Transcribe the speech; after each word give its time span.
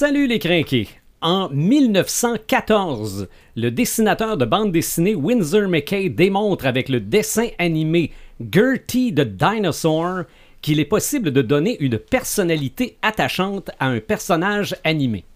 Salut 0.00 0.26
les 0.26 0.38
crinqués! 0.38 0.88
En 1.20 1.50
1914, 1.50 3.28
le 3.54 3.70
dessinateur 3.70 4.38
de 4.38 4.46
bande 4.46 4.72
dessinée 4.72 5.14
Windsor 5.14 5.68
McKay 5.68 6.08
démontre 6.08 6.64
avec 6.64 6.88
le 6.88 7.00
dessin 7.00 7.48
animé 7.58 8.10
Gertie 8.40 9.12
the 9.14 9.20
Dinosaur 9.20 10.22
qu'il 10.62 10.80
est 10.80 10.86
possible 10.86 11.32
de 11.32 11.42
donner 11.42 11.76
une 11.80 11.98
personnalité 11.98 12.96
attachante 13.02 13.70
à 13.78 13.88
un 13.88 14.00
personnage 14.00 14.74
animé. 14.84 15.26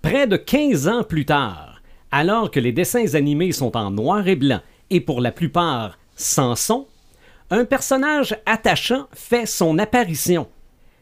Près 0.00 0.26
de 0.26 0.38
15 0.38 0.88
ans 0.88 1.04
plus 1.04 1.26
tard, 1.26 1.82
alors 2.10 2.50
que 2.50 2.60
les 2.60 2.72
dessins 2.72 3.14
animés 3.14 3.52
sont 3.52 3.76
en 3.76 3.90
noir 3.90 4.26
et 4.26 4.36
blanc 4.36 4.62
et 4.88 5.02
pour 5.02 5.20
la 5.20 5.32
plupart 5.32 5.98
sans 6.16 6.56
son, 6.56 6.86
un 7.50 7.66
personnage 7.66 8.38
attachant 8.46 9.06
fait 9.12 9.44
son 9.44 9.78
apparition. 9.78 10.48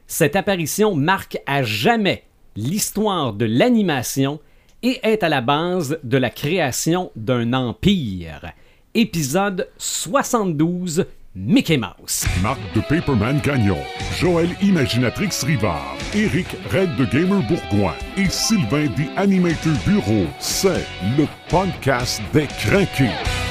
Cette 0.09 0.35
apparition 0.35 0.97
marque 0.97 1.39
à 1.47 1.63
jamais 1.63 2.25
l'histoire 2.61 3.33
de 3.33 3.45
l'animation 3.45 4.39
et 4.83 5.01
est 5.03 5.23
à 5.23 5.29
la 5.29 5.41
base 5.41 5.99
de 6.05 6.17
la 6.17 6.31
création 6.31 7.11
d'un 7.17 7.53
empire. 7.53 8.53
Épisode 8.95 9.69
72 9.79 11.07
Mickey 11.35 11.77
Mouse. 11.77 12.27
Marc 12.43 12.59
de 12.75 12.81
Paperman 12.81 13.41
Gagnon, 13.41 13.79
Joël 14.19 14.49
Imaginatrix 14.63 15.31
Rivard, 15.45 15.97
Eric 16.15 16.49
Red 16.73 16.97
de 16.97 17.05
Gamer 17.05 17.41
Bourgoin 17.47 17.95
et 18.17 18.29
Sylvain 18.29 18.87
des 18.97 19.09
Animator 19.17 19.73
Bureau. 19.87 20.27
C'est 20.41 20.85
le 21.17 21.27
podcast 21.49 22.21
des 22.33 22.47
craqués. 22.47 23.50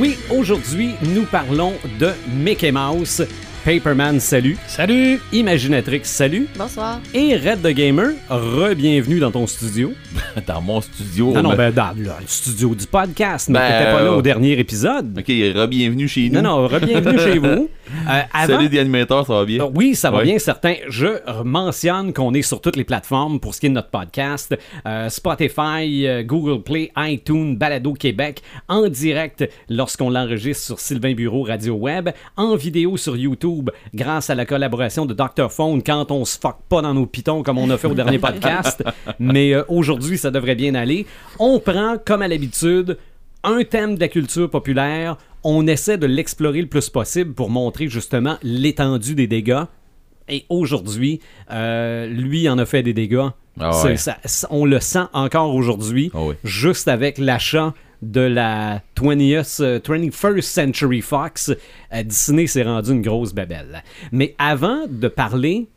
Oui, 0.00 0.16
aujourd'hui, 0.30 0.94
nous 1.14 1.26
parlons 1.26 1.74
de 1.98 2.08
Mickey 2.26 2.72
Mouse. 2.72 3.20
Paperman, 3.64 4.18
salut. 4.20 4.56
Salut! 4.66 5.20
Imaginatrix, 5.32 6.00
salut. 6.04 6.48
Bonsoir. 6.56 6.98
Et 7.12 7.36
Red 7.36 7.60
the 7.62 7.68
Gamer, 7.74 8.12
re-bienvenue 8.30 9.20
dans 9.20 9.30
ton 9.30 9.46
studio. 9.46 9.92
Dans 10.46 10.60
mon 10.62 10.80
studio. 10.80 11.32
Non, 11.32 11.42
non, 11.42 11.50
mais- 11.50 11.56
ben, 11.56 11.72
dans 11.72 11.90
le 11.96 12.08
studio 12.26 12.74
du 12.74 12.86
podcast, 12.86 13.48
mais 13.48 13.58
Ben, 13.58 13.66
t'étais 13.68 13.84
pas 13.92 14.00
là 14.02 14.10
euh, 14.10 14.16
au 14.16 14.22
dernier 14.22 14.58
épisode. 14.58 15.16
Ok, 15.18 15.26
re-bienvenue 15.28 16.08
chez 16.08 16.28
nous. 16.30 16.40
Non, 16.40 16.42
non, 16.62 16.66
re-bienvenue 16.68 17.18
chez 17.18 17.38
vous. 17.38 17.68
Euh, 18.08 18.20
avant- 18.32 18.54
Salut 18.54 18.68
des 18.68 18.78
animateurs, 18.78 19.26
ça 19.26 19.32
va 19.34 19.44
bien? 19.44 19.64
Euh, 19.64 19.68
Oui, 19.74 19.96
ça 19.96 20.12
va 20.12 20.18
Ouais. 20.18 20.22
bien, 20.24 20.38
certain. 20.38 20.74
Je 20.88 21.08
mentionne 21.42 22.12
qu'on 22.12 22.32
est 22.34 22.42
sur 22.42 22.60
toutes 22.60 22.76
les 22.76 22.84
plateformes 22.84 23.40
pour 23.40 23.52
ce 23.52 23.58
qui 23.58 23.66
est 23.66 23.68
de 23.68 23.74
notre 23.74 23.90
podcast. 23.90 24.56
Euh, 24.86 25.08
Spotify, 25.08 26.06
euh, 26.06 26.22
Google 26.22 26.62
Play, 26.62 26.92
iTunes, 26.96 27.56
Balado 27.56 27.94
Québec, 27.94 28.42
en 28.68 28.86
direct 28.88 29.44
lorsqu'on 29.68 30.08
l'enregistre 30.08 30.64
sur 30.66 30.78
Sylvain 30.78 31.14
Bureau 31.14 31.42
Radio 31.42 31.74
Web, 31.74 32.10
en 32.36 32.54
vidéo 32.54 32.96
sur 32.96 33.16
YouTube 33.16 33.49
grâce 33.94 34.30
à 34.30 34.34
la 34.34 34.46
collaboration 34.46 35.06
de 35.06 35.14
Dr. 35.14 35.50
Phone 35.50 35.82
quand 35.82 36.10
on 36.10 36.24
se 36.24 36.38
fuck 36.38 36.56
pas 36.68 36.82
dans 36.82 36.94
nos 36.94 37.06
pitons 37.06 37.42
comme 37.42 37.58
on 37.58 37.70
a 37.70 37.76
fait 37.78 37.86
au 37.88 37.94
dernier 37.94 38.18
podcast. 38.18 38.82
Mais 39.18 39.52
euh, 39.54 39.62
aujourd'hui, 39.68 40.18
ça 40.18 40.30
devrait 40.30 40.54
bien 40.54 40.74
aller. 40.74 41.06
On 41.38 41.58
prend, 41.60 41.96
comme 42.04 42.22
à 42.22 42.28
l'habitude, 42.28 42.98
un 43.44 43.64
thème 43.64 43.94
de 43.94 44.00
la 44.00 44.08
culture 44.08 44.50
populaire, 44.50 45.16
on 45.44 45.66
essaie 45.66 45.98
de 45.98 46.06
l'explorer 46.06 46.60
le 46.60 46.68
plus 46.68 46.88
possible 46.90 47.32
pour 47.32 47.50
montrer 47.50 47.88
justement 47.88 48.36
l'étendue 48.42 49.14
des 49.14 49.26
dégâts. 49.26 49.62
Et 50.28 50.44
aujourd'hui, 50.48 51.20
euh, 51.50 52.06
lui 52.06 52.48
en 52.48 52.58
a 52.58 52.66
fait 52.66 52.82
des 52.82 52.92
dégâts. 52.92 53.28
Ah 53.58 53.82
ouais. 53.84 53.96
ça- 53.96 54.16
on 54.50 54.64
le 54.64 54.78
sent 54.80 55.04
encore 55.12 55.54
aujourd'hui, 55.54 56.10
Ah 56.14 56.18
juste 56.44 56.86
avec 56.88 57.18
l'achat 57.18 57.74
de 58.02 58.20
la 58.20 58.82
20th, 58.96 59.62
euh, 59.62 59.78
21st 59.78 60.40
Century 60.42 61.00
Fox. 61.00 61.50
euh, 61.92 62.02
Disney 62.02 62.46
s'est 62.46 62.62
rendu 62.62 62.92
une 62.92 63.02
grosse 63.02 63.32
babelle. 63.32 63.82
Mais 64.12 64.34
avant 64.38 64.86
de 64.88 65.08
parler 65.08 65.68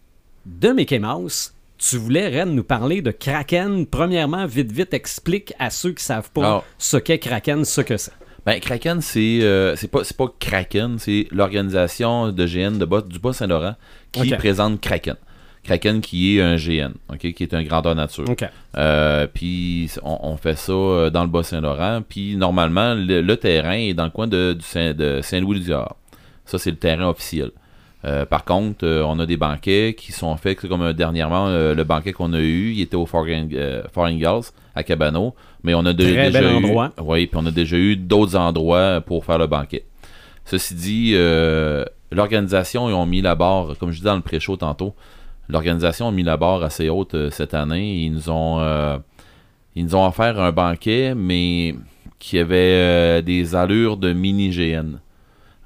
de 0.46 0.70
Mickey 0.70 1.00
Mouse, 1.00 1.54
tu 1.78 1.98
voulais, 1.98 2.30
Ren, 2.30 2.46
nous 2.48 2.64
parler 2.64 3.02
de 3.02 3.12
Kraken. 3.12 3.86
Premièrement, 3.86 4.46
vite, 4.46 4.72
vite, 4.72 4.94
explique 4.94 5.54
à 5.60 5.70
ceux 5.70 5.92
qui 5.92 6.04
savent 6.04 6.32
pas 6.32 6.42
Alors. 6.42 6.66
ce 6.78 6.98
qu'est 6.98 7.20
Kraken, 7.20 7.66
ce 7.66 7.82
que 7.82 7.98
c'est. 7.98 8.14
Ben, 8.46 8.60
Kraken, 8.60 9.00
c'est 9.02 9.40
euh, 9.42 9.76
c'est 9.78 9.88
pas, 9.88 10.04
c'est 10.04 10.18
pas 10.18 10.28
Kraken, 10.38 11.00
c'est 11.00 11.28
l'organisation 11.32 12.32
de 12.32 12.46
GN 12.46 12.78
de 12.78 12.86
Bas, 12.86 13.02
du 13.02 13.20
Bas-Saint-Laurent 13.20 13.76
qui 14.12 14.30
présente 14.36 14.82
Kraken. 14.82 15.16
Kraken 15.64 16.02
qui 16.02 16.38
est 16.38 16.42
un 16.42 16.56
GN, 16.58 16.92
qui 17.18 17.28
est 17.44 17.54
un 17.54 17.64
grandeur 17.64 17.96
nature. 17.96 18.26
Euh, 18.78 19.28
puis 19.34 19.90
on, 20.04 20.20
on 20.24 20.38
fait 20.38 20.58
ça 20.58 20.74
euh, 20.74 21.10
dans 21.10 21.24
le 21.24 21.30
Bas-Saint-Laurent. 21.30 22.02
Puis 22.08 22.36
normalement, 22.36 22.94
le, 22.96 23.22
le 23.22 23.38
terrain 23.38 23.72
est 23.74 23.94
dans 23.94 24.04
le 24.06 24.10
coin 24.12 24.28
de, 24.28 24.54
du 24.54 24.66
Saint, 24.66 24.94
de 24.94 25.22
Saint-Louis-du-Gard. 25.22 25.96
Ça, 26.46 26.58
c'est 26.60 26.72
le 26.72 26.78
terrain 26.78 27.08
officiel. 27.08 27.52
Euh, 28.06 28.26
par 28.26 28.44
contre, 28.44 28.86
euh, 28.86 29.02
on 29.08 29.18
a 29.20 29.26
des 29.26 29.38
banquets 29.38 29.96
qui 29.98 30.12
sont 30.12 30.36
faits 30.36 30.60
comme 30.68 30.92
dernièrement 30.92 31.48
euh, 31.48 31.74
le 31.74 31.86
banquet 31.86 32.12
qu'on 32.12 32.34
a 32.34 32.40
eu, 32.42 32.72
il 32.74 32.82
était 32.82 32.98
au 32.98 33.06
Fort 33.06 33.26
Ingalls 33.26 34.42
à 34.76 34.84
Cabano, 34.84 35.34
mais 35.64 35.74
on 35.74 35.86
a 35.86 35.94
de- 35.94 36.04
Très 36.04 36.26
déjà 36.28 36.42
bel 36.42 36.52
eu, 36.52 36.56
endroit. 36.58 36.92
oui, 37.02 37.28
puis 37.28 37.40
on 37.42 37.46
a 37.46 37.52
déjà 37.52 37.78
eu 37.78 37.96
d'autres 37.96 38.36
endroits 38.36 39.00
pour 39.00 39.24
faire 39.24 39.38
le 39.38 39.48
banquet. 39.48 39.86
Ceci 40.44 40.76
dit, 40.76 41.16
l'organisation 42.12 42.90
ils 42.90 42.94
ont 42.94 43.06
mis 43.06 43.22
la 43.22 43.36
barre, 43.36 43.76
comme 43.80 43.92
je 43.92 43.98
disais 43.98 44.10
dans 44.10 44.16
le 44.16 44.22
pré-show 44.22 44.58
tantôt, 44.58 44.94
l'organisation 45.50 46.08
a 46.08 46.12
mis 46.12 46.24
la 46.24 46.38
barre 46.38 46.64
assez 46.64 46.90
haute 46.90 47.16
euh, 47.16 47.30
cette 47.30 47.54
année. 47.54 48.04
Ils 48.04 48.12
nous 48.12 48.30
ont 48.30 48.60
euh, 48.60 48.98
ils 49.76 49.86
nous 49.86 49.96
ont 49.96 50.06
offert 50.06 50.40
un 50.40 50.52
banquet, 50.52 51.14
mais 51.16 51.76
qui 52.20 52.40
avait 52.40 52.56
euh, 52.58 53.22
des 53.22 53.56
allures 53.56 53.98
de 53.98 54.14
mini 54.14 54.50
GN. 54.50 55.00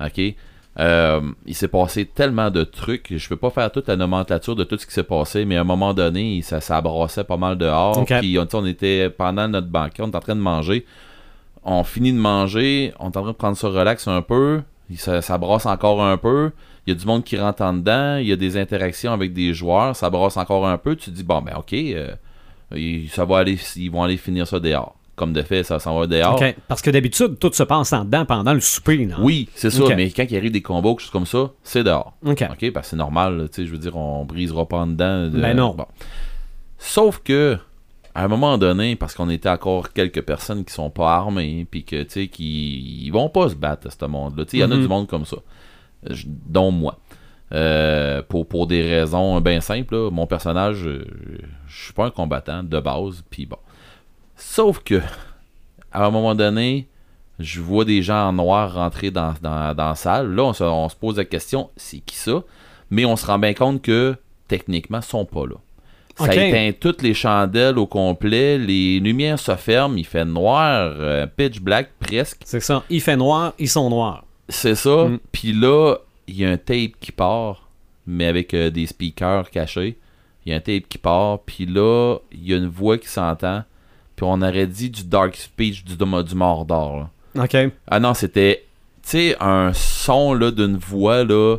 OK? 0.03 0.35
Il 0.79 1.55
s'est 1.55 1.67
passé 1.67 2.05
tellement 2.05 2.51
de 2.51 2.63
trucs. 2.63 3.17
Je 3.17 3.29
peux 3.29 3.35
pas 3.35 3.49
faire 3.49 3.71
toute 3.71 3.87
la 3.87 3.95
nomenclature 3.95 4.55
de 4.55 4.63
tout 4.63 4.77
ce 4.77 4.85
qui 4.85 4.93
s'est 4.93 5.03
passé, 5.03 5.43
mais 5.43 5.57
à 5.57 5.61
un 5.61 5.63
moment 5.63 5.93
donné, 5.95 6.41
ça, 6.43 6.61
ça 6.61 6.79
brassait 6.81 7.23
pas 7.23 7.37
mal 7.37 7.57
dehors. 7.57 8.05
Puis 8.05 8.37
on, 8.37 8.47
on 8.53 8.65
était 8.65 9.09
pendant 9.09 9.47
notre 9.47 9.67
banquet, 9.67 10.03
on 10.03 10.07
était 10.07 10.17
en 10.17 10.21
train 10.21 10.35
de 10.35 10.41
manger. 10.41 10.85
On 11.63 11.83
finit 11.83 12.13
de 12.13 12.19
manger, 12.19 12.93
on 12.99 13.05
est 13.05 13.17
en 13.17 13.23
train 13.23 13.31
de 13.31 13.37
prendre 13.37 13.57
ça 13.57 13.67
relax 13.69 14.07
un 14.07 14.21
peu. 14.21 14.61
Ça, 14.95 15.21
ça 15.21 15.37
brasse 15.37 15.65
encore 15.65 16.01
un 16.01 16.17
peu. 16.17 16.51
Il 16.87 16.93
y 16.93 16.95
a 16.95 16.99
du 16.99 17.05
monde 17.05 17.23
qui 17.25 17.37
rentre 17.37 17.61
en 17.63 17.73
dedans. 17.73 18.15
Il 18.17 18.27
y 18.27 18.31
a 18.31 18.37
des 18.37 18.55
interactions 18.57 19.11
avec 19.11 19.33
des 19.33 19.53
joueurs. 19.53 19.93
Ça 19.95 20.09
brasse 20.09 20.37
encore 20.37 20.65
un 20.65 20.77
peu. 20.77 20.95
Tu 20.95 21.11
te 21.11 21.15
dis, 21.15 21.23
bon, 21.23 21.41
ben 21.41 21.53
ok, 21.57 21.73
euh, 21.73 22.15
ça 23.09 23.25
va 23.25 23.39
aller, 23.39 23.57
ils 23.75 23.89
vont 23.91 24.03
aller 24.03 24.17
finir 24.17 24.47
ça 24.47 24.59
dehors. 24.59 24.95
Comme 25.17 25.33
de 25.33 25.41
fait, 25.41 25.63
ça 25.63 25.79
s'en 25.79 25.97
va 25.99 26.05
dehors. 26.07 26.35
OK. 26.41 26.55
Parce 26.67 26.81
que 26.81 26.89
d'habitude, 26.91 27.39
tout 27.39 27.51
se 27.51 27.63
passe 27.63 27.91
en 27.91 28.05
dedans 28.05 28.23
pendant 28.25 28.53
le 28.53 28.59
souper. 28.61 29.05
Non? 29.05 29.17
Oui, 29.21 29.49
c'est 29.55 29.71
ça, 29.71 29.83
mais 29.95 30.11
quand 30.11 30.25
il 30.29 30.37
arrive 30.37 30.51
des 30.51 30.61
combos, 30.61 30.93
quelque 30.95 31.01
chose 31.01 31.11
comme 31.11 31.25
ça, 31.25 31.49
c'est 31.63 31.83
dehors. 31.83 32.13
OK. 32.25 32.45
OK, 32.51 32.71
parce 32.71 32.85
que 32.87 32.89
c'est 32.91 32.95
normal, 32.97 33.49
je 33.57 33.63
veux 33.63 33.77
dire, 33.79 33.97
on 33.97 34.25
brisera 34.25 34.67
pas 34.67 34.77
en 34.77 34.87
dedans. 34.87 35.25
de- 35.27 35.41
Ben 35.41 35.55
non. 35.57 35.73
Bon. 35.75 35.85
Sauf 36.77 37.19
que, 37.23 37.57
à 38.13 38.23
un 38.23 38.27
moment 38.27 38.57
donné, 38.57 38.95
parce 38.95 39.15
qu'on 39.15 39.29
était 39.29 39.49
encore 39.49 39.91
quelques 39.91 40.21
personnes 40.21 40.63
qui 40.63 40.73
sont 40.73 40.89
pas 40.89 41.15
armées, 41.15 41.65
puis 41.69 41.83
que, 41.83 42.03
tu 42.03 42.09
sais, 42.11 42.27
qui 42.27 43.03
ils 43.05 43.11
vont 43.11 43.29
pas 43.29 43.49
se 43.49 43.55
battre, 43.55 43.89
ce 43.91 44.05
monde-là. 44.05 44.45
Il 44.53 44.59
y 44.59 44.63
en 44.63 44.71
a 44.71 44.75
Mhm. 44.75 44.81
du 44.81 44.87
monde 44.87 45.07
comme 45.07 45.25
ça, 45.25 45.37
dont 46.25 46.71
moi. 46.71 46.99
Euh, 47.53 48.21
pour, 48.27 48.45
pour 48.45 48.67
des 48.67 48.81
raisons 48.81 49.39
bien 49.39 49.61
simples, 49.61 49.95
là, 49.95 50.11
mon 50.11 50.27
personnage, 50.27 50.85
euh, 50.85 51.05
je 51.67 51.83
suis 51.85 51.93
pas 51.93 52.05
un 52.05 52.11
combattant 52.11 52.61
de 52.61 52.79
base, 52.79 53.23
puis 53.29 53.45
bon. 53.45 53.57
Sauf 54.35 54.79
que, 54.79 55.01
à 55.91 56.05
un 56.05 56.11
moment 56.11 56.35
donné, 56.35 56.87
je 57.39 57.61
vois 57.61 57.85
des 57.85 58.01
gens 58.01 58.27
en 58.27 58.33
noir 58.33 58.73
rentrer 58.73 59.11
dans, 59.11 59.33
dans, 59.41 59.73
dans 59.73 59.89
la 59.89 59.95
salle. 59.95 60.35
Là, 60.35 60.43
on 60.43 60.53
se, 60.53 60.63
on 60.63 60.89
se 60.89 60.95
pose 60.95 61.17
la 61.17 61.25
question, 61.25 61.69
c'est 61.77 61.99
qui 61.99 62.17
ça? 62.17 62.43
Mais 62.89 63.05
on 63.05 63.15
se 63.15 63.25
rend 63.25 63.39
bien 63.39 63.53
compte 63.53 63.81
que, 63.81 64.15
techniquement, 64.47 64.99
ils 64.99 65.05
sont 65.05 65.25
pas 65.25 65.45
là. 65.45 65.55
Ça 66.17 66.33
éteint 66.33 66.71
toutes 66.77 67.03
les 67.03 67.13
chandelles 67.13 67.77
au 67.77 67.85
complet, 67.85 68.57
les 68.57 68.99
lumières 68.99 69.37
se 69.37 69.55
ferment, 69.55 69.95
il 69.97 70.05
fait 70.05 70.25
noir, 70.25 70.95
euh, 70.97 71.27
pitch 71.27 71.59
black 71.59 71.91
presque. 71.99 72.41
C'est 72.43 72.59
ça. 72.59 72.83
Il 72.89 73.01
fait 73.01 73.15
noir, 73.15 73.53
ils 73.59 73.69
sont 73.69 73.89
noirs. 73.89 74.23
C'est 74.49 74.75
ça. 74.75 75.05
Mm. 75.05 75.19
Puis 75.31 75.53
là, 75.53 75.97
il 76.27 76.37
y 76.37 76.45
a 76.45 76.49
un 76.49 76.57
tape 76.57 76.93
qui 76.99 77.11
part, 77.11 77.69
mais 78.05 78.27
avec 78.27 78.53
euh, 78.53 78.69
des 78.69 78.85
speakers 78.85 79.49
cachés. 79.49 79.97
Il 80.45 80.51
y 80.51 80.53
a 80.53 80.57
un 80.57 80.61
tape 80.61 80.87
qui 80.87 80.97
part, 80.97 81.39
puis 81.39 81.65
là, 81.65 82.17
il 82.31 82.47
y 82.47 82.53
a 82.53 82.57
une 82.57 82.67
voix 82.69 82.97
qui 82.97 83.07
s'entend. 83.07 83.63
Puis 84.15 84.25
on 84.27 84.41
aurait 84.41 84.67
dit 84.67 84.89
du 84.89 85.03
dark 85.03 85.35
speech 85.35 85.83
du, 85.83 85.95
du 85.95 86.35
Mordor. 86.35 87.09
là. 87.35 87.43
OK. 87.43 87.55
Ah 87.87 87.99
non, 87.99 88.13
c'était, 88.13 88.65
tu 89.03 89.09
sais, 89.09 89.37
un 89.39 89.73
son 89.73 90.33
là 90.33 90.51
d'une 90.51 90.77
voix 90.77 91.23
là 91.23 91.57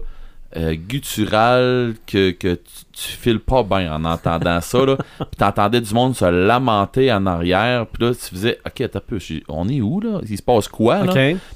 euh, 0.57 0.75
gutturale 0.75 1.95
que, 2.07 2.31
que 2.31 2.55
tu, 2.55 2.85
tu 2.93 3.09
files 3.09 3.39
pas 3.41 3.63
bien 3.63 3.93
en 3.95 4.05
entendant 4.05 4.61
ça 4.61 4.85
là. 4.87 4.97
Puis 5.19 5.37
t'entendais 5.37 5.81
du 5.81 5.93
monde 5.93 6.17
se 6.17 6.25
lamenter 6.25 7.13
en 7.13 7.27
arrière. 7.27 7.87
Puis 7.87 8.05
là, 8.05 8.15
tu 8.15 8.35
faisais, 8.35 8.59
ok, 8.67 8.81
attends 8.81 8.99
un 8.99 9.03
peu, 9.07 9.19
on 9.49 9.69
est 9.69 9.81
où 9.81 10.01
là? 10.01 10.21
Il 10.29 10.37
se 10.39 10.43
passe 10.43 10.69
quoi 10.69 11.05
là? 11.05 11.13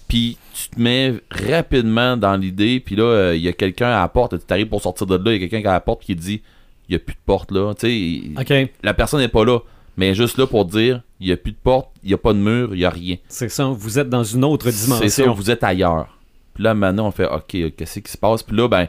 Puis 0.09 0.37
tu 0.55 0.69
te 0.69 0.81
mets 0.81 1.15
rapidement 1.31 2.17
dans 2.17 2.37
l'idée. 2.37 2.81
Puis 2.81 2.97
là, 2.97 3.05
euh, 3.05 3.37
il 3.37 3.43
y 3.43 3.49
a 3.49 3.53
quelqu'un 3.53 3.89
à 3.89 4.00
la 4.00 4.09
porte. 4.09 4.35
Tu 4.47 4.53
arrives 4.53 4.69
pour 4.69 4.83
sortir 4.83 5.06
de 5.06 5.17
là, 5.17 5.23
il 5.27 5.33
y 5.33 5.37
a 5.37 5.39
quelqu'un 5.49 5.61
qui 5.61 5.67
est 5.67 5.71
à 5.71 5.73
la 5.73 5.81
porte 5.81 6.03
qui 6.03 6.15
dit, 6.15 6.43
il 6.89 6.93
n'y 6.93 6.97
a 6.97 6.99
plus 6.99 7.15
de 7.15 7.21
porte 7.25 7.50
là. 7.50 7.73
Tu 7.75 8.33
sais, 8.35 8.69
la 8.83 8.93
personne 8.94 9.21
n'est 9.21 9.29
pas 9.29 9.44
là. 9.44 9.61
Mais 9.97 10.15
juste 10.15 10.39
là 10.39 10.47
pour 10.47 10.65
dire, 10.65 11.03
il 11.21 11.27
n'y 11.27 11.33
a 11.33 11.37
plus 11.37 11.53
de 11.53 11.56
porte, 11.62 11.91
il 12.03 12.09
n'y 12.09 12.15
a 12.15 12.19
pas 12.19 12.33
de 12.33 12.39
mur, 12.39 12.71
il 12.75 12.79
n'y 12.79 12.85
a 12.85 12.91
rien. 12.91 13.17
C'est 13.29 13.49
ça. 13.49 13.67
Vous 13.67 13.99
êtes 13.99 14.09
dans 14.09 14.25
une 14.25 14.44
autre 14.44 14.71
C'est 14.71 14.77
ça, 14.77 14.97
dimension. 14.99 15.35
vous 15.35 15.50
êtes 15.50 15.62
ailleurs. 15.65 16.19
Puis 16.55 16.65
là, 16.65 16.75
maintenant, 16.75 17.07
on 17.07 17.11
fait 17.11 17.27
OK, 17.27 17.75
qu'est-ce 17.77 18.01
qui 18.01 18.11
se 18.11 18.19
passe? 18.19 18.43
Puis 18.43 18.57
là, 18.57 18.69
ben, 18.69 18.89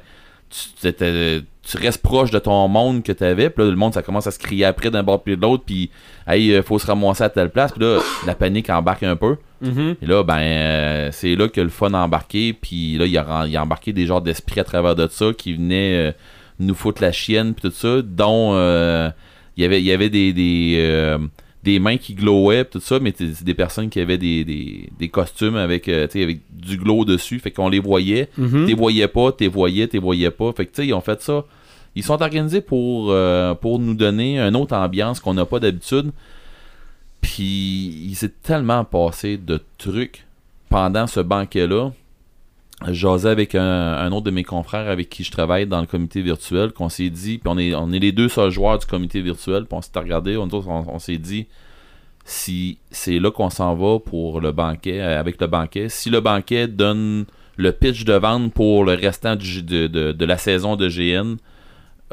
tu, 0.81 1.77
restes 1.77 2.01
proche 2.01 2.31
de 2.31 2.39
ton 2.39 2.67
monde 2.67 3.03
que 3.03 3.11
tu 3.11 3.23
avais. 3.23 3.49
Puis 3.49 3.63
là, 3.63 3.69
le 3.69 3.75
monde, 3.75 3.93
ça 3.93 4.01
commence 4.01 4.27
à 4.27 4.31
se 4.31 4.39
crier 4.39 4.65
après 4.65 4.91
d'un 4.91 5.03
bord 5.03 5.23
puis 5.23 5.35
de 5.35 5.41
l'autre. 5.41 5.63
Puis, 5.65 5.89
hey, 6.27 6.53
euh, 6.53 6.61
faut 6.61 6.77
se 6.79 6.87
ramasser 6.87 7.23
à 7.23 7.29
telle 7.29 7.49
place. 7.49 7.71
Puis 7.71 7.81
là, 7.81 7.99
la 8.25 8.35
panique 8.35 8.69
embarque 8.69 9.03
un 9.03 9.15
peu. 9.15 9.37
Mhm. 9.61 9.95
Et 10.01 10.05
là, 10.05 10.23
ben, 10.23 10.39
euh, 10.39 11.09
c'est 11.11 11.35
là 11.35 11.47
que 11.47 11.61
le 11.61 11.69
fun 11.69 11.93
a 11.93 11.99
embarqué. 11.99 12.53
Puis 12.53 12.97
là, 12.97 13.05
il 13.05 13.17
a, 13.17 13.45
il 13.47 13.55
a 13.55 13.63
embarqué 13.63 13.93
des 13.93 14.05
genres 14.05 14.21
d'esprits 14.21 14.59
à 14.59 14.63
travers 14.63 14.95
de 14.95 15.07
ça 15.07 15.27
qui 15.37 15.53
venaient 15.53 16.09
euh, 16.09 16.11
nous 16.59 16.75
foutre 16.75 17.01
la 17.01 17.11
chienne. 17.11 17.53
Puis 17.53 17.69
tout 17.69 17.75
ça, 17.75 18.01
dont 18.01 18.55
euh, 18.55 19.09
il 19.57 19.63
y 19.63 19.65
avait, 19.65 19.79
il 19.79 19.85
y 19.85 19.91
avait 19.91 20.09
des, 20.09 20.33
des, 20.33 21.17
des 21.63 21.79
mains 21.79 21.97
qui 21.97 22.13
glowaient. 22.13 22.65
tout 22.65 22.79
ça, 22.79 22.99
mais 22.99 23.13
c'est 23.17 23.43
des 23.43 23.53
personnes 23.53 23.89
qui 23.89 23.99
avaient 23.99 24.17
des, 24.17 24.43
des, 24.43 24.89
des 24.99 25.09
costumes 25.09 25.55
avec, 25.55 25.87
euh, 25.87 26.07
tu 26.07 26.13
sais, 26.13 26.23
avec 26.23 26.41
du 26.51 26.77
glow 26.77 27.05
dessus. 27.05 27.39
Fait 27.39 27.51
qu'on 27.51 27.69
les 27.69 27.79
voyait. 27.79 28.29
Mhm. 28.37 28.65
T'es 28.67 28.73
voyais 28.73 29.07
pas, 29.07 29.31
t'es 29.31 29.47
voyais, 29.47 29.87
t'es 29.87 29.99
voyais 29.99 30.31
pas. 30.31 30.51
Fait 30.51 30.65
que 30.65 30.71
tu 30.71 30.81
sais, 30.81 30.87
ils 30.87 30.93
ont 30.93 31.01
fait 31.01 31.21
ça. 31.21 31.45
Ils 31.95 32.03
sont 32.03 32.21
organisés 32.21 32.61
pour, 32.61 33.11
euh, 33.11 33.53
pour 33.53 33.79
nous 33.79 33.93
donner 33.93 34.39
une 34.39 34.55
autre 34.55 34.75
ambiance 34.75 35.19
qu'on 35.19 35.35
n'a 35.35 35.45
pas 35.45 35.59
d'habitude. 35.59 36.11
Puis 37.21 38.07
il 38.09 38.15
s'est 38.15 38.33
tellement 38.41 38.83
passé 38.83 39.37
de 39.37 39.61
trucs 39.77 40.25
pendant 40.69 41.07
ce 41.07 41.19
banquet-là. 41.21 41.91
J'osais 42.89 43.29
avec 43.29 43.55
un, 43.55 44.11
autre 44.11 44.25
de 44.25 44.31
mes 44.31 44.43
confrères 44.43 44.89
avec 44.89 45.09
qui 45.09 45.23
je 45.23 45.31
travaille 45.31 45.67
dans 45.67 45.79
le 45.79 45.87
comité 45.87 46.21
virtuel, 46.21 46.71
qu'on 46.73 46.89
s'est 46.89 47.09
dit, 47.09 47.37
puis 47.37 47.47
on 47.49 47.57
est, 47.57 47.73
on 47.75 47.91
est 47.91 47.99
les 47.99 48.11
deux 48.11 48.27
seuls 48.27 48.49
joueurs 48.51 48.77
du 48.77 48.85
comité 48.85 49.21
virtuel, 49.21 49.65
puis 49.65 49.77
on 49.77 49.81
s'est 49.81 49.91
regardé, 49.95 50.35
on, 50.35 50.99
s'est 50.99 51.17
dit, 51.17 51.47
si 52.25 52.79
c'est 52.91 53.19
là 53.19 53.31
qu'on 53.31 53.49
s'en 53.49 53.75
va 53.75 53.99
pour 53.99 54.41
le 54.41 54.51
banquet, 54.51 54.99
euh, 54.99 55.19
avec 55.19 55.39
le 55.39 55.47
banquet, 55.47 55.87
si 55.87 56.09
le 56.09 56.19
banquet 56.19 56.67
donne 56.67 57.25
le 57.55 57.71
pitch 57.71 58.03
de 58.03 58.13
vente 58.13 58.51
pour 58.53 58.83
le 58.83 58.93
restant 58.95 59.35
de, 59.35 59.87
de- 59.87 60.11
de 60.11 60.25
la 60.25 60.37
saison 60.37 60.75
de 60.75 60.89
GN, 60.89 61.37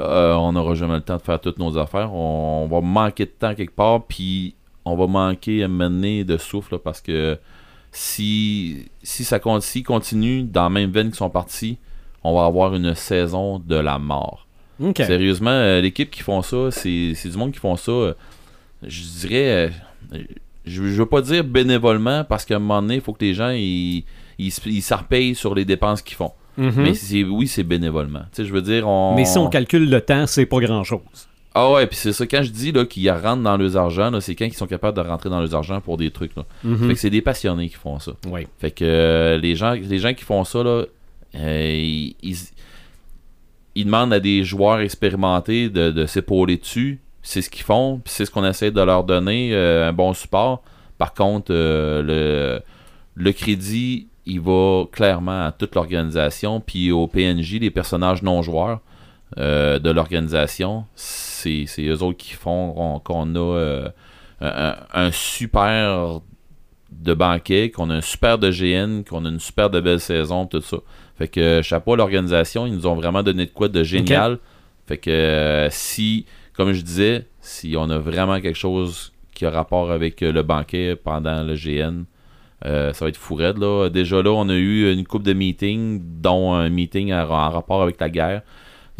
euh, 0.00 0.34
on 0.34 0.52
n'aura 0.52 0.74
jamais 0.74 0.94
le 0.94 1.00
temps 1.00 1.16
de 1.16 1.22
faire 1.22 1.40
toutes 1.40 1.58
nos 1.58 1.76
affaires. 1.76 2.12
On, 2.14 2.66
va 2.70 2.80
manquer 2.80 3.26
de 3.26 3.30
temps 3.30 3.54
quelque 3.54 3.74
part, 3.74 4.04
puis 4.04 4.54
on 4.84 4.96
va 4.96 5.06
manquer 5.06 5.62
à 5.64 5.68
mener 5.68 6.24
de 6.24 6.36
souffle 6.36 6.78
parce 6.78 7.00
que 7.00 7.38
si, 7.92 8.87
si 9.02 9.25
ça 9.25 9.38
continue 9.38 10.42
dans 10.44 10.64
la 10.64 10.70
même 10.70 10.90
veine 10.90 11.08
qu'ils 11.08 11.16
sont 11.16 11.31
partis, 11.31 11.78
on 12.22 12.34
va 12.34 12.44
avoir 12.46 12.75
une 12.75 12.94
saison 12.94 13.58
de 13.58 13.76
la 13.76 13.98
mort. 13.98 14.46
Sérieusement, 15.04 15.50
euh, 15.50 15.81
l'équipe 15.81 16.10
qui 16.10 16.22
font 16.22 16.42
ça, 16.42 16.70
c'est 16.70 17.12
c'est 17.14 17.28
du 17.28 17.37
monde 17.37 17.52
qui 17.52 17.58
font 17.58 17.76
ça, 17.76 17.92
euh, 17.92 18.14
je 18.87 19.02
dirais, 19.26 19.70
euh, 20.14 20.19
je, 20.64 20.82
je 20.84 21.02
veux 21.02 21.06
pas 21.06 21.20
dire 21.22 21.44
bénévolement, 21.44 22.25
parce 22.25 22.44
qu'à 22.44 22.56
un 22.56 22.60
moment 22.60 22.81
donné, 22.81 22.94
il 22.96 23.00
faut 23.00 23.12
que 23.12 23.25
les 23.25 23.34
gens, 23.34 23.50
ils 23.50 24.04
s'arpayent 24.81 25.34
sur 25.34 25.54
les 25.54 25.64
dépenses 25.64 26.00
qu'ils 26.02 26.16
font. 26.16 26.32
Mhm. 26.56 26.72
Mais 26.76 26.94
c'est- 26.94 27.25
oui, 27.25 27.46
c'est 27.46 27.62
bénévolement. 27.62 28.20
Tu 28.32 28.42
sais, 28.42 28.44
je 28.44 28.52
veux 28.52 28.62
dire, 28.62 28.87
on... 28.88 29.14
Mais 29.16 29.25
si 29.25 29.38
on 29.38 29.48
calcule 29.48 29.88
le 29.88 30.00
temps, 30.00 30.26
c'est 30.26 30.46
pas 30.46 30.58
grand-chose. 30.60 31.28
Ah 31.55 31.70
ouais, 31.73 31.87
puis 31.87 31.97
c'est 31.97 32.12
ça, 32.12 32.26
quand 32.26 32.43
je 32.43 32.50
dis 32.50 32.70
là, 32.70 32.85
qu'ils 32.85 33.11
rentrent 33.11 33.43
dans 33.43 33.56
leurs 33.56 33.76
argent, 33.76 34.11
là, 34.11 34.20
c'est 34.20 34.37
quand 34.37 34.44
ils 34.44 34.55
sont 34.55 34.69
capables 34.69 34.97
de 34.97 35.02
rentrer 35.02 35.29
dans 35.31 35.41
leurs 35.41 35.55
argent 35.55 35.81
pour 35.81 35.97
des 35.97 36.11
trucs. 36.11 36.37
Là. 36.37 36.44
Mhm. 36.62 36.88
Fait 36.88 36.94
que 36.94 37.00
c'est 37.00 37.11
des 37.11 37.23
passionnés 37.23 37.69
qui 37.69 37.75
font 37.75 37.99
ça. 37.99 38.12
Oui. 38.29 38.47
Fait 38.58 38.70
que 38.70 38.85
euh, 38.85 39.37
les, 39.37 39.56
gens, 39.56 39.73
les 39.73 39.99
gens 39.99 40.14
qui 40.14 40.23
font 40.23 40.44
ça, 40.44 40.62
là, 40.62 40.85
euh, 41.35 41.70
ils, 41.73 42.14
ils, 42.23 42.37
ils 43.75 43.85
demandent 43.85 44.12
à 44.12 44.20
des 44.20 44.44
joueurs 44.44 44.79
expérimentés 44.81 45.69
de, 45.69 45.91
de 45.91 46.06
s'épauler 46.06 46.56
dessus. 46.56 47.00
C'est 47.23 47.43
ce 47.43 47.50
qu'ils 47.50 47.64
font, 47.64 48.00
puis 48.02 48.14
c'est 48.14 48.25
ce 48.25 48.31
qu'on 48.31 48.44
essaie 48.44 48.70
de 48.70 48.81
leur 48.81 49.02
donner, 49.02 49.50
euh, 49.52 49.88
un 49.88 49.93
bon 49.93 50.14
support. 50.14 50.62
Par 50.99 51.14
contre, 51.14 51.52
euh, 51.52 52.02
le, 52.02 52.61
le 53.14 53.32
crédit, 53.32 54.06
il 54.25 54.41
va 54.41 54.85
clairement 54.93 55.47
à 55.47 55.52
toute 55.52 55.75
l'organisation, 55.75 56.61
puis 56.61 56.93
au 56.93 57.08
PNJ, 57.08 57.58
les 57.61 57.70
personnages 57.70 58.23
non 58.23 58.41
joueurs 58.43 58.81
de 59.37 59.91
l'organisation, 59.91 60.87
c'est 61.66 61.82
eux 61.87 62.02
autres 62.02 62.19
qui 62.19 62.32
font 62.34 63.00
qu'on- 63.04 63.34
a 63.34 63.38
euh, 63.38 63.88
un, 64.40 64.75
un 64.92 65.10
super 65.12 66.20
de 66.90 67.14
banquet, 67.14 67.70
qu'on 67.70 67.90
a 67.90 67.94
un 67.96 68.00
super 68.00 68.38
de 68.38 68.50
GN, 68.50 69.02
qu'on 69.08 69.25
a 69.25 69.28
une 69.28 69.40
super 69.40 69.70
de 69.70 69.81
belle 69.81 70.00
saison, 70.00 70.46
tout 70.46 70.60
ça. 70.60 70.78
Fait 71.16 71.28
que 71.28 71.40
euh, 71.40 71.62
chapeau 71.62 71.94
à 71.94 71.96
l'organisation, 71.96 72.66
ils 72.66 72.72
nous 72.75 72.87
ont 72.87 72.94
vraiment 72.94 73.22
donné 73.22 73.46
de 73.46 73.50
quoi 73.50 73.69
de 73.69 73.82
génial. 73.84 74.38
Fait 74.87 74.98
que 74.98 75.10
euh, 75.10 75.69
si, 75.70 76.26
comme 76.54 76.72
je 76.72 76.81
disais, 76.82 77.26
si 77.40 77.75
on 77.78 77.88
a 77.90 77.98
vraiment 77.98 78.40
quelque 78.40 78.58
chose 78.58 79.12
qui 79.34 79.46
a 79.46 79.50
rapport 79.50 79.90
avec 79.92 80.20
le 80.20 80.42
banquet 80.42 80.96
pendant 80.96 81.44
le 81.44 81.54
GN, 81.54 82.04
euh, 82.66 82.92
ça 82.92 83.04
va 83.04 83.08
être 83.08 83.16
fou 83.16 83.37
raide, 83.37 83.56
là. 83.58 83.88
Déjà 83.88 84.20
là, 84.22 84.31
on 84.32 84.48
a 84.48 84.54
eu 84.54 84.92
une 84.92 85.06
coupe 85.06 85.22
de 85.22 85.32
meetings, 85.32 86.00
dont 86.20 86.52
un 86.54 86.69
meeting 86.69 87.12
en, 87.12 87.22
en 87.31 87.50
rapport 87.50 87.82
avec 87.82 87.98
la 88.00 88.10
guerre. 88.10 88.42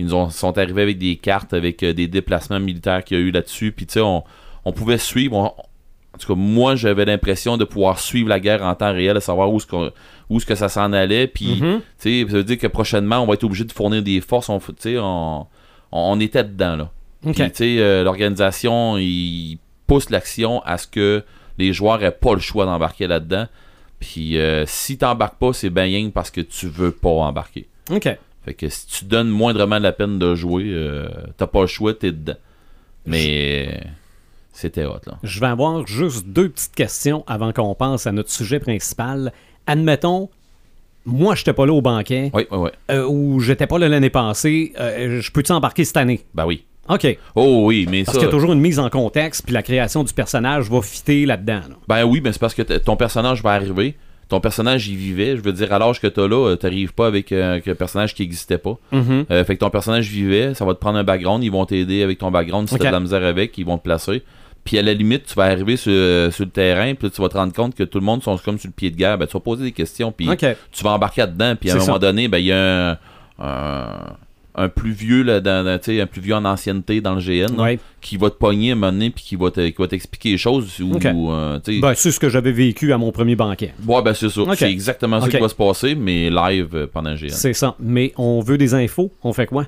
Ils 0.01 0.07
nous 0.07 0.15
ont, 0.15 0.31
sont 0.31 0.57
arrivés 0.59 0.83
avec 0.83 0.99
des 0.99 1.17
cartes, 1.17 1.53
avec 1.55 1.83
euh, 1.83 1.93
des 1.93 2.09
déplacements 2.09 2.59
militaires 2.61 3.05
qu'il 3.05 3.19
y 3.19 3.21
a 3.21 3.23
eu 3.23 3.31
là-dessus. 3.31 3.71
Puis 3.73 3.87
tu 3.87 3.95
sais, 3.95 4.01
on, 4.01 4.25
on 4.65 4.73
pouvait 4.73 4.99
suivre. 4.99 5.37
on- 5.37 5.53
en 6.13 6.19
tout 6.19 6.27
cas, 6.27 6.35
moi, 6.35 6.75
j'avais 6.75 7.05
l'impression 7.05 7.57
de 7.57 7.65
pouvoir 7.65 8.01
suivre 8.01 8.29
la 8.29 8.41
guerre 8.41 8.63
en 8.65 8.75
temps 8.75 8.93
réel, 8.93 9.15
de 9.15 9.21
savoir 9.21 9.51
où 9.53 9.59
est-ce 9.59 9.67
qu'on- 9.67 9.93
où 10.29 10.37
est-ce 10.39 10.45
que 10.47 10.57
ça 10.57 10.69
s'en 10.69 10.93
allait. 10.93 11.27
Puis, 11.29 11.61
tu 11.61 12.25
sais, 12.25 12.27
ça 12.29 12.37
veut 12.39 12.45
dire 12.45 12.59
que 12.59 12.67
prochainement, 12.67 13.21
on 13.21 13.27
va 13.27 13.35
être 13.35 13.45
obligé 13.45 13.63
de 13.65 13.71
fournir 13.73 14.03
des 14.03 14.21
forces. 14.21 14.49
On, 14.49 14.59
tu 14.59 14.73
sais, 14.79 14.99
on, 14.99 15.41
on, 15.43 15.47
on 15.93 16.19
était 16.21 16.43
dedans, 16.45 16.77
là. 16.77 16.91
OK. 17.25 17.35
Puis, 17.35 17.51
tu 17.51 17.57
sais, 17.57 17.77
euh, 17.79 18.03
l'organisation, 18.03 18.97
il 18.99 19.59
pousse 19.87 20.11
l'action 20.11 20.61
à 20.63 20.79
ce 20.79 20.87
que 20.89 21.23
les 21.59 21.73
joueurs 21.73 22.03
aient 22.03 22.11
pas 22.11 22.35
le 22.35 22.41
choix 22.41 22.65
d'embarquer 22.65 23.07
là-dedans. 23.07 23.47
Puis, 24.01 24.39
euh, 24.39 24.65
si 24.67 24.99
t'embarques 24.99 25.39
pas, 25.39 25.53
c'est 25.53 25.71
bien 25.71 26.11
parce 26.13 26.31
que 26.31 26.41
tu 26.41 26.67
veux 26.67 26.91
pas 26.93 27.11
embarquer. 27.11 27.69
OK. 27.91 28.09
Fait 28.51 28.55
que 28.55 28.69
si 28.69 28.85
tu 28.89 29.05
donnes 29.05 29.29
moindrement 29.29 29.79
la 29.79 29.93
peine 29.93 30.19
de 30.19 30.35
jouer, 30.35 30.65
euh, 30.67 31.09
t'as 31.37 31.47
pas 31.47 31.61
le 31.61 31.67
choix, 31.69 31.95
t'es 31.95 32.11
dedans. 32.11 32.35
Mais 33.07 33.69
euh, 33.73 33.89
c'était 34.53 34.85
hot, 34.87 34.99
là. 35.07 35.19
Je 35.23 35.39
vais 35.39 35.47
avoir 35.47 35.87
juste 35.87 36.27
deux 36.27 36.49
petites 36.49 36.75
questions 36.75 37.23
avant 37.29 37.53
qu'on 37.53 37.77
passe 37.77 38.09
à 38.09 38.13
notre 38.13 38.31
sujet 38.33 38.59
principal. 38.59 39.33
Admettons, 39.69 40.31
moi, 41.07 41.37
j'étais 41.37 41.53
pas 41.53 41.65
là 41.65 41.73
au 41.75 41.81
banquet, 41.81 42.33
Oui, 42.35 42.49
oui, 42.51 42.59
oui. 42.59 42.71
euh, 42.91 43.07
ou 43.07 43.39
j'étais 43.39 43.69
pas 43.69 43.79
là 43.79 43.89
l'année 43.89 44.11
passée. 44.11 44.73
euh, 44.81 45.21
je 45.21 45.31
peux-tu 45.31 45.53
embarquer 45.53 45.85
cette 45.85 45.97
année? 45.99 46.25
Ben 46.35 46.45
oui. 46.45 46.65
OK. 46.89 47.19
Oh 47.37 47.67
oui, 47.67 47.87
mais 47.89 48.03
Parce 48.03 48.17
ça. 48.17 48.19
qu'il 48.21 48.27
y 48.27 48.29
a 48.29 48.33
toujours 48.33 48.53
une 48.53 48.61
mise 48.61 48.81
en 48.81 48.91
contexte, 48.91 49.45
puis 49.45 49.55
la 49.55 49.63
création 49.63 50.03
du 50.03 50.13
personnage 50.13 50.69
va 50.69 50.83
fitter 50.83 51.25
là-dedans. 51.25 51.61
là. 51.69 51.77
Ben 51.87 52.05
oui, 52.05 52.21
mais 52.21 52.33
c'est 52.33 52.41
parce 52.41 52.55
que 52.55 52.63
ton 52.79 52.97
personnage 52.97 53.45
va 53.45 53.53
arriver. 53.53 53.95
Ton 54.31 54.41
personnage 54.41 54.89
y 54.89 54.95
vivait. 54.97 55.37
Je 55.37 55.43
veux 55.43 55.53
dire, 55.53 55.73
à 55.73 55.79
l'âge 55.79 56.01
que 56.01 56.07
t'as 56.07 56.27
là, 56.27 56.51
euh, 56.51 56.57
t'arrives 56.57 56.95
pas 56.95 57.07
avec, 57.09 57.33
euh, 57.33 57.51
avec 57.53 57.67
un 57.69 57.75
personnage 57.75 58.15
qui 58.15 58.23
existait 58.23 58.59
pas. 58.59 58.79
Mhm. 58.93 59.27
Euh, 59.31 59.45
fait 59.45 59.57
que 59.57 59.61
ton 59.61 59.71
personnage 59.71 60.09
vivait, 60.09 60.55
ça 60.55 60.65
va 60.65 60.73
te 60.73 60.79
prendre 60.79 60.99
un 60.99 61.05
background, 61.05 61.43
ils 61.45 61.51
vont 61.51 61.67
t'aider 61.67 62.03
avec 62.03 62.19
ton 62.19 62.31
background 62.31 62.69
si 62.69 62.75
Ok. 62.77 62.81
t'as 62.81 62.87
de 62.87 62.93
la 62.93 63.01
misère 63.01 63.25
avec, 63.25 63.59
ils 63.59 63.67
vont 63.67 63.77
te 63.77 63.83
placer. 63.83 64.23
Puis 64.63 64.79
à 64.79 64.83
la 64.83 64.95
limite, 64.95 65.27
tu 65.27 65.35
vas 65.35 65.45
arriver 65.45 65.77
sur, 65.77 65.93
sur 66.33 66.45
le 66.45 66.51
terrain, 66.51 66.95
puis 66.95 67.11
tu 67.11 67.21
vas 67.21 67.29
te 67.29 67.37
rendre 67.37 67.53
compte 67.53 67.75
que 67.75 67.83
tout 67.83 67.99
le 67.99 68.05
monde 68.05 68.23
sont 68.23 68.37
comme 68.39 68.59
sur 68.59 68.69
le 68.69 68.73
pied 68.75 68.91
de 68.91 68.97
guerre. 68.97 69.19
Ben, 69.19 69.27
tu 69.27 69.33
vas 69.33 69.41
poser 69.41 69.65
des 69.65 69.73
questions, 69.73 70.13
puis 70.13 70.29
tu 70.37 70.85
vas 70.85 70.91
embarquer 70.91 71.23
là-dedans, 71.23 71.57
puis 71.57 71.71
à 71.71 71.75
un 71.75 71.79
moment 71.79 71.93
ça. 71.95 71.99
donné, 71.99 72.29
ben, 72.29 72.39
il 72.39 72.47
y 72.47 72.53
a 72.53 72.91
un, 72.91 72.99
un, 73.41 74.17
un 74.63 74.69
plus 74.69 74.93
vieux, 74.93 75.23
là, 75.23 75.41
dans, 75.41 75.67
un 75.67 76.07
plus 76.07 76.21
vieux 76.21 76.35
en 76.35 76.45
ancienneté 76.45 77.01
dans 77.01 77.15
le 77.15 77.21
GN, 77.21 77.57
là, 77.57 77.63
Ouais. 77.63 77.79
qui 78.01 78.17
va 78.17 78.31
te 78.31 78.35
pogner 78.37 78.71
à 78.71 78.73
un 78.73 78.77
moment 78.77 78.93
donné, 78.93 79.11
puis 79.11 79.25
qui 79.25 79.37
va 79.37 79.51
te- 79.51 79.69
qui 79.69 79.77
va 79.79 79.89
t'expliquer 79.89 80.31
les 80.33 80.39
choses. 80.39 80.81
Ou, 80.81 80.95
euh, 81.33 81.59
Ben, 81.81 81.95
c'est 81.95 82.11
ce 82.11 82.21
que 82.21 82.29
j'avais 82.29 82.53
vécu 82.53 82.93
à 82.93 82.99
mon 82.99 83.13
premier 83.13 83.37
banquet. 83.37 83.73
Ouais, 83.87 84.03
ben 84.03 84.15
c'est 84.15 84.29
ça. 84.29 84.43
C'est 84.55 84.71
exactement 84.71 85.19
Ok. 85.19 85.31
qui 85.31 85.39
va 85.39 85.49
se 85.49 85.55
passer, 85.55 85.95
mais 85.95 86.31
live 86.31 86.69
euh, 86.75 86.87
pendant 86.93 87.15
GN. 87.15 87.29
C'est 87.31 87.53
ça. 87.55 87.75
Mais 87.81 88.13
on 88.17 88.41
veut 88.41 88.59
des 88.59 88.75
infos. 88.75 89.11
On 89.23 89.33
fait 89.33 89.47
quoi? 89.47 89.67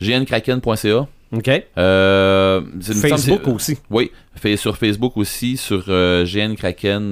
gnkraken.ca. 0.00 1.06
OK. 1.30 1.50
Euh, 1.76 2.60
semble 2.80 2.98
Facebook 3.00 3.48
aussi. 3.48 3.76
Oui, 3.90 4.10
fait 4.34 4.56
sur 4.56 4.76
Facebook 4.76 5.16
aussi, 5.16 5.56
sur 5.56 5.84
euh, 5.88 6.24
GN 6.24 6.54
Kraken, 6.54 7.10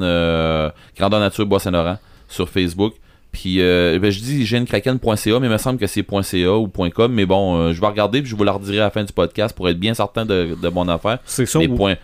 Grandeur 0.96 1.20
Nature 1.20 1.44
Bois-Saint-Laurent, 1.46 1.98
sur 2.28 2.48
Facebook. 2.48 2.94
Puis 3.38 3.60
euh, 3.60 3.98
ben, 3.98 4.10
je 4.10 4.18
dis 4.20 4.44
gnkraken.ca, 4.46 5.38
mais 5.40 5.46
il 5.46 5.52
me 5.52 5.58
semble 5.58 5.78
que 5.78 5.86
c'est 5.86 6.02
.ca 6.22 6.52
ou 6.56 6.68
.com. 6.68 7.12
Mais 7.12 7.26
bon, 7.26 7.56
euh, 7.58 7.72
je 7.74 7.80
vais 7.82 7.86
regarder 7.86 8.22
puis 8.22 8.30
je 8.30 8.34
vous 8.34 8.44
le 8.44 8.50
redirai 8.50 8.78
à 8.78 8.84
la 8.84 8.90
fin 8.90 9.04
du 9.04 9.12
podcast 9.12 9.54
pour 9.54 9.68
être 9.68 9.78
bien 9.78 9.92
certain 9.92 10.24
de, 10.24 10.56
de 10.60 10.68
mon 10.70 10.88
affaire. 10.88 11.18
C'est 11.26 11.44
ça. 11.44 11.58
Mais, 11.58 11.66
ou- 11.68 11.74
point, 11.76 11.96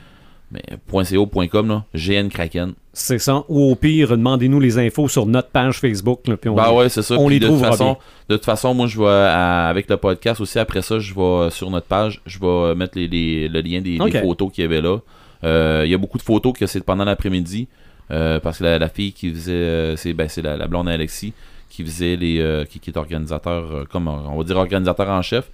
mais 0.50 1.48
.com, 1.48 1.68
là, 1.68 1.84
GN 1.94 2.28
Kraken. 2.28 2.74
C'est 2.92 3.18
ça. 3.18 3.44
Ou 3.48 3.70
au 3.70 3.74
pire, 3.76 4.10
demandez-nous 4.10 4.60
les 4.60 4.76
infos 4.78 5.08
sur 5.08 5.24
notre 5.24 5.48
page 5.48 5.78
Facebook. 5.80 6.28
là, 6.28 6.36
puis 6.36 6.50
on- 6.50 6.54
Bah 6.54 6.70
ouais, 6.74 6.90
c'est 6.90 7.00
ça. 7.00 7.14
on 7.18 7.28
Puis 7.28 7.38
les 7.38 7.46
de 7.46 7.50
toute 7.50 7.60
façon, 7.64 7.96
de 8.28 8.36
toute 8.36 8.44
façon, 8.44 8.74
moi 8.74 8.86
je 8.86 8.98
vais 9.00 9.06
à- 9.08 9.68
avec 9.68 9.88
le 9.88 9.96
podcast 9.96 10.38
aussi. 10.42 10.58
Après 10.58 10.82
ça, 10.82 10.98
je 10.98 11.14
vais 11.14 11.48
sur 11.50 11.70
notre 11.70 11.86
page, 11.86 12.20
je 12.26 12.38
vais 12.38 12.74
mettre 12.74 12.98
les, 12.98 13.08
les- 13.08 13.48
le 13.48 13.60
lien 13.62 13.80
des, 13.80 13.96
photos 14.20 14.52
qu'il 14.52 14.64
y 14.64 14.66
avait 14.66 14.82
là. 14.82 14.98
Euh, 15.44 15.82
Il 15.86 15.90
y 15.90 15.94
a 15.94 15.98
beaucoup 15.98 16.18
de 16.18 16.22
photos 16.22 16.52
que 16.52 16.66
c'est 16.66 16.84
pendant 16.84 17.04
l'après-midi 17.04 17.68
euh, 18.12 18.38
parce 18.40 18.58
que 18.58 18.64
la, 18.64 18.78
la 18.78 18.88
fille 18.88 19.12
qui 19.12 19.30
faisait, 19.32 19.52
euh, 19.52 19.96
c'est 19.96 20.12
ben, 20.12 20.28
c'est 20.28 20.42
la, 20.42 20.56
la 20.56 20.66
blonde 20.66 20.88
Alexis 20.88 21.32
qui 21.70 21.82
faisait 21.84 22.16
les, 22.16 22.38
euh, 22.40 22.64
qui, 22.64 22.78
qui 22.80 22.90
est 22.90 22.96
organisateur, 22.98 23.86
comme 23.90 24.06
on 24.08 24.36
va 24.36 24.44
dire 24.44 24.56
organisateur 24.56 25.08
en 25.08 25.22
chef. 25.22 25.50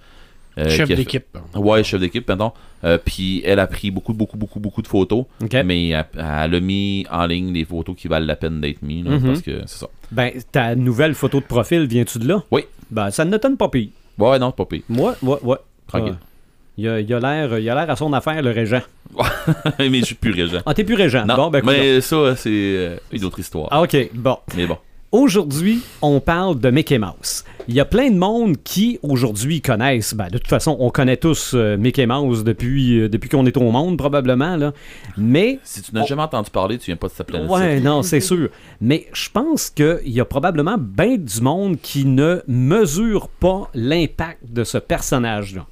Chef 0.57 0.75
qui 0.75 0.81
a 0.81 0.85
fait- 0.87 0.95
d'équipe. 0.95 1.37
Ouais, 1.55 1.83
chef 1.85 2.01
d'équipe, 2.01 2.25
pardon. 2.25 2.51
Puis 3.05 3.41
elle 3.45 3.59
a 3.59 3.67
pris 3.67 3.91
beaucoup, 3.91 4.13
beaucoup, 4.13 4.35
beaucoup, 4.35 4.59
beaucoup 4.59 4.81
de 4.81 4.87
photos. 4.87 5.23
Mais 5.63 5.89
elle, 5.89 6.05
elle 6.15 6.55
a 6.55 6.59
mis 6.59 7.05
en 7.09 7.25
ligne 7.27 7.53
les 7.53 7.63
photos 7.63 7.95
qui 7.95 8.09
valent 8.09 8.25
la 8.25 8.35
peine 8.35 8.59
d'être 8.59 8.81
mises. 8.81 9.05
là, 9.05 9.11
Mhm. 9.11 9.25
Parce 9.27 9.41
que 9.41 9.61
c'est 9.65 9.77
ça. 9.79 9.87
Ben, 10.11 10.31
ta 10.51 10.75
nouvelle 10.75 11.13
photo 11.13 11.39
de 11.39 11.45
profil, 11.45 11.87
viens-tu 11.87 12.19
de 12.19 12.27
là? 12.27 12.43
Oui. 12.51 12.63
Ben, 12.91 13.09
ça 13.11 13.23
ne 13.23 13.31
t'étonne 13.31 13.55
pas 13.55 13.69
pire. 13.69 13.87
Ouais, 14.17 14.37
non, 14.37 14.47
c'est 14.49 14.55
pas 14.57 14.65
pire. 14.65 14.81
Moi, 14.89 15.15
ouais, 15.21 15.37
ouais. 15.43 15.57
Tranquille. 15.87 16.17
Il 16.79 16.87
a, 16.87 16.99
il 17.01 17.13
a 17.69 17.75
l'air 17.75 17.89
à 17.89 17.95
son 17.95 18.13
affaire, 18.13 18.41
le 18.41 18.51
régent. 18.51 18.81
mais 19.79 19.99
je 19.99 20.05
suis 20.05 20.15
plus 20.15 20.31
régent. 20.31 20.59
Ah, 20.65 20.73
t'es 20.73 20.83
plus 20.83 20.95
régent. 20.95 21.25
Non, 21.25 21.35
bon, 21.35 21.49
ben, 21.49 21.61
mais 21.65 21.99
ça, 22.01 22.35
c'est 22.35 22.49
euh, 22.49 22.95
une 23.11 23.25
autre 23.25 23.39
histoire. 23.39 23.67
Ah, 23.71 23.81
OK, 23.81 23.95
bon. 24.13 24.37
Mais 24.55 24.65
bon. 24.65 24.77
Aujourd'hui, 25.11 25.81
on 26.03 26.19
parle 26.19 26.59
de 26.59 26.69
Mickey 26.69 26.99
Mouse. 26.99 27.43
Il 27.67 27.73
y 27.73 27.79
a 27.79 27.85
plein 27.85 28.11
de 28.11 28.15
monde 28.17 28.57
qui, 28.63 28.99
aujourd'hui, 29.01 29.59
connaissent. 29.59 30.13
Ben, 30.13 30.27
de 30.27 30.37
toute 30.37 30.47
façon, 30.47 30.77
on 30.79 30.91
connaît 30.91 31.17
tous 31.17 31.53
euh, 31.55 31.77
Mickey 31.77 32.05
Mouse 32.05 32.43
depuis, 32.43 32.99
euh, 33.01 33.09
depuis 33.09 33.27
qu'on 33.27 33.45
est 33.47 33.57
au 33.57 33.71
monde, 33.71 33.97
probablement. 33.97 34.55
Là. 34.55 34.71
Mais 35.17 35.57
Si 35.63 35.81
tu 35.81 35.95
n'as 35.95 36.03
On- 36.03 36.05
jamais 36.05 36.21
entendu 36.21 36.51
parler, 36.51 36.77
tu 36.77 36.85
viens 36.85 36.95
pas 36.95 37.07
de 37.07 37.13
cette 37.13 37.25
planète. 37.25 37.49
Ouais, 37.49 37.79
non, 37.79 38.03
c'est 38.03 38.19
sûr. 38.21 38.49
Mais 38.81 39.07
je 39.11 39.29
pense 39.31 39.71
qu'il 39.71 39.99
y 40.05 40.19
a 40.21 40.25
probablement 40.25 40.77
bien 40.77 41.17
du 41.17 41.41
monde 41.41 41.77
qui 41.81 42.05
ne 42.05 42.41
mesure 42.47 43.29
pas 43.29 43.67
l'impact 43.73 44.41
de 44.47 44.63
ce 44.63 44.77
personnage-là. 44.77 45.65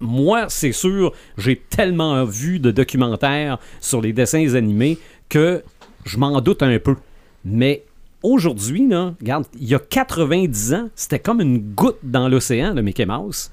Moi, 0.00 0.46
c'est 0.48 0.72
sûr, 0.72 1.12
j'ai 1.36 1.56
tellement 1.56 2.24
vu 2.24 2.60
de 2.60 2.70
documentaires 2.70 3.58
sur 3.80 4.00
les 4.00 4.12
dessins 4.12 4.54
animés 4.54 4.98
que 5.28 5.62
je 6.04 6.18
m'en 6.18 6.40
doute 6.40 6.62
un 6.62 6.78
peu. 6.78 6.96
Mais 7.44 7.84
aujourd'hui, 8.22 8.88
regarde, 9.20 9.46
il 9.58 9.68
y 9.68 9.74
a 9.74 9.78
90 9.78 10.74
ans, 10.74 10.88
c'était 10.94 11.18
comme 11.18 11.40
une 11.40 11.58
goutte 11.58 11.98
dans 12.02 12.28
l'océan, 12.28 12.74
le 12.74 12.82
Mickey 12.82 13.06
Mouse. 13.06 13.50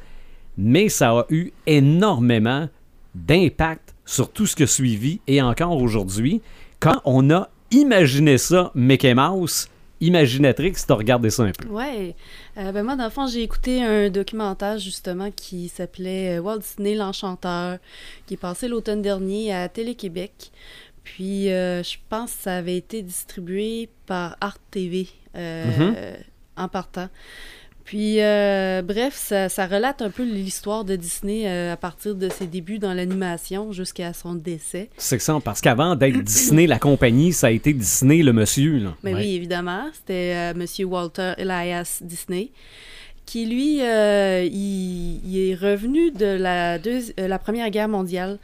Mais 0.57 0.89
ça 0.89 1.11
a 1.11 1.25
eu 1.29 1.51
énormément 1.67 2.69
d'impact 3.13 3.95
sur 4.05 4.31
tout 4.31 4.45
ce 4.45 4.55
qui 4.55 4.63
a 4.63 4.67
suivi 4.67 5.19
et 5.27 5.41
encore 5.41 5.81
aujourd'hui. 5.81 6.41
Quand 6.79 7.01
on 7.05 7.29
a 7.31 7.49
imaginé 7.71 8.37
ça, 8.37 8.71
Mickey 8.75 9.13
Mouse, 9.13 9.69
imaginatrix, 10.01 10.73
t'as 10.87 10.93
regardé 10.95 11.29
ça 11.29 11.43
un 11.43 11.51
peu. 11.51 11.67
Ouais. 11.69 12.15
Euh, 12.57 12.71
ben 12.71 12.83
moi, 12.83 12.95
dans 12.95 13.05
le 13.05 13.09
fond, 13.09 13.27
j'ai 13.27 13.41
écouté 13.43 13.83
un 13.83 14.09
documentaire 14.09 14.77
justement 14.77 15.31
qui 15.31 15.69
s'appelait 15.69 16.37
euh, 16.37 16.41
Walt 16.41 16.59
Disney 16.59 16.95
l'Enchanteur, 16.95 17.77
qui 18.25 18.33
est 18.35 18.37
passé 18.37 18.67
l'automne 18.67 19.01
dernier 19.01 19.53
à 19.53 19.69
Télé-Québec. 19.69 20.51
Puis, 21.03 21.51
euh, 21.51 21.83
je 21.83 21.97
pense 22.09 22.33
que 22.33 22.41
ça 22.43 22.57
avait 22.57 22.77
été 22.77 23.01
distribué 23.03 23.89
par 24.05 24.35
Art 24.41 24.57
TV 24.71 25.07
euh, 25.35 25.65
Mhm. 25.65 25.95
en 26.57 26.67
partant. 26.67 27.09
Puis, 27.85 28.19
euh, 28.19 28.81
bref, 28.81 29.13
ça, 29.15 29.47
ça 29.47 29.67
relate 29.67 30.01
un 30.01 30.09
peu 30.09 30.23
l'histoire 30.23 30.83
de 30.85 30.95
Disney 30.95 31.43
euh, 31.47 31.73
à 31.73 31.77
partir 31.77 32.15
de 32.15 32.29
ses 32.29 32.47
débuts 32.47 32.79
dans 32.79 32.93
l'animation 32.93 33.71
jusqu'à 33.71 34.11
son 34.13 34.33
décès. 34.33 34.89
C'est 34.97 35.19
ça, 35.19 35.37
parce 35.43 35.61
qu'avant 35.61 35.95
d'être 35.95 36.19
Disney, 36.23 36.65
la 36.65 36.79
compagnie, 36.79 37.31
ça 37.31 37.47
a 37.47 37.51
été 37.51 37.73
Disney 37.73 38.23
le 38.23 38.33
monsieur. 38.33 38.79
Là. 38.79 38.95
Mais 39.03 39.13
Ouais. 39.13 39.19
oui, 39.21 39.35
évidemment, 39.35 39.85
c'était 39.93 40.33
euh, 40.35 40.53
Monsieur 40.55 40.85
Walter 40.85 41.33
Elias 41.37 41.99
Disney, 42.01 42.49
qui 43.27 43.45
lui, 43.45 43.81
euh, 43.81 44.47
il, 44.51 45.19
il 45.25 45.49
est 45.49 45.55
revenu 45.55 46.11
de 46.11 46.25
la, 46.25 46.77
deuxi- 46.79 47.13
la 47.19 47.37
Première 47.39 47.69
Guerre 47.71 47.87
mondiale 47.89 48.37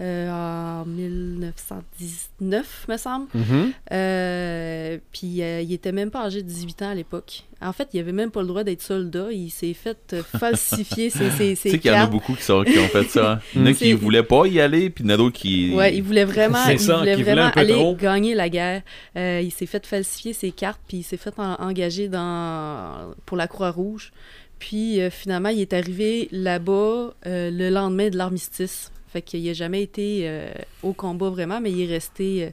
en 0.00 0.84
1919, 0.86 2.86
me 2.88 2.96
semble. 2.96 3.26
Mhm. 3.34 3.72
Euh, 3.92 4.98
puis 5.12 5.26
il 5.42 5.72
était 5.72 5.92
même 5.92 6.10
pas 6.10 6.24
âgé 6.24 6.42
de 6.42 6.48
18 6.48 6.82
ans 6.82 6.90
à 6.90 6.94
l'époque. 6.94 7.44
En 7.60 7.72
fait, 7.72 7.88
il 7.92 7.98
avait 8.00 8.12
même 8.12 8.30
pas 8.30 8.40
le 8.42 8.46
droit 8.46 8.62
d'être 8.62 8.82
soldat. 8.82 9.32
Il 9.32 9.50
s'est 9.50 9.74
fait 9.74 9.98
euh, 10.12 10.22
falsifier 10.22 11.10
ses, 11.10 11.30
ses, 11.30 11.50
Tu 11.50 11.56
ses 11.56 11.70
sais 11.70 11.78
qu'il 11.80 11.90
y 11.90 11.94
en 11.94 11.96
a 11.96 12.00
cartes. 12.02 12.12
beaucoup 12.12 12.34
qui, 12.34 12.42
sont, 12.42 12.62
qui 12.62 12.78
ont 12.78 12.86
fait 12.88 13.04
ça. 13.04 13.32
hein. 13.32 13.40
Il 13.54 13.60
y 13.60 13.64
en 13.64 13.66
a 13.66 13.72
qui 13.74 13.92
voulaient 13.94 14.22
pas 14.22 14.46
y 14.46 14.60
aller, 14.60 14.90
puis 14.90 15.02
il 15.04 15.08
y 15.08 15.10
en 15.10 15.14
a 15.14 15.16
d'autres 15.16 15.36
qui. 15.38 15.74
Ouais, 15.74 15.94
il 15.96 16.02
voulait 16.02 16.24
vraiment, 16.24 16.64
il 16.70 16.78
ça, 16.78 16.98
voulait 16.98 17.16
vraiment 17.16 17.50
aller 17.56 17.72
trop. 17.74 17.96
gagner 17.96 18.34
la 18.34 18.48
guerre. 18.48 18.82
Euh, 19.16 19.40
il 19.42 19.50
s'est 19.50 19.66
fait 19.66 19.84
falsifier 19.86 20.32
ses 20.32 20.52
cartes, 20.52 20.80
puis 20.86 20.98
il 20.98 21.02
s'est 21.02 21.16
fait 21.16 21.34
en- 21.38 21.54
engager 21.60 22.08
dans, 22.08 23.12
pour 23.26 23.36
la 23.36 23.48
Croix-Rouge. 23.48 24.12
Puis 24.60 25.00
euh, 25.00 25.10
finalement, 25.10 25.48
il 25.50 25.60
est 25.60 25.72
arrivé 25.72 26.28
là-bas 26.30 27.12
euh, 27.26 27.50
le 27.50 27.70
lendemain 27.70 28.08
de 28.08 28.16
l'armistice. 28.16 28.90
Fait 29.12 29.22
qu'il 29.22 29.42
n'a 29.44 29.52
jamais 29.52 29.82
été 29.82 30.22
euh, 30.28 30.48
au 30.82 30.92
combat 30.92 31.30
vraiment, 31.30 31.60
mais 31.60 31.70
il 31.72 31.80
est 31.82 31.92
resté 31.92 32.44
euh, 32.44 32.50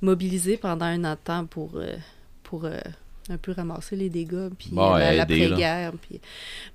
mobilisé 0.00 0.56
pendant 0.56 0.86
un 0.86 1.04
an 1.04 1.12
de 1.12 1.18
temps 1.22 1.44
pour, 1.46 1.72
euh, 1.76 1.94
pour 2.42 2.64
euh, 2.64 2.78
un 3.30 3.38
peu 3.38 3.52
ramasser 3.52 3.96
les 3.96 4.08
dégâts, 4.10 4.48
puis 4.58 4.70
Bon, 4.72 4.94
euh, 4.94 5.12
l'après-guerre. 5.12 5.92
puis- 6.00 6.20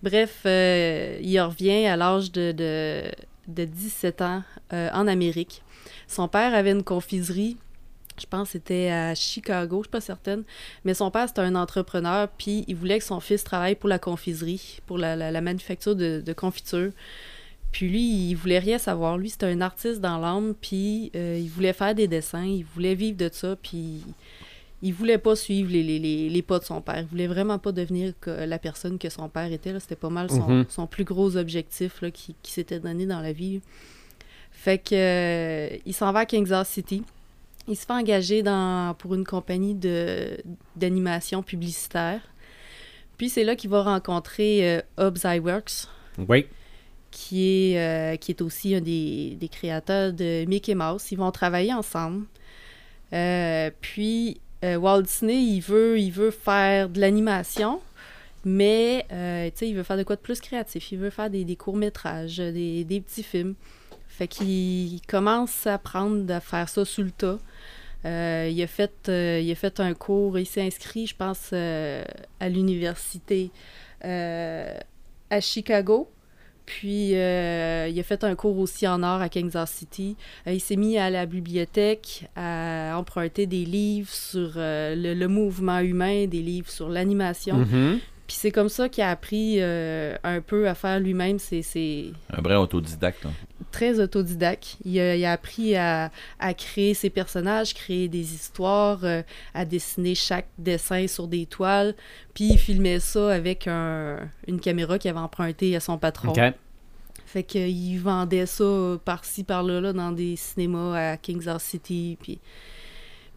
Bref, 0.04 0.42
euh, 0.46 1.20
il 1.22 1.40
revient 1.40 1.86
à 1.86 1.96
l'âge 1.96 2.32
de, 2.32 2.52
de, 2.52 3.04
de 3.48 3.66
17 3.66 4.22
ans 4.22 4.44
euh, 4.74 4.90
en 4.94 5.08
Amérique. 5.08 5.62
Son 6.08 6.28
père 6.28 6.54
avait 6.54 6.72
une 6.72 6.84
confiserie, 6.84 7.58
je 8.20 8.26
pense 8.28 8.48
que 8.48 8.52
c'était 8.54 8.90
à 8.92 9.14
Chicago, 9.16 9.80
je 9.80 9.88
suis 9.88 9.92
pas 9.92 10.00
certaine, 10.02 10.44
mais 10.86 10.94
son 10.94 11.12
père 11.12 11.28
c'était 11.28 11.42
un 11.42 11.56
entrepreneur, 11.56 12.28
puis 12.30 12.64
il 12.68 12.76
voulait 12.76 13.00
que 13.00 13.04
son 13.06 13.20
fils 13.20 13.44
travaille 13.44 13.76
pour 13.76 13.90
la 13.90 14.00
confiserie, 14.00 14.80
pour 14.86 14.98
la, 14.98 15.16
la- 15.16 15.32
la 15.32 15.42
manufacture 15.42 15.96
de, 15.96 16.22
de 16.26 16.34
confiture. 16.34 16.92
Puis 17.72 17.90
lui, 17.90 18.30
il 18.30 18.36
voulait 18.36 18.60
rien 18.60 18.78
savoir. 18.78 19.18
Lui, 19.18 19.30
c'était 19.30 19.48
un 19.48 19.60
artiste 19.60 20.00
dans 20.00 20.18
l'âme, 20.18 20.54
puis 20.62 21.12
euh, 21.14 21.38
il 21.38 21.50
voulait 21.50 21.74
faire 21.74 21.94
des 21.94 22.08
dessins, 22.08 22.46
il 22.46 22.64
voulait 22.64 22.96
vivre 22.96 23.18
de 23.18 23.30
ça, 23.30 23.58
puis 23.62 24.02
il 24.88 24.94
voulait 24.94 25.18
pas 25.18 25.36
suivre 25.36 25.72
les, 25.72 25.82
les, 25.84 25.98
les, 26.00 26.30
les 26.30 26.42
pas 26.42 26.60
de 26.60 26.64
son 26.64 26.80
père. 26.82 27.00
Il 27.00 27.06
voulait 27.08 27.28
vraiment 27.28 27.58
pas 27.60 27.72
devenir 27.72 28.14
la 28.28 28.60
personne 28.60 28.98
que 29.00 29.10
son 29.10 29.30
père 29.30 29.52
était. 29.52 29.78
C'était 29.80 29.96
pas 29.96 30.10
mal 30.10 30.30
son, 30.30 30.48
Mhm. 30.48 30.66
son 30.70 30.86
plus 30.86 31.04
gros 31.06 31.38
objectif 31.38 32.02
là, 32.02 32.12
qui, 32.12 32.36
qui 32.44 32.52
s'était 32.52 32.80
donné 32.80 33.06
dans 33.06 33.20
la 33.22 33.32
vie. 33.34 33.62
Fait 34.52 34.78
que 34.78 34.94
euh, 34.96 35.78
il 35.86 35.94
s'en 35.94 36.12
va 36.12 36.20
à 36.20 36.26
Kansas 36.26 36.70
City. 36.70 37.04
Il 37.68 37.76
se 37.76 37.86
fait 37.86 37.94
engager 37.94 38.44
dans, 38.44 38.94
pour 39.00 39.16
une 39.16 39.26
compagnie 39.26 39.76
d'animation 40.76 41.42
publicitaire. 41.42 42.22
Puis 43.18 43.30
c'est 43.30 43.44
là 43.44 43.56
qu'il 43.56 43.70
va 43.70 43.82
rencontrer 43.84 44.70
euh, 44.78 44.82
Hobbs 44.98 45.24
Iwerks, 45.26 45.88
Oui. 46.28 46.46
qui 47.12 47.72
est, 47.74 47.80
euh, 47.80 48.16
qui 48.18 48.32
est 48.34 48.42
aussi 48.42 48.76
un 48.76 48.82
des, 48.82 49.36
des 49.40 49.48
créateurs 49.48 50.14
de 50.14 50.46
Mickey 50.46 50.76
Mouse. 50.76 51.12
Ils 51.12 51.18
vont 51.18 51.32
travailler 51.32 51.74
ensemble. 51.74 52.26
Euh, 53.14 53.72
puis 53.82 54.40
euh, 54.64 54.76
Walt 54.78 55.04
Disney, 55.04 55.44
il 55.44 55.62
veut, 55.62 56.00
il 56.00 56.12
veut 56.12 56.32
faire 56.32 56.90
de 56.90 57.00
l'animation, 57.00 57.82
mais 58.44 59.06
euh, 59.12 59.50
il 59.62 59.76
veut 59.76 59.84
faire 59.84 59.98
de 59.98 60.04
quoi 60.04 60.16
de 60.16 60.22
plus 60.22 60.40
créatif. 60.40 60.92
Il 60.92 61.00
veut 61.00 61.10
faire 61.10 61.30
des, 61.30 61.56
courts-métrages, 61.56 62.38
des, 62.38 63.04
petits 63.06 63.24
films. 63.24 63.56
Fait 64.08 64.28
qu'il 64.28 65.02
commence 65.08 65.68
à 65.68 65.74
apprendre 65.74 66.32
à 66.34 66.40
faire 66.40 66.70
ça 66.70 66.86
sous 66.86 67.04
le 67.04 67.12
tas. 67.12 67.40
Euh, 68.06 68.48
il, 68.52 68.62
a 68.62 68.68
fait, 68.68 69.08
il 69.08 69.52
a 69.52 69.56
fait 69.56 69.80
un 69.80 69.94
cours, 69.94 70.40
il 70.40 70.46
s'est 70.46 70.62
inscrit, 70.62 71.08
je 71.08 71.16
pense, 71.16 71.54
à 71.54 72.50
l'université 72.50 73.52
à 74.02 75.42
Chicago. 75.42 76.10
Puis, 76.66 77.16
euh, 77.16 77.88
il 77.90 78.00
a 78.00 78.04
fait 78.04 78.24
un 78.24 78.36
cours 78.36 78.58
aussi 78.58 78.88
en 78.88 79.04
art 79.04 79.22
à 79.22 79.30
Kansas 79.30 79.72
City. 79.72 80.16
Euh, 80.48 80.54
il 80.54 80.60
s'est 80.60 80.76
mis 80.76 80.98
à 80.98 81.10
la 81.10 81.26
bibliothèque 81.26 82.28
à 82.36 82.96
emprunter 82.98 83.46
des 83.46 83.66
livres 83.66 84.10
sur 84.10 84.54
euh, 84.58 84.96
le, 84.96 85.28
mouvement 85.28 85.80
humain, 85.80 86.26
des 86.26 86.42
livres 86.42 86.70
sur 86.70 86.90
l'animation. 86.90 87.58
Mhm. 87.58 88.00
Puis 88.28 88.38
c'est 88.40 88.50
comme 88.52 88.70
ça 88.70 88.90
qu'il 88.90 89.04
a 89.04 89.12
appris 89.12 89.58
euh, 89.60 90.16
un 90.24 90.42
peu 90.42 90.68
à 90.68 90.74
faire 90.74 91.00
lui-même. 91.00 91.38
C'est 91.38 91.62
c'est 91.62 92.06
Un 92.32 92.42
vrai 92.42 92.56
autodidacte. 92.56 93.28
très 93.72 94.00
autodidacte. 94.00 94.78
Il 94.84 95.00
a, 95.00 95.16
il 95.16 95.24
a 95.26 95.32
appris 95.34 95.76
à, 95.76 96.12
à 96.40 96.54
créer 96.56 96.96
ses 96.96 97.12
personnages, 97.12 97.74
créer 97.76 98.08
des 98.08 98.34
histoires, 98.34 99.00
euh, 99.04 99.22
à 99.54 99.64
dessiner 99.64 100.16
chaque 100.16 100.48
dessin 100.58 101.06
sur 101.08 101.28
des 101.28 101.46
toiles. 101.46 101.94
Puis 102.34 102.46
il 102.54 102.58
filmait 102.58 103.00
ça 103.00 103.32
avec 103.32 103.68
un- 103.68 104.28
une 104.48 104.60
caméra 104.60 104.98
qu'il 104.98 105.12
avait 105.12 105.20
empruntée 105.20 105.76
à 105.76 105.80
son 105.80 106.00
patron. 106.00 106.30
OK. 106.32 106.40
Fait 107.28 107.44
qu'il 107.44 108.00
vendait 108.00 108.46
ça 108.46 108.98
par-ci, 109.04 109.44
par-là, 109.44 109.82
là, 109.82 109.94
dans 109.94 110.12
des 110.12 110.36
cinémas 110.36 111.12
à 111.14 111.18
Kansas 111.18 111.62
City. 111.64 112.18
Puis, 112.22 112.40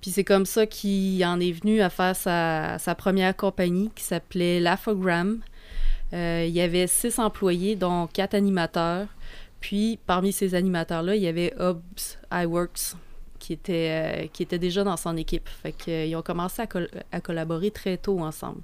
puis 0.01 0.11
c'est 0.11 0.25
comme 0.25 0.47
ça 0.47 0.67
qu'il 0.67 1.25
en 1.25 1.41
est 1.41 1.53
venu 1.53 1.81
à 1.81 1.91
faire 1.91 2.15
sa, 2.15 2.95
première 2.97 3.37
compagnie 3.37 3.91
qui 3.95 4.05
s'appelait 4.05 4.61
Lafogram. 4.61 5.41
Euh, 6.13 6.45
il 6.47 6.55
y 6.55 6.61
avait 6.61 6.87
six 6.87 7.19
employés, 7.19 7.77
dont 7.77 8.07
quatre 8.07 8.35
animateurs. 8.35 9.07
Puis 9.61 9.99
parmi 10.07 10.33
ces 10.33 10.55
animateurs-là, 10.55 11.17
il 11.17 11.23
y 11.23 11.27
avait 11.27 11.53
Hobbs 11.59 12.17
Iworks 12.33 12.95
qui 13.39 13.53
était, 13.53 13.89
euh, 13.91 14.27
qui 14.33 14.43
était 14.43 14.59
déjà 14.59 14.85
dans 14.85 14.97
son 14.97 15.17
équipe. 15.17 15.49
Fait 15.49 15.73
qu'ils 15.73 16.15
ont 16.17 16.23
commencé 16.23 16.63
à, 16.63 16.67
col- 16.67 16.91
à 17.13 17.21
collaborer 17.21 17.71
très 17.71 17.97
tôt 17.97 18.21
ensemble. 18.21 18.61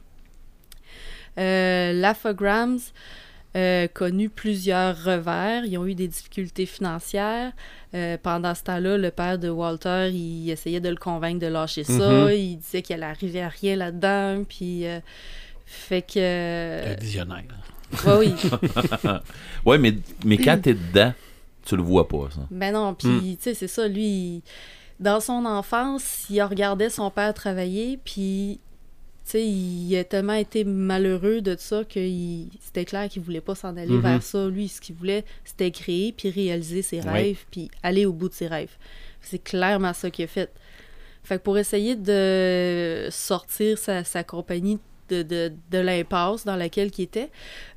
Euh, 1.38 1.92
Lafograms 1.92 2.78
euh, 3.56 3.86
connu 3.88 4.28
plusieurs 4.28 4.96
revers. 5.04 5.64
Ils 5.64 5.78
ont 5.78 5.86
eu 5.86 5.94
des 5.94 6.08
difficultés 6.08 6.66
financières. 6.66 7.52
Euh, 7.94 8.16
pendant 8.22 8.54
ce 8.54 8.62
temps-là, 8.64 8.98
le 8.98 9.10
père 9.10 9.38
de 9.38 9.48
Walter, 9.48 10.10
il 10.12 10.50
essayait 10.50 10.80
de 10.80 10.88
le 10.88 10.96
convaincre 10.96 11.38
de 11.40 11.46
lâcher 11.46 11.84
ça. 11.84 12.10
Mhm. 12.10 12.30
Il 12.32 12.56
disait 12.58 12.82
qu'elle 12.82 13.02
arrivait 13.04 13.42
à 13.42 13.48
rien 13.48 13.76
là-dedans. 13.76 14.42
Puis, 14.48 14.86
euh, 14.86 14.98
fait 15.66 16.02
que. 16.02 16.92
Un 16.92 16.96
visionnaire. 16.96 17.44
Ouais, 18.06 18.16
oui. 18.18 18.34
Ouais, 19.64 19.78
mais, 19.78 19.94
mais 20.24 20.36
quand 20.36 20.58
t'es 20.60 20.74
dedans, 20.74 21.12
tu 21.64 21.76
le 21.76 21.82
vois 21.82 22.08
pas, 22.08 22.28
ça. 22.34 22.40
Ben 22.50 22.72
non, 22.74 22.94
puis 22.94 23.08
Hmm. 23.08 23.20
tu 23.36 23.36
sais, 23.40 23.54
c'est 23.54 23.68
ça, 23.68 23.86
lui, 23.88 24.02
il- 24.04 24.42
dans 25.00 25.20
son 25.20 25.44
enfance, 25.46 26.26
il 26.30 26.42
regardait 26.42 26.90
son 26.90 27.10
père 27.10 27.32
travailler, 27.34 27.98
puis 28.04 28.60
sais, 29.30 29.46
il 29.46 29.96
a 29.96 30.04
tellement 30.04 30.34
été 30.34 30.64
malheureux 30.64 31.40
de 31.40 31.56
ça 31.58 31.82
que 31.84 32.00
c'était 32.60 32.84
clair 32.84 33.08
qu'il 33.08 33.22
voulait 33.22 33.40
pas 33.40 33.54
s'en 33.54 33.76
aller 33.76 33.94
Mhm. 33.94 34.00
vers 34.00 34.22
ça. 34.22 34.46
Lui, 34.48 34.68
ce 34.68 34.80
qu'il 34.80 34.94
voulait, 34.94 35.24
c'était 35.44 35.70
créer, 35.70 36.12
puis 36.12 36.30
réaliser 36.30 36.82
ses 36.82 37.00
Oui. 37.00 37.08
rêves, 37.10 37.44
puis 37.50 37.70
aller 37.82 38.06
au 38.06 38.12
bout 38.12 38.28
de 38.28 38.34
ses 38.34 38.46
rêves. 38.46 38.76
C'est 39.22 39.42
clairement 39.42 39.92
ça 39.94 40.10
qu'il 40.10 40.24
a 40.26 40.28
fait. 40.28 40.50
Fait 41.22 41.38
que 41.38 41.42
pour 41.42 41.56
essayer 41.56 41.96
de 41.96 43.08
sortir 43.10 43.78
sa, 43.78 44.04
sa 44.04 44.22
compagnie 44.24 44.78
de, 45.08 45.22
de, 45.22 45.52
de 45.70 45.78
l'impasse 45.78 46.44
dans 46.44 46.56
laquelle 46.56 46.90
il 46.98 47.02
était, 47.02 47.30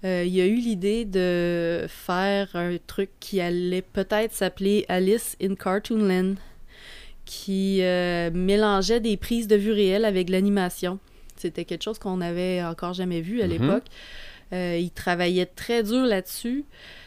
euh, 0.04 0.26
il 0.26 0.40
a 0.42 0.46
eu 0.46 0.56
l'idée 0.58 1.06
de 1.06 1.86
faire 1.88 2.50
un 2.56 2.76
truc 2.88 3.10
qui 3.22 3.40
allait 3.40 3.82
peut-être 3.82 4.34
s'appeler 4.34 4.86
Alice 4.90 5.38
in 5.42 5.56
Cartoonland, 5.56 6.36
qui 7.26 7.80
euh, 7.82 8.32
mélangeait 8.34 9.00
des 9.00 9.18
prises 9.18 9.48
de 9.48 9.56
vue 9.56 9.72
réelles 9.74 10.06
avec 10.06 10.30
l'animation. 10.30 11.00
C'était 11.40 11.66
quelque 11.66 11.84
chose 11.84 12.00
qu'on 12.00 12.18
n'avait 12.18 12.64
encore 12.64 12.94
jamais 12.94 13.22
vu 13.22 13.42
à 13.42 13.46
Mhm. 13.48 13.52
l'époque. 13.52 13.86
Euh, 14.54 14.78
il 14.80 14.92
travaillait 14.92 15.46
très 15.46 15.84
dur 15.84 16.06
là-dessus. 16.06 16.64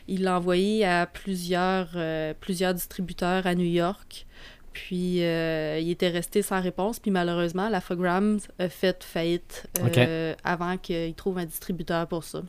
Il 0.09 0.23
l'a 0.25 0.37
envoyé 0.37 0.85
à 0.85 1.07
plusieurs, 1.07 1.89
euh, 1.97 2.35
plusieurs 2.39 2.75
distributeurs 2.75 3.47
à 3.47 3.55
New 3.55 3.65
York. 3.65 4.27
Puis 4.73 5.23
euh, 5.25 5.79
il 5.81 5.91
était 5.91 6.09
resté 6.11 6.43
sans 6.43 6.61
réponse. 6.61 6.99
Puis 7.01 7.11
malheureusement, 7.11 7.69
la 7.69 7.81
Fograms 7.81 8.39
a 8.59 8.69
fait 8.69 9.03
faillite 9.03 9.67
euh, 10.09 10.35
avant 10.45 10.77
qu'il 10.77 11.15
trouve 11.15 11.39
un 11.39 11.47
distributeur 11.47 12.07
pour 12.07 12.25
ça. 12.25 12.43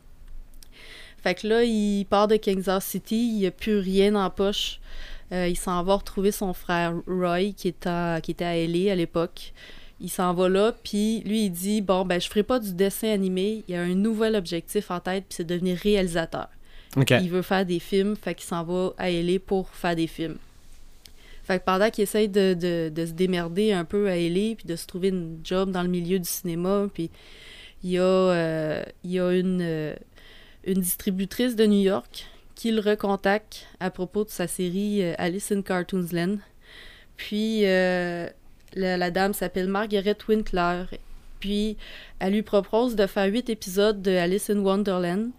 Fait 1.22 1.34
que 1.34 1.46
là, 1.46 1.62
il 1.64 2.04
part 2.08 2.28
de 2.28 2.36
Kansas 2.36 2.84
City, 2.84 3.36
il 3.38 3.42
n'a 3.44 3.50
plus 3.50 3.78
rien 3.78 4.14
en 4.16 4.28
poche. 4.28 4.80
Euh, 5.32 5.48
il 5.48 5.56
s'en 5.56 5.82
va 5.84 5.94
retrouver 5.94 6.32
son 6.32 6.52
frère 6.52 6.94
Roy, 7.06 7.52
qui, 7.56 7.68
est 7.68 7.86
à- 7.86 8.20
qui 8.20 8.32
était 8.32 8.44
à 8.44 8.56
LA 8.56 8.92
à 8.92 8.94
l'époque. 8.96 9.52
Il 10.02 10.10
s'en 10.10 10.34
va 10.34 10.48
là, 10.48 10.72
puis 10.82 11.20
lui, 11.20 11.44
il 11.46 11.50
dit 11.50 11.80
Bon, 11.80 12.04
ben, 12.04 12.20
je 12.20 12.28
ferai 12.28 12.42
pas 12.42 12.58
du 12.58 12.74
dessin 12.74 13.08
animé. 13.10 13.64
Il 13.68 13.74
a 13.76 13.82
un 13.82 13.94
nouvel 13.94 14.34
objectif 14.34 14.90
en 14.90 14.98
tête, 15.00 15.24
puis 15.28 15.36
c'est 15.36 15.44
de 15.44 15.54
devenir 15.54 15.78
réalisateur. 15.78 16.48
Il 17.22 17.30
veut 17.30 17.42
faire 17.42 17.64
des 17.64 17.78
films, 17.78 18.16
fait 18.16 18.34
qu'il 18.34 18.44
s'en 18.46 18.64
va 18.64 18.92
à 18.98 19.10
LA 19.10 19.38
pour 19.38 19.68
faire 19.70 19.94
des 19.96 20.06
films. 20.08 20.36
Fait 21.44 21.58
que 21.58 21.64
pendant 21.64 21.88
qu'il 21.90 22.02
essaye 22.02 22.28
de, 22.28 22.54
de- 22.54 22.90
de 22.94 23.06
se 23.06 23.12
démerder 23.12 23.72
un 23.72 23.84
peu 23.84 24.08
à 24.08 24.16
LA, 24.16 24.54
puis 24.56 24.66
de 24.66 24.76
se 24.76 24.86
trouver 24.86 25.08
une 25.08 25.38
job 25.44 25.70
dans 25.70 25.82
le 25.82 25.88
milieu 25.88 26.18
du 26.18 26.28
cinéma, 26.28 26.86
puis 26.92 27.10
il 27.84 27.90
y 27.90 27.98
a, 27.98 28.02
euh, 28.02 28.82
il 29.04 29.12
y 29.12 29.18
a 29.20 29.30
une, 29.32 29.60
euh, 29.62 29.94
une 30.64 30.80
distributrice 30.80 31.56
de 31.56 31.64
New 31.66 31.80
York 31.80 32.26
qui 32.54 32.70
le 32.70 32.80
recontacte 32.80 33.66
à 33.80 33.90
propos 33.90 34.24
de 34.24 34.30
sa 34.30 34.46
série 34.46 35.02
euh, 35.02 35.14
Alice 35.18 35.50
in 35.50 35.62
Cartoonsland. 35.62 36.38
Puis 37.16 37.62
euh, 37.66 38.28
la, 38.74 38.96
la 38.96 39.10
dame 39.10 39.32
s'appelle 39.34 39.68
Margaret 39.68 40.16
Winkler. 40.28 40.84
Puis 41.40 41.76
elle 42.20 42.34
lui 42.34 42.42
propose 42.42 42.94
de 42.96 43.06
faire 43.06 43.26
huit 43.26 43.50
épisodes 43.50 44.00
de 44.00 44.12
Alice 44.12 44.48
in 44.50 44.58
Wonderland 44.60 45.30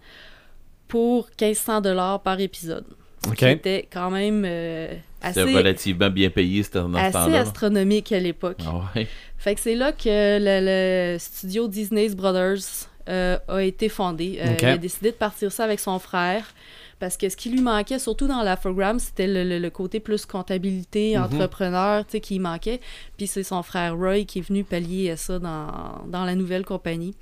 pour 0.88 1.28
1500 1.40 1.80
dollars 1.80 2.20
par 2.22 2.40
épisode. 2.40 2.84
Ce 3.24 3.30
OK. 3.30 3.36
qui 3.36 3.44
était 3.46 3.88
quand 3.90 4.10
même 4.10 4.44
euh, 4.46 4.88
C'est 5.22 5.40
assez, 5.40 5.54
relativement 5.54 6.10
bien 6.10 6.28
payé 6.28 6.62
c'était 6.62 6.78
assez 6.78 7.12
temps-là. 7.12 7.40
astronomique 7.40 8.12
à 8.12 8.20
l'époque. 8.20 8.58
Ah 8.66 8.82
ouais. 8.94 9.06
Fait 9.38 9.54
que 9.54 9.60
c'est 9.60 9.74
là 9.74 9.92
que 9.92 10.04
le, 10.38 11.14
le 11.14 11.18
studio 11.18 11.66
Disney's 11.68 12.14
Brothers 12.14 12.88
euh, 13.08 13.38
a 13.48 13.62
été 13.62 13.88
fondé. 13.88 14.38
Euh, 14.40 14.52
Ok. 14.52 14.62
Il 14.62 14.68
a 14.68 14.76
décidé 14.78 15.10
de 15.10 15.16
partir 15.16 15.50
ça 15.52 15.64
avec 15.64 15.80
son 15.80 15.98
frère. 15.98 16.54
Parce 17.00 17.16
que 17.16 17.28
ce 17.28 17.36
qui 17.36 17.50
lui 17.50 17.60
manquait, 17.60 17.98
surtout 17.98 18.26
dans 18.28 18.42
l'Afrogram, 18.42 18.98
c'était 18.98 19.26
le, 19.26 19.44
le- 19.44 19.58
le 19.58 19.70
côté 19.70 20.00
plus 20.00 20.24
comptabilité, 20.26 21.16
Mhm. 21.16 21.24
entrepreneur, 21.24 22.04
tu 22.06 22.12
sais, 22.12 22.20
qui 22.20 22.38
manquait. 22.38 22.80
Puis 23.16 23.26
c'est 23.26 23.42
son 23.42 23.62
frère 23.62 23.96
Roy 23.96 24.24
qui 24.24 24.38
est 24.38 24.42
venu 24.42 24.64
pallier 24.64 25.10
à 25.10 25.16
ça 25.16 25.38
dans, 25.38 26.04
dans 26.06 26.24
la 26.24 26.34
nouvelle 26.34 26.64
compagnie. 26.64 27.14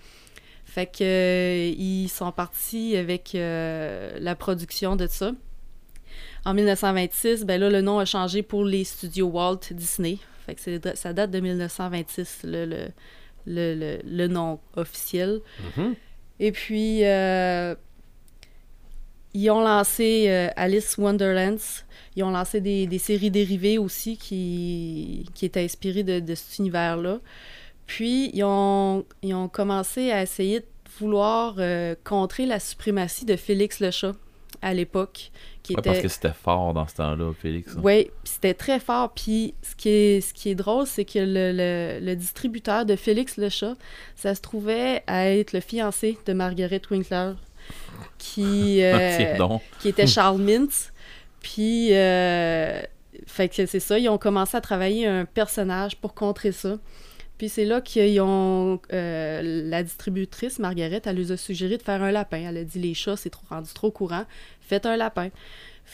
Fait 0.64 0.87
que 0.87 1.02
euh, 1.02 1.74
ils 1.76 2.08
sont 2.08 2.32
partis 2.32 2.96
avec 2.96 3.35
euh, 3.35 4.16
la 4.20 4.35
production 4.35 4.96
de 4.96 5.06
ça. 5.06 5.32
En 6.44 6.54
1926, 6.54 7.44
ben 7.44 7.61
là, 7.61 7.70
le 7.70 7.80
nom 7.82 7.98
a 7.98 8.04
changé 8.04 8.42
pour 8.42 8.64
les 8.64 8.85
studios 8.85 9.28
Walt 9.28 9.61
Disney. 9.70 10.18
Fait 10.46 10.54
que 10.54 10.61
c'est- 10.61 10.96
ça 10.96 11.12
date 11.12 11.30
de 11.30 11.40
1926, 11.40 12.40
le, 12.44 12.64
le, 12.66 12.88
le, 13.46 13.74
le- 13.74 13.98
le 14.04 14.26
nom 14.28 14.61
officiel. 14.76 15.40
Mhm. 15.76 15.94
Et 16.40 16.50
puis, 16.52 17.04
euh, 17.04 17.74
ils 19.35 19.51
ont 19.51 19.61
lancé 19.62 20.27
euh, 20.29 20.49
Alice 20.57 20.97
Wonderlands. 20.99 21.83
Ils 22.16 22.25
ont 22.25 22.31
lancé 22.31 22.61
des, 22.61 22.87
des 22.87 22.99
séries 22.99 23.31
dérivées 23.31 23.79
aussi 23.79 24.16
qui, 24.18 25.27
qui 25.35 25.47
étaient 25.47 25.64
inspirées 25.64 26.03
de, 26.03 26.21
de 26.21 26.35
cet 26.35 26.59
univers-là. 26.59 27.18
Puis, 27.87 28.31
ils 28.35 28.45
ont, 28.45 29.05
ils 29.23 29.35
ont 29.35 29.49
commencé 29.49 30.11
à 30.12 30.23
essayer 30.23 30.61
de 30.61 30.66
vouloir 30.99 31.55
euh, 31.59 31.95
contrer 32.05 32.47
la 32.47 32.61
suprématie 32.61 33.25
de 33.25 33.37
Félix 33.37 33.81
le 33.81 33.90
chat 33.90 34.12
à 34.61 34.75
l'époque. 34.75 35.31
Qui 35.62 35.73
Ouais, 35.75 35.81
était... 35.81 35.90
Parce 35.90 36.03
que 36.03 36.09
c'était 36.09 36.33
fort 36.33 36.75
dans 36.75 36.87
ce 36.87 36.95
temps-là, 36.97 37.33
Félix. 37.40 37.75
Oui, 37.83 38.11
c'était 38.25 38.55
très 38.55 38.79
fort. 38.79 39.12
Puis 39.14 39.55
ce 39.62 39.75
qui 39.75 39.88
est, 39.88 40.21
ce 40.21 40.35
qui 40.35 40.51
est 40.51 40.55
drôle, 40.55 40.87
c'est 40.87 41.05
que 41.07 41.18
le, 41.18 41.53
le- 41.53 42.05
le 42.05 42.14
distributeur 42.14 42.85
de 42.85 42.95
Félix 42.97 43.37
le 43.38 43.49
chat, 43.49 43.75
ça 44.16 44.35
se 44.35 44.40
trouvait 44.40 45.03
à 45.07 45.31
être 45.31 45.53
le 45.53 45.61
fiancé 45.61 46.18
de 46.27 46.33
Margaret 46.35 46.83
Winkler, 46.90 47.33
qui, 48.22 48.78
euh, 48.82 49.58
qui 49.80 49.88
était 49.88 50.06
Charles 50.06 50.40
Mintz. 50.40 50.92
Puis, 51.40 51.88
euh, 51.92 52.80
fait 53.26 53.48
que 53.48 53.66
c'est 53.66 53.80
ça, 53.80 53.98
ils 53.98 54.08
ont 54.08 54.18
commencé 54.18 54.56
à 54.56 54.61
travailler 54.61 55.06
un 55.06 55.24
personnage 55.24 55.96
pour 55.96 56.14
contrer 56.14 56.52
ça. 56.52 56.78
Puis 57.37 57.48
c'est 57.48 57.64
là 57.64 57.80
qu'ils 57.80 58.20
ont. 58.20 58.80
euh, 58.92 59.40
la 59.68 59.82
distributrice, 59.82 60.61
Margaret, 60.61 61.02
elle 61.04 61.16
nous 61.16 61.32
a 61.32 61.37
suggéré 61.37 61.76
de 61.76 61.82
faire 61.82 62.00
un 62.00 62.12
lapin. 62.12 62.48
Elle 62.48 62.58
a 62.58 62.64
dit 62.64 62.78
les 62.78 62.94
chats, 62.94 63.16
c'est 63.16 63.30
trop, 63.30 63.44
rendu 63.50 63.72
trop 63.74 63.90
courant. 63.90 64.24
Faites 64.61 64.87
un 64.87 64.96
lapin. 64.96 65.30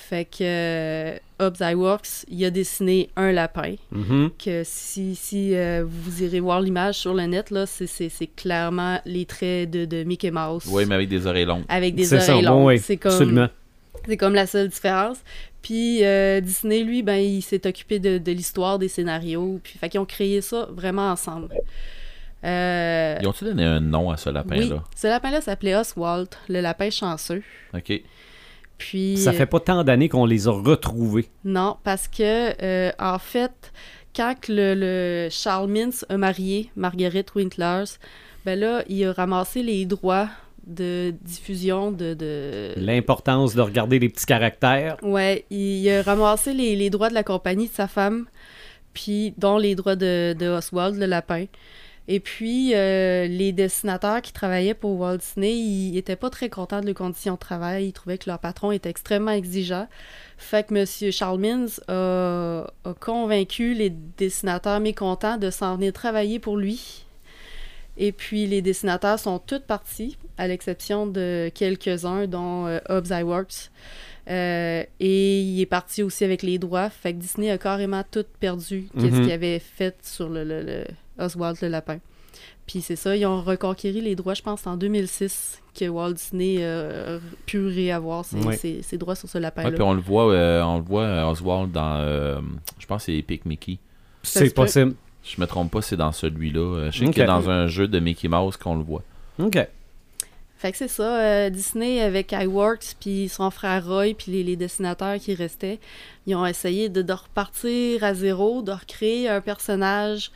Fait 0.01 0.25
que 0.25 0.39
euh, 0.43 1.19
Hobbs 1.41 1.57
Iworks, 1.61 2.25
il 2.29 2.45
a 2.45 2.51
dessiné 2.51 3.11
un 3.17 3.33
lapin. 3.33 3.75
Mhm. 3.91 4.31
Que 4.43 4.63
si, 4.65 5.15
si 5.17 5.55
euh, 5.55 5.85
vous 5.87 6.23
irez 6.23 6.41
voir 6.41 6.61
l'image 6.61 6.95
sur 6.95 7.15
le 7.15 7.25
net, 7.25 7.51
là, 7.51 7.67
c'est- 7.67 7.87
c'est 7.89 8.09
c'est 8.09 8.29
clairement 8.29 9.01
les 9.05 9.27
traits 9.27 9.69
de, 9.71 9.85
de 9.85 10.05
Mickey 10.05 10.31
Mouse. 10.31 10.65
Oui, 10.69 10.85
mais 10.87 10.95
avec 10.95 11.09
des 11.09 11.27
oreilles 11.27 11.45
longues. 11.47 11.65
Avec 11.69 11.95
des 11.95 12.05
ça, 12.05 12.17
oreilles 12.17 12.45
bon, 12.47 12.51
longues. 12.51 12.67
oui, 12.69 12.79
c'est 12.79 12.97
comme, 12.97 13.13
absolument. 13.13 13.49
c'est 14.07 14.17
comme 14.17 14.35
la 14.35 14.47
seule 14.47 14.69
différence. 14.69 15.19
Puis 15.61 16.05
euh, 16.05 16.41
Disney, 16.41 16.83
lui, 16.85 17.03
ben, 17.03 17.17
il 17.17 17.43
s'est 17.43 17.67
occupé 17.67 17.99
de, 17.99 18.19
de 18.19 18.33
l'histoire, 18.33 18.79
des 18.79 18.89
scénarios. 18.89 19.61
Puis, 19.63 19.77
fait 19.79 19.89
qu'ils 19.89 20.01
ont 20.01 20.07
créé 20.07 20.41
ça 20.41 20.69
vraiment 20.71 21.11
ensemble. 21.11 21.49
Euh, 22.45 23.17
Ils 23.21 23.27
ont-tu 23.27 23.45
donné 23.45 23.65
un 23.65 23.81
nom 23.81 24.11
à 24.11 24.17
ce 24.17 24.29
oui, 24.29 24.35
lapin-là? 24.37 24.85
ce 24.95 25.07
lapin-là 25.09 25.41
s'appelait 25.41 25.75
Oswald, 25.75 26.29
le 26.49 26.61
lapin 26.61 26.89
chanceux. 26.89 27.43
OK. 27.75 28.01
Puis, 28.79 29.17
Ça 29.17 29.33
fait 29.33 29.47
pas 29.47 29.61
tant 29.61 29.83
d'années 29.85 30.09
qu'on 30.09 30.25
les 30.25 30.47
a 30.47 30.53
retrouvés. 30.53 31.27
Non, 31.45 31.77
parce 31.83 32.07
que, 32.09 32.55
euh, 32.63 32.93
en 32.99 33.19
fait, 33.19 33.73
quand 34.15 34.35
le, 34.49 34.75
le 34.75 35.29
Charles 35.31 35.69
Mintz 35.69 36.07
a 36.09 36.17
marié 36.17 36.71
Margaret 36.77 37.27
Winklers, 37.35 37.99
ben 38.45 38.59
là, 38.59 38.85
il 38.89 39.05
a 39.05 39.13
ramassé 39.13 39.63
les 39.63 39.85
droits 39.85 40.29
de 40.67 41.13
diffusion 41.23 41.91
de... 41.91 42.15
de... 42.15 42.75
L'importance 42.77 43.55
de 43.55 43.63
regarder 43.63 43.99
les 43.99 44.09
petits 44.09 44.27
caractères. 44.27 44.97
Ouais, 45.03 45.45
il 45.51 45.89
a 45.91 46.03
ramassé 46.03 46.53
les, 46.53 46.77
les 46.77 46.91
droits 46.91 47.09
de 47.09 47.15
la 47.15 47.25
compagnie 47.25 47.69
de 47.69 47.73
sa 47.73 47.89
femme, 47.89 48.27
puis 48.95 49.35
dont 49.39 49.59
les 49.59 49.75
droits 49.75 49.97
de, 49.97 50.37
de 50.39 50.47
Oswald, 50.49 50.97
le 50.97 51.07
lapin. 51.07 51.47
Et 52.11 52.21
puis, 52.21 52.75
euh, 52.75 53.27
les 53.27 53.53
dessinateurs 53.53 54.23
qui 54.23 54.33
travaillaient 54.33 54.73
pour 54.73 54.99
Walt 54.99 55.19
Disney, 55.19 55.53
ils 55.55 55.93
n'étaient 55.93 56.17
pas 56.17 56.31
très 56.31 56.49
contents 56.49 56.81
de 56.81 56.87
leurs 56.87 56.95
conditions 56.95 57.35
de 57.35 57.39
travail. 57.39 57.89
Ils 57.89 57.93
trouvaient 57.93 58.17
que 58.17 58.31
leur 58.31 58.39
patron 58.39 58.73
était 58.73 58.89
extrêmement 58.89 59.31
exigeant. 59.33 59.87
Fait 60.39 60.67
que 60.67 60.75
M. 60.75 61.13
Charles 61.13 61.39
Mintz 61.39 61.81
a, 61.87 62.65
a 62.85 62.95
convaincu 62.99 63.75
les 63.75 63.91
dessinateurs 63.91 64.81
mécontents 64.81 65.37
de 65.37 65.51
s'en 65.51 65.77
venir 65.77 65.93
travailler 65.93 66.39
pour 66.39 66.57
lui. 66.57 67.05
Et 67.99 68.13
puis, 68.13 68.47
les 68.47 68.63
dessinateurs 68.63 69.19
sont 69.19 69.39
tous 69.39 69.61
partis, 69.61 70.17
à 70.39 70.49
l'exception 70.49 71.07
de 71.07 71.51
quelques-uns, 71.55 72.27
dont 72.27 72.67
euh, 72.69 72.79
Hobbs 72.89 73.11
Iworks. 73.11 73.71
Euh, 74.31 74.83
et 75.01 75.41
il 75.43 75.61
est 75.61 75.67
parti 75.67 76.03
aussi 76.03 76.25
avec 76.25 76.43
les 76.43 76.59
droits. 76.59 76.89
Fait 76.89 77.13
que 77.13 77.19
Disney 77.19 77.51
a 77.51 77.59
carrément 77.59 78.03
tout 78.11 78.25
perdu 78.41 78.89
qu'est-ce 78.95 79.15
Mhm. 79.17 79.23
qu'il 79.25 79.33
avait 79.33 79.59
fait 79.59 79.97
sur 80.03 80.29
le, 80.31 80.45
le- 80.45 80.63
le 80.63 80.85
Oswald 81.19 81.57
le 81.63 81.69
lapin. 81.69 81.99
Puis 82.67 82.83
c'est 82.83 82.97
ça, 82.97 83.17
ils 83.17 83.25
ont 83.27 83.43
reconquéri 83.43 84.01
les 84.01 84.15
droits, 84.15 84.35
je 84.35 84.43
pense, 84.43 84.67
en 84.67 84.77
2006, 84.77 85.61
que 85.79 85.87
Walt 85.89 86.13
Disney 86.13 86.63
a 86.65 87.19
pu 87.47 87.67
réavoir 87.67 88.25
ses, 88.25 88.37
Ouais. 88.45 88.57
ses- 88.57 88.83
ses 88.83 88.99
droits 88.99 89.15
sur 89.15 89.29
ce 89.29 89.39
Ouais, 89.39 89.43
lapin-là. 89.43 89.71
puis 89.73 89.83
on 89.83 89.95
le 89.95 90.01
voit, 90.01 90.33
euh, 90.33 90.63
on 90.63 90.77
le 90.79 90.85
voit 90.85 91.03
euh, 91.05 91.31
Oswald 91.31 91.73
dans, 91.73 91.97
euh, 92.01 92.41
je 92.79 92.87
pense 92.87 93.03
que 93.03 93.07
c'est 93.13 93.17
Epic 93.19 93.45
Mickey. 93.47 93.79
C'est 94.23 94.55
possible. 94.55 94.95
Je 95.25 95.41
me 95.41 95.47
trompe 95.47 95.71
pas, 95.73 95.83
c'est 95.83 95.97
dans 95.97 96.13
celui-là. 96.13 96.61
Euh, 96.61 96.91
Je 96.91 96.99
sais 96.99 97.07
Ok. 97.07 97.13
qu'il 97.15 97.21
y 97.21 97.25
a 97.25 97.27
dans 97.27 97.49
un 97.51 97.67
jeu 97.67 97.89
de 97.89 97.99
Mickey 97.99 98.29
Mouse 98.29 98.57
qu'on 98.57 98.77
le 98.77 98.83
voit. 98.85 99.03
OK. 99.39 99.59
Fait 100.57 100.73
que 100.73 100.77
c'est 100.79 100.89
ça, 100.89 101.21
euh, 101.21 101.51
Disney 101.51 102.01
avec 102.01 102.33
iWorks, 102.33 102.97
puis 102.99 103.29
son 103.29 103.49
frère 103.51 103.87
Roy, 103.87 104.15
puis 104.19 104.33
les, 104.33 104.43
les 104.43 104.57
dessinateurs 104.57 105.17
qui 105.19 105.33
restaient, 105.35 105.79
ils 106.27 106.35
ont 106.35 106.45
essayé 106.45 106.89
de, 106.89 107.01
de 107.01 107.13
repartir 107.13 108.03
à 108.03 108.13
zéro, 108.13 108.63
de 108.63 108.73
recréer 108.73 109.29
un 109.29 109.41
personnage, 109.41 110.33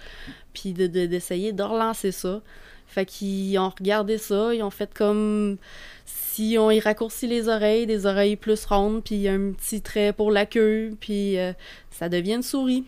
puis 0.53 0.73
de, 0.73 0.87
de- 0.87 1.07
d'essayer 1.07 1.53
de 1.53 1.63
relancer 1.63 2.13
ça. 2.13 2.41
Fait 2.87 3.07
qu'ils 3.07 3.59
ont 3.59 3.71
regardé 3.71 4.19
ça, 4.19 4.55
ils 4.55 4.63
ont 4.63 4.71
fait 4.71 4.93
comme 4.95 5.57
si 6.05 6.57
on 6.59 6.71
y 6.71 6.79
raccourcit 6.81 7.27
les 7.27 7.49
oreilles, 7.49 7.87
des 7.87 8.05
oreilles 8.07 8.37
plus 8.37 8.65
rondes, 8.67 9.03
puis 9.05 9.29
un 9.29 9.53
petit 9.53 9.81
trait 9.81 10.13
pour 10.13 10.31
la 10.31 10.45
queue, 10.47 10.95
puis 11.01 11.39
euh, 11.39 11.53
ça 11.91 12.09
devient 12.09 12.35
une 12.35 12.43
souris. 12.43 12.85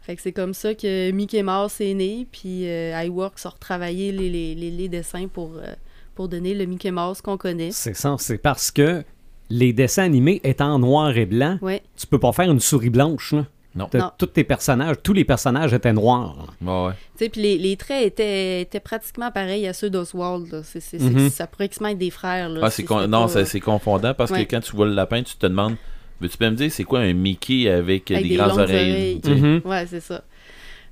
Fait 0.00 0.14
que 0.16 0.22
c'est 0.22 0.32
comme 0.32 0.54
ça 0.54 0.74
que 0.74 1.10
Mickey 1.10 1.42
Mouse 1.42 1.80
est 1.80 1.92
né, 1.94 2.26
puis 2.30 2.68
euh, 2.68 3.02
iWorks 3.04 3.44
a 3.44 3.48
retravaillé 3.50 4.12
les, 4.12 4.30
les, 4.30 4.54
les, 4.54 4.70
les 4.70 4.88
dessins 4.88 5.26
pour, 5.26 5.52
euh, 5.56 5.74
pour 6.14 6.28
donner 6.28 6.54
le 6.54 6.64
Mickey 6.64 6.90
Mouse 6.92 7.20
qu'on 7.20 7.36
connaît. 7.36 7.72
C'est 7.72 7.94
ça, 7.96 8.16
c'est 8.18 8.38
parce 8.38 8.70
que 8.70 9.02
les 9.50 9.72
dessins 9.72 10.04
animés 10.04 10.40
étant 10.44 10.72
en 10.74 10.78
noir 10.78 11.16
et 11.16 11.26
blanc, 11.26 11.58
Ouais, 11.60 11.82
tu 11.96 12.06
peux 12.06 12.18
pas 12.20 12.32
faire 12.32 12.50
une 12.50 12.60
souris 12.60 12.90
blanche. 12.90 13.32
Là. 13.32 13.46
Non. 13.76 13.88
Tous 14.16 14.26
tes 14.26 14.42
personnages, 14.44 14.96
tous 15.02 15.12
les 15.12 15.24
personnages 15.24 15.72
étaient 15.74 15.92
noirs. 15.92 16.54
Ouais. 16.62 16.92
tu 17.18 17.24
sais, 17.24 17.28
puis 17.28 17.42
les, 17.42 17.58
les 17.58 17.76
traits 17.76 18.06
étaient, 18.06 18.62
étaient 18.62 18.80
pratiquement 18.80 19.30
pareils 19.30 19.66
à 19.68 19.72
ceux 19.74 19.90
d'Oswald. 19.90 20.62
C'est, 20.64 20.98
Mhm. 20.98 21.28
Ça 21.30 21.46
pourrait 21.46 21.68
quasiment 21.68 21.90
être 21.90 21.98
des 21.98 22.10
frères. 22.10 22.48
Là, 22.48 22.60
Ah, 22.62 22.70
c'est 22.70 22.82
Si 22.82 22.88
con- 22.88 22.96
c'était 23.00 23.08
Non, 23.08 23.22
pas- 23.22 23.28
c'est 23.28 23.44
c'est 23.44 23.60
confondant 23.60 24.14
parce 24.14 24.30
Ouais. 24.30 24.44
que 24.46 24.50
quand 24.50 24.60
tu 24.60 24.74
vois 24.74 24.86
le 24.86 24.94
lapin, 24.94 25.22
tu 25.22 25.36
te 25.36 25.46
demandes 25.46 25.76
veux-tu 26.20 26.38
bien 26.38 26.50
me 26.50 26.56
dire 26.56 26.72
c'est 26.72 26.84
quoi 26.84 27.00
un 27.00 27.12
Mickey 27.12 27.68
avec, 27.68 28.10
Avec 28.10 28.22
des, 28.22 28.30
des 28.30 28.36
grandes 28.36 28.58
oreilles, 28.58 29.20
oreilles. 29.22 29.40
Mhm. 29.42 29.60
Ouais, 29.66 29.86
c'est 29.86 30.00
ça. 30.00 30.22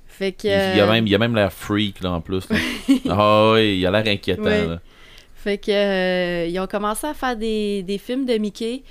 Fait 0.07 0.31
que. 0.31 0.47
il, 0.47 0.73
il 0.73 0.77
y 0.77 0.79
a 0.79 0.85
euh, 0.87 0.91
même, 0.91 1.07
il 1.07 1.09
y 1.09 1.15
a 1.15 1.17
même 1.17 1.33
l'air 1.35 1.51
freak 1.51 2.01
là, 2.01 2.11
en 2.11 2.21
plus. 2.21 2.47
ah 3.09 3.51
oui, 3.53 3.79
il 3.79 3.85
a 3.87 3.91
l'air 3.91 4.13
inquiétant. 4.13 4.43
Ouais. 4.43 4.67
là. 4.67 4.79
Fait 5.33 5.57
que 5.57 5.71
euh, 5.71 6.47
ils 6.47 6.59
ont 6.59 6.67
commencé 6.67 7.05
à 7.07 7.13
faire 7.13 7.35
des, 7.35 7.83
des 7.83 7.97
films 7.97 8.25
de 8.25 8.35
Mickey. 8.37 8.83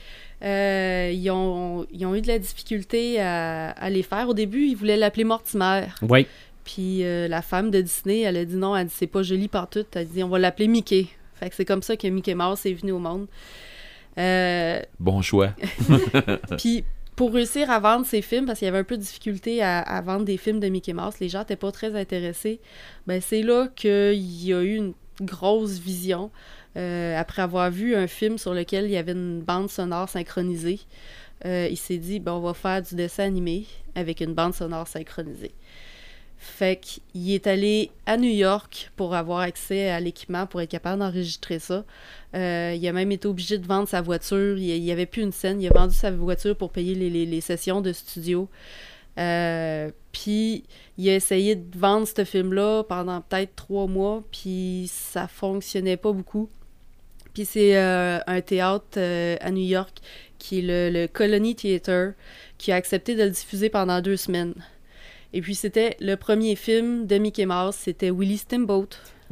Euh, 0.45 1.11
ils, 1.13 1.31
ont, 1.31 1.87
ils 1.93 2.05
ont 2.05 2.15
eu 2.15 2.21
de 2.21 2.29
la 2.29 2.39
difficulté 2.39 3.21
à, 3.21 3.71
à 3.71 3.91
les 3.91 4.03
faire. 4.03 4.29
Au 4.29 4.35
début, 4.35 4.67
ils 4.67 4.75
voulaient 4.75 4.97
l'appeler 4.97 5.25
Mortimer. 5.25 5.87
Oui. 6.03 6.27
Puis 6.65 7.05
euh, 7.05 7.29
la 7.29 7.43
femme 7.43 7.71
de 7.71 7.81
Disney, 7.81 8.21
elle 8.21 8.37
a 8.37 8.45
dit 8.45 8.57
non, 8.57 8.77
elle 8.77 8.87
dit 8.87 8.95
c'est 8.97 9.07
pas 9.07 9.23
joli 9.23 9.49
partout. 9.49 9.85
Elle 9.95 10.03
a 10.03 10.05
dit 10.05 10.23
on 10.23 10.29
va 10.29 10.39
l'appeler 10.39 10.69
Mickey. 10.69 11.09
Fait 11.35 11.51
que 11.51 11.57
c'est 11.57 11.65
comme 11.65 11.83
ça 11.83 11.97
que 11.97 12.07
Mickey 12.09 12.35
Mouse 12.35 12.65
est 12.67 12.75
venu 12.75 12.93
au 12.93 12.99
monde. 12.99 13.27
Euh, 14.19 14.81
Bon 14.99 15.21
choix. 15.21 15.55
puis 16.59 16.85
pour 17.17 17.33
réussir 17.33 17.71
à 17.71 17.79
vendre 17.79 18.07
ces 18.07 18.23
films, 18.23 18.47
parce 18.47 18.59
qu'il 18.59 18.67
y 18.67 18.69
avait 18.69 18.79
un 18.79 18.85
peu 18.85 18.97
de 18.97 19.03
difficulté 19.03 19.63
à, 19.63 19.81
à 19.81 20.01
vendre 20.01 20.25
des 20.25 20.37
films 20.37 20.59
de 20.59 20.69
Mickey 20.69 20.93
Mouse, 20.93 21.15
les 21.21 21.29
gens 21.29 21.41
n'étaient 21.41 21.57
pas 21.57 21.71
très 21.71 21.95
intéressés. 21.99 22.61
Ben 23.07 23.21
c'est 23.21 23.43
là 23.43 23.69
qu'il 23.75 24.45
y 24.45 24.53
a 24.53 24.63
eu 24.63 24.77
une 24.77 24.95
grosse 25.21 25.79
vision. 25.79 26.31
Euh, 26.77 27.17
après 27.17 27.43
avoir 27.43 27.71
vu 27.71 27.95
un 27.95 28.09
film 28.09 28.37
sur 28.37 28.53
lequel 28.53 28.87
il 28.87 28.91
y 28.91 28.97
avait 28.97 29.13
une 29.13 29.41
bande 29.41 29.71
sonore 29.71 30.09
synchronisée, 30.09 30.81
euh, 31.45 31.69
il 31.71 31.77
s'est 31.77 31.99
dit 31.99 32.21
on 32.27 32.41
va 32.41 32.55
faire 32.55 32.83
du 32.83 32.97
dessin 32.97 33.25
animé 33.25 33.67
avec 33.95 34.21
une 34.21 34.35
bande 34.35 34.55
sonore 34.55 34.89
synchronisée. 34.89 35.53
Fait 36.37 36.79
qu'il 36.81 37.31
est 37.31 37.47
allé 37.47 37.91
à 38.07 38.17
New 38.17 38.31
York 38.31 38.91
pour 38.97 39.15
avoir 39.15 39.39
accès 39.39 39.89
à 39.89 40.01
l'équipement 40.01 40.47
pour 40.47 40.61
être 40.61 40.71
capable 40.71 40.99
d'enregistrer 40.99 41.59
ça. 41.59 41.85
Euh, 42.35 42.75
il 42.77 42.87
a 42.87 42.93
même 42.93 43.13
été 43.13 43.29
obligé 43.29 43.57
de 43.57 43.67
vendre 43.67 43.89
sa 43.89 44.03
voiture. 44.03 44.59
Il 44.59 44.83
n'y 44.83 44.93
avait 44.93 45.07
plus 45.07 45.23
une 45.23 45.33
scène. 45.33 45.63
Il 45.63 45.69
a 45.69 45.73
vendu 45.73 45.95
sa 45.95 46.11
voiture 46.11 46.57
pour 46.57 46.71
payer 46.71 46.95
les, 46.95 47.41
sessions 47.41 47.81
de 47.81 47.93
studio. 47.93 48.49
Puis 50.13 50.65
il 50.99 51.09
a 51.09 51.15
essayé 51.15 51.57
de 51.57 51.79
vendre 51.79 52.07
ce 52.07 52.25
film-là 52.25 52.83
pendant 52.85 53.21
peut-être 53.23 53.55
trois 53.57 53.87
mois, 53.87 54.23
puis 54.31 54.91
ça 54.93 55.29
fonctionnait 55.29 55.97
pas 55.97 56.13
beaucoup. 56.13 56.51
Puis 57.35 57.45
c'est 57.45 57.77
euh, 57.77 58.19
un 58.27 58.41
théâtre 58.41 58.97
euh, 58.97 59.37
à 59.41 59.51
New 59.51 59.67
York 59.67 59.99
qui 60.39 60.61
est 60.61 60.63
le, 60.63 60.91
le 60.91 61.07
Colony 61.09 61.55
Theater 61.55 62.13
qui 62.59 62.73
a 62.73 62.77
accepté 62.77 63.15
de 63.15 63.25
le 63.25 63.31
diffuser 63.31 63.69
pendant 63.69 64.01
deux 64.01 64.17
semaines. 64.17 64.55
Et 65.33 65.41
puis 65.41 65.55
c'était 65.57 65.97
le 66.01 66.15
premier 66.15 66.55
film 66.55 67.07
de 67.07 67.19
Mickey 67.19 67.45
Mouse, 67.45 67.75
c'était 67.75 68.11
Willie 68.11 68.39
Steamboat. 68.39 68.89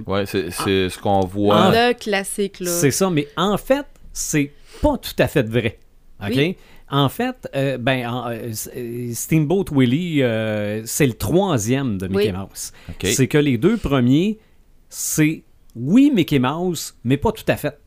Ouais, 0.06 0.26
c'est 0.26 0.50
c'est 0.50 0.88
ce 0.88 0.98
qu'on 0.98 1.20
voit. 1.20 1.70
Le 1.70 1.92
classique, 1.92 2.60
là. 2.60 2.70
C'est 2.70 2.90
ça, 2.90 3.08
mais 3.10 3.28
en 3.36 3.56
fait, 3.56 3.86
c'est 4.12 4.50
pas 4.80 4.98
tout 4.98 5.14
à 5.18 5.28
fait 5.28 5.48
vrai. 5.48 5.78
OK? 6.20 6.32
Oui. 6.34 6.56
En 6.90 7.08
fait, 7.08 7.48
euh, 7.54 7.78
ben, 7.78 8.26
euh, 8.26 9.12
Steamboat 9.14 9.64
Willie, 9.72 10.22
euh, 10.22 10.82
c'est 10.84 11.06
le 11.06 11.14
troisième 11.14 11.96
de 11.96 12.06
Mickey 12.06 12.32
Oui. 12.32 12.38
Mouse. 12.38 12.72
Ok. 12.90 13.06
C'est 13.10 13.28
que 13.28 13.38
les 13.38 13.56
deux 13.56 13.78
premiers, 13.78 14.38
c'est 14.90 15.42
oui 15.74 16.10
Mickey 16.14 16.38
Mouse, 16.38 16.94
mais 17.04 17.16
pas 17.16 17.32
tout 17.32 17.44
à 17.48 17.56
fait. 17.56 17.78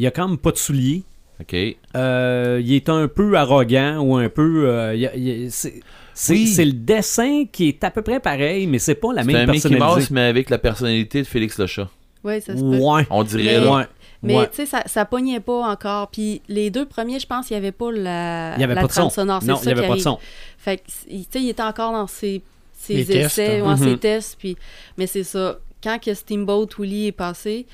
Il 0.00 0.06
a 0.06 0.10
quand 0.10 0.26
même 0.28 0.38
pas 0.38 0.50
de 0.52 0.56
souliers. 0.56 1.02
OK. 1.40 1.54
Euh, 1.96 2.60
il 2.64 2.72
est 2.74 2.88
un 2.88 3.08
peu 3.08 3.34
arrogant 3.36 3.98
ou 4.00 4.16
un 4.16 4.28
peu. 4.28 4.68
euh, 4.68 4.94
il 4.94 5.10
il 5.14 5.50
c'est 5.52 5.80
c'est- 6.14 6.32
Oui. 6.34 6.46
c'est 6.46 6.64
le 6.64 6.72
dessin 6.72 7.44
qui 7.50 7.68
est 7.68 7.82
à 7.84 7.90
peu 7.90 8.02
près 8.02 8.20
pareil, 8.20 8.66
mais 8.66 8.78
c'est 8.78 8.94
pas 8.94 9.12
la 9.12 9.22
C'est 9.22 9.26
même 9.28 9.36
un 9.36 9.52
Mickey 9.52 9.68
personnalité. 9.70 10.00
Mouse, 10.00 10.10
mais 10.10 10.20
avec 10.22 10.50
la 10.50 10.58
personnalité 10.58 11.22
de 11.22 11.26
Félix 11.26 11.58
le 11.58 11.66
chat. 11.66 11.88
Ouais, 12.24 12.40
ça 12.40 12.54
se 12.56 12.60
peut. 12.60 12.76
Ouais. 12.78 13.06
On 13.10 13.22
dirait 13.24 13.42
Mais- 13.44 13.60
là. 13.60 13.74
Ouais. 13.76 13.84
Mais 14.22 14.36
ouais. 14.36 14.48
tu 14.50 14.56
sais, 14.56 14.66
ça, 14.66 14.82
ça 14.84 15.06
pognait 15.06 15.40
pas 15.40 15.62
encore. 15.70 16.08
Puis 16.10 16.42
les 16.48 16.70
deux 16.70 16.84
premiers, 16.84 17.18
je 17.20 17.26
pense 17.26 17.46
qu'il 17.46 17.54
n'y 17.56 17.62
avait 17.62 17.72
pas 17.72 17.90
la, 17.90 18.54
Il 18.56 18.60
y 18.60 18.64
avait 18.64 18.74
la 18.74 18.82
pas 18.82 18.86
de 18.88 18.92
son. 18.92 19.08
sonore. 19.08 19.40
C'est 19.40 19.48
Non, 19.48 19.58
il 19.62 19.68
y 19.68 19.72
avait 19.72 19.86
pas 19.88 19.94
de 19.94 20.00
son. 20.00 20.18
Fait 20.58 20.76
que, 20.76 20.82
tu 20.86 20.92
sais, 21.30 21.40
il 21.40 21.48
était 21.48 21.62
encore 21.62 21.92
dans 21.92 22.06
ses, 22.06 22.42
ses 22.74 22.96
Les 22.96 23.04
tests, 23.06 23.38
essais, 23.38 23.60
hein. 23.60 23.70
ouais, 23.70 23.76
ses 23.78 23.86
Mhm. 23.92 23.98
tests. 23.98 24.36
Puis... 24.38 24.56
Mais 24.98 25.06
c'est 25.06 25.24
ça. 25.24 25.58
Quand 25.82 25.98
que 25.98 26.12
Steamboat 26.12 26.68
Willie 26.78 27.06
est 27.06 27.12
passé, 27.12 27.64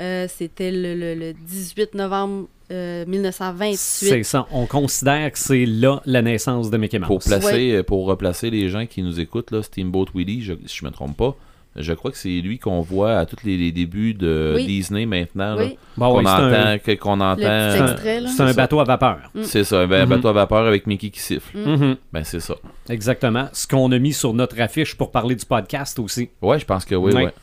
euh, 0.00 0.26
c'était 0.28 0.70
le, 0.70 0.94
le- 0.94 1.14
le 1.14 1.32
18 1.32 1.94
novembre 1.94 2.48
euh, 2.72 3.04
1928. 3.06 3.76
C'est 3.76 4.22
ça. 4.22 4.46
On 4.52 4.66
considère 4.66 5.30
que 5.30 5.38
c'est 5.38 5.66
là 5.66 6.00
la 6.06 6.22
naissance 6.22 6.70
de 6.70 6.76
Mickey 6.78 6.98
Mouse. 6.98 7.08
Pour 7.08 7.18
placer, 7.20 7.72
euh, 7.72 7.82
pour 7.82 8.06
replacer 8.06 8.50
les 8.50 8.68
gens 8.68 8.86
qui 8.86 9.02
nous 9.02 9.20
écoutent, 9.20 9.50
là, 9.50 9.62
Steamboat 9.62 10.06
Willie, 10.14 10.42
je, 10.42 10.54
si 10.66 10.78
je 10.78 10.84
me 10.84 10.90
trompe 10.90 11.16
pas, 11.16 11.36
je 11.76 11.92
crois 11.92 12.12
que 12.12 12.16
c'est 12.16 12.28
lui 12.40 12.58
qu'on 12.60 12.80
voit 12.80 13.16
à 13.18 13.26
tous 13.26 13.44
les, 13.44 13.56
les 13.56 13.72
débuts 13.72 14.14
de 14.14 14.52
Oui. 14.56 14.64
Disney 14.66 15.06
maintenant. 15.06 15.56
Oui, 15.58 15.76
Bon, 15.96 16.12
qu'on 16.12 16.24
entend, 16.24 16.78
que- 16.78 16.92
qu'on 16.94 17.20
entend. 17.20 17.36
c'est 17.42 18.08
un- 18.08 18.26
ça. 18.28 18.52
bateau 18.52 18.78
à 18.80 18.84
vapeur. 18.84 19.30
Mm. 19.34 19.42
C'est 19.42 19.64
ça, 19.64 19.80
un 19.80 19.86
Mhm. 19.86 20.06
bateau 20.08 20.28
à 20.28 20.32
vapeur 20.32 20.66
avec 20.66 20.86
Mickey 20.86 21.10
qui 21.10 21.20
siffle. 21.20 21.56
Mm. 21.58 21.70
Mhm. 21.72 21.96
Ben 22.12 22.22
c'est 22.24 22.38
ça. 22.40 22.54
Exactement. 22.88 23.48
Ce 23.52 23.66
qu'on 23.66 23.90
a 23.90 23.98
mis 23.98 24.12
sur 24.12 24.32
notre 24.34 24.60
affiche 24.60 24.94
pour 24.96 25.10
parler 25.10 25.34
du 25.34 25.44
podcast 25.44 25.98
aussi. 25.98 26.30
Ouais, 26.40 26.58
je 26.60 26.64
pense 26.64 26.84
que 26.84 26.94
oui, 26.94 27.12
ouais. 27.12 27.34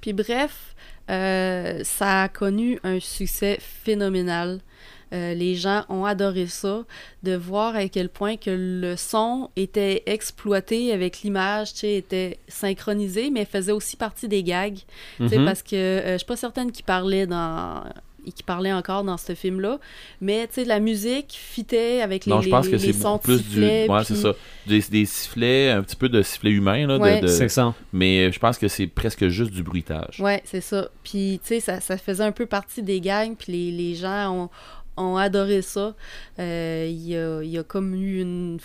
Puis 0.00 0.12
bref, 0.14 0.69
euh, 1.10 1.80
ça 1.84 2.22
a 2.22 2.28
connu 2.28 2.78
un 2.84 3.00
succès 3.00 3.58
phénoménal. 3.60 4.60
Euh, 5.12 5.34
les 5.34 5.56
gens 5.56 5.84
ont 5.88 6.04
adoré 6.04 6.46
ça, 6.46 6.84
de 7.24 7.34
voir 7.34 7.74
à 7.74 7.88
quel 7.88 8.08
point 8.08 8.36
que 8.36 8.50
le 8.50 8.94
son 8.96 9.50
était 9.56 10.04
exploité 10.06 10.92
avec 10.92 11.22
l'image, 11.22 11.72
tu 11.72 11.78
sais, 11.80 11.94
était 11.96 12.38
synchronisé, 12.46 13.30
mais 13.30 13.44
faisait 13.44 13.72
aussi 13.72 13.96
partie 13.96 14.28
des 14.28 14.44
gags. 14.44 14.78
Tu 15.16 15.28
sais, 15.28 15.38
Mhm. 15.38 15.44
Parce 15.46 15.64
que 15.64 15.74
euh, 15.74 16.12
je 16.12 16.18
suis 16.18 16.26
pas 16.26 16.36
certaine 16.36 16.70
qu'il 16.70 16.84
parlait 16.84 17.26
dans 17.26 17.82
qui 18.34 18.42
parlait 18.42 18.72
encore 18.72 19.04
dans 19.04 19.16
ce 19.16 19.34
film-là, 19.34 19.78
mais 20.20 20.46
tu 20.48 20.54
sais, 20.54 20.64
la 20.64 20.80
musique 20.80 21.32
fitait 21.38 22.00
avec 22.02 22.26
les, 22.26 22.30
non, 22.32 22.40
je 22.40 22.48
pense 22.48 22.66
les- 22.66 22.72
que 22.72 22.76
les 22.76 22.92
c'est 22.92 23.00
sons 23.00 23.12
beaucoup 23.12 23.24
plus 23.24 23.36
de 23.38 23.42
du. 23.42 23.48
sifflets, 23.48 23.88
Ouais, 23.88 23.96
puis- 23.98 24.06
c'est 24.06 24.14
ça. 24.16 24.34
Des, 24.66 24.80
des 24.90 25.04
sifflets, 25.06 25.70
un 25.70 25.82
petit 25.82 25.96
peu 25.96 26.08
de 26.08 26.22
sifflet 26.22 26.50
humain, 26.50 26.86
là. 26.86 26.98
de- 26.98 27.02
Ouais. 27.02 27.20
de- 27.20 27.26
C'est 27.26 27.48
ça. 27.48 27.74
mais 27.92 28.30
je 28.32 28.38
pense 28.38 28.58
que 28.58 28.68
c'est 28.68 28.86
presque 28.86 29.28
juste 29.28 29.50
du 29.52 29.62
bruitage. 29.62 30.20
Ouais, 30.20 30.42
c'est 30.44 30.60
ça. 30.60 30.88
Puis, 31.04 31.40
tu 31.42 31.48
sais, 31.48 31.60
ça, 31.60 31.80
ça 31.80 31.96
faisait 31.96 32.24
un 32.24 32.32
peu 32.32 32.46
partie 32.46 32.82
des 32.82 33.00
gangs, 33.00 33.34
puis 33.36 33.52
les, 33.52 33.70
les 33.72 33.94
gens 33.94 34.50
ont, 34.96 35.02
ont 35.02 35.16
adoré 35.16 35.62
ça. 35.62 35.94
Euh, 36.38 36.86
Il 36.90 37.08
y, 37.08 37.16
a, 37.16 37.42
il 37.42 37.50
y 37.50 37.58
a 37.58 37.62
comme 37.62 37.94
eu 37.94 38.20
une 38.20 38.58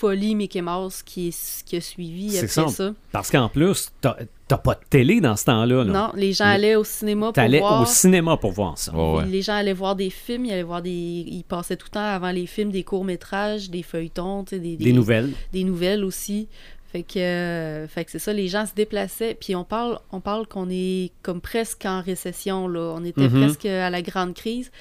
folie 0.00 0.34
Mickey 0.34 0.62
Mouse 0.62 1.02
qui, 1.02 1.34
qui 1.66 1.76
a 1.76 1.80
suivi 1.82 2.30
C'est 2.30 2.38
après 2.38 2.48
ça. 2.48 2.68
ça. 2.68 2.94
Parce 3.12 3.30
qu'en 3.30 3.48
plus, 3.50 3.90
t'as 4.00 4.14
pas 4.56 4.74
de 4.74 4.80
télé 4.88 5.20
dans 5.20 5.36
ce 5.36 5.44
temps-là. 5.44 5.84
là. 5.84 5.92
Non, 5.92 6.10
les 6.14 6.32
gens 6.32 6.46
allaient 6.46 6.74
au 6.74 6.84
cinéma 6.84 7.26
pour 7.26 7.32
T'allais 7.34 7.58
voir. 7.60 7.82
au 7.82 7.86
cinéma 7.86 8.36
pour 8.38 8.52
voir 8.52 8.78
ça. 8.78 8.92
Ouais. 8.94 9.26
Les 9.26 9.42
gens 9.42 9.52
allaient 9.54 9.72
voir 9.74 9.96
des 9.96 10.08
films, 10.10 10.46
ils 10.46 10.52
allaient 10.52 10.62
voir 10.62 10.80
des... 10.82 10.90
Ils 10.90 11.44
passaient 11.46 11.76
tout 11.76 11.86
le 11.90 11.94
temps 11.94 12.00
avant 12.04 12.30
les 12.30 12.46
films 12.46 12.70
des 12.70 12.82
courts-métrages, 12.82 13.68
des 13.70 13.82
feuilletons, 13.82 14.42
des, 14.44 14.58
Des 14.76 14.92
nouvelles. 14.92 15.30
des 15.52 15.64
nouvelles 15.64 16.02
aussi. 16.04 16.48
Fait 16.90 17.02
que, 17.04 17.18
euh, 17.20 17.86
fait 17.86 18.04
que 18.04 18.10
c'est 18.10 18.18
ça, 18.18 18.32
les 18.32 18.48
gens 18.48 18.66
se 18.66 18.74
déplaçaient. 18.74 19.36
Puis 19.38 19.54
on 19.54 19.62
parle, 19.64 20.00
on 20.10 20.20
parle 20.20 20.48
qu'on 20.48 20.68
est 20.70 21.12
comme 21.22 21.40
presque 21.40 21.84
en 21.84 22.00
récession, 22.02 22.66
là. 22.66 22.94
On 22.96 23.04
était 23.04 23.28
Mhm. 23.28 23.40
presque 23.42 23.66
à 23.66 23.90
la 23.90 24.02
grande 24.02 24.34
crise. 24.34 24.72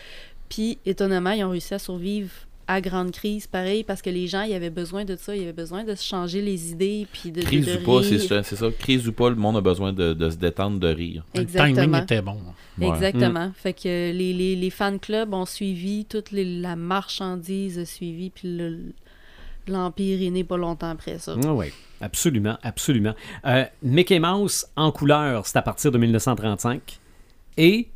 Puis 0.49 0.79
étonnamment, 0.87 1.31
ils 1.31 1.43
ont 1.43 1.51
réussi 1.51 1.75
à 1.75 1.79
survivre 1.79 2.31
à 2.71 2.81
grande 2.81 3.09
crise, 3.11 3.47
pareil, 3.47 3.83
parce 3.83 4.01
que 4.03 4.11
les 4.11 4.27
gens, 4.27 4.43
ils 4.43 4.53
avaient 4.53 4.69
besoin 4.69 5.03
de 5.03 5.15
ça. 5.15 5.35
Ils 5.35 5.41
avaient 5.41 5.53
besoin 5.53 5.83
de 5.83 5.95
se 5.95 6.03
changer 6.03 6.39
les 6.41 6.69
idées, 6.71 7.07
puis 7.11 7.31
de, 7.31 7.41
Crise 7.41 7.65
de 7.65 7.77
ou 7.77 7.83
pas, 7.83 8.03
c'est 8.03 8.19
ça, 8.19 8.43
c'est 8.43 8.55
ça. 8.55 8.67
Crise 8.77 9.07
ou 9.07 9.11
pas, 9.11 9.29
le 9.29 9.35
monde 9.35 9.57
a 9.57 9.61
besoin 9.61 9.91
de, 9.91 10.13
de 10.13 10.29
se 10.29 10.35
détendre, 10.37 10.79
de 10.79 10.87
rire. 10.87 11.25
Le 11.33 11.45
timing 11.45 11.67
Exactement. 11.69 11.97
était 12.03 12.21
bon. 12.21 12.37
Ouais. 12.77 12.87
Exactement. 12.89 13.51
Fait 13.55 13.73
que 13.73 13.87
les, 14.11 14.33
les, 14.33 14.55
les 14.55 14.69
fan 14.69 14.99
clubs 14.99 15.33
ont 15.33 15.45
suivi, 15.47 16.05
toute 16.05 16.29
les- 16.31 16.59
la 16.59 16.75
marchandise 16.75 17.79
a 17.79 17.85
suivi, 17.85 18.29
puis 18.29 18.55
le- 18.55 18.93
l'Empire 19.67 20.21
est 20.21 20.29
né 20.29 20.43
pas 20.43 20.57
longtemps 20.57 20.89
après 20.91 21.17
ça. 21.19 21.35
oui, 21.35 21.67
absolument, 22.01 22.57
absolument. 22.63 23.13
Euh, 23.45 23.65
Mickey 23.83 24.19
Mouse 24.19 24.67
en 24.75 24.91
couleur, 24.91 25.45
c'est 25.47 25.57
à 25.57 25.61
partir 25.61 25.91
de 25.91 25.97
1935. 25.97 26.99
Et 27.57 27.87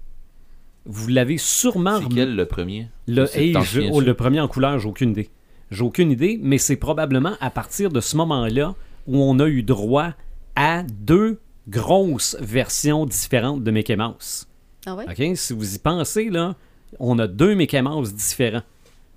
vous 0.86 1.08
l'avez 1.10 1.38
sûrement 1.38 2.00
C'est 2.02 2.14
quel 2.14 2.36
le 2.36 2.46
premier? 2.46 2.88
Le, 3.08 3.26
hey, 3.38 3.56
je- 3.64 3.82
oh, 3.92 4.02
le 4.02 4.14
premier 4.14 4.40
en 4.40 4.48
couleur, 4.48 4.80
j'ai 4.80 4.88
aucune 4.88 5.12
idée. 5.12 5.30
J'ai 5.72 5.84
aucune 5.84 6.12
idée, 6.12 6.40
mais 6.42 6.58
c'est 6.58 6.76
probablement 6.76 7.34
à 7.42 7.50
partir 7.50 7.90
de 7.90 8.00
ce 8.00 8.16
moment-là 8.18 8.76
où 9.08 9.18
on 9.24 9.40
a 9.40 9.48
eu 9.48 9.64
droit 9.64 10.12
à 10.56 10.84
deux 10.84 11.40
grosses 11.68 12.36
versions 12.40 13.06
différentes 13.06 13.64
de 13.64 13.72
Mickey 13.72 13.96
Mouse. 13.96 14.48
Ah 14.86 14.96
ouais? 14.96 15.06
OK? 15.10 15.38
Si 15.38 15.54
vous 15.54 15.76
y 15.76 15.80
pensez, 15.80 16.30
là, 16.30 16.56
on 17.00 17.18
a 17.20 17.28
deux 17.28 17.54
Mickey 17.56 17.82
Mouse 17.82 18.14
différents. 18.14 18.62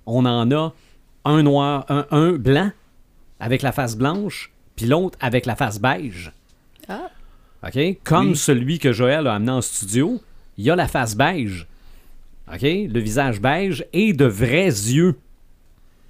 On 0.05 0.25
en 0.25 0.49
a 0.51 0.73
un 1.25 1.43
noir, 1.43 1.85
un, 1.89 2.05
un 2.11 2.31
blanc 2.31 2.71
avec 3.39 3.61
la 3.61 3.71
face 3.73 3.97
blanche, 3.97 4.51
puis 4.77 4.85
l'autre 4.87 5.17
avec 5.21 5.45
la 5.45 5.55
face 5.57 5.79
beige. 5.79 6.31
Ah, 6.87 7.09
OK? 7.67 7.97
Comme 8.05 8.29
Oui. 8.29 8.35
celui 8.37 8.79
que 8.79 8.93
Joël 8.93 9.27
a 9.27 9.35
amené 9.35 9.51
en 9.51 9.61
studio, 9.61 10.21
il 10.57 10.65
y 10.65 10.69
a 10.71 10.75
la 10.75 10.87
face 10.87 11.15
beige. 11.15 11.67
OK? 12.51 12.61
Le 12.61 12.99
visage 12.99 13.41
beige 13.41 13.85
et 13.93 14.13
de 14.13 14.25
vrais 14.25 14.65
yeux. 14.67 15.15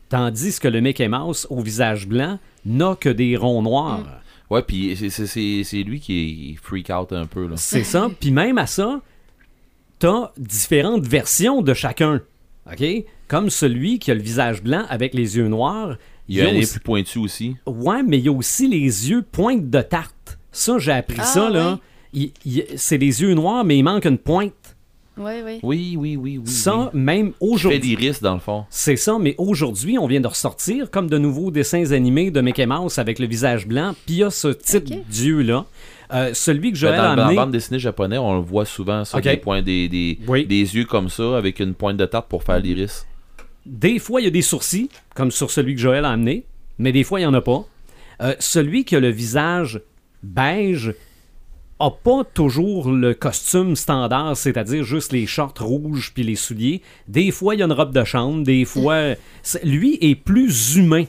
Tandis 0.09 0.59
que 0.59 0.67
le 0.67 0.79
Mickey 0.79 1.07
Mouse 1.07 1.47
au 1.49 1.61
visage 1.61 2.07
blanc 2.07 2.39
n'a 2.65 2.95
que 2.99 3.09
des 3.09 3.35
ronds 3.35 3.61
noirs. 3.61 4.05
Ouais, 4.49 4.61
puis 4.61 4.95
c'est- 4.95 5.09
c'est- 5.09 5.27
c'est 5.27 5.63
c'est 5.65 5.83
lui 5.83 5.99
qui 5.99 6.51
est 6.53 6.65
freak 6.65 6.89
out 6.89 7.11
un 7.11 7.25
peu. 7.25 7.47
Là. 7.47 7.55
C'est 7.57 7.83
ça. 7.83 8.09
Puis 8.19 8.31
même 8.31 8.57
à 8.57 8.65
ça, 8.65 9.01
t'as 9.99 10.31
différentes 10.37 11.05
versions 11.05 11.61
de 11.61 11.73
chacun. 11.73 12.21
OK? 12.71 12.83
Comme 13.27 13.49
celui 13.49 13.99
qui 13.99 14.11
a 14.11 14.13
le 14.13 14.21
visage 14.21 14.63
blanc 14.63 14.85
avec 14.89 15.13
les 15.13 15.35
yeux 15.35 15.49
noirs. 15.49 15.97
Il 16.29 16.37
y 16.37 16.41
a 16.41 16.49
aussi- 16.53 16.71
plus 16.73 16.79
pointu 16.81 17.19
aussi. 17.19 17.55
Ouais, 17.65 18.03
mais 18.03 18.17
il 18.19 18.25
y 18.25 18.29
a 18.29 18.31
aussi 18.31 18.67
les 18.69 19.09
yeux 19.09 19.21
pointe 19.29 19.69
de 19.69 19.81
tarte. 19.81 20.37
Ça, 20.53 20.77
j'ai 20.79 20.91
appris 20.93 21.17
Ah, 21.19 21.23
ça, 21.25 21.49
là. 21.49 21.79
Il- 22.13 22.31
il- 22.45 22.65
c'est 22.75 22.97
des 22.97 23.21
yeux 23.21 23.33
noirs, 23.33 23.63
mais 23.63 23.77
il 23.77 23.83
manque 23.83 24.05
une 24.05 24.17
pointe. 24.17 24.53
ouais, 25.17 25.41
ouais. 25.43 25.59
Oui, 25.63 25.95
oui, 25.97 26.15
oui, 26.15 26.37
oui. 26.37 26.47
ça, 26.47 26.91
oui. 26.93 26.99
même 26.99 27.27
Il 27.27 27.31
fait 27.31 27.35
aujourd'hui. 27.53 27.79
l'iris 27.95 28.21
dans 28.21 28.35
le 28.35 28.39
fond. 28.39 28.65
C'est 28.69 28.95
ça, 28.95 29.17
mais 29.19 29.35
aujourd'hui, 29.37 29.97
on 29.97 30.07
vient 30.07 30.21
de 30.21 30.27
ressortir 30.27 30.89
comme 30.91 31.09
de 31.09 31.17
nouveaux 31.17 31.49
dessins 31.51 31.91
animés 31.91 32.29
de 32.31 32.39
Mickey 32.41 32.65
Mouse 32.65 32.99
avec 32.99 33.19
le 33.19 33.25
visage 33.27 33.67
blanc, 33.67 33.93
puis 34.05 34.15
il 34.15 34.17
y 34.19 34.23
a 34.23 34.29
ce 34.29 34.49
type 34.49 34.87
Ok. 34.91 35.07
d'yeux-là. 35.09 35.65
Euh, 36.13 36.33
celui 36.33 36.71
que 36.71 36.77
Joël 36.77 36.95
dans, 36.95 37.03
a 37.03 37.09
dans 37.09 37.15
la 37.15 37.23
amené... 37.23 37.35
bande 37.35 37.51
dessinée 37.51 37.79
japonais, 37.79 38.17
on 38.17 38.35
le 38.35 38.41
voit 38.41 38.65
souvent, 38.65 39.03
ça, 39.03 39.17
Ok. 39.17 39.23
des, 39.25 39.37
points, 39.37 39.61
des, 39.61 39.89
des, 39.89 40.19
Oui. 40.27 40.45
des 40.45 40.75
yeux 40.75 40.85
comme 40.85 41.09
ça, 41.09 41.35
avec 41.37 41.59
une 41.59 41.73
pointe 41.73 41.97
de 41.97 42.05
tarte 42.05 42.29
pour 42.29 42.43
faire 42.43 42.59
l'iris. 42.59 43.05
Des 43.65 43.99
fois, 43.99 44.21
il 44.21 44.23
y 44.23 44.27
a 44.27 44.31
des 44.31 44.41
sourcils, 44.41 44.89
comme 45.15 45.31
sur 45.31 45.51
celui 45.51 45.75
que 45.75 45.81
Joël 45.81 46.05
a 46.05 46.11
amené, 46.11 46.45
mais 46.79 46.93
des 46.93 47.03
fois, 47.03 47.19
il 47.19 47.23
n'y 47.23 47.27
en 47.27 47.33
a 47.33 47.41
pas. 47.41 47.65
Euh, 48.21 48.33
celui 48.39 48.85
qui 48.85 48.95
a 48.95 48.99
le 49.01 49.09
visage 49.09 49.81
beige 50.23 50.93
a 51.79 51.91
pas 51.91 52.23
toujours 52.23 52.91
le 52.91 53.13
costume 53.13 53.75
standard, 53.75 54.35
c'est-à-dire 54.35 54.83
juste 54.83 55.11
les 55.11 55.25
shorts 55.27 55.53
rouges 55.59 56.11
puis 56.13 56.23
les 56.23 56.35
souliers. 56.35 56.81
Des 57.07 57.29
fois, 57.31 57.53
il 57.55 57.59
y 57.59 57.61
a 57.61 57.65
une 57.65 57.71
robe 57.73 57.93
de 57.93 58.03
chambre, 58.03 58.43
des 58.43 58.65
fois... 58.65 59.13
c'est- 59.43 59.63
Lui 59.63 59.97
est 60.01 60.15
plus 60.15 60.75
humain, 60.75 61.05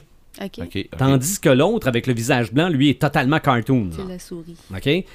tandis 0.97 1.39
que 1.39 1.49
l'autre, 1.49 1.87
avec 1.87 2.05
le 2.07 2.13
visage 2.13 2.53
blanc, 2.53 2.69
lui 2.69 2.89
est 2.89 3.01
totalement 3.01 3.39
cartoon. 3.39 3.89
C'est 3.95 4.05
la 4.07 4.19
souris. 4.19 4.55
OK? 4.73 5.05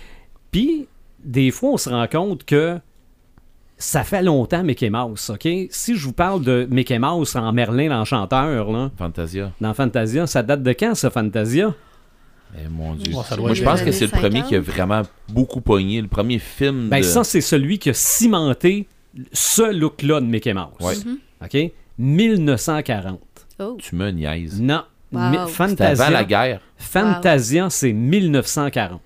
Puis, 0.51 0.87
des 1.25 1.51
fois, 1.51 1.71
on 1.71 1.77
se 1.77 1.89
rend 1.89 2.07
compte 2.09 2.45
que 2.45 2.79
ça 3.77 4.05
fait 4.05 4.23
longtemps 4.23 4.63
Mickey 4.63 4.91
Mouse, 4.91 5.31
OK? 5.31 5.49
Si 5.71 5.97
je 5.97 6.05
vous 6.05 6.13
parle 6.13 6.43
de 6.45 6.67
Mickey 6.71 6.99
Mouse 6.99 7.35
en 7.37 7.53
Merlin 7.53 7.89
l'Enchanteur, 7.89 8.71
là, 8.71 8.91
Fantasia. 8.97 9.53
dans 9.61 9.75
Fantasia, 9.75 10.27
ça 10.27 10.43
date 10.43 10.63
de 10.63 10.73
quand, 10.73 10.95
ça, 10.95 11.11
Fantasia? 11.11 11.75
Eh, 12.57 12.69
mon 12.69 12.95
Dieu. 12.95 13.13
Ouais, 13.15 13.23
ça 13.25 13.37
doit 13.37 13.47
Moi, 13.47 13.55
je 13.55 13.63
pense 13.65 13.83
que 13.83 13.91
c'est 13.93 14.05
le 14.05 14.11
premier 14.13 14.41
50. 14.41 14.49
qui 14.49 14.57
a 14.57 14.61
vraiment 14.61 15.03
beaucoup 15.29 15.61
pogné. 15.61 16.01
Le 16.01 16.09
premier 16.09 16.39
film 16.39 16.89
Ben, 16.89 16.99
de... 16.99 17.03
ça, 17.03 17.25
c'est 17.25 17.41
celui 17.41 17.79
qui 17.79 17.91
a 17.91 17.95
cimenté 17.95 18.87
ce 19.33 19.73
look-là 19.73 20.21
de 20.21 20.27
Mickey 20.27 20.55
Mouse. 20.55 20.67
Ouais. 20.81 20.95
OK? 21.43 21.73
1940. 21.99 23.21
Oh. 23.61 23.77
Tu 23.81 23.95
me 23.97 24.11
niaises. 24.11 24.61
Non. 24.61 24.83
Wow. 25.13 25.47
Fantasia, 25.47 26.05
avant 26.07 26.13
la 26.13 26.25
guerre. 26.25 26.61
Fantasia, 26.77 27.71
c'est 27.71 27.93
1940. 27.93 29.01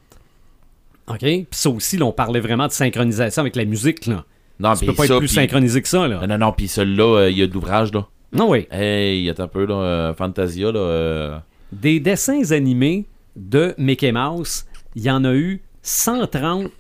OK? 1.09 1.19
Puis 1.21 1.47
ça 1.51 1.71
aussi, 1.71 1.97
là, 1.99 2.07
on 2.07 2.13
parlait 2.13 2.41
vraiment 2.41 2.67
de 2.67 2.73
synchronisation 2.73 3.41
avec 3.43 3.57
la 3.57 3.65
musique, 3.65 4.07
là. 4.07 4.25
Non, 4.61 4.73
Tu 4.73 4.79
puis 4.79 4.87
peux 4.89 4.95
pas 4.95 5.07
ça, 5.07 5.15
être 5.15 5.19
plus 5.21 5.29
synchronisé 5.29 5.81
que 5.83 5.89
ça, 5.89 6.09
là. 6.09 6.21
Non, 6.21 6.27
non, 6.27 6.47
non, 6.47 6.53
puis 6.53 6.67
celui-là, 6.69 7.05
euh, 7.21 7.31
il 7.31 7.39
y 7.39 7.43
a 7.43 7.47
de 7.47 7.53
l'ouvrage, 7.53 7.93
là. 7.93 8.07
Non, 8.33 8.51
oui. 8.51 8.67
Hey, 8.71 9.21
il 9.21 9.25
y 9.25 9.31
a 9.31 9.35
un 9.39 9.47
peu, 9.49 9.65
là, 9.67 9.75
euh, 9.75 10.15
Fantasia, 10.15 10.73
là. 10.73 10.79
euh, 10.81 11.39
Des 11.73 12.01
dessins 12.01 12.51
animés 12.53 13.07
de 13.39 13.75
Mickey 13.79 14.13
Mouse, 14.13 14.67
il 14.95 15.03
y 15.03 15.11
en 15.11 15.25
a 15.25 15.35
eu 15.35 15.63
130 15.83 16.71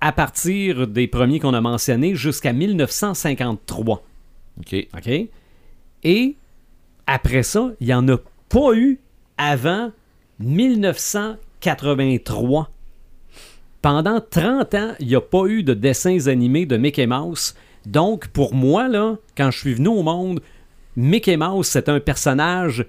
à 0.00 0.12
partir 0.12 0.86
des 0.86 1.08
premiers 1.08 1.40
qu'on 1.40 1.52
a 1.54 1.60
mentionnés 1.60 2.14
jusqu'à 2.14 2.52
1953. 2.52 4.04
OK. 4.60 4.86
OK? 4.96 5.10
Et 6.04 6.36
après 7.06 7.42
ça, 7.42 7.72
il 7.80 7.88
n'y 7.88 7.94
en 7.94 8.06
a 8.08 8.16
pas 8.48 8.74
eu 8.74 9.00
avant 9.36 9.90
1983. 10.38 12.70
Pendant 13.82 14.20
30 14.20 14.74
ans, 14.74 14.94
il 15.00 15.08
n'y 15.08 15.14
a 15.14 15.20
pas 15.20 15.46
eu 15.46 15.62
de 15.62 15.74
dessins 15.74 16.26
animés 16.26 16.64
de 16.66 16.76
Mickey 16.76 17.06
Mouse. 17.06 17.54
Donc, 17.84 18.28
pour 18.28 18.54
moi, 18.54 18.88
là, 18.88 19.16
quand 19.36 19.50
je 19.50 19.58
suis 19.58 19.74
venu 19.74 19.88
au 19.88 20.02
monde, 20.02 20.40
Mickey 20.96 21.36
Mouse, 21.36 21.66
c'est 21.66 21.88
un 21.88 22.00
personnage 22.00 22.86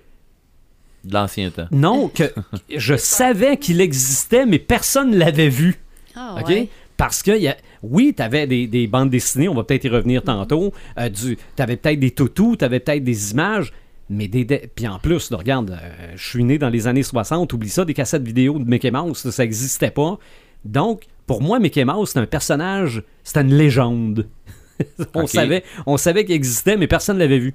De 1.07 1.13
l'ancien 1.13 1.49
temps. 1.49 1.67
non, 1.71 2.09
que 2.09 2.31
je 2.75 2.95
savais 2.95 3.57
qu'il 3.57 3.81
existait, 3.81 4.45
mais 4.45 4.59
personne 4.59 5.11
ne 5.11 5.17
l'avait 5.17 5.49
vu. 5.49 5.79
Ah, 6.15 6.37
OK? 6.39 6.47
ouais. 6.49 6.69
Parce 6.97 7.21
que, 7.23 7.37
y 7.37 7.47
a- 7.47 7.57
oui, 7.83 8.13
tu 8.15 8.23
avais 8.23 8.47
des, 8.47 8.67
des 8.67 8.87
bandes 8.87 9.09
dessinées, 9.09 9.47
on 9.47 9.53
va 9.53 9.63
peut-être 9.63 9.85
y 9.85 9.89
revenir 9.89 10.23
tantôt. 10.23 10.73
Euh, 10.99 11.09
tu 11.13 11.37
avais 11.59 11.77
peut-être 11.77 11.99
des 11.99 12.11
toutous, 12.11 12.55
tu 12.57 12.65
avais 12.65 12.79
peut-être 12.79 13.03
des 13.03 13.31
images, 13.31 13.71
mais 14.09 14.27
des. 14.27 14.43
Puis 14.75 14.87
en 14.87 14.97
plus, 14.99 15.29
là, 15.31 15.37
regarde, 15.37 15.71
euh, 15.71 16.11
je 16.15 16.27
suis 16.27 16.43
né 16.43 16.57
dans 16.57 16.69
les 16.69 16.87
années 16.87 17.03
60, 17.03 17.53
oublie 17.53 17.69
ça, 17.69 17.85
des 17.85 17.93
cassettes 17.93 18.23
vidéo 18.23 18.57
de 18.57 18.69
Mickey 18.69 18.89
Mouse, 18.91 19.29
ça 19.29 19.43
n'existait 19.43 19.91
pas. 19.91 20.17
Donc, 20.65 21.03
pour 21.27 21.41
moi, 21.41 21.59
Mickey 21.59 21.85
Mouse, 21.85 22.09
c'est 22.13 22.19
un 22.19 22.25
personnage, 22.25 23.03
c'est 23.23 23.39
une 23.41 23.53
légende. 23.53 24.27
on, 25.13 25.27
savait, 25.27 25.63
on 25.85 25.97
savait 25.97 26.25
qu'il 26.25 26.35
existait, 26.35 26.77
mais 26.77 26.87
personne 26.87 27.17
ne 27.17 27.21
l'avait 27.21 27.39
vu. 27.39 27.53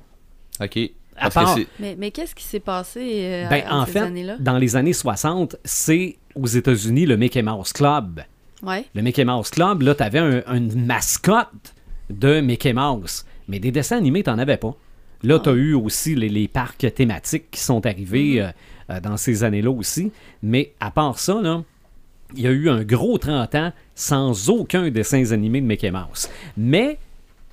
OK. 0.60 0.78
À 1.16 1.30
que 1.30 1.66
Mais, 1.78 1.96
mais 1.98 2.10
qu'est-ce 2.10 2.34
qui 2.34 2.44
s'est 2.44 2.60
passé 2.60 3.00
euh, 3.24 3.48
Ben, 3.48 3.64
en 3.70 3.80
en 3.80 3.86
ces 3.86 3.92
fait, 3.92 3.98
années-là? 4.00 4.36
dans 4.38 4.58
les 4.58 4.76
années 4.76 4.92
60, 4.92 5.56
c'est 5.64 6.16
aux 6.34 6.46
États-Unis 6.46 7.06
le 7.06 7.16
Mickey 7.16 7.42
Mouse 7.42 7.72
Club. 7.72 8.22
Ouais. 8.62 8.84
Le 8.94 9.02
Mickey 9.02 9.24
Mouse 9.24 9.50
Club, 9.50 9.82
là, 9.82 9.94
t'avais 9.94 10.18
un, 10.20 10.42
une 10.54 10.86
mascotte 10.86 11.74
de 12.10 12.40
Mickey 12.40 12.72
Mouse. 12.72 13.24
Mais 13.48 13.58
des 13.58 13.70
dessins 13.70 13.98
animés, 13.98 14.22
t'en 14.22 14.38
avais 14.38 14.56
pas. 14.56 14.74
Là, 15.22 15.38
t'as 15.38 15.52
eu 15.52 15.74
aussi 15.74 16.14
les, 16.14 16.28
les 16.28 16.48
parcs 16.48 16.92
thématiques 16.94 17.50
qui 17.50 17.60
sont 17.60 17.84
arrivés 17.86 18.40
euh, 18.40 18.48
euh, 18.90 19.00
dans 19.00 19.16
ces 19.16 19.44
années-là 19.44 19.70
aussi. 19.70 20.12
Mais 20.42 20.72
à 20.80 20.90
part 20.90 21.18
ça, 21.18 21.40
là, 21.40 21.62
il 22.34 22.42
y 22.42 22.46
a 22.46 22.50
eu 22.50 22.68
un 22.70 22.82
gros 22.82 23.18
30 23.18 23.54
ans 23.56 23.72
sans 23.94 24.48
aucun 24.48 24.90
dessin 24.90 25.30
animé 25.32 25.60
de 25.60 25.66
Mickey 25.66 25.90
Mouse. 25.90 26.28
Mais 26.56 26.98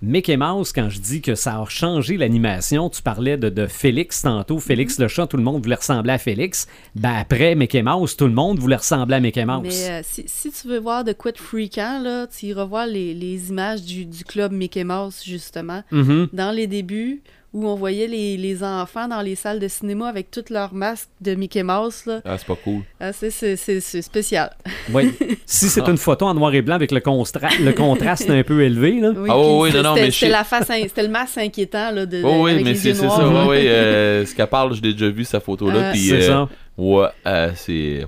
Mickey 0.01 0.37
Mouse, 0.37 0.71
quand 0.71 0.89
je 0.89 0.99
dis 0.99 1.21
que 1.21 1.35
ça 1.35 1.59
a 1.59 1.65
changé 1.67 2.15
l'animation, 2.15 2.89
tu 2.89 3.01
parlais 3.01 3.37
de, 3.37 3.49
de 3.49 3.67
Félix 3.67 4.21
tantôt. 4.21 4.59
Félix 4.59 4.97
le 4.97 5.09
chat, 5.09 5.27
tout 5.27 5.35
le 5.35 5.43
monde 5.43 5.61
voulait 5.61 5.75
ressembler 5.75 6.13
à 6.13 6.17
Félix. 6.17 6.67
Ben 6.95 7.15
après 7.15 7.53
Mickey 7.55 7.81
Mouse, 7.81 8.15
tout 8.15 8.25
le 8.25 8.33
monde 8.33 8.59
voulait 8.59 8.77
ressembler 8.77 9.15
à 9.15 9.19
Mickey 9.19 9.45
Mouse. 9.45 9.63
Mais 9.63 9.89
euh, 9.89 10.01
si, 10.03 10.23
si 10.25 10.51
tu 10.51 10.67
veux 10.69 10.79
voir 10.79 11.03
de 11.03 11.11
quoi 11.11 11.33
de 11.33 11.37
freakant, 11.37 11.99
là, 12.01 12.27
tu 12.27 12.45
iras 12.45 12.63
voir 12.63 12.87
les, 12.87 13.13
les 13.13 13.49
images 13.49 13.81
du, 13.81 14.05
du 14.05 14.23
club 14.23 14.53
Mickey 14.53 14.85
Mouse, 14.85 15.21
justement. 15.25 15.83
Mhm. 15.91 16.29
Dans 16.31 16.51
les 16.51 16.67
débuts, 16.67 17.21
où 17.53 17.67
on 17.67 17.75
voyait 17.75 18.07
les, 18.07 18.37
les 18.37 18.63
enfants 18.63 19.07
dans 19.07 19.21
les 19.21 19.33
salles 19.35 19.59
de 19.59 19.67
cinéma 19.67 20.07
avec 20.07 20.29
tous 20.29 20.51
leurs 20.51 20.73
masques 20.73 21.09
de 21.19 21.33
Mickey 21.33 21.63
Mouse, 21.63 22.03
là. 22.05 22.21
Ah, 22.23 22.37
c'est 22.37 22.45
pas 22.45 22.55
cool. 22.63 22.81
Ah, 22.99 23.11
c'est- 23.11 23.31
c'est 23.31 23.55
c'est- 23.55 23.79
c'est 23.79 24.01
spécial. 24.03 24.55
Oui. 24.93 25.11
Si 25.45 25.67
c'est 25.67 25.87
une 25.87 25.97
photo 25.97 26.25
en 26.27 26.33
noir 26.35 26.53
et 26.53 26.61
blanc 26.61 26.75
avec 26.75 26.91
le, 26.91 26.99
constra- 26.99 27.49
le 27.59 27.73
contraste 27.73 28.29
un 28.29 28.43
peu 28.43 28.61
élevé, 28.61 28.99
là. 28.99 29.11
Oui, 29.15 29.29
Ah 29.31 29.37
oui, 29.39 29.69
c'était- 29.71 29.81
non, 29.83 29.89
non, 29.89 29.95
mais 29.95 30.01
c'était- 30.01 30.11
je 30.11 30.15
c'était 30.19 30.25
sais- 30.27 30.31
la 30.31 30.43
face, 30.43 30.69
in- 30.69 30.83
c'était 30.83 31.03
le 31.03 31.09
masque 31.09 31.37
inquiétant, 31.39 31.91
là, 31.91 32.05
de, 32.05 32.21
Oh 32.23 32.43
oui, 32.43 32.51
avec 32.51 32.63
mais 32.65 32.71
les 32.73 32.77
c'est 32.77 32.89
yeux 32.89 32.93
c'est 32.93 33.05
noirs. 33.05 33.17
ça. 33.17 33.27
Ouais, 33.27 33.47
ouais, 33.47 33.63
euh, 33.67 34.25
ce 34.25 34.35
qu'elle 34.35 34.47
parle, 34.47 34.75
je 34.75 34.81
l'ai 34.83 34.93
déjà 34.93 35.09
vu, 35.09 35.23
sa 35.23 35.39
photo-là. 35.39 35.75
Euh, 35.79 35.91
puis, 35.91 36.07
C'est 36.09 36.15
euh, 36.15 36.27
ça. 36.27 36.49
Ouais, 36.77 37.07
euh, 37.25 37.51
c'est. 37.55 38.05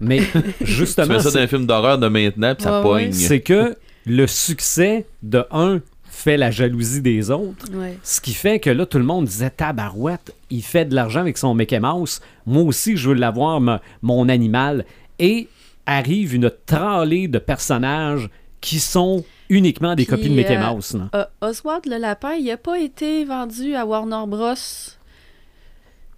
Mais 0.00 0.18
Tu 0.58 0.66
justement, 0.66 1.14
mets 1.14 1.18
ça 1.20 1.24
dans 1.24 1.30
c'est- 1.30 1.40
un 1.40 1.46
film 1.46 1.66
d'horreur 1.66 1.96
de 1.98 2.08
maintenant, 2.08 2.54
puis 2.54 2.64
ça 2.64 2.78
Ouais, 2.78 2.82
pogne. 2.82 3.12
c'est 3.12 3.40
que 3.40 3.74
le 4.04 4.26
succès 4.26 5.06
de 5.22 5.44
un 5.50 5.80
fait 6.26 6.36
la 6.36 6.50
jalousie 6.50 7.02
des 7.02 7.30
autres. 7.30 7.72
Ouais. 7.72 7.96
Ce 8.02 8.20
qui 8.20 8.34
fait 8.34 8.58
que 8.58 8.68
là, 8.68 8.84
tout 8.84 8.98
le 8.98 9.04
monde 9.04 9.26
disait 9.26 9.50
Tabarouette, 9.50 10.34
il 10.50 10.62
fait 10.62 10.84
de 10.84 10.92
l'argent 10.92 11.20
avec 11.20 11.38
son 11.38 11.54
Mickey 11.54 11.78
Mouse. 11.78 12.20
Moi 12.46 12.64
aussi, 12.64 12.96
je 12.96 13.10
veux 13.10 13.14
l'avoir, 13.14 13.60
mon 14.02 14.28
animal. 14.28 14.84
Et 15.20 15.46
arrive 15.86 16.34
une 16.34 16.50
tralée 16.66 17.28
de 17.28 17.38
personnages 17.38 18.28
qui 18.60 18.80
sont 18.80 19.24
uniquement 19.48 19.94
des 19.94 20.04
Puis, 20.04 20.16
copies 20.16 20.30
de 20.30 20.34
Mickey 20.34 20.56
euh, 20.56 20.72
Mouse. 20.72 20.98
Euh, 21.14 21.24
Oswald 21.40 21.86
le 21.86 21.98
lapin, 21.98 22.32
il 22.32 22.50
a 22.50 22.56
pas 22.56 22.80
été 22.80 23.24
vendu 23.24 23.76
à 23.76 23.86
Warner 23.86 24.24
Bros. 24.26 24.54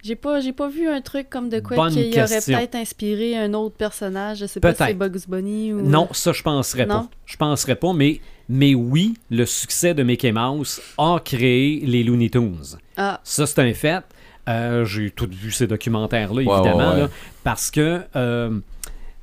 J'ai 0.02 0.16
pas, 0.16 0.40
j'ai 0.40 0.54
pas 0.54 0.68
vu 0.68 0.88
un 0.88 1.02
truc 1.02 1.28
comme 1.28 1.50
de 1.50 1.60
quoi 1.60 1.90
qui 1.90 2.18
aurait 2.18 2.40
peut-être 2.40 2.76
inspiré 2.76 3.36
un 3.36 3.52
autre 3.52 3.76
personnage. 3.76 4.38
Je 4.38 4.46
sais 4.46 4.58
pas 4.58 4.72
si 4.72 4.82
c'est. 4.82 4.94
Bugs 4.94 5.18
Bunny 5.28 5.74
ou. 5.74 5.82
Non, 5.82 6.08
ça, 6.12 6.32
je 6.32 6.42
penserais 6.42 6.86
pas. 6.86 7.10
Je 7.26 7.36
penserais 7.36 7.76
pas, 7.76 7.92
mais 7.92 8.22
Mais 8.48 8.74
oui, 8.74 9.14
le 9.30 9.44
succès 9.44 9.92
de 9.94 10.02
Mickey 10.02 10.32
Mouse 10.32 10.80
a 10.96 11.18
créé 11.24 11.80
les 11.84 12.02
Looney 12.02 12.30
Tunes. 12.30 12.78
Ah, 12.96 13.20
Ça, 13.24 13.46
c'est 13.46 13.61
un 13.61 13.74
fait. 13.74 14.02
Euh, 14.48 14.84
J'ai 14.87 15.11
tout 15.11 15.28
vu 15.30 15.50
ces 15.50 15.66
documentaires-là, 15.66 16.40
évidemment, 16.40 16.78
ouais, 16.78 16.94
ouais. 16.94 17.00
là, 17.02 17.08
parce 17.44 17.70
que 17.70 18.00
euh, 18.16 18.58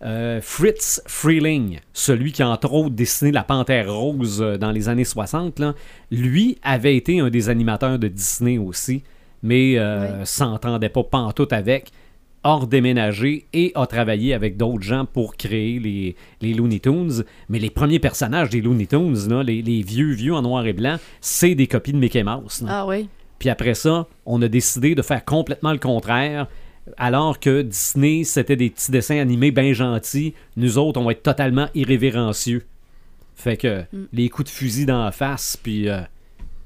euh, 0.04 0.40
Fritz 0.44 1.02
Freeling, 1.08 1.80
celui 1.94 2.32
qui 2.32 2.44
a 2.44 2.50
entre 2.50 2.72
autres 2.72 2.92
dessiné 2.94 3.32
La 3.32 3.44
Panthère 3.44 3.92
Rose 3.92 4.40
dans 4.60 4.70
les 4.72 4.88
années 4.90 5.04
60, 5.06 5.58
là, 5.60 5.74
lui 6.12 6.60
avait 6.62 6.96
été 6.96 7.20
un 7.20 7.32
des 7.32 7.50
animateurs 7.50 7.98
de 7.98 8.08
Disney 8.08 8.60
aussi, 8.60 9.02
mais 9.42 9.80
euh, 9.80 10.20
Ouais. 10.20 10.26
s'entendait 10.26 10.90
pas 10.90 11.04
pantoute 11.04 11.52
avec, 11.54 11.92
hors 12.46 12.68
déménagé 12.68 13.48
et 13.54 13.72
a 13.76 13.86
travaillé 13.88 14.34
avec 14.34 14.56
d'autres 14.56 14.84
gens 14.84 15.04
pour 15.06 15.36
créer 15.36 15.80
les, 15.80 16.16
les 16.42 16.54
Looney 16.54 16.80
Tunes. 16.80 17.24
Mais 17.50 17.60
les 17.60 17.70
premiers 17.72 18.00
personnages 18.00 18.50
des 18.52 18.62
Looney 18.62 18.86
Tunes, 18.86 19.28
là, 19.30 19.44
les, 19.44 19.62
les 19.62 19.82
vieux, 19.82 20.14
vieux 20.14 20.34
en 20.34 20.44
noir 20.44 20.66
et 20.66 20.74
blanc, 20.74 20.98
c'est 21.22 21.56
des 21.56 21.68
copies 21.68 21.92
de 21.94 21.98
Mickey 21.98 22.24
Mouse. 22.24 22.62
là. 22.62 22.70
ah 22.82 22.86
oui. 22.88 23.10
Puis 23.40 23.50
après 23.50 23.74
ça, 23.74 24.08
on 24.26 24.42
a 24.42 24.48
décidé 24.48 24.96
de 24.96 25.02
faire 25.02 25.26
complètement 25.26 25.74
le 25.74 25.80
contraire. 25.80 26.48
Alors 26.98 27.40
que 27.40 27.64
Disney, 27.64 28.24
c'était 28.24 28.56
des 28.56 28.70
petits 28.70 28.92
dessins 28.92 29.18
animés 29.18 29.50
bien 29.52 29.74
gentils, 29.74 30.34
nous 30.56 30.78
autres, 30.78 31.02
on 31.02 31.04
va 31.06 31.14
être 31.14 31.24
totalement 31.24 31.68
irrévérencieux. 31.74 32.64
Fait 33.36 33.58
que 33.58 33.84
les 34.14 34.30
coups 34.30 34.50
de 34.52 34.56
fusil 34.56 34.86
dans 34.86 35.04
la 35.04 35.12
face, 35.12 35.58
puis 35.62 35.90
euh, 35.90 36.00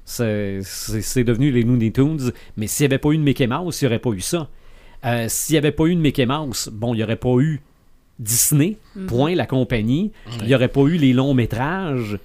c'est 0.06 0.60
c'est- 0.63 1.02
c'est 1.02 1.24
devenu 1.24 1.52
les 1.52 1.63
Looney 1.63 1.92
Tunes. 1.92 2.32
Mais 2.58 2.68
s'il 2.68 2.84
n'y 2.86 2.94
avait 2.94 3.00
pas 3.00 3.12
eu 3.12 3.18
de 3.18 3.24
Mickey 3.24 3.48
Mouse, 3.48 3.82
il 3.82 3.86
n'y 3.86 3.88
aurait 3.88 4.00
pas 4.00 4.12
eu 4.12 4.20
ça. 4.22 4.50
Euh, 5.06 5.26
s'il 5.30 5.54
n'y 5.54 5.58
avait 5.58 5.72
pas 5.72 5.86
eu 5.86 5.96
de 5.96 6.00
Mickey 6.02 6.26
Mouse, 6.26 6.70
bon, 6.72 6.94
il 6.94 6.98
n'y 6.98 7.04
aurait 7.04 7.16
pas 7.16 7.38
eu 7.40 7.62
Disney, 8.20 8.78
point, 9.08 9.34
la 9.36 9.46
compagnie. 9.46 10.12
Il 10.42 10.48
n'y 10.48 10.56
aurait 10.56 10.68
pas 10.68 10.82
eu 10.82 10.98
les 10.98 11.14
longs 11.14 11.34
métrages. 11.34 12.20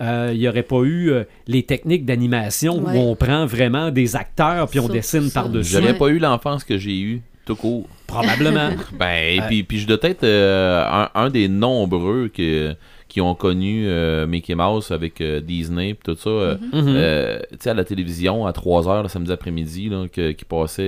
Euh, 0.00 0.30
il 0.32 0.38
n'y 0.40 0.48
aurait 0.48 0.62
pas 0.64 0.80
eu 0.82 1.10
euh, 1.10 1.24
les 1.46 1.62
techniques 1.62 2.04
d'animation 2.06 2.78
Ouais. 2.82 2.96
où 2.96 3.00
on 3.00 3.14
prend 3.16 3.44
vraiment 3.46 3.90
des 3.90 4.16
acteurs 4.16 4.66
puis 4.68 4.80
on 4.80 4.88
dessine 4.88 5.28
ça. 5.28 5.42
par-dessus. 5.42 5.70
J'avais 5.72 5.92
Ouais. 5.92 5.98
pas 5.98 6.08
eu 6.08 6.18
l'enfance 6.18 6.64
que 6.64 6.78
j'ai 6.78 6.98
eue, 6.98 7.20
tout 7.44 7.54
court. 7.54 7.86
Probablement. 8.06 8.70
Ben, 8.98 9.34
et 9.36 9.40
Euh, 9.40 9.44
puis, 9.46 9.62
puis 9.62 9.78
je 9.78 9.86
dois 9.86 9.98
être 10.02 10.24
euh, 10.24 10.84
un, 10.90 11.10
un 11.14 11.30
des 11.30 11.48
nombreux 11.48 12.28
que- 12.34 12.74
qui 13.08 13.20
ont 13.20 13.34
connu 13.34 13.86
euh, 13.88 14.26
Mickey 14.26 14.54
Mouse 14.54 14.90
avec 14.90 15.20
euh, 15.20 15.40
Disney 15.40 15.96
tout 16.02 16.16
ça. 16.16 16.30
euh, 16.30 16.56
Mhm. 16.72 16.84
euh, 16.88 17.38
tu 17.52 17.56
sais, 17.60 17.70
à 17.70 17.74
la 17.74 17.84
télévision, 17.84 18.46
à 18.46 18.52
3h 18.52 19.02
le 19.02 19.08
samedi 19.08 19.30
après-midi, 19.32 19.90
là, 19.90 20.06
que- 20.10 20.30
qui 20.32 20.44
passait. 20.44 20.82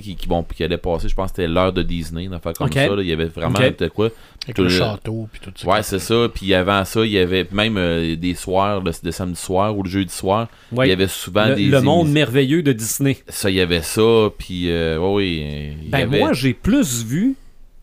Qui, 0.00 0.16
qui, 0.16 0.26
bon, 0.28 0.42
qui 0.44 0.62
allait 0.64 0.78
passer, 0.78 1.08
je 1.08 1.14
pense 1.14 1.30
que 1.32 1.36
c'était 1.36 1.48
l'heure 1.48 1.72
de 1.72 1.82
Disney, 1.82 2.24
une 2.24 2.34
affaire 2.34 2.52
comme 2.52 2.70
ça. 2.72 2.86
là. 2.94 3.02
Il 3.02 3.06
y 3.08 3.12
avait 3.12 3.26
vraiment 3.26 3.58
quoi. 3.94 4.10
Avec 4.44 4.56
Tout 4.56 4.62
le 4.62 4.68
le- 4.68 4.74
château 4.74 5.28
puis 5.32 5.40
tout 5.42 5.52
ça. 5.56 5.66
Ouais, 5.68 5.82
c'est 5.82 5.98
ça. 5.98 6.28
Puis 6.34 6.52
avant 6.54 6.84
ça, 6.84 7.04
il 7.04 7.12
y 7.12 7.18
avait 7.18 7.46
même 7.52 7.76
euh, 7.78 8.14
des 8.16 8.34
soirs, 8.34 8.80
le, 8.82 8.92
de 9.02 9.10
samedi 9.10 9.40
soir 9.40 9.76
ou 9.76 9.82
le 9.82 9.88
jeudi 9.88 10.12
soir. 10.12 10.48
Ouais. 10.72 10.86
Il 10.86 10.90
y 10.90 10.92
avait 10.92 11.08
souvent 11.08 11.46
le, 11.48 11.54
des. 11.54 11.64
le 11.66 11.80
monde 11.80 12.10
merveilleux 12.10 12.62
de 12.62 12.72
Disney. 12.72 13.16
Ça, 13.28 13.48
il 13.50 13.56
y 13.56 13.60
avait 13.60 13.82
ça. 13.82 14.28
Puis, 14.38 14.70
euh, 14.70 14.98
oui. 14.98 15.72
Ben 15.88 16.02
avait- 16.02 16.18
moi, 16.18 16.32
j'ai 16.32 16.52
plus 16.52 17.04
vu 17.04 17.34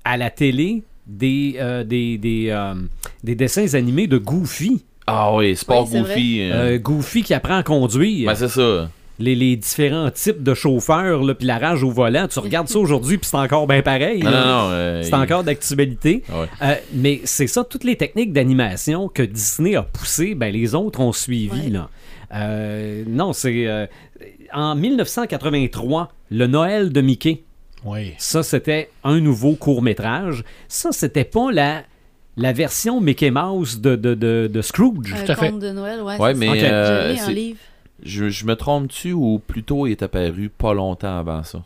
à 0.04 0.18
la 0.18 0.30
télé 0.30 0.84
des, 1.08 1.56
euh, 1.60 1.84
des, 1.84 2.18
des, 2.18 2.48
euh, 2.50 2.76
des 3.24 3.36
dessins 3.36 3.74
animés 3.74 4.08
de 4.08 4.18
Goofy. 4.18 4.84
Ah 5.08 5.34
oui, 5.36 5.56
Sport 5.56 5.90
Oui, 5.92 6.00
Goofy. 6.00 6.80
Goofy 6.80 7.24
qui 7.24 7.34
apprend 7.34 7.58
à 7.58 7.64
conduire. 7.64 8.28
ben, 8.28 8.36
c'est 8.36 8.48
ça. 8.50 8.90
Les, 9.22 9.36
les 9.36 9.56
différents 9.56 10.10
types 10.12 10.44
de 10.44 10.54
chauffeurs, 10.54 11.24
là, 11.24 11.34
puis 11.36 11.46
la 11.48 11.58
rage 11.58 11.84
au 11.84 11.92
volant. 11.92 12.28
Tu 12.28 12.40
regardes 12.40 12.68
ça 12.68 12.80
aujourd'hui, 12.80 13.18
puis 13.18 13.28
c'est 13.30 13.38
encore 13.38 13.68
bien 13.68 13.82
pareil. 13.82 14.22
Non, 14.24 14.32
là. 14.32 14.40
non, 14.40 14.46
non. 14.48 14.70
euh, 14.72 15.02
C'est 15.04 15.10
il- 15.10 15.16
encore 15.16 15.44
d'actualité. 15.44 16.24
Ouais. 16.30 16.48
Euh, 16.62 16.76
mais 16.94 17.22
c'est 17.24 17.48
ça, 17.48 17.64
toutes 17.64 17.84
les 17.84 17.96
techniques 17.96 18.34
d'animation 18.34 19.08
que 19.08 19.24
Disney 19.24 19.76
a 19.76 19.84
poussées, 19.84 20.36
ben, 20.36 20.52
les 20.52 20.76
autres 20.76 21.00
ont 21.00 21.14
suivi. 21.14 21.50
Ouais. 21.66 21.70
Là. 21.70 21.90
Euh, 22.34 23.04
non, 23.08 23.34
c'est. 23.34 23.68
euh, 23.68 23.86
en 24.54 24.76
1983, 24.76 26.12
le 26.30 26.48
Noël 26.48 26.92
de 26.92 27.02
Mickey. 27.02 27.44
Oui. 27.86 28.14
Ça, 28.18 28.44
c'était 28.44 28.90
un 29.04 29.20
nouveau 29.20 29.56
court-métrage. 29.56 30.44
Ça, 30.68 30.92
c'était 30.92 31.24
pas 31.24 31.52
la, 31.52 31.84
la 32.38 32.54
version 32.54 33.02
Mickey 33.02 33.32
Mouse 33.32 33.80
de, 33.82 33.96
de, 33.96 34.14
de, 34.14 34.50
de 34.52 34.62
Scrooge. 34.62 35.14
Un 35.14 35.26
Tout 35.26 35.32
à 35.32 35.36
fait. 35.36 35.50
conte 35.52 35.60
de 35.62 35.72
Noël, 35.72 36.02
ouais. 36.02 36.18
Ouais, 36.18 36.34
mais, 36.34 36.50
euh, 36.64 37.14
en 37.14 37.18
c'est- 37.18 37.32
livre. 37.34 37.58
Je, 38.04 38.30
je 38.30 38.46
me 38.46 38.56
trompe-tu 38.56 39.14
ou 39.14 39.40
plutôt 39.46 39.86
il 39.88 39.92
est 39.92 40.04
apparu 40.04 40.50
pas 40.50 40.74
longtemps 40.74 41.18
avant 41.20 41.44
ça? 41.44 41.64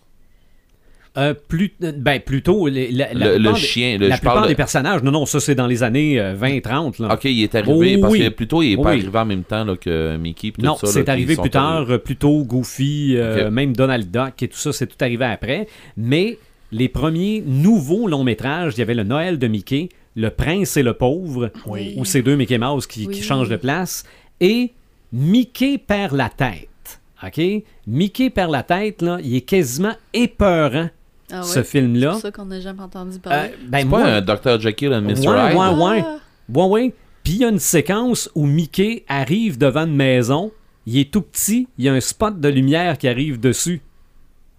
Euh, 1.18 1.34
plus, 1.34 1.74
euh, 1.82 1.94
ben, 1.96 2.20
plutôt, 2.20 2.68
les- 2.68 2.92
la, 2.92 3.14
la 3.14 3.28
Le, 3.28 3.32
le 3.32 3.36
plupart 3.38 3.54
des- 3.54 3.60
chien, 3.62 3.98
le, 3.98 4.08
la 4.10 4.16
je 4.16 4.20
plupart 4.20 4.34
parle 4.36 4.48
des 4.48 4.54
de- 4.54 4.58
personnages, 4.58 5.02
non, 5.02 5.12
non, 5.12 5.26
ça 5.26 5.40
c'est 5.40 5.56
dans 5.56 5.66
les 5.68 5.82
années 5.82 6.20
euh, 6.20 6.36
20-30. 6.36 7.02
là. 7.02 7.14
Ok, 7.14 7.24
il 7.24 7.42
est 7.42 7.56
arrivé 7.56 7.96
Oh, 7.98 8.02
parce 8.02 8.12
oui. 8.14 8.20
que 8.20 8.30
plutôt 8.30 8.62
il 8.62 8.74
est 8.74 8.76
pas 8.76 8.92
Oui. 8.92 9.00
arrivé 9.00 9.18
en 9.18 9.26
même 9.26 9.44
temps 9.46 9.64
là, 9.64 9.78
que 9.78 10.18
Mickey. 10.18 10.52
tout 10.52 10.62
Non, 10.62 10.76
c'est 10.84 11.08
arrivé 11.08 11.38
plus 11.38 11.50
tard, 11.50 11.64
arrivés. 11.78 11.94
euh, 11.94 11.98
plutôt 12.00 12.44
Goofy, 12.44 13.16
euh, 13.16 13.50
même 13.50 13.74
Donald 13.74 14.12
Duck 14.12 14.44
et 14.44 14.50
tout 14.50 14.58
ça, 14.58 14.74
c'est 14.74 14.88
tout 14.88 14.98
arrivé 15.00 15.24
après. 15.24 15.68
Mais 15.96 16.38
les 16.74 16.90
premiers 16.90 17.42
nouveaux 17.48 18.10
longs 18.10 18.26
métrages, 18.26 18.74
il 18.76 18.80
y 18.80 18.82
avait 18.82 18.94
le 18.94 19.04
Noël 19.04 19.40
de 19.40 19.48
Mickey, 19.48 19.88
Le 20.18 20.30
Prince 20.32 20.76
et 20.76 20.84
le 20.84 20.96
Pauvre, 20.96 21.50
Oui. 21.66 21.94
où 21.96 22.04
c'est 22.04 22.24
deux 22.24 22.36
Mickey 22.36 22.58
Mouse 22.58 22.88
qui, 22.88 23.22
changent 23.24 23.48
de 23.48 23.56
place, 23.56 24.04
et 24.42 24.72
Mickey 25.16 25.78
perd 25.78 26.14
la 26.14 26.30
tête. 26.30 27.00
OK? 27.26 27.42
Mickey 27.88 28.30
perd 28.30 28.52
la 28.52 28.64
tête, 28.64 29.02
là, 29.02 29.18
il 29.24 29.36
est 29.36 29.42
quasiment 29.42 29.94
épeurant, 30.14 30.90
Ah 31.32 31.38
ouais. 31.38 31.44
ce 31.44 31.54
C'est 31.54 31.64
film-là. 31.64 32.12
pour 32.12 32.20
ça 32.22 32.32
qu'on 32.32 32.46
n'a 32.46 32.60
jamais 32.60 32.82
entendu 32.82 33.16
Euh, 33.16 33.20
parler. 33.20 33.52
ben, 33.68 33.80
C'est 33.80 33.86
moi, 33.86 34.02
pas 34.02 34.14
un 34.16 34.22
Dr. 34.22 34.60
Jekyll 34.62 34.94
and 34.94 35.02
Mr. 35.04 35.28
Ouais, 35.28 35.52
Hyde? 35.52 35.58
ouais, 35.58 35.84
ouais. 35.84 36.04
Ah! 36.06 36.18
Ouais, 36.54 36.66
ouais. 36.66 36.94
Puis 37.24 37.34
il 37.34 37.40
y 37.40 37.46
a 37.46 37.50
une 37.50 37.60
séquence 37.60 38.30
où 38.36 38.46
Mickey 38.46 39.04
arrive 39.08 39.58
devant 39.58 39.86
une 39.86 39.96
maison. 39.96 40.52
Il 40.86 40.98
est 41.00 41.12
tout 41.12 41.22
petit. 41.22 41.68
Il 41.80 41.86
y 41.86 41.90
a 41.90 41.94
un 41.94 42.00
spot 42.02 42.40
de 42.40 42.50
lumière 42.50 42.98
qui 43.00 43.08
arrive 43.08 43.40
dessus. 43.40 43.82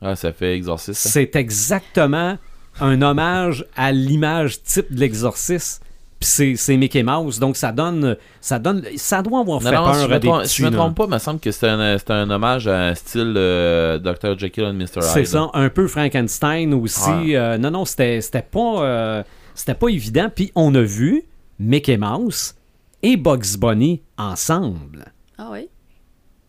Ah, 0.03 0.17
ça 0.17 0.33
fait 0.33 0.57
exorciste. 0.57 1.01
ça. 1.01 1.11
C'est 1.11 1.37
exactement 1.37 2.39
un 2.81 3.01
hommage 3.03 3.65
à 3.77 3.93
l'image 3.93 4.63
type 4.63 4.93
de 4.93 4.99
l'exorciste. 5.01 5.83
Puis 6.19 6.29
c'est- 6.31 6.57
c'est 6.57 6.77
Mickey 6.79 7.03
Mouse. 7.03 7.39
Donc 7.39 7.57
ça 7.57 7.73
donne, 7.73 8.17
ça 8.41 8.59
donne. 8.59 8.83
Ça 8.97 9.21
doit 9.21 9.41
avoir 9.41 9.61
Non, 9.61 9.69
fait 9.71 9.77
non, 9.77 9.85
peur 9.85 9.95
si 9.95 10.01
je 10.01 10.05
à 10.07 10.09
me 10.09 10.19
des 10.19 10.29
trompe, 10.29 10.41
petits, 10.43 10.49
si 10.55 10.63
je 10.63 10.67
me 10.67 10.71
là. 10.71 10.77
trompe 10.79 10.97
pas, 10.97 11.05
il 11.05 11.11
me 11.11 11.19
semble 11.19 11.41
que 11.41 11.51
c'était 11.51 11.69
un, 11.69 11.97
un 12.09 12.31
hommage 12.31 12.67
à 12.69 12.87
un 12.89 12.95
style 12.95 13.35
euh, 13.37 13.99
Dr. 13.99 14.39
Jekyll 14.39 14.65
and 14.65 14.73
Mr. 14.75 14.85
Hyde. 14.97 15.03
C'est 15.03 15.25
ça, 15.27 15.51
un 15.53 15.69
peu 15.69 15.87
Frankenstein 15.89 16.73
aussi. 16.75 17.11
Ouais. 17.11 17.37
Euh, 17.37 17.59
non, 17.59 17.71
non, 17.71 17.85
c'était 17.85 18.21
c'était 18.23 18.41
pas, 18.43 18.83
euh, 18.83 19.23
c'était 19.55 19.75
pas 19.75 19.89
évident. 19.89 20.31
Puis 20.35 20.53
on 20.55 20.75
a 20.75 20.81
vu 20.83 21.23
Mickey 21.59 21.99
Mouse 21.99 22.55
et 23.03 23.17
Bugs 23.19 23.59
Bunny 23.59 24.01
ensemble. 24.17 25.05
Ah 25.37 25.49
oui? 25.53 25.69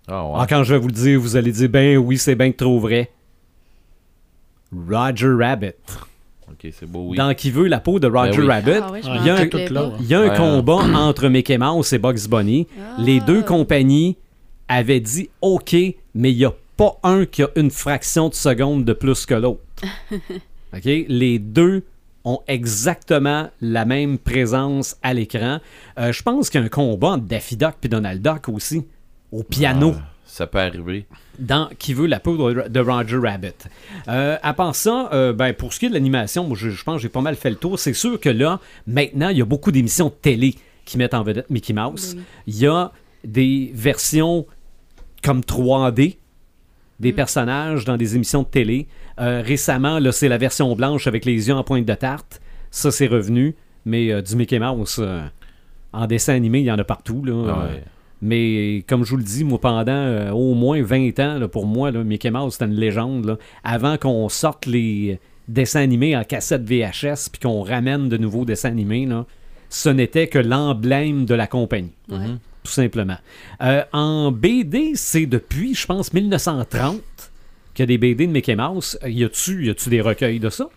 Ah, 0.07 0.25
ouais. 0.25 0.33
Ah, 0.37 0.45
quand 0.49 0.63
je 0.63 0.73
vais 0.75 0.79
vous 0.79 0.87
le 0.87 0.93
dire, 0.93 1.19
vous 1.19 1.35
allez 1.35 1.51
dire, 1.51 1.67
ben 1.67 1.97
oui, 1.97 2.17
c'est 2.17 2.35
bien 2.35 2.49
que 2.53 2.55
trop 2.57 2.79
vrai. 2.79 3.11
Roger 4.71 5.33
Rabbit. 5.37 5.73
Ok, 6.63 6.71
c'est 6.77 6.89
beau, 6.89 7.05
oui. 7.09 7.17
Dans 7.17 7.33
Qui 7.35 7.51
veut 7.51 7.67
la 7.67 7.79
peau 7.79 7.99
de 7.99 8.07
Roger 8.07 8.31
Ben 8.37 8.41
oui. 8.41 8.47
Rabbit, 8.47 8.71
Ah 9.05 9.17
il 9.19 9.25
y 9.25 9.29
a 9.29 9.33
un- 9.33 9.37
rappelais 9.37 9.67
tout 9.67 9.73
là, 9.73 9.81
pas. 9.81 9.87
ouais. 9.89 9.95
il 9.99 10.07
y 10.07 10.13
a 10.15 10.19
un 10.21 10.29
Ouais. 10.29 10.37
combat 10.37 10.73
entre 10.99 11.27
Mickey 11.29 11.57
Mouse 11.57 11.93
et 11.93 11.99
Bugs 11.99 12.27
Bunny. 12.29 12.67
Ah. 12.79 12.95
Les 12.99 13.19
deux 13.19 13.43
compagnies 13.43 14.17
avaient 14.67 14.99
dit 14.99 15.29
OK, 15.41 15.73
mais 16.15 16.31
il 16.31 16.37
n'y 16.37 16.45
a 16.45 16.53
pas 16.75 16.97
un 17.03 17.25
qui 17.25 17.43
a 17.43 17.49
une 17.55 17.69
fraction 17.71 18.29
de 18.29 18.33
seconde 18.33 18.85
de 18.85 18.93
plus 18.93 19.25
que 19.25 19.33
l'autre. 19.35 19.61
OK? 20.73 20.83
Les 21.07 21.39
deux 21.39 21.83
ont 22.25 22.41
exactement 22.47 23.49
la 23.61 23.85
même 23.85 24.17
présence 24.17 24.97
à 25.01 25.13
l'écran. 25.13 25.59
Euh, 25.97 26.11
je 26.11 26.21
pense 26.23 26.49
qu'il 26.49 26.59
y 26.59 26.63
a 26.63 26.65
un 26.65 26.69
combat 26.69 27.09
entre 27.11 27.23
Daffy 27.25 27.55
Duck 27.55 27.75
et 27.83 27.87
Donald 27.87 28.21
Duck 28.21 28.49
aussi, 28.49 28.83
au 29.31 29.43
piano 29.43 29.93
Ah, 29.97 30.01
ça 30.37 30.47
peut 30.47 30.59
arriver. 30.59 31.05
dans 31.39 31.69
Qui 31.79 31.93
veut 31.93 32.07
la 32.07 32.19
peau 32.19 32.37
de, 32.37 32.79
Roger 32.79 33.17
Rabbit. 33.17 33.53
Euh, 34.07 34.37
à 34.41 34.53
part 34.53 34.75
ça, 34.75 35.09
euh, 35.13 35.33
ben, 35.33 35.53
pour 35.53 35.73
ce 35.73 35.79
qui 35.79 35.87
est 35.87 35.89
de 35.89 35.93
l'animation, 35.93 36.45
moi, 36.45 36.57
je, 36.57 36.69
je 36.69 36.83
pense 36.83 36.97
que 36.97 37.01
j'ai 37.01 37.09
pas 37.09 37.21
mal 37.21 37.35
fait 37.35 37.49
le 37.49 37.55
tour. 37.55 37.79
C'est 37.79 37.93
sûr 37.93 38.19
que 38.19 38.29
là, 38.29 38.59
maintenant, 38.85 39.29
il 39.29 39.37
y 39.37 39.41
a 39.41 39.45
beaucoup 39.45 39.71
d'émissions 39.71 40.07
de 40.09 40.13
télé 40.13 40.55
qui 40.85 40.97
mettent 40.97 41.13
en 41.13 41.23
vedette 41.23 41.49
Mickey 41.49 41.73
Mouse. 41.73 42.13
Oui. 42.15 42.23
Il 42.47 42.57
y 42.57 42.67
a 42.67 42.91
des 43.23 43.71
versions 43.73 44.45
comme 45.23 45.41
3D 45.41 46.17
des 46.99 47.13
personnages 47.13 47.85
dans 47.85 47.97
des 47.97 48.15
émissions 48.15 48.43
de 48.43 48.47
télé. 48.47 48.87
Euh, 49.19 49.41
récemment, 49.45 49.99
là, 49.99 50.11
c'est 50.11 50.27
la 50.27 50.37
version 50.37 50.75
blanche 50.75 51.07
avec 51.07 51.25
les 51.25 51.47
yeux 51.47 51.53
en 51.53 51.63
pointe 51.63 51.85
de 51.85 51.93
tarte. 51.93 52.41
Ça, 52.71 52.91
c'est 52.91 53.07
revenu. 53.07 53.55
Mais 53.85 54.11
euh, 54.11 54.21
du 54.21 54.35
Mickey 54.35 54.59
Mouse, 54.59 54.97
euh, 54.99 55.25
en 55.93 56.07
dessin 56.07 56.33
animé, 56.33 56.59
il 56.59 56.65
y 56.65 56.71
en 56.71 56.77
a 56.77 56.83
partout. 56.83 57.23
Là, 57.23 57.33
Ah 57.47 57.49
Euh, 57.49 57.73
ouais. 57.73 57.83
Mais 58.21 58.83
comme 58.87 59.03
je 59.03 59.11
vous 59.11 59.17
le 59.17 59.23
dis, 59.23 59.43
moi, 59.43 59.59
pendant 59.61 59.91
euh, 59.91 60.31
au 60.31 60.53
moins 60.53 60.81
20 60.81 61.19
ans, 61.19 61.37
là, 61.39 61.47
pour 61.47 61.65
moi, 61.65 61.91
là, 61.91 62.03
Mickey 62.03 62.31
Mouse, 62.31 62.53
c'était 62.53 62.65
une 62.65 62.75
légende. 62.75 63.25
là. 63.25 63.37
Avant 63.63 63.97
qu'on 63.97 64.27
sorte 64.29 64.65
les 64.65 65.19
dessins 65.47 65.81
animés 65.81 66.15
en 66.17 66.23
cassette 66.23 66.63
VHS 66.63 67.29
puis 67.31 67.39
qu'on 67.41 67.61
ramène 67.61 68.09
de 68.09 68.17
nouveaux 68.17 68.43
dessins 68.45 68.69
animés, 68.69 69.05
là, 69.05 69.25
ce 69.69 69.89
n'était 69.89 70.27
que 70.27 70.39
l'emblème 70.39 71.25
de 71.25 71.35
la 71.35 71.45
compagnie, 71.47 71.91
Ouais. 72.09 72.17
tout 72.63 72.71
simplement. 72.71 73.17
Euh, 73.61 73.83
en 73.93 74.31
BD, 74.31 74.93
c'est 74.95 75.25
depuis, 75.25 75.75
je 75.75 75.85
pense, 75.85 76.13
1930 76.13 77.01
qu'il 77.73 77.83
y 77.83 77.85
a 77.85 77.85
des 77.85 77.97
BD 77.97 78.25
de 78.27 78.31
Mickey 78.31 78.55
Mouse. 78.55 78.97
Y 79.05 79.23
a-tu 79.25 79.65
y 79.67 79.69
a-tu 79.69 79.89
des 79.89 80.01
recueils 80.01 80.39
de 80.39 80.49
ça? 80.49 80.67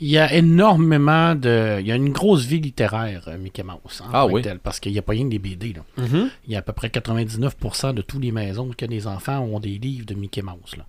Il 0.00 0.08
y 0.08 0.18
a 0.18 0.32
énormément 0.34 1.34
de. 1.36 1.78
Il 1.80 1.86
y 1.86 1.92
a 1.92 1.94
une 1.94 2.10
grosse 2.10 2.44
vie 2.44 2.60
littéraire, 2.60 3.24
euh, 3.28 3.38
Mickey 3.38 3.62
Mouse. 3.62 4.00
en 4.02 4.08
Ah 4.08 4.12
tant 4.22 4.28
que 4.28 4.32
oui. 4.32 4.42
tel, 4.42 4.58
parce 4.58 4.80
qu'il 4.80 4.92
n'y 4.92 4.98
a 4.98 5.02
pas 5.02 5.12
rien 5.12 5.24
que 5.24 5.30
des 5.30 5.38
BD. 5.38 5.72
Là. 5.74 5.82
Mhm. 6.04 6.30
Il 6.46 6.52
y 6.52 6.56
a 6.56 6.58
à 6.58 6.62
peu 6.62 6.72
près 6.72 6.88
99% 6.88 7.92
de 7.94 8.02
toutes 8.02 8.22
les 8.22 8.32
maisons 8.32 8.70
que 8.76 8.86
des 8.86 9.06
enfants 9.06 9.38
ont 9.40 9.60
des 9.60 9.78
livres 9.78 10.06
de 10.06 10.14
Mickey 10.14 10.42
Mouse. 10.42 10.76
Là. 10.76 10.84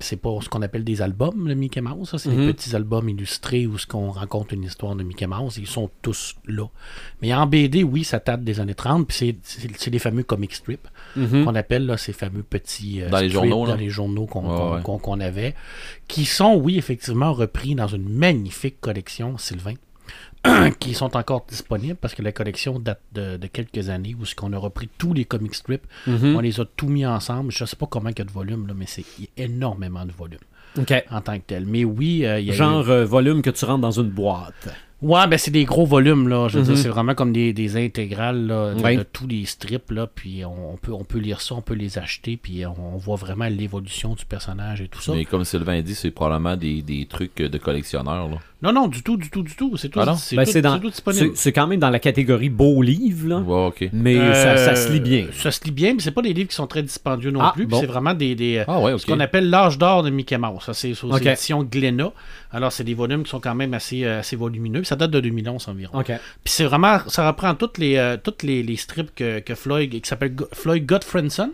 C'est 0.00 0.16
pas 0.16 0.38
ce 0.42 0.48
qu'on 0.48 0.62
appelle 0.62 0.84
des 0.84 1.00
albums, 1.02 1.48
le 1.48 1.54
Mickey 1.54 1.80
Mouse. 1.80 2.10
ça, 2.10 2.18
C'est 2.18 2.30
Mhm. 2.30 2.46
des 2.46 2.52
petits 2.52 2.74
albums 2.76 3.08
illustrés 3.08 3.66
où 3.66 3.78
ce 3.78 3.86
qu'on 3.86 4.10
raconte 4.10 4.52
une 4.52 4.64
histoire 4.64 4.94
de 4.94 5.02
Mickey 5.02 5.26
Mouse. 5.26 5.56
Ils 5.58 5.66
sont 5.66 5.90
tous 6.02 6.34
là. 6.46 6.66
Mais 7.22 7.32
en 7.34 7.46
BD, 7.46 7.82
oui, 7.84 8.04
ça 8.04 8.18
date 8.18 8.44
des 8.44 8.60
années 8.60 8.74
30. 8.74 9.06
Puis 9.08 9.36
c'est- 9.42 9.90
les 9.90 9.98
fameux 9.98 10.22
comic 10.22 10.52
strips 10.54 10.88
Mhm. 11.16 11.44
qu'on 11.44 11.54
appelle 11.54 11.86
là, 11.86 11.96
ces 11.96 12.12
fameux 12.12 12.42
petits 12.42 13.02
euh, 13.02 13.08
Dans 13.08 13.18
les 13.18 13.28
strips 13.28 13.48
journaux, 13.48 13.66
dans 13.66 13.76
les 13.76 13.88
journaux 13.90 14.28
ouais. 14.34 14.82
qu'on 15.00 15.20
avait, 15.20 15.54
qui 16.08 16.24
sont, 16.24 16.54
oui, 16.54 16.76
effectivement, 16.76 17.32
repris 17.32 17.74
dans 17.74 17.88
une 17.88 18.08
magnifique 18.08 18.80
collection, 18.80 19.38
Sylvain, 19.38 19.74
qui 20.80 20.94
sont 20.94 21.16
encore 21.16 21.44
disponibles 21.48 21.96
parce 21.96 22.14
que 22.14 22.22
la 22.22 22.32
collection 22.32 22.78
date 22.78 23.00
de, 23.12 23.36
de 23.36 23.46
quelques 23.46 23.88
années 23.88 24.16
où 24.20 24.24
ce 24.24 24.34
qu'on 24.34 24.52
a 24.52 24.58
repris 24.58 24.88
tous 24.98 25.12
les 25.12 25.24
comic 25.24 25.54
strips, 25.54 25.84
Mhm. 26.06 26.36
on 26.36 26.40
les 26.40 26.60
a 26.60 26.64
tous 26.76 26.88
mis 26.88 27.06
ensemble. 27.06 27.52
Je 27.52 27.64
sais 27.64 27.76
pas 27.76 27.86
comment 27.86 28.08
il 28.10 28.18
y 28.18 28.22
a 28.22 28.24
de 28.24 28.30
volume, 28.30 28.66
là, 28.66 28.74
mais 28.76 28.86
c'est 28.86 29.04
il 29.18 29.24
y 29.36 29.42
a 29.42 29.44
énormément 29.44 30.04
de 30.04 30.12
volume 30.12 30.40
OK. 30.78 30.92
en 31.10 31.20
tant 31.20 31.36
que 31.38 31.44
tel. 31.46 31.66
Mais 31.66 31.84
oui, 31.84 32.24
euh, 32.24 32.40
il 32.40 32.46
y 32.46 32.50
a 32.50 32.54
eu- 32.54 32.56
Genre 32.56 32.88
euh, 32.88 33.04
volume 33.04 33.42
que 33.42 33.50
tu 33.50 33.64
rentres 33.64 33.80
dans 33.82 33.90
une 34.00 34.10
boîte. 34.10 34.68
Ouais, 35.00 35.26
ben 35.26 35.36
c'est 35.36 35.50
des 35.50 35.64
gros 35.64 35.84
volumes, 35.84 36.28
là. 36.28 36.46
Je 36.48 36.58
veux 36.58 36.64
Mhm. 36.64 36.74
dire, 36.74 36.78
c'est 36.78 36.88
vraiment 36.88 37.14
comme 37.16 37.32
des, 37.32 37.52
des 37.52 37.76
intégrales 37.76 38.46
là, 38.46 38.72
de, 38.74 38.98
de 38.98 39.02
tous 39.02 39.26
les 39.26 39.44
strips, 39.46 39.90
là. 39.90 40.06
Puis 40.06 40.44
on, 40.44 40.76
peut, 40.80 40.92
on 40.92 41.02
peut 41.02 41.18
lire 41.18 41.40
ça, 41.40 41.56
on 41.56 41.60
peut 41.60 41.74
les 41.74 41.98
acheter, 41.98 42.36
puis 42.36 42.64
on, 42.66 42.94
on 42.94 42.98
voit 42.98 43.16
vraiment 43.16 43.46
l'évolution 43.48 44.14
du 44.14 44.24
personnage 44.24 44.80
et 44.80 44.86
tout 44.86 45.00
ça. 45.00 45.12
Mais 45.12 45.24
comme 45.24 45.44
Sylvain 45.44 45.80
dit, 45.82 45.96
c'est 45.96 46.12
probablement 46.12 46.56
des, 46.56 46.82
des 46.82 47.06
trucs 47.06 47.36
de 47.36 47.58
collectionneurs. 47.58 48.28
Là. 48.28 48.36
Non, 48.62 48.72
non, 48.72 48.86
du 48.86 49.02
tout, 49.02 49.16
du 49.16 49.28
tout, 49.28 49.42
du 49.42 49.54
tout. 49.56 49.76
C'est 49.76 49.88
tout, 49.88 49.98
Ah 50.00 50.14
c'est 50.16 50.36
Ben, 50.36 50.44
tout, 50.44 50.50
c'est 50.52 50.62
dans- 50.62 50.74
c'est 50.74 50.80
tout 50.80 50.90
disponible. 50.90 51.30
C'est 51.34 51.52
quand 51.52 51.66
même 51.66 51.80
dans 51.80 51.90
la 51.90 51.98
catégorie 51.98 52.48
beau 52.48 52.80
livre, 52.80 53.28
là. 53.28 53.42
Mais 53.92 54.16
ça, 54.34 54.56
ça 54.56 54.76
se 54.76 54.90
lit 54.92 54.98
Euh, 54.98 55.02
bien. 55.02 55.26
Ça 55.32 55.50
se 55.50 55.64
lit 55.64 55.72
bien, 55.72 55.94
mais 55.94 56.00
c'est 56.00 56.12
pas 56.12 56.22
des 56.22 56.32
livres 56.32 56.48
qui 56.48 56.54
sont 56.54 56.66
très 56.68 56.82
dispendieux 56.82 57.30
non 57.32 57.40
Ah, 57.42 57.52
plus. 57.54 57.66
bon. 57.66 57.80
C'est 57.80 57.86
vraiment 57.86 58.14
des, 58.14 58.34
des 58.36 58.62
Ah 58.68 58.78
ouais, 58.80 58.96
ce 58.98 59.04
qu'on 59.06 59.18
appelle 59.20 59.50
l'âge 59.50 59.78
d'or 59.78 60.02
de 60.04 60.10
Mickey 60.10 60.38
Mouse. 60.38 60.62
Ça, 60.64 60.74
c'est 60.74 60.92
aux 61.02 61.12
Ok. 61.12 61.26
éditions 61.26 61.64
Glénat. 61.64 62.12
Alors, 62.52 62.70
c'est 62.70 62.84
des 62.84 62.94
volumes 62.94 63.24
qui 63.24 63.30
sont 63.30 63.40
quand 63.40 63.54
même 63.54 63.74
assez, 63.74 64.04
euh, 64.04 64.20
assez 64.20 64.36
volumineux. 64.36 64.84
Ça 64.84 64.94
date 64.94 65.10
de 65.10 65.20
2011 65.20 65.66
environ. 65.68 66.02
Puis 66.02 66.18
c'est 66.44 66.64
vraiment, 66.64 66.98
ça 67.08 67.26
reprend 67.26 67.54
toutes 67.54 67.78
les, 67.78 67.96
euh, 67.96 68.16
toutes 68.22 68.42
les, 68.42 68.62
les 68.62 68.76
strips 68.76 69.12
que, 69.14 69.40
que 69.40 69.54
Floyd, 69.54 69.90
qui 69.90 70.08
s'appelle 70.08 70.34
Floyd 70.52 70.86
Gottfredson, 70.86 71.50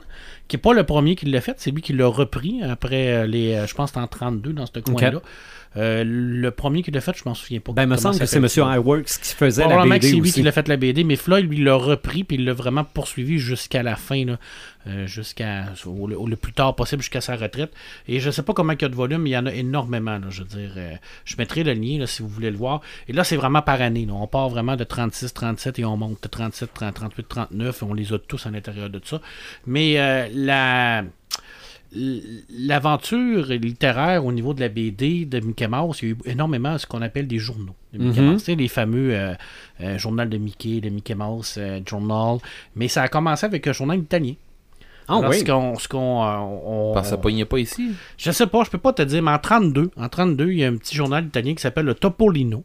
qui 0.49 0.57
est 0.57 0.59
pas 0.59 0.75
le 0.75 0.85
premier 0.85 1.15
qui 1.15 1.27
l'a 1.27 1.41
fait, 1.41 1.55
c'est 1.59 1.71
lui 1.71 1.83
qui 1.83 1.93
l'a 1.93 2.07
repris 2.07 2.63
après 2.63 3.13
euh, 3.13 3.27
les, 3.27 3.55
euh, 3.55 3.67
je 3.67 3.75
pense, 3.75 3.91
que 3.93 3.95
c'était 3.95 4.05
en 4.05 4.09
32 4.09 4.53
dans 4.53 4.67
ce 4.67 4.73
coin-là. 4.81 5.21
Euh, 5.79 6.03
le 6.05 6.51
premier 6.51 6.83
qui 6.83 6.91
l'a 6.91 7.01
fait, 7.01 7.17
je 7.17 7.23
m'en 7.25 7.35
souviens 7.35 7.61
pas. 7.61 7.73
Ben, 7.73 7.85
il 7.85 7.89
me 7.89 7.97
semble 7.97 8.19
que 8.19 8.27
c'est. 8.27 8.37
M. 8.39 8.75
Iworks 8.77 9.05
qui 9.23 9.35
faisait 9.35 9.63
la 9.69 9.77
BD 9.85 10.09
c'est 10.09 10.13
lui 10.15 10.33
qui 10.33 10.43
l'a 10.43 10.53
fait 10.53 10.67
la 10.69 10.77
BD, 10.77 11.05
mais 11.05 11.17
Floyd 11.17 11.49
lui 11.49 11.63
l'a 11.63 11.75
repris 11.77 12.25
puis 12.25 12.37
il 12.37 12.45
l'a 12.45 12.53
vraiment 12.53 12.85
poursuivi 12.85 13.39
jusqu'à 13.39 13.83
la 13.83 13.95
fin, 13.97 14.25
là, 14.25 14.39
euh, 14.89 15.07
jusqu'à 15.07 15.67
au, 15.87 16.07
le- 16.09 16.19
au 16.19 16.27
le 16.27 16.37
plus 16.37 16.53
tard 16.53 16.75
possible 16.75 17.03
jusqu'à 17.03 17.21
sa 17.21 17.37
retraite. 17.37 17.73
Et 18.09 18.19
je 18.21 18.31
sais 18.31 18.43
pas 18.43 18.55
comment 18.55 18.73
il 18.73 18.83
y 18.83 18.85
a 18.85 18.89
de 18.89 18.95
volume, 18.95 19.23
mais 19.23 19.31
il 19.31 19.35
y 19.35 19.39
en 19.39 19.47
a 19.47 19.53
énormément. 19.55 20.19
là, 20.19 20.27
je 20.31 20.43
veux 20.43 20.49
dire, 20.49 20.73
euh, 20.77 20.95
je 21.25 21.37
mettrai 21.39 21.63
le 21.63 21.75
lien 21.75 21.99
là, 22.01 22.07
si 22.07 22.23
vous 22.23 22.29
voulez 22.29 22.51
le 22.51 22.57
voir. 22.57 22.81
Et 23.07 23.13
là, 23.13 23.23
c'est 23.23 23.37
vraiment 23.37 23.63
par 23.63 23.81
année. 23.81 24.05
là. 24.07 24.15
On 24.15 24.27
part 24.27 24.49
vraiment 24.49 24.75
de 24.77 24.85
36, 24.85 25.33
37 25.33 25.79
et 25.79 25.85
on 25.85 25.97
monte 25.97 26.23
de 26.23 26.29
37, 26.29 26.71
30, 26.75 26.95
38, 26.95 27.29
39. 27.29 27.83
Et 27.83 27.85
on 27.85 27.95
les 27.95 28.13
a 28.13 28.19
tous 28.19 28.47
à 28.47 28.51
l'intérieur 28.51 28.91
de 28.91 29.01
ça. 29.05 29.21
Mais 29.67 29.99
euh, 30.01 30.27
la 30.35 31.05
l'aventure 32.51 33.47
littéraire 33.47 34.25
au 34.25 34.33
niveau 34.33 34.55
de 34.55 34.61
la 34.61 34.69
BD 34.69 35.25
de 35.25 35.41
Mickey 35.41 35.69
Mouse, 35.69 35.99
il 36.03 36.09
y 36.09 36.13
a 36.13 36.15
eu 36.15 36.19
énormément 36.27 36.77
ce 36.79 36.87
qu'on 36.87 37.03
appelle 37.03 37.27
des 37.27 37.39
journaux 37.39 37.75
de 37.93 37.99
Mickey 38.03 38.21
Mhm. 38.21 38.31
Mouse. 38.33 38.47
Les 38.49 38.69
fameux 38.69 39.15
euh, 39.15 39.35
euh, 39.81 39.99
journal 39.99 40.29
de 40.29 40.39
Mickey, 40.39 40.81
le 40.83 40.91
Mickey 40.91 41.15
Mouse 41.15 41.55
euh, 41.59 41.81
Journal. 41.87 42.39
Mais 42.77 42.89
ça 42.89 43.03
a 43.03 43.09
commencé 43.09 43.47
avec 43.47 43.67
un 43.67 43.73
journal 43.73 43.99
italien. 43.99 44.35
Ah 45.11 45.21
oui. 45.27 45.43
qu'on, 45.43 45.73
qu'on, 45.89 46.23
euh, 46.23 46.93
Parce 46.93 47.07
que 47.07 47.11
ça 47.13 47.17
pognait 47.17 47.47
pas 47.47 47.59
ici. 47.59 47.93
je 48.19 48.31
sais 48.31 48.47
pas, 48.47 48.63
je 48.65 48.71
peux 48.71 48.77
pas 48.77 48.93
te 48.93 49.01
dire, 49.01 49.23
mais 49.23 49.31
en 49.31 49.39
32, 49.39 49.91
en 49.97 50.09
32, 50.11 50.51
il 50.53 50.59
y 50.59 50.65
a 50.65 50.69
un 50.69 50.77
petit 50.77 50.95
journal 50.95 51.25
italien 51.25 51.55
qui 51.55 51.63
s'appelle 51.63 51.87
le 51.87 51.95
Topolino. 51.95 52.63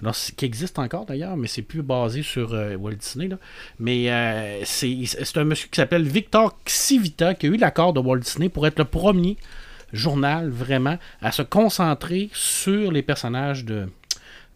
Alors, 0.00 0.14
qui 0.14 0.44
existe 0.44 0.78
encore 0.78 1.06
d'ailleurs, 1.06 1.36
mais 1.36 1.48
c'est 1.48 1.62
plus 1.62 1.82
basé 1.82 2.22
sur 2.22 2.52
euh, 2.52 2.76
Walt 2.76 2.96
Disney. 2.96 3.28
Là. 3.28 3.38
Mais 3.78 4.10
euh, 4.10 4.62
c'est, 4.64 5.06
un 5.36 5.44
monsieur 5.44 5.68
qui 5.70 5.76
s'appelle 5.76 6.06
Victor 6.06 6.56
Civita 6.66 7.34
qui 7.34 7.46
a 7.46 7.48
eu 7.48 7.56
l'accord 7.56 7.92
de 7.92 8.00
Walt 8.00 8.18
Disney 8.18 8.48
pour 8.48 8.66
être 8.66 8.78
le 8.78 8.84
premier 8.84 9.36
journal 9.92 10.50
vraiment 10.50 10.98
à 11.22 11.32
se 11.32 11.42
concentrer 11.42 12.28
sur 12.32 12.92
les 12.92 13.02
personnages 13.02 13.64
de, 13.64 13.88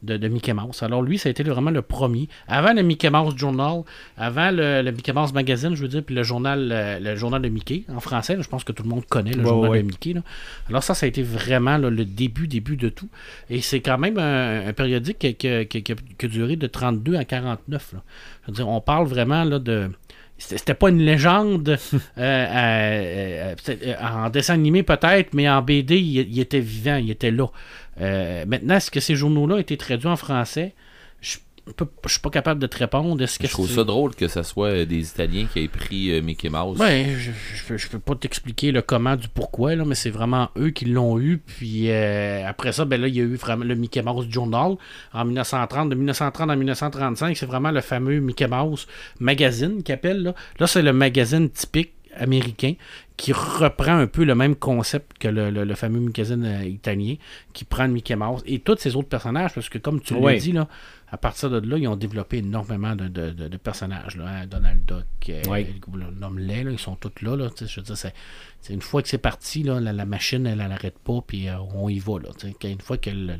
de, 0.03 0.16
de 0.16 0.28
Mickey 0.28 0.53
Mouse. 0.53 0.82
Alors 0.82 1.03
lui, 1.03 1.18
ça 1.18 1.28
a 1.28 1.30
été 1.30 1.42
vraiment 1.42 1.70
le 1.70 1.82
premier. 1.82 2.28
Avant 2.48 2.72
le 2.72 2.82
Mickey 2.82 3.11
Mouse 3.11 3.36
Journal, 3.36 3.82
avant 4.16 4.51
le, 4.51 4.82
le 4.82 4.90
Mickey 4.92 5.12
Mouse 5.12 5.32
Magazine, 5.32 5.74
je 5.74 5.82
veux 5.82 5.88
dire, 5.88 6.03
puis 6.03 6.14
le 6.14 6.22
journal, 6.22 6.70
euh, 6.72 6.98
le 6.98 7.16
journal 7.16 7.42
de 7.42 7.48
Mickey 7.48 7.84
en 7.94 8.01
français, 8.01 8.36
là, 8.36 8.42
je 8.42 8.48
pense 8.48 8.64
que 8.64 8.72
tout 8.72 8.82
le 8.82 8.88
monde 8.88 9.05
connaît 9.07 9.32
le 9.32 9.42
Ouais, 9.42 9.48
journal 9.48 9.70
ouais. 9.72 9.82
de 9.82 9.86
Mickey. 9.86 10.12
là. 10.14 10.22
Alors 10.68 10.82
ça, 10.82 10.94
ça 10.94 11.07
a 11.07 11.09
été 11.09 11.22
vraiment 11.22 11.76
là, 11.76 11.90
le 11.90 12.05
début, 12.05 12.46
début 12.48 12.76
de 12.76 12.88
tout. 12.88 13.09
Et 13.51 13.61
c'est 13.61 13.80
quand 13.80 13.98
même 13.98 14.18
un, 14.18 14.68
un 14.68 14.72
périodique 14.72 15.18
qui, 15.18 15.34
qui- 15.34 15.66
qui- 15.66 15.82
qui 15.82 15.92
a- 15.92 16.28
duré 16.28 16.57
de 16.57 16.66
32 16.66 17.16
à 17.16 17.24
49. 17.24 17.92
là. 17.94 18.03
Je 18.46 18.51
veux 18.51 18.55
dire, 18.57 18.68
on 18.68 18.80
parle 18.80 19.07
vraiment 19.07 19.44
là, 19.44 19.59
de... 19.59 19.90
C'était 20.41 20.74
pas 20.74 20.88
une 20.88 21.03
légende 21.03 21.78
euh, 22.18 23.55
euh, 23.68 23.95
en 24.03 24.30
dessin 24.30 24.55
animé 24.55 24.82
peut-être, 24.82 25.34
mais 25.34 25.49
en 25.49 25.62
BD, 25.62 25.99
il, 25.99 26.32
il 26.32 26.41
était 26.41 26.61
vivant, 26.61 26.97
il 26.97 27.11
était 27.11 27.30
là. 27.30 27.47
Euh, 28.01 28.45
maintenant, 28.47 28.76
est-ce 28.76 28.91
que 28.91 29.01
ces 29.01 29.14
journaux-là 29.14 29.59
été 29.59 29.76
traduits 29.76 30.09
en 30.09 30.16
français? 30.16 30.74
Je 32.07 32.11
suis 32.11 32.21
pas 32.21 32.31
capable 32.31 32.61
de 32.61 32.66
te 32.66 32.79
répondre. 32.79 33.23
Est-ce 33.23 33.39
que 33.39 33.47
Je 33.47 33.53
trouve 33.53 33.71
ça 33.71 33.85
drôle 33.85 34.14
que 34.14 34.29
ce 34.29 34.43
soit 34.43 34.85
des 34.85 35.09
Italiens 35.09 35.47
qui 35.53 35.61
aient 35.64 35.68
pris 35.68 36.11
euh, 36.12 36.23
Mickey 36.23 36.49
Mouse. 36.49 36.79
Ouais, 36.79 37.14
je, 37.18 37.31
je, 37.55 37.64
peux- 37.66 37.77
je 37.79 37.89
peux 37.89 37.99
pas 37.99 38.14
t'expliquer 38.14 38.73
le 38.73 38.83
comment 38.83 39.16
du 39.16 39.29
pourquoi, 39.29 39.75
là, 39.77 39.85
mais 39.85 39.95
c'est 39.95 40.11
vraiment 40.11 40.49
eux 40.59 40.71
qui 40.71 40.85
l'ont 40.87 41.18
eu. 41.18 41.39
Puis 41.39 41.91
euh, 41.91 42.47
après 42.47 42.73
ça, 42.73 42.85
ben 42.85 43.01
là, 43.01 43.09
il 43.09 43.16
y 43.16 43.21
a 43.21 43.25
eu 43.25 43.35
vraiment 43.37 43.64
le 43.64 43.75
Mickey 43.75 44.03
Mouse 44.03 44.27
Journal 44.31 44.75
en 45.12 45.25
1930. 45.25 45.91
De 45.91 45.95
1930 45.95 46.51
à 46.51 46.57
1935, 46.57 47.37
c'est 47.37 47.47
vraiment 47.47 47.71
le 47.71 47.81
fameux 47.81 48.21
Mickey 48.21 48.47
Mouse 48.47 48.87
Magazine 49.21 49.83
qui 49.83 49.93
appelle. 49.93 50.23
Là, 50.23 50.35
là 50.59 50.66
c'est 50.66 50.83
le 50.83 50.93
magazine 50.93 51.49
typique 51.51 51.93
américain 52.16 52.75
qui 53.16 53.33
reprend 53.33 53.97
un 53.97 54.07
peu 54.09 54.25
le 54.25 54.35
même 54.35 54.57
concept 54.57 55.16
que 55.18 55.29
le, 55.29 55.51
le- 55.51 55.64
le 55.64 55.75
fameux 55.77 56.01
magazine 56.01 56.45
euh, 56.45 56.64
italien 56.64 57.14
qui 57.53 57.64
prend 57.64 57.85
le 57.87 57.93
Mickey 57.93 58.16
Mouse 58.16 58.43
et 58.47 58.59
tous 58.59 58.79
ces 58.79 58.97
autres 58.97 59.09
personnages 59.09 59.53
parce 59.55 59.68
que 59.68 59.79
comme 59.79 60.01
tu 60.01 60.14
l'as 60.14 60.21
dit 60.41 60.53
là 60.53 60.66
à 61.13 61.17
partir 61.19 61.51
de 61.51 61.59
là 61.69 61.77
ils 61.79 61.89
ont 61.89 61.97
développé 61.97 62.39
énormément 62.39 62.95
de, 62.95 63.09
de- 63.09 63.31
de- 63.31 63.49
de 63.49 63.57
personnages 63.57 64.17
là, 64.17 64.25
hein. 64.29 64.47
Donald 64.47 64.85
Duck 64.87 65.05
euh, 65.29 65.43
nomme-les 66.21 66.65
là, 66.65 66.71
ils 66.71 66.79
sont 66.79 66.97
tous 66.97 67.13
là, 67.23 67.37
je 67.61 67.81
veux 67.81 67.83
dire, 67.83 67.97
c'est, 67.97 68.15
une 68.73 68.83
fois 68.83 69.03
que 69.03 69.09
c'est 69.09 69.19
parti 69.19 69.63
là, 69.63 69.81
la, 69.81 69.93
la 69.93 70.05
machine 70.05 70.47
elle 70.47 70.59
n'arrête 70.59 70.99
pas 70.99 71.21
puis 71.27 71.49
euh, 71.49 71.59
on 71.75 71.89
y 71.89 71.99
va 71.99 72.15
là, 72.21 72.29
une 72.65 72.81
fois 72.81 72.97
que 72.99 73.11
le, 73.11 73.27
le- 73.27 73.37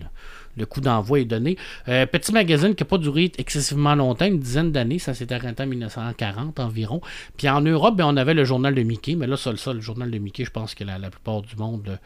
le 0.57 0.66
coup 0.66 0.81
d'envoi 0.81 1.21
est 1.21 1.25
donné 1.27 1.57
Euh, 1.89 2.07
petit 2.07 2.33
magazine 2.33 2.75
qui 2.75 2.83
n'a 2.83 2.89
pas 2.89 2.99
duré 2.99 3.31
excessivement 3.39 3.95
longtemps 3.95 4.27
une 4.27 4.41
dizaine 4.41 4.73
d'années 4.73 4.99
ça 4.99 5.14
s'est 5.14 5.33
arrêté 5.33 5.62
en 5.62 5.66
1940 5.66 6.59
environ. 6.59 7.01
Puis 7.37 7.49
en 7.49 7.61
Europe 7.61 7.97
ben, 7.97 8.05
on 8.07 8.16
avait 8.16 8.35
le 8.35 8.45
journal 8.45 8.75
de 8.75 8.83
Mickey 8.83 9.14
mais 9.14 9.29
là 9.29 9.37
ça, 9.37 9.57
ça, 9.57 9.73
le 9.73 9.81
journal 9.81 10.11
de 10.11 10.18
Mickey 10.18 10.45
je 10.45 10.51
pense 10.51 10.75
que 10.75 10.83
la, 10.83 10.99
la 10.99 11.09
plupart 11.11 11.43
du 11.43 11.55
monde 11.57 11.99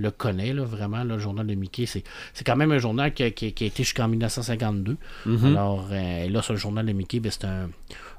le, 0.00 0.10
connaît 0.10 0.52
là, 0.52 0.64
vraiment 0.64 1.04
le 1.04 1.18
journal 1.18 1.46
de 1.46 1.54
Mickey 1.54 1.86
c'est, 1.86 2.02
c'est 2.34 2.44
quand 2.44 2.56
même 2.56 2.72
un 2.72 2.78
journal 2.78 3.12
qui, 3.12 3.22
a- 3.22 3.30
qui 3.30 3.46
a- 3.46 3.50
qui 3.50 3.64
a 3.64 3.66
été 3.68 3.82
jusqu'en 3.82 4.08
1952 4.08 4.96
Mhm. 5.26 5.46
alors 5.56 5.88
euh, 5.92 6.28
là, 6.28 6.42
sur 6.42 6.52
le 6.54 6.58
journal 6.58 6.86
de 6.86 6.92
Mickey, 6.92 7.20
ben, 7.20 7.30
c'est 7.30 7.44
un, 7.44 7.68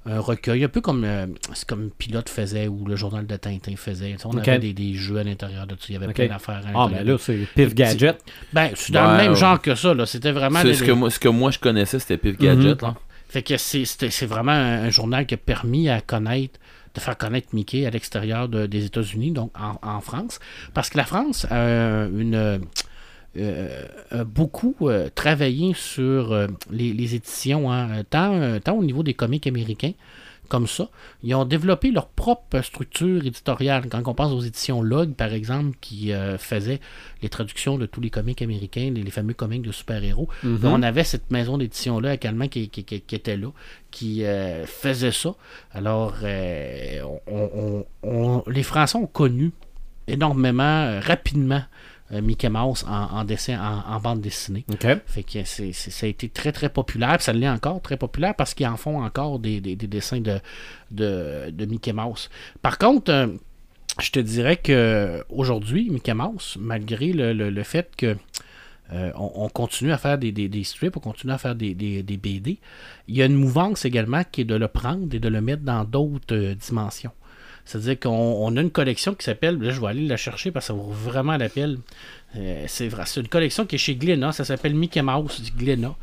un 0.06 0.20
recueil, 0.20 0.64
un 0.64 0.68
peu 0.68 0.82
comme, 0.82 1.04
euh, 1.04 1.28
c'est 1.54 1.68
comme 1.68 1.90
Pilote 1.92 2.28
faisait 2.30 2.68
ou 2.68 2.86
le 2.86 2.96
journal 2.96 3.28
de 3.28 3.36
Tintin 3.36 3.76
faisait. 3.76 4.16
On 4.26 4.36
avait 4.38 4.58
des, 4.60 4.74
des 4.74 4.94
jeux 4.96 5.18
à 5.18 5.24
l'intérieur 5.24 5.68
de 5.68 5.76
tout. 5.76 5.86
Il 5.90 5.94
y 5.94 5.96
avait 5.96 6.12
plein 6.12 6.28
d'affaires 6.28 6.64
à 6.66 6.72
Ah, 6.84 6.88
mais 6.92 7.04
là, 7.04 7.18
c'est 7.20 7.48
Pif 7.56 7.76
Gadget. 7.76 8.18
Ben, 8.52 8.72
c'est 8.76 8.92
dans 8.94 9.06
Ouais, 9.06 9.12
le 9.12 9.18
même 9.18 9.32
ouais. 9.34 9.38
genre 9.38 9.62
que 9.62 9.76
ça. 9.76 9.94
Là. 9.94 10.06
C'était 10.08 10.32
vraiment. 10.32 10.64
Des- 10.64 10.74
ce, 10.74 10.84
que 10.84 10.92
moi, 10.92 11.12
ce 11.12 11.20
que 11.20 11.28
moi 11.30 11.52
je 11.52 11.60
connaissais, 11.60 12.00
c'était 12.00 12.18
Pif 12.18 12.38
Gadget. 12.40 12.82
Mhm. 12.82 12.88
là. 12.90 12.96
Fait 13.30 13.44
que 13.44 13.56
c'est, 13.58 14.26
vraiment 14.26 14.52
un, 14.52 14.86
un 14.86 14.90
journal 14.90 15.26
qui 15.28 15.36
a 15.36 15.38
permis 15.38 15.88
à 15.88 16.02
connaître 16.02 16.60
de 16.94 17.00
faire 17.00 17.18
connaître 17.18 17.50
Mickey 17.54 17.86
à 17.86 17.90
l'extérieur 17.90 18.50
de- 18.50 18.66
des 18.66 18.86
États-Unis, 18.86 19.32
donc 19.32 19.52
en, 19.58 20.02
France. 20.02 20.40
Parce 20.74 20.90
que 20.90 20.98
la 20.98 21.06
France 21.06 21.46
a 21.50 22.06
une, 22.08 22.62
euh, 23.38 23.86
beaucoup 24.26 24.76
euh, 24.82 25.10
travaillé 25.14 25.74
sur 25.74 26.34
euh, 26.34 26.48
les, 26.70 27.16
éditions, 27.16 27.72
hein, 27.72 28.04
tant, 28.10 28.60
tant 28.60 28.74
au 28.74 28.84
niveau 28.84 29.04
des 29.04 29.14
comics 29.14 29.48
américains 29.48 29.94
comme 30.52 30.68
ça. 30.68 30.90
Ils 31.24 31.34
ont 31.34 31.46
développé 31.46 31.92
leur 31.92 32.08
propre 32.08 32.62
structure 32.62 33.26
éditoriale. 33.26 33.88
Quand 33.90 34.06
on 34.08 34.14
pense 34.14 34.32
aux 34.34 34.42
éditions 34.42 34.82
Log, 34.82 35.14
par 35.14 35.32
exemple, 35.34 35.78
qui 35.80 36.12
euh, 36.12 36.38
faisaient 36.38 36.82
les 37.22 37.30
traductions 37.30 37.78
de 37.78 37.86
tous 37.86 38.02
les 38.02 38.10
comics 38.10 38.42
américains, 38.42 38.92
les, 38.94 39.02
les 39.02 39.12
fameux 39.12 39.34
comics 39.34 39.62
de 39.62 39.72
super-héros, 39.72 40.28
Mhm. 40.44 40.58
ben, 40.58 40.70
on 40.74 40.84
avait 40.84 41.06
cette 41.06 41.32
maison 41.32 41.58
d'édition-là 41.58 42.14
également 42.16 42.48
qui, 42.50 42.68
qui- 42.70 42.84
qui- 42.84 43.00
qui 43.02 43.16
était 43.16 43.38
là, 43.38 43.48
qui 43.92 44.26
euh, 44.26 44.66
faisait 44.66 45.12
ça. 45.14 45.36
Alors, 45.72 46.16
euh, 46.24 47.02
on- 47.28 47.50
on- 47.64 47.86
on- 48.04 48.44
les 48.48 48.64
Français 48.64 48.98
ont 48.98 49.08
connu 49.08 49.52
énormément, 50.08 51.00
rapidement, 51.00 51.62
Mickey 52.20 52.50
Mouse 52.50 52.84
en, 52.88 52.92
en 53.20 53.24
dessin, 53.24 53.58
en, 53.60 53.94
en 53.96 54.00
bande 54.00 54.20
dessinée. 54.22 54.66
Fait 55.06 55.24
que 55.24 55.44
c'est, 55.46 55.72
ça 55.72 56.06
a 56.06 56.10
été 56.10 56.28
très 56.28 56.52
très 56.52 56.70
populaire, 56.70 57.16
puis 57.18 57.24
ça 57.24 57.32
l'est 57.34 57.48
encore 57.48 57.82
très 57.82 57.96
populaire 57.98 58.36
parce 58.36 58.54
qu'ils 58.54 58.68
en 58.68 58.76
font 58.76 59.02
encore 59.02 59.40
des, 59.40 59.62
des- 59.62 59.76
des 59.78 59.88
dessins 59.88 60.20
de, 60.20 60.40
de, 60.92 61.50
de 61.52 61.66
Mickey 61.66 61.94
Mouse. 61.94 62.30
Par 62.62 62.78
contre, 62.78 63.12
euh, 63.12 63.28
je 64.02 64.12
te 64.12 64.20
dirais 64.20 64.58
que 64.58 65.24
aujourd'hui, 65.30 65.90
Mickey 65.90 66.14
Mouse, 66.14 66.58
malgré 66.60 67.14
le, 67.14 67.34
le- 67.34 67.50
le 67.50 67.64
fait 67.64 67.92
que 67.96 68.18
euh, 68.94 69.12
on, 69.16 69.32
on 69.46 69.48
continue 69.50 69.94
à 69.94 69.98
faire 69.98 70.18
des, 70.18 70.34
des- 70.34 70.50
des 70.50 70.66
strips, 70.66 70.98
on 70.98 71.00
continue 71.00 71.32
à 71.32 71.38
faire 71.38 71.56
des, 71.56 71.74
des- 71.76 72.04
des 72.04 72.18
BD, 72.18 72.60
il 73.08 73.16
y 73.16 73.22
a 73.22 73.26
une 73.26 73.36
mouvance 73.36 73.86
également 73.86 74.24
qui 74.30 74.42
est 74.42 74.46
de 74.46 74.56
le 74.56 74.68
prendre 74.68 75.14
et 75.16 75.20
de 75.20 75.30
le 75.30 75.40
mettre 75.40 75.64
dans 75.64 75.86
d'autres 75.86 76.36
euh, 76.36 76.56
dimensions. 76.56 77.12
C'est-à-dire 77.66 78.00
qu'on 78.00 78.10
on 78.10 78.56
a 78.58 78.62
une 78.62 78.72
collection 78.72 79.14
qui 79.14 79.24
s'appelle, 79.26 79.58
là 79.60 79.72
je 79.72 79.80
vais 79.82 79.88
aller 79.88 80.08
la 80.08 80.18
chercher 80.18 80.52
parce 80.52 80.66
que 80.68 80.74
ça 80.74 80.74
vaut 80.74 80.90
vraiment 80.92 81.38
la 81.38 81.50
peine. 81.50 81.78
Euh, 82.38 82.64
c'est 82.68 82.88
vrai, 82.88 83.04
c'est 83.06 83.20
une 83.20 83.28
collection 83.28 83.66
qui 83.66 83.76
est 83.76 83.78
chez 83.78 83.96
Glénat, 83.96 84.32
ça 84.32 84.46
s'appelle 84.46 84.74
Mickey 84.74 85.02
Mouse 85.02 85.42
du 85.42 85.52
Glénat. 85.52 85.96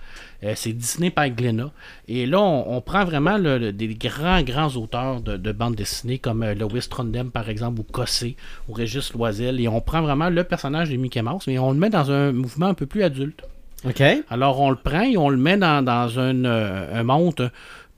Euh, 0.45 0.53
c'est 0.57 0.73
Disney 0.73 1.11
par 1.11 1.29
Glénat. 1.31 1.71
Et 2.07 2.27
là, 2.27 2.39
on, 2.41 2.77
on 2.77 2.81
prend 2.83 3.05
vraiment 3.05 3.39
le- 3.39 3.59
le- 3.59 3.73
des 3.73 3.89
grands, 3.95 4.43
grands 4.43 4.69
auteurs 4.77 5.21
de, 5.23 5.37
de 5.39 5.53
bande 5.53 5.75
dessinée 5.75 6.19
comme 6.19 6.43
euh, 6.43 6.55
Lois 6.55 6.81
Trondheim, 6.89 7.31
par 7.31 7.49
exemple, 7.49 7.81
ou 7.81 7.83
Cossé, 7.83 8.37
ou 8.69 8.75
Régis 8.75 9.13
Loisel, 9.15 9.59
et 9.59 9.69
on 9.69 9.81
prend 9.81 10.03
vraiment 10.03 10.29
le 10.29 10.45
personnage 10.45 10.91
de 10.91 10.97
Mickey 10.97 11.23
Mouse, 11.23 11.45
mais 11.47 11.59
on 11.59 11.73
le 11.73 11.79
met 11.79 11.91
dans 11.91 12.11
un 12.11 12.31
mouvement 12.33 12.67
un 12.67 12.75
peu 12.75 12.87
plus 12.87 13.03
adulte. 13.03 13.43
OK. 13.87 14.03
Alors, 14.29 14.61
on 14.61 14.71
le 14.71 14.77
prend 14.77 15.03
et 15.03 15.17
on 15.17 15.31
le 15.31 15.37
met 15.39 15.57
dans, 15.57 15.83
dans 15.85 16.09
euh, 16.19 17.01
un 17.01 17.03
monde 17.05 17.51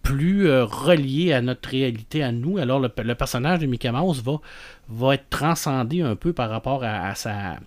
plus 0.02 0.48
euh, 0.48 0.64
relié 0.64 1.32
à 1.32 1.40
notre 1.40 1.68
réalité 1.68 2.22
à 2.22 2.32
nous. 2.32 2.58
Alors, 2.58 2.80
le, 2.80 2.88
personnage 2.88 3.60
de 3.60 3.66
Mickey 3.66 3.90
Mouse 3.90 4.22
va, 4.22 4.40
va 4.88 5.14
être 5.14 5.28
transcendé 5.30 6.02
un 6.02 6.16
peu 6.16 6.32
par 6.32 6.50
rapport 6.50 6.82
à, 6.84 7.14
sa, 7.14 7.58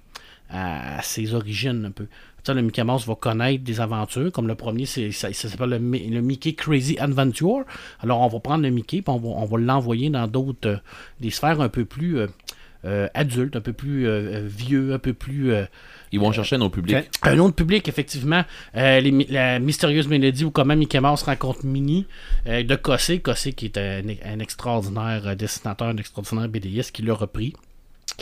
à, 0.49 1.01
ses 1.01 1.33
origines 1.33 1.85
un 1.85 1.91
peu. 1.91 2.05
Tu 2.05 2.51
sais, 2.51 2.53
le 2.53 2.61
Mickey 2.61 2.83
Mouse 2.83 3.07
va 3.07 3.15
connaître 3.15 3.63
des 3.63 3.79
aventures, 3.79 4.31
comme 4.31 4.47
le 4.47 4.55
premier, 4.55 4.85
c'est, 4.85 5.11
ça, 5.11 5.31
s'appelle 5.31 5.69
le, 5.69 5.77
le 5.77 6.21
Mickey 6.21 6.53
Crazy 6.53 6.97
Adventure. 6.99 7.63
Alors, 8.01 8.21
on 8.21 8.27
va 8.27 8.39
prendre 8.39 8.63
le 8.63 8.69
Mickey, 8.69 9.01
puis 9.01 9.13
on 9.13 9.19
va, 9.19 9.29
on 9.29 9.45
va 9.45 9.57
l'envoyer 9.57 10.09
dans 10.09 10.27
d'autres, 10.27 10.67
euh, 10.67 10.77
des 11.21 11.29
sphères 11.29 11.61
un 11.61 11.69
peu 11.69 11.85
plus 11.85 12.19
euh, 12.85 13.07
adultes, 13.13 13.55
un 13.55 13.61
peu 13.61 13.73
plus 13.73 14.07
vieux, 14.45 14.93
un 14.93 14.99
peu 14.99 15.13
plus... 15.13 15.53
Ils 16.13 16.19
vont 16.19 16.31
chercher 16.31 16.59
nos 16.59 16.69
publics. 16.69 16.95
Ok. 16.95 17.03
un 17.23 17.39
autre 17.39 17.55
public, 17.55 17.87
effectivement, 17.87 18.43
euh, 18.77 19.01
la 19.29 19.57
mystérieuse 19.57 20.07
mélodie 20.07 20.45
ou 20.45 20.51
comment 20.51 20.75
Mickey 20.75 20.99
Mouse 20.99 21.23
rencontre 21.23 21.65
Minnie 21.65 22.05
euh, 22.47 22.61
de 22.61 22.75
Cossé. 22.75 23.19
Cossé 23.19 23.53
qui 23.53 23.65
est 23.65 23.77
un, 23.79 24.03
un 24.23 24.37
extraordinaire 24.37 25.25
euh, 25.25 25.33
dessinateur, 25.35 25.87
un 25.87 25.97
extraordinaire 25.97 26.47
BDiste 26.47 26.91
qui 26.91 27.01
l'a 27.01 27.15
repris 27.15 27.53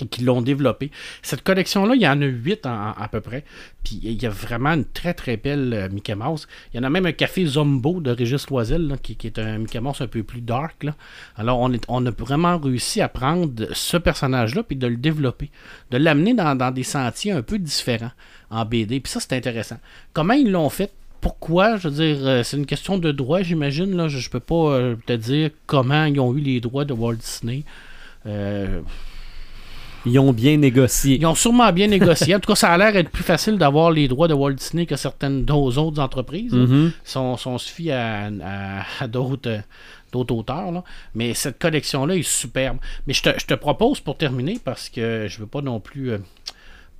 et 0.01 0.07
qui 0.07 0.23
l'ont 0.23 0.41
développé. 0.41 0.91
Cette 1.21 1.43
collection-là, 1.43 1.95
il 1.95 2.01
y 2.01 2.07
en 2.07 2.21
a 2.21 2.25
huit 2.25 2.65
à 2.65 3.07
peu 3.11 3.21
près. 3.21 3.43
Puis 3.84 3.99
il 4.03 4.21
y 4.21 4.25
a 4.25 4.29
vraiment 4.29 4.71
une 4.71 4.86
très 4.86 5.13
très 5.13 5.38
belle 5.38 5.73
euh, 5.73 5.89
Mickey 5.89 6.15
Mouse. 6.15 6.47
Il 6.73 6.77
y 6.77 6.79
en 6.79 6.84
a 6.84 6.89
même 6.89 7.05
un 7.05 7.11
café 7.11 7.45
Zombo 7.45 7.99
de 7.99 8.11
Régis 8.11 8.49
Loisel, 8.49 8.97
qui, 9.01 9.15
qui 9.15 9.27
est 9.27 9.39
un 9.39 9.59
Mickey 9.59 9.79
Mouse 9.79 10.01
un 10.01 10.07
peu 10.07 10.23
plus 10.23 10.41
dark. 10.41 10.84
là. 10.84 10.95
Alors 11.36 11.59
on, 11.59 11.71
est, 11.73 11.84
on 11.88 12.05
a 12.05 12.11
vraiment 12.11 12.57
réussi 12.57 13.01
à 13.01 13.09
prendre 13.09 13.67
ce 13.73 13.97
personnage-là 13.97 14.63
puis 14.63 14.75
de 14.75 14.88
le 14.88 14.97
développer, 14.97 15.49
de 15.89 15.97
l'amener 15.97 16.34
dans, 16.34 16.71
des 16.71 16.84
sentiers 16.84 17.32
un 17.32 17.41
peu 17.41 17.59
différents 17.59 18.11
en 18.49 18.65
BD. 18.65 18.99
Puis 18.99 19.11
ça, 19.11 19.19
c'est 19.19 19.34
intéressant. 19.34 19.77
Comment 20.13 20.34
ils 20.34 20.51
l'ont 20.51 20.69
fait? 20.69 20.91
Pourquoi, 21.21 21.77
je 21.77 21.88
veux 21.88 21.95
dire, 21.95 22.25
euh, 22.25 22.43
c'est 22.43 22.57
une 22.57 22.65
question 22.65 22.97
de 22.97 23.11
droit, 23.11 23.43
j'imagine. 23.43 23.95
Là, 23.95 24.07
je, 24.07 24.17
je 24.17 24.29
peux 24.29 24.39
pas 24.39 24.73
euh, 24.73 24.95
te 25.05 25.13
dire 25.13 25.51
comment 25.67 26.05
ils 26.05 26.19
ont 26.19 26.36
eu 26.36 26.39
les 26.39 26.59
droits 26.59 26.84
de 26.84 26.93
Walt 26.93 27.15
Disney. 27.15 27.63
Euh, 28.25 28.82
Ils 30.05 30.17
ont 30.19 30.33
bien 30.33 30.57
négocié. 30.57 31.17
ils 31.19 31.25
ont 31.25 31.35
sûrement 31.35 31.71
bien 31.71 31.87
négocié. 31.87 32.35
En 32.35 32.39
tout 32.39 32.47
cas, 32.51 32.55
ça 32.55 32.71
a 32.71 32.77
l'air 32.77 32.93
d'être 32.93 33.09
plus 33.09 33.23
facile 33.23 33.57
d'avoir 33.57 33.91
les 33.91 34.07
droits 34.07 34.27
de 34.27 34.33
Walt 34.33 34.53
Disney 34.53 34.85
que 34.85 34.95
certaines 34.95 35.45
d'autres 35.45 35.77
autres 35.77 36.01
entreprises. 36.01 36.53
là. 36.53 36.65
Mhm. 36.65 36.91
Si 37.03 37.17
on, 37.17 37.37
si 37.37 37.47
on 37.47 37.57
se 37.57 37.69
fie 37.71 37.91
à, 37.91 38.25
à- 38.43 38.83
à 38.99 39.07
d'autres, 39.07 39.49
euh, 39.49 39.59
d'autres 40.11 40.33
auteurs. 40.35 40.71
là. 40.71 40.83
Mais 41.15 41.33
cette 41.33 41.59
collection-là 41.59 42.15
est 42.15 42.23
superbe. 42.27 42.77
Mais 43.07 43.13
je 43.13 43.21
te, 43.23 43.29
je 43.39 43.45
te 43.45 43.53
propose 43.53 43.99
pour 43.99 44.17
terminer, 44.17 44.59
parce 44.63 44.89
que 44.89 45.27
je 45.29 45.39
veux 45.39 45.45
pas 45.47 45.61
non 45.61 45.79
plus 45.79 46.11
euh, 46.11 46.17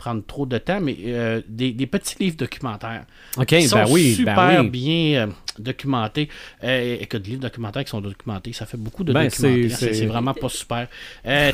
prendre 0.02 0.24
trop 0.26 0.46
de 0.46 0.58
temps, 0.58 0.82
mais 0.82 0.96
euh, 1.06 1.42
des, 1.48 1.72
des 1.74 1.86
petits 1.86 2.16
livres 2.20 2.38
documentaires. 2.38 3.06
OK, 3.38 3.52
Ils 3.52 3.68
sont 3.68 3.76
ben 3.78 3.86
oui, 3.90 4.14
super 4.16 4.36
ben 4.36 4.62
oui. 4.64 4.70
bien 4.70 5.22
euh, 5.22 5.28
documentés. 5.60 6.28
Euh, 6.64 6.98
et 7.00 7.06
que 7.06 7.18
de 7.18 7.24
livres 7.26 7.42
documentaires 7.42 7.84
qui 7.84 7.92
sont 7.92 8.02
documentés, 8.02 8.52
ça 8.54 8.66
fait 8.66 8.78
beaucoup 8.78 9.04
de 9.04 9.14
Ben, 9.14 9.26
documentaires. 9.28 9.78
c'est- 9.78 10.06
vraiment 10.08 10.34
pas 10.34 10.50
super. 10.50 10.88
Euh, 11.28 11.52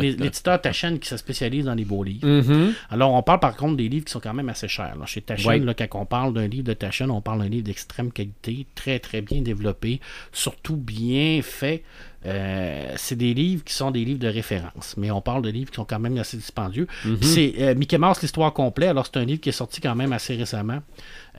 les- 0.00 0.12
l'éditeur 0.12 0.60
Taschen 0.60 0.98
qui 0.98 1.08
se 1.08 1.16
spécialise 1.16 1.64
dans 1.66 1.74
les 1.74 1.84
beaux 1.84 2.02
livres. 2.02 2.26
Mhm. 2.26 2.72
Alors, 2.90 3.12
on 3.12 3.22
parle 3.22 3.40
par 3.40 3.56
contre 3.56 3.76
des 3.76 3.88
livres 3.88 4.06
qui 4.06 4.12
sont 4.12 4.20
quand 4.20 4.34
même 4.34 4.48
assez 4.48 4.68
chers. 4.68 4.96
là. 4.98 5.04
Chez 5.06 5.22
Ouais. 5.46 5.58
là, 5.58 5.74
quand 5.74 5.86
on 6.00 6.06
parle 6.06 6.32
d'un 6.34 6.46
livre 6.46 6.64
de 6.64 6.72
Taschen, 6.74 7.10
on 7.10 7.20
parle 7.20 7.40
d'un 7.42 7.48
livre 7.48 7.64
d'extrême 7.64 8.10
qualité, 8.10 8.66
très 8.74 8.98
très 8.98 9.20
bien 9.20 9.42
développé, 9.42 10.00
surtout 10.32 10.76
bien 10.76 11.40
fait. 11.42 11.82
Euh, 12.24 12.92
c'est 12.96 13.16
des 13.16 13.34
livres 13.34 13.64
qui 13.64 13.74
sont 13.74 13.90
des 13.90 14.04
livres 14.04 14.20
de 14.20 14.28
référence, 14.28 14.94
mais 14.96 15.10
on 15.10 15.20
parle 15.20 15.42
de 15.42 15.48
livres 15.50 15.70
qui 15.70 15.76
sont 15.76 15.84
quand 15.84 15.98
même 15.98 16.16
assez 16.18 16.36
dispendieux. 16.36 16.86
Mhm. 17.04 17.18
C'est 17.20 17.54
euh, 17.58 17.74
Mickey 17.74 17.98
Mouse, 17.98 18.22
l'histoire 18.22 18.52
complète. 18.52 18.90
Alors, 18.90 19.06
c'est 19.06 19.18
un 19.18 19.24
livre 19.24 19.40
qui 19.40 19.48
est 19.48 19.52
sorti 19.52 19.80
quand 19.80 19.96
même 19.96 20.12
assez 20.12 20.36
récemment. 20.36 20.78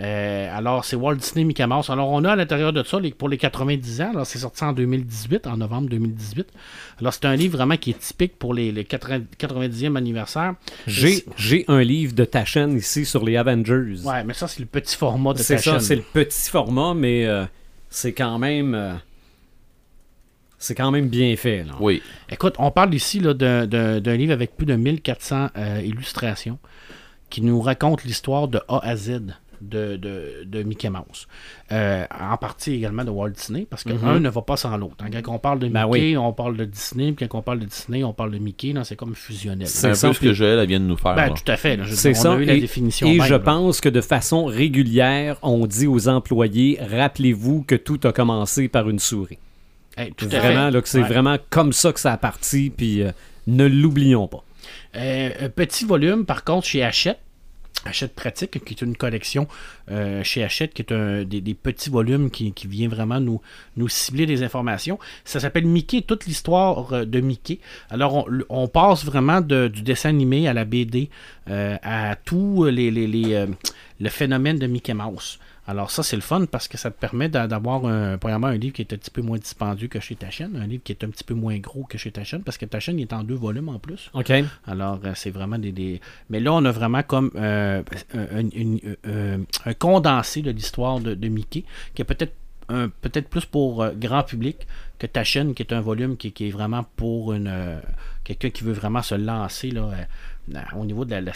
Euh, 0.01 0.57
alors, 0.57 0.83
c'est 0.83 0.97
Walt 0.97 1.15
Disney 1.15 1.45
Mickey 1.45 1.65
Mouse. 1.65 1.89
Alors, 1.89 2.09
on 2.09 2.23
a 2.25 2.31
à 2.31 2.35
l'intérieur 2.35 2.73
de 2.73 2.83
ça, 2.83 2.99
les- 2.99 3.11
pour 3.11 3.29
les 3.29 3.37
90 3.37 4.01
ans, 4.01 4.09
alors 4.09 4.25
c'est 4.25 4.39
sorti 4.39 4.63
en 4.65 4.73
2018, 4.73 5.47
en 5.47 5.55
novembre 5.55 5.87
2018. 5.87 6.47
Alors, 6.99 7.13
c'est 7.13 7.25
un 7.25 7.35
livre 7.37 7.55
vraiment 7.57 7.77
qui 7.77 7.91
est 7.91 7.99
typique 7.99 8.37
pour 8.37 8.53
les, 8.53 8.71
les 8.73 8.83
80 8.83 9.21
90e 9.39 9.95
anniversaire. 9.95 10.55
J'ai 10.85 11.23
un 11.69 11.81
livre 11.81 12.13
de 12.13 12.25
ta 12.25 12.43
chaîne 12.43 12.75
ici 12.77 13.05
sur 13.05 13.23
les 13.23 13.37
Avengers. 13.37 14.01
Ouais, 14.03 14.23
mais 14.25 14.33
ça, 14.33 14.49
c'est 14.49 14.59
le 14.59 14.65
petit 14.65 14.97
format 14.97 15.31
de 15.33 15.37
c'est 15.37 15.55
ta 15.55 15.61
ça, 15.61 15.71
chaîne. 15.71 15.79
c'est 15.79 15.95
le 15.95 16.01
petit 16.01 16.49
format, 16.49 16.93
mais 16.93 17.25
c'est 17.89 18.11
quand 18.13 18.37
même. 18.37 18.99
C'est 20.63 20.75
quand 20.75 20.91
même 20.91 21.07
bien 21.07 21.35
fait. 21.35 21.63
Là. 21.63 21.73
Oui. 21.79 22.01
Écoute, 22.29 22.55
on 22.59 22.71
parle 22.71 22.93
ici 22.93 23.19
là, 23.19 23.33
d'un, 23.33 23.65
d'un- 23.67 23.99
d'un 23.99 24.15
livre 24.15 24.33
avec 24.33 24.55
plus 24.55 24.65
de 24.65 24.75
1400 24.75 25.49
euh, 25.57 25.81
illustrations 25.83 26.57
qui 27.29 27.41
nous 27.41 27.59
raconte 27.61 28.03
l'histoire 28.03 28.47
de 28.47 28.59
A 28.67 28.79
à 28.87 28.95
Z 28.95 29.21
de, 29.61 29.95
de, 29.95 30.43
de 30.45 30.61
Mickey 30.63 30.89
Mouse. 30.89 31.27
Euh, 31.71 32.05
en 32.19 32.35
partie 32.37 32.73
également 32.73 33.05
de 33.05 33.09
Walt 33.09 33.29
Disney, 33.29 33.65
parce 33.69 33.83
que 33.85 33.91
un 34.05 34.19
ne 34.19 34.29
va 34.29 34.41
pas 34.41 34.57
sans 34.57 34.75
l'autre. 34.75 34.97
hein. 35.05 35.09
Quand 35.23 35.33
on 35.35 35.39
parle 35.39 35.59
de 35.59 35.67
Mickey, 35.67 35.79
Ben 35.79 35.87
oui. 35.87 36.17
on 36.17 36.33
parle 36.33 36.57
de 36.57 36.65
Disney, 36.65 37.13
puis 37.13 37.27
quand 37.29 37.39
on 37.39 37.41
parle 37.41 37.59
de 37.59 37.65
Disney, 37.65 38.03
on 38.03 38.11
parle 38.13 38.31
de 38.31 38.39
Mickey. 38.39 38.73
là, 38.73 38.83
c'est 38.83 38.97
comme 38.97 39.15
fusionnel. 39.15 39.67
C'est 39.67 39.79
C'est 39.79 39.87
un 39.87 39.93
ça, 39.93 40.07
peu 40.09 40.13
ce 40.15 40.19
que 40.19 40.33
Joël 40.33 40.59
elle 40.59 40.67
vient 40.67 40.81
de 40.81 40.85
nous 40.85 40.97
faire. 40.97 41.15
Ben, 41.15 41.27
là. 41.27 41.33
tout 41.33 41.49
à 41.49 41.55
fait. 41.55 41.77
là. 41.77 41.85
Je 41.85 41.91
veux 41.91 41.95
C'est 41.95 42.13
ça. 42.13 42.33
a 42.33 42.37
eu 42.37 42.43
la 42.45 42.53
et 42.55 42.59
définition. 42.59 43.07
et 43.07 43.17
même, 43.17 43.25
je 43.27 43.33
là. 43.33 43.39
pense 43.39 43.79
que 43.79 43.87
de 43.89 44.01
façon 44.01 44.45
régulière, 44.45 45.37
on 45.43 45.65
dit 45.65 45.87
aux 45.87 46.09
employés 46.09 46.77
rappelez-vous 46.81 47.63
que 47.63 47.75
tout 47.75 47.99
a 48.03 48.11
commencé 48.11 48.67
par 48.67 48.89
une 48.89 48.99
souris. 48.99 49.39
Hey, 49.97 50.11
tout 50.13 50.25
à 50.31 50.39
Vraiment, 50.39 50.69
là, 50.69 50.81
que 50.81 50.89
c'est 50.89 51.01
Ouais. 51.01 51.07
vraiment 51.07 51.37
comme 51.49 51.71
ça 51.73 51.93
que 51.93 51.99
ça 51.99 52.13
a 52.13 52.17
parti, 52.17 52.71
puis 52.75 53.01
euh, 53.03 53.11
ne 53.47 53.65
l'oublions 53.65 54.27
pas. 54.27 54.43
Euh, 54.95 55.29
un 55.41 55.49
petit 55.49 55.85
volume, 55.85 56.25
par 56.25 56.43
contre, 56.43 56.67
chez 56.67 56.83
Hachette. 56.83 57.19
Hachette 57.85 58.15
Pratique, 58.15 58.63
qui 58.63 58.73
est 58.75 58.81
une 58.81 58.95
collection 58.95 59.45
euh, 59.91 60.23
chez 60.23 60.41
Hachette, 60.41 60.73
qui 60.73 60.83
est 60.83 60.93
un, 60.93 61.25
des, 61.25 61.41
des 61.41 61.53
petits 61.53 61.89
volumes 61.89 62.31
qui, 62.31 62.53
qui 62.53 62.65
vient 62.67 62.87
vraiment 62.87 63.19
nous, 63.19 63.41
nous 63.75 63.89
cibler 63.89 64.25
des 64.25 64.41
informations. 64.41 64.97
Ça 65.25 65.41
s'appelle 65.41 65.65
Mickey, 65.65 66.01
toute 66.01 66.25
l'histoire 66.25 66.93
euh, 66.93 67.03
de 67.05 67.19
Mickey. 67.19 67.59
Alors, 67.89 68.15
on, 68.15 68.25
on 68.47 68.67
passe 68.69 69.03
vraiment 69.03 69.41
de- 69.41 69.67
du 69.67 69.81
dessin 69.81 70.09
animé 70.09 70.47
à 70.47 70.53
la 70.53 70.63
BD, 70.63 71.09
euh, 71.49 71.75
à 71.83 72.15
tout 72.15 72.63
les, 72.65 72.89
les- 72.89 73.07
les, 73.07 73.33
euh, 73.33 73.47
le 73.99 74.09
phénomène 74.09 74.57
de 74.59 74.67
Mickey 74.67 74.93
Mouse. 74.93 75.37
Alors 75.65 75.91
ça, 75.91 76.03
c'est 76.03 76.17
le 76.17 76.21
fun 76.21 76.45
parce 76.45 76.67
que 76.67 76.77
ça 76.77 76.91
te 76.91 76.99
permet 76.99 77.29
d'a- 77.29 77.47
d'avoir 77.47 77.85
un, 77.85 78.17
premièrement 78.17 78.47
un 78.47 78.57
livre 78.57 78.73
qui 78.73 78.81
est 78.81 78.93
un 78.93 78.97
petit 78.97 79.09
peu 79.11 79.21
moins 79.21 79.37
dispendieux 79.37 79.87
que 79.87 79.99
chez 80.01 80.15
ta 80.15 80.29
chaîne, 80.29 80.57
un 80.61 80.67
livre 80.67 80.83
qui 80.83 80.91
est 80.91 81.03
un 81.05 81.09
petit 81.09 81.23
peu 81.23 81.33
moins 81.35 81.57
gros 81.59 81.83
que 81.85 81.97
chez 81.97 82.11
ta 82.11 82.23
chaîne, 82.25 82.43
parce 82.43 82.57
que 82.57 82.65
ta 82.65 82.81
chaîne 82.81 82.99
est 82.99 83.13
en 83.13 83.23
deux 83.23 83.35
volumes 83.35 83.69
en 83.69 83.79
plus. 83.79 84.09
OK? 84.13 84.29
Alors, 84.67 84.99
euh, 85.05 85.13
c'est 85.15 85.29
vraiment 85.31 85.57
des, 85.57 85.71
des- 85.71 86.01
Mais 86.29 86.41
là, 86.41 86.51
on 86.53 86.65
a 86.65 86.71
vraiment 86.71 87.01
comme 87.03 87.31
euh, 87.35 87.81
un, 88.13 88.49
euh, 89.07 89.37
un 89.65 89.73
condensé 89.73 90.41
de 90.41 90.51
l'histoire 90.51 90.99
de, 90.99 91.13
de 91.13 91.27
Mickey, 91.29 91.63
qui 91.95 92.01
est 92.01 92.05
peut-être 92.05 92.33
un- 92.69 92.89
peut-être 92.89 93.29
plus 93.29 93.45
pour 93.45 93.83
euh, 93.83 93.91
grand 93.95 94.23
public 94.23 94.67
que 94.99 95.07
ta 95.07 95.23
chaîne, 95.23 95.53
qui 95.53 95.63
est 95.63 95.71
un 95.73 95.81
volume 95.81 96.17
qui, 96.17 96.31
qui 96.33 96.47
est 96.47 96.51
vraiment 96.51 96.85
pour 96.97 97.31
une 97.33 97.47
euh, 97.47 97.79
quelqu'un 98.25 98.49
qui 98.49 98.63
veut 98.65 98.73
vraiment 98.73 99.01
se 99.01 99.15
lancer 99.15 99.71
là, 99.71 99.91
au 100.75 100.85
niveau 100.85 101.05
de 101.05 101.11
la, 101.11 101.21
la- 101.21 101.31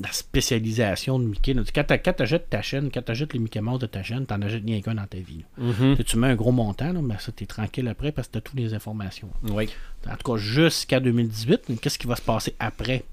la 0.00 0.10
spécialisation 0.12 1.18
de 1.18 1.24
Mickey. 1.24 1.54
là. 1.54 1.62
Quand 1.74 1.84
tu 2.16 2.22
achètes 2.22 2.50
ta 2.50 2.60
chaîne, 2.62 2.90
quand 2.92 3.02
tu 3.02 3.12
achètes 3.12 3.32
les 3.32 3.38
Mickey 3.38 3.60
Mouse 3.60 3.78
de 3.78 3.86
ta 3.86 4.02
chaîne, 4.02 4.26
tu 4.26 4.34
n'en 4.34 4.42
achètes 4.42 4.64
rien 4.64 4.80
qu'un 4.80 4.94
dans 4.94 5.06
ta 5.06 5.18
vie. 5.18 5.44
Mhm. 5.58 5.96
Tu- 6.04 6.16
mets 6.18 6.28
un 6.28 6.34
gros 6.34 6.52
montant, 6.52 6.92
mais 7.02 7.14
ça, 7.18 7.32
tu 7.32 7.44
es 7.44 7.46
tranquille 7.46 7.86
après 7.88 8.12
parce 8.12 8.28
que 8.28 8.32
tu 8.32 8.38
as 8.38 8.40
toutes 8.42 8.58
les 8.58 8.74
informations 8.74 9.28
Oui. 9.50 9.68
en 10.10 10.16
tout 10.16 10.32
cas 10.32 10.38
jusqu'à 10.38 11.00
2018. 11.00 11.62
Mais 11.68 11.76
Qu'est-ce 11.76 11.98
qui 11.98 12.06
va 12.06 12.16
se 12.16 12.22
passer 12.22 12.54
après? 12.58 13.04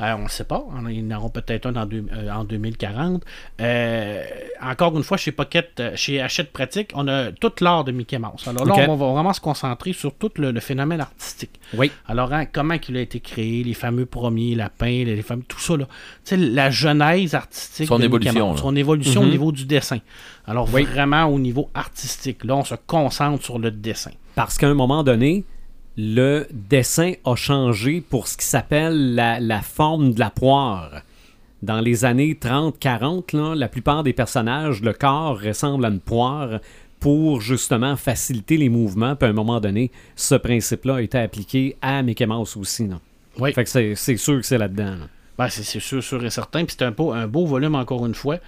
On 0.00 0.18
ne 0.24 0.28
sait 0.28 0.44
pas. 0.44 0.64
Ils 0.90 1.12
en 1.12 1.16
auront 1.16 1.28
peut-être 1.30 1.66
un 1.66 1.76
en, 1.76 1.86
deux- 1.86 2.06
euh, 2.12 2.30
en 2.30 2.44
2040. 2.44 3.22
Euh, 3.60 4.22
encore 4.62 4.96
une 4.96 5.02
fois, 5.02 5.16
chez 5.16 5.32
Pocket, 5.32 5.70
euh, 5.80 5.92
chez 5.96 6.20
Hachette 6.20 6.52
Pratique, 6.52 6.90
on 6.94 7.08
a 7.08 7.32
tout 7.32 7.52
l'art 7.60 7.84
de 7.84 7.92
Mickey 7.92 8.18
Mouse. 8.18 8.46
Alors 8.46 8.64
là, 8.66 8.74
on 8.88 8.96
va 8.96 9.12
vraiment 9.12 9.32
se 9.32 9.40
concentrer 9.40 9.92
sur 9.92 10.14
tout 10.14 10.30
le, 10.36 10.50
le 10.50 10.60
phénomène 10.60 11.00
artistique. 11.00 11.60
Oui. 11.74 11.90
Alors, 12.06 12.32
hein, 12.32 12.46
comment 12.46 12.74
il 12.88 12.96
a 12.96 13.00
été 13.00 13.20
créé, 13.20 13.64
les 13.64 13.74
fameux 13.74 14.06
premiers 14.06 14.54
lapins, 14.54 14.86
les, 14.86 15.04
les 15.16 15.22
fameux, 15.22 15.42
tout 15.46 15.60
ça, 15.60 15.76
là. 15.76 15.86
La 16.36 16.70
genèse 16.70 17.34
artistique. 17.34 17.86
Son 17.88 17.98
de 17.98 18.02
Mickey 18.08 18.28
évolution, 18.28 18.48
Mouse. 18.50 18.60
Son 18.60 18.76
évolution 18.76 19.20
au 19.22 19.24
Mhm. 19.24 19.30
niveau 19.30 19.52
du 19.52 19.64
dessin. 19.66 19.98
Alors, 20.46 20.68
Oui. 20.72 20.84
vraiment 20.84 21.24
au 21.26 21.38
niveau 21.38 21.70
artistique. 21.74 22.44
Là, 22.44 22.56
on 22.56 22.64
se 22.64 22.74
concentre 22.86 23.42
sur 23.44 23.58
le 23.58 23.70
dessin. 23.70 24.10
Parce 24.34 24.58
qu'à 24.58 24.68
un 24.68 24.74
moment 24.74 25.02
donné, 25.04 25.44
le 25.96 26.46
dessin 26.50 27.12
a 27.24 27.36
changé 27.36 28.00
pour 28.00 28.28
ce 28.28 28.36
qui 28.36 28.46
s'appelle 28.46 29.14
la, 29.14 29.40
la 29.40 29.62
forme 29.62 30.12
de 30.12 30.20
la 30.20 30.30
poire. 30.30 31.02
Dans 31.62 31.80
les 31.80 32.04
années 32.04 32.34
30-40, 32.34 33.36
là, 33.36 33.54
la 33.54 33.68
plupart 33.68 34.02
des 34.02 34.12
personnages, 34.12 34.82
le 34.82 34.92
corps 34.92 35.40
ressemble 35.40 35.84
à 35.86 35.88
une 35.88 36.00
poire 36.00 36.60
pour 37.00 37.40
justement 37.40 37.96
faciliter 37.96 38.56
les 38.56 38.68
mouvements. 38.68 39.14
Puis 39.16 39.26
à 39.26 39.30
un 39.30 39.34
moment 39.34 39.60
donné, 39.60 39.90
ce 40.16 40.34
principe-là 40.34 40.96
a 40.96 41.02
été 41.02 41.18
appliqué 41.18 41.76
à 41.80 42.02
Mickey 42.02 42.26
Mouse 42.26 42.56
aussi. 42.56 42.88
Là. 42.88 42.98
Oui. 43.38 43.52
Fait 43.52 43.64
que 43.64 43.70
c'est, 43.70 44.16
sûr 44.16 44.40
que 44.40 44.46
c'est 44.46 44.58
là-dedans. 44.58 44.96
là. 44.96 45.08
Ben, 45.36 45.48
c'est 45.48 45.64
c'est 45.64 45.80
sûr, 45.80 46.02
sûr 46.02 46.24
et 46.24 46.30
certain. 46.30 46.64
Puis 46.64 46.76
c'est 46.78 46.84
un 46.84 46.92
beau, 46.92 47.12
un 47.12 47.26
beau 47.26 47.46
volume, 47.46 47.74
encore 47.74 48.06
une 48.06 48.14
fois. 48.14 48.38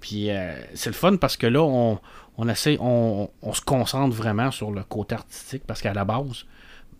Puis 0.00 0.30
euh, 0.30 0.52
c'est 0.74 0.90
le 0.90 0.94
fun 0.94 1.16
parce 1.16 1.36
que 1.36 1.46
là, 1.46 1.62
on, 1.62 1.98
on 2.36 2.48
essaie, 2.48 2.76
on, 2.80 3.30
on 3.42 3.52
se 3.52 3.60
concentre 3.60 4.14
vraiment 4.14 4.50
sur 4.50 4.70
le 4.70 4.82
côté 4.82 5.14
artistique 5.14 5.62
parce 5.66 5.80
qu'à 5.80 5.94
la 5.94 6.04
base, 6.04 6.44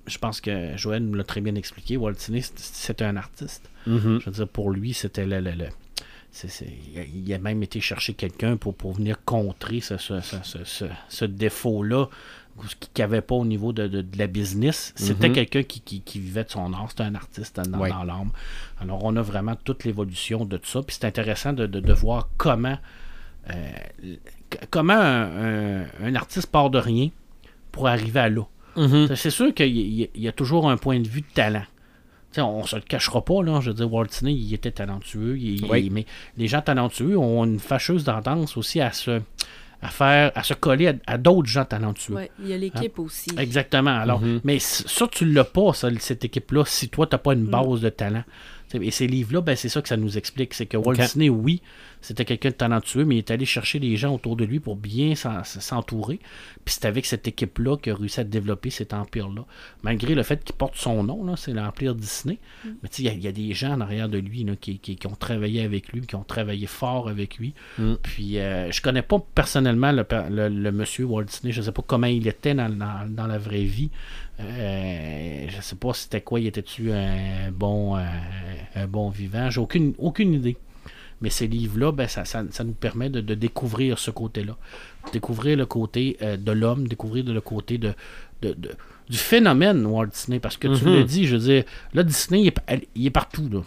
je 0.07 0.19
pense 0.19 0.41
que 0.41 0.77
Joël 0.77 1.03
nous 1.05 1.15
l'a 1.15 1.25
très 1.25 1.41
bien 1.41 1.55
expliqué. 1.55 1.97
Walt 1.97 2.13
Disney, 2.15 2.43
c'était 2.57 3.05
un 3.05 3.17
artiste. 3.17 3.69
Mhm. 3.87 4.21
Je 4.21 4.27
veux 4.27 4.33
dire, 4.33 4.49
pour 4.49 4.71
lui, 4.71 4.93
c'était 4.95 5.27
le. 5.27 5.41
le- 5.41 5.53
il 6.43 6.99
a- 6.99 7.05
il 7.05 7.35
a 7.35 7.39
même 7.39 7.63
été 7.63 7.79
chercher 7.81 8.15
quelqu'un 8.15 8.57
pour, 8.57 8.75
pour 8.75 8.93
venir 8.95 9.23
contrer 9.25 9.81
ce, 9.81 9.99
ce, 9.99 10.21
ce, 10.23 10.87
ce- 11.09 11.25
défaut-là 11.27 12.07
qu'il 12.81 12.89
n'y 12.99 13.05
avait 13.05 13.21
pas 13.21 13.35
au 13.35 13.45
niveau 13.45 13.73
de, 13.73 13.87
de- 13.87 14.01
de 14.03 14.19
la 14.19 14.27
business. 14.27 14.93
C'était 14.97 15.29
Mhm. 15.29 15.35
quelqu'un 15.35 15.63
qui, 15.63 15.81
qui- 15.81 16.01
qui 16.01 16.21
vivait 16.21 16.45
de 16.45 16.51
son 16.51 16.73
art. 16.73 16.87
C'était 16.91 17.03
un 17.03 17.15
artiste 17.15 17.61
dans, 17.61 17.79
Ouais. 17.79 17.91
dans 17.91 18.03
l'âme. 18.05 18.31
Alors, 18.81 19.05
on 19.05 19.15
a 19.17 19.23
vraiment 19.23 19.57
toute 19.57 19.85
l'évolution 19.85 20.45
de 20.47 20.57
tout 20.57 20.69
ça. 20.69 20.83
Puis 20.83 20.97
c'est 20.99 21.07
intéressant 21.07 21.53
de, 21.53 21.67
de- 21.67 21.81
de 21.81 21.93
voir 21.93 22.29
comment, 22.39 22.79
euh, 23.51 23.73
comment 24.71 24.95
un, 24.95 25.83
un- 25.83 25.87
un 26.03 26.15
artiste 26.15 26.47
part 26.51 26.71
de 26.71 26.79
rien 26.79 27.09
pour 27.73 27.89
arriver 27.89 28.21
à 28.21 28.29
là. 28.31 28.43
Mhm. 28.77 29.15
C'est 29.17 29.31
sûr 29.31 29.53
qu'il 29.55 30.09
y, 30.15 30.29
a 30.29 30.33
toujours 30.33 30.69
un 30.71 30.77
point 30.77 30.99
de 31.01 31.09
vue 31.09 31.21
de 31.21 31.27
talent. 31.35 31.65
Tu 32.33 32.37
sais, 32.37 32.41
on 32.41 32.65
se 32.65 32.77
le 32.77 32.83
cachera 32.83 33.23
pas, 33.25 33.43
là. 33.43 33.61
Je 33.61 33.69
veux 33.71 33.75
dire, 33.77 33.93
Walt 33.93 34.07
Disney, 34.07 34.33
il 34.35 34.55
était 34.55 34.71
talentueux. 34.71 35.37
il- 35.39 35.65
Oui. 35.71 35.85
il- 35.87 35.93
mais 35.93 36.07
les 36.39 36.49
gens 36.49 36.63
talentueux 36.63 37.19
ont 37.19 37.45
une 37.45 37.59
fâcheuse 37.59 38.05
tendance 38.05 38.57
aussi 38.57 38.81
à 38.81 38.91
se, 38.93 39.21
à 39.83 39.89
faire, 39.89 40.33
à 40.35 40.43
se 40.43 40.55
coller 40.55 40.89
à, 40.89 40.95
à 41.07 41.19
d'autres 41.19 41.49
gens 41.49 41.65
talentueux. 41.67 42.15
Ouais, 42.15 42.31
il 42.41 42.49
y 42.49 42.53
a 42.55 42.57
l'équipe 42.57 42.99
aussi. 42.99 43.31
Exactement. 43.37 43.91
Alors, 43.91 44.21
Mhm. 44.21 44.41
mais 44.45 44.59
ça, 44.61 45.07
tu 45.09 45.27
l'as 45.27 45.45
pas, 45.45 45.75
ça, 45.75 45.89
cette 45.99 46.25
équipe-là, 46.25 46.65
si 46.67 46.89
toi, 46.89 47.07
tu 47.07 47.15
n'as 47.15 47.19
pas 47.19 47.35
une 47.35 47.43
Mm. 47.45 47.51
base 47.51 47.81
de 47.81 47.89
talent. 47.91 48.25
Et 48.81 48.91
ces 48.91 49.07
livres-là, 49.07 49.43
ben, 49.43 49.55
c'est 49.55 49.69
ça 49.69 49.83
que 49.83 49.89
ça 49.89 49.99
nous 49.99 50.17
explique. 50.17 50.55
C'est 50.55 50.65
que 50.65 50.79
Walt. 50.79 50.95
Disney, 50.97 51.29
oui, 51.29 51.61
c'était 52.03 52.27
quelqu'un 52.27 52.51
de 52.51 52.55
talentueux, 52.55 53.05
mais 53.07 53.15
il 53.15 53.19
est 53.19 53.31
allé 53.31 53.47
chercher 53.47 53.79
les 53.79 53.97
gens 53.97 54.15
autour 54.15 54.37
de 54.37 54.45
lui 54.45 54.61
pour 54.61 54.77
bien 54.77 55.15
s'en- 55.15 55.43
s'entourer. 55.45 56.19
Puis 56.65 56.75
c'est 56.79 56.85
avec 56.85 57.07
cette 57.07 57.27
équipe-là 57.27 57.79
qu'il 57.79 57.93
a 57.93 57.97
réussi 57.97 58.21
à 58.21 58.25
développer 58.25 58.69
cet 58.71 58.93
empire-là. 58.93 59.45
Malgré 59.83 60.15
le 60.15 60.23
fait 60.23 60.45
qu'il 60.45 60.55
porte 60.55 60.77
son 60.77 61.03
nom, 61.05 61.35
c'est 61.37 61.53
l'Empire 61.55 61.95
Disney. 61.95 62.39
Mais 62.65 62.89
tu 62.91 62.97
sais, 62.97 63.03
il 63.03 63.07
y 63.07 63.09
a- 63.09 63.13
il 63.15 63.23
y, 63.25 63.29
a 63.29 63.33
des 63.33 63.55
gens 63.55 63.73
en 63.73 63.81
arrière 63.81 64.09
de 64.11 64.19
lui 64.19 64.45
là, 64.45 64.57
qui, 64.61 64.79
qui- 64.79 64.97
qui 64.97 65.07
ont 65.07 65.15
travaillé 65.15 65.63
avec 65.63 65.89
lui, 65.93 66.03
qui 66.03 66.15
ont 66.17 66.25
travaillé 66.25 66.67
fort 66.67 67.09
avec 67.09 67.39
lui. 67.39 67.55
Mm. 67.79 67.95
Puis 68.03 68.39
euh, 68.39 68.71
je 68.71 68.83
connais 68.83 69.03
pas 69.03 69.19
personnellement 69.35 69.93
le, 69.93 70.05
per- 70.05 70.27
le- 70.31 70.49
le 70.49 70.73
monsieur 70.73 71.05
Walt 71.07 71.25
Disney. 71.25 71.53
Je 71.53 71.63
sais 71.63 71.73
pas 71.73 71.83
comment 71.87 72.09
il 72.09 72.27
était 72.27 72.55
dans, 72.55 72.69
dans- 72.69 73.09
dans 73.09 73.27
la 73.27 73.39
vraie 73.39 73.63
vie. 73.65 73.91
Euh, 74.41 75.47
je 75.49 75.61
sais 75.61 75.77
pas 75.77 75.93
c'était 75.95 76.21
quoi. 76.21 76.41
Il 76.41 76.47
était-tu 76.47 76.91
un 76.93 77.51
bon, 77.53 77.97
euh, 77.97 78.05
un 78.75 78.87
bon 78.87 79.09
vivant? 79.11 79.51
J'ai 79.51 79.61
aucune, 79.61 79.95
aucune 79.99 80.35
idée. 80.35 80.57
Mais 81.23 81.31
ces 81.31 81.47
livres-là, 81.47 81.93
ben, 81.93 82.09
ça, 82.09 82.25
ça- 82.25 82.45
ça 82.51 82.65
nous 82.65 82.73
permet 82.75 83.09
de, 83.09 83.21
de 83.21 83.35
découvrir 83.35 83.99
ce 83.99 84.11
côté-là. 84.11 84.57
Découvrir 85.13 85.57
le 85.57 85.67
côté 85.67 86.17
euh, 86.23 86.37
de 86.37 86.53
l'homme, 86.53 86.87
découvrir 86.89 87.25
le 87.25 87.41
côté 87.41 87.79
de, 87.79 87.95
de- 88.43 88.53
de- 88.55 88.73
du 89.09 89.17
phénomène 89.19 89.87
Walt 89.87 90.07
Disney. 90.09 90.41
Parce 90.41 90.57
que 90.57 90.69
tu 90.69 90.85
Mhm. 90.85 90.95
l'as 90.97 91.03
dit, 91.05 91.27
je 91.27 91.37
veux 91.37 91.43
dire, 91.43 91.65
là, 91.95 92.03
Disney, 92.03 92.43
il 92.43 92.49
est, 92.49 92.89
il 92.95 93.07
est 93.07 93.11
partout. 93.11 93.49
Là. 93.51 93.61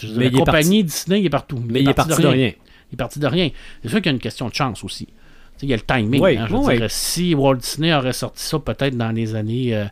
Je 0.00 0.06
veux 0.06 0.12
dire, 0.12 0.18
Mais 0.18 0.24
la 0.26 0.30
il 0.30 0.36
est 0.36 0.38
compagnie 0.38 0.84
Disney, 0.84 1.20
il 1.20 1.26
est 1.26 1.30
partout. 1.30 1.62
Mais 1.66 1.82
il 1.82 1.88
est 1.88 1.94
parti 1.94 2.20
de 2.22 2.26
rien. 2.26 2.52
Il 2.90 2.94
est 2.94 2.96
parti 2.96 3.18
de 3.18 3.26
rien. 3.26 3.50
C'est 3.82 3.88
sûr 3.88 3.98
qu'il 3.98 4.06
y 4.06 4.10
a 4.10 4.12
une 4.12 4.18
question 4.20 4.48
de 4.48 4.54
chance 4.54 4.84
aussi. 4.84 5.06
Tu 5.06 5.12
sais, 5.12 5.66
il 5.66 5.68
y 5.70 5.72
a 5.72 5.76
le 5.76 5.82
timing. 5.82 6.20
Oui, 6.22 6.36
hein, 6.36 6.46
je 6.48 6.52
veux 6.52 6.58
oui. 6.60 6.76
dire, 6.78 6.90
si 6.90 7.34
Walt 7.34 7.56
Disney 7.56 7.92
aurait 7.94 8.12
sorti 8.12 8.42
ça 8.42 8.58
peut-être 8.58 8.96
dans 8.96 9.12
les 9.12 9.34
années 9.34 9.74
euh, 9.74 9.84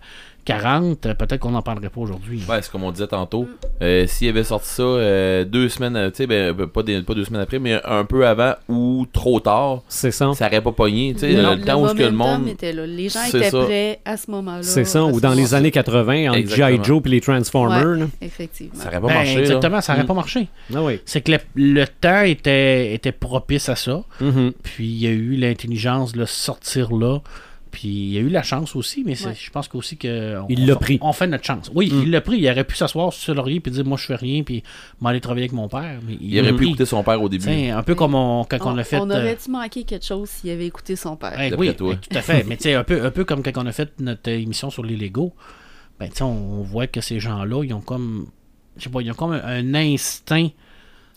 40, 0.44 1.06
euh, 1.06 1.14
peut-être 1.14 1.38
qu'on 1.40 1.50
n'en 1.52 1.62
parlerait 1.62 1.88
pas 1.90 2.00
aujourd'hui. 2.00 2.42
Ouais, 2.48 2.60
c'est 2.62 2.70
comme 2.70 2.84
on 2.84 2.90
disait 2.92 3.06
tantôt. 3.06 3.48
Euh, 3.82 4.06
S'il 4.06 4.28
avait 4.28 4.44
sorti 4.44 4.68
ça 4.68 4.82
euh, 4.82 5.44
deux 5.44 5.68
semaines, 5.68 6.10
tu 6.10 6.16
sais, 6.18 6.26
ben, 6.26 6.54
pas, 6.66 6.82
des- 6.82 7.02
pas 7.02 7.14
deux 7.14 7.24
semaines 7.24 7.42
après, 7.42 7.58
mais 7.58 7.80
un 7.84 8.04
peu 8.04 8.26
avant 8.26 8.54
ou 8.68 9.06
trop 9.12 9.40
tard, 9.40 9.82
C'est 9.88 10.10
ça. 10.10 10.32
ça 10.34 10.46
aurait 10.46 10.60
pas 10.62 10.72
pogné. 10.72 11.12
Tu 11.14 11.20
sais, 11.20 11.32
Le- 11.32 11.42
le, 11.42 11.54
le 11.56 11.60
temps 11.62 11.82
où 11.84 11.94
que 11.94 12.02
le 12.02 12.10
monde. 12.10 12.48
était 12.48 12.72
là. 12.72 12.86
Les 12.86 13.08
gens 13.08 13.20
C'est 13.26 13.38
étaient 13.38 13.50
ça. 13.50 13.64
prêts 13.64 14.00
à 14.04 14.16
ce 14.16 14.30
moment-là. 14.30 14.62
C'est 14.62 14.84
ça. 14.84 15.04
Ou 15.04 15.20
dans 15.20 15.32
les 15.34 15.54
années 15.54 15.70
80, 15.70 16.30
entre 16.30 16.48
G.I. 16.54 16.80
Joe 16.82 17.02
et 17.04 17.08
les 17.08 17.20
Transformers. 17.20 18.06
Effectivement. 18.20 18.74
Ça 18.80 18.88
aurait 18.88 19.00
pas 19.00 19.06
Ben, 19.08 19.14
marché. 19.14 19.34
là. 19.34 19.40
exactement, 19.40 19.80
ça 19.80 19.92
n'aurait 19.92 20.04
Mm. 20.04 20.08
pas 20.08 20.14
marché. 20.14 20.48
Ah 20.74 20.82
oui. 20.82 21.00
C'est 21.04 21.20
que 21.20 21.32
le, 21.32 21.38
le 21.54 21.86
temps 21.86 22.22
était, 22.22 22.92
était 22.94 23.12
propice 23.12 23.68
à 23.68 23.76
ça. 23.76 24.02
Mhm. 24.20 24.52
Puis 24.62 24.86
il 24.86 24.98
y 24.98 25.06
a 25.06 25.10
eu 25.10 25.36
l'intelligence 25.36 26.12
de 26.12 26.18
le 26.20 26.26
sortir 26.26 26.92
là. 26.94 27.18
Puis 27.70 27.88
il 27.88 28.12
y 28.12 28.18
a 28.18 28.20
eu 28.20 28.28
la 28.28 28.42
chance 28.42 28.74
aussi, 28.74 29.04
mais 29.04 29.12
Ouais. 29.24 29.34
je 29.38 29.50
pense 29.50 29.68
qu'aussi 29.68 29.96
que. 29.96 30.38
on- 30.40 30.46
Il 30.48 30.66
l'a 30.66 30.74
pris. 30.76 30.98
On 31.02 31.12
fait 31.12 31.26
notre 31.28 31.44
chance. 31.44 31.70
Oui, 31.74 31.90
Mm. 31.92 32.02
il 32.02 32.10
l'a 32.10 32.20
pris. 32.20 32.38
Il 32.38 32.48
aurait 32.50 32.64
pu 32.64 32.74
s'asseoir 32.76 33.12
sur 33.12 33.32
le 33.32 33.36
laurier 33.38 33.62
et 33.64 33.70
dire 33.70 33.84
Moi, 33.84 33.96
je 33.96 34.06
fais 34.06 34.16
rien, 34.16 34.42
puis 34.42 34.62
m'aller 35.00 35.20
travailler 35.20 35.44
avec 35.44 35.52
mon 35.52 35.68
père. 35.68 36.00
Mais 36.06 36.14
il 36.20 36.34
Il 36.34 36.40
aurait 36.40 36.54
pu 36.56 36.66
écouter 36.66 36.84
son 36.84 37.02
père 37.04 37.22
au 37.22 37.28
début. 37.28 37.44
T'sais, 37.44 37.70
un 37.70 37.82
peu 37.82 37.94
comme 37.94 38.14
on- 38.14 38.44
quand 38.44 38.58
on, 38.62 38.70
On, 38.74 38.78
a 38.78 38.84
fait. 38.84 38.96
on 38.98 39.08
euh, 39.10 39.14
aurait-tu 39.20 39.50
manqué 39.50 39.84
quelque 39.84 40.04
chose 40.04 40.28
s'il 40.28 40.50
avait 40.50 40.66
écouté 40.66 40.96
son 40.96 41.16
père? 41.16 41.38
Oui, 41.58 41.74
toi. 41.76 41.94
tout 41.96 42.16
à 42.18 42.22
fait. 42.22 42.44
Mais 42.48 42.56
tu 42.56 42.64
sais, 42.64 42.74
un 42.74 42.84
peu, 42.84 43.04
un 43.04 43.10
peu 43.10 43.24
comme 43.24 43.42
quand 43.42 43.52
on 43.56 43.66
a 43.66 43.72
fait 43.72 43.92
notre 44.00 44.28
émission 44.30 44.70
sur 44.70 44.82
les 44.84 44.96
Lego, 44.96 45.32
ben, 45.98 46.08
on, 46.20 46.24
on 46.24 46.62
voit 46.62 46.86
que 46.86 47.00
ces 47.00 47.20
gens-là, 47.20 47.62
ils 47.64 47.72
ont 47.74 47.80
comme. 47.80 48.26
Je 48.76 48.84
sais 48.84 48.90
pas, 48.90 49.00
ils 49.02 49.10
ont 49.10 49.14
comme 49.14 49.32
un, 49.32 49.42
un 49.44 49.74
instinct. 49.74 50.48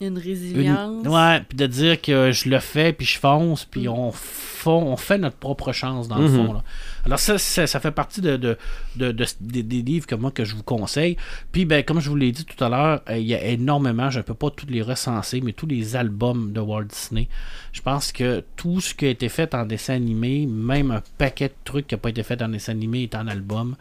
Une 0.00 0.08
une- 0.08 0.18
résilience. 0.18 1.06
ouais, 1.06 1.40
puis 1.48 1.56
de 1.56 1.66
dire 1.66 2.00
que 2.02 2.32
je 2.32 2.48
le 2.48 2.58
fais, 2.58 2.92
puis 2.92 3.06
je 3.06 3.18
fonce, 3.18 3.64
puis 3.64 3.86
Mm. 3.86 3.92
on, 3.92 4.10
fond, 4.12 4.82
on 4.86 4.96
fait 4.96 5.18
notre 5.18 5.36
propre 5.36 5.72
chance 5.72 6.08
dans 6.08 6.18
le 6.18 6.28
Mhm. 6.28 6.46
fond. 6.46 6.52
Là. 6.54 6.64
Alors, 7.04 7.18
ça, 7.18 7.36
ça, 7.36 7.66
ça 7.66 7.80
fait 7.80 7.90
partie 7.90 8.22
de, 8.22 8.36
de, 8.38 8.56
de- 8.96 9.12
de- 9.12 9.26
des, 9.40 9.62
des 9.62 9.82
livres 9.82 10.06
que 10.06 10.14
moi 10.14 10.30
que 10.30 10.44
je 10.44 10.56
vous 10.56 10.62
conseille. 10.62 11.16
Puis, 11.52 11.66
ben, 11.66 11.84
comme 11.84 12.00
je 12.00 12.08
vous 12.08 12.16
l'ai 12.16 12.32
dit 12.32 12.46
tout 12.46 12.62
à 12.64 12.70
l'heure, 12.70 13.02
euh, 13.10 13.18
il 13.18 13.26
y 13.26 13.34
a 13.34 13.44
énormément, 13.44 14.08
je 14.08 14.18
ne 14.18 14.22
peux 14.22 14.32
pas 14.34 14.48
tous 14.50 14.66
les 14.66 14.80
recenser, 14.80 15.42
mais 15.42 15.52
tous 15.52 15.66
les 15.66 15.96
albums 15.96 16.52
de 16.52 16.60
Walt 16.60 16.84
Disney. 16.84 17.28
Je 17.72 17.82
pense 17.82 18.10
que 18.10 18.42
tout 18.56 18.80
ce 18.80 18.94
qui 18.94 19.04
a 19.04 19.10
été 19.10 19.28
fait 19.28 19.54
en 19.54 19.66
dessin 19.66 19.94
animé, 19.94 20.46
même 20.46 20.90
un 20.92 21.02
paquet 21.18 21.48
de 21.48 21.54
trucs 21.64 21.86
qui 21.88 21.94
n'a 21.94 21.98
pas 21.98 22.08
été 22.08 22.22
fait 22.22 22.40
en 22.40 22.48
dessin 22.48 22.72
animé 22.72 23.02
est 23.02 23.14
en 23.14 23.26
album. 23.28 23.76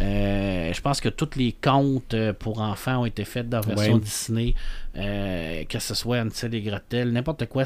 Euh, 0.00 0.72
je 0.72 0.80
pense 0.80 1.00
que 1.00 1.08
tous 1.08 1.30
les 1.36 1.52
contes 1.60 2.14
euh, 2.14 2.32
pour 2.32 2.60
enfants 2.60 3.02
ont 3.02 3.06
été 3.06 3.24
faits 3.24 3.48
dans 3.48 3.58
la 3.60 3.66
version 3.74 3.94
Ouais. 3.94 4.00
Disney, 4.00 4.54
euh, 4.96 5.64
que 5.64 5.78
ce 5.80 5.92
soit 5.94 6.18
Hansel 6.20 6.54
et 6.54 6.60
Gretel, 6.60 7.10
n'importe 7.12 7.46
quoi. 7.46 7.64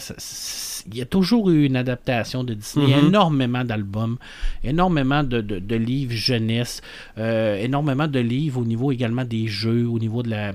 il 0.86 0.96
y 0.96 1.02
a 1.02 1.04
toujours 1.06 1.50
eu 1.50 1.64
une 1.66 1.76
adaptation 1.76 2.42
de 2.42 2.54
Disney. 2.54 2.86
Il 2.86 2.90
y 2.90 2.94
a 2.94 3.00
Mhm. 3.02 3.08
énormément 3.08 3.64
d'albums, 3.64 4.16
énormément 4.64 5.22
de, 5.22 5.40
de- 5.42 5.58
de 5.58 5.76
livres 5.76 6.12
jeunesse, 6.14 6.80
euh, 7.18 7.56
énormément 7.56 8.08
de 8.08 8.18
livres 8.20 8.60
au 8.60 8.64
niveau 8.64 8.92
également 8.92 9.24
des 9.24 9.46
jeux, 9.46 9.86
au 9.86 9.98
niveau 9.98 10.22
de 10.22 10.30
la 10.30 10.52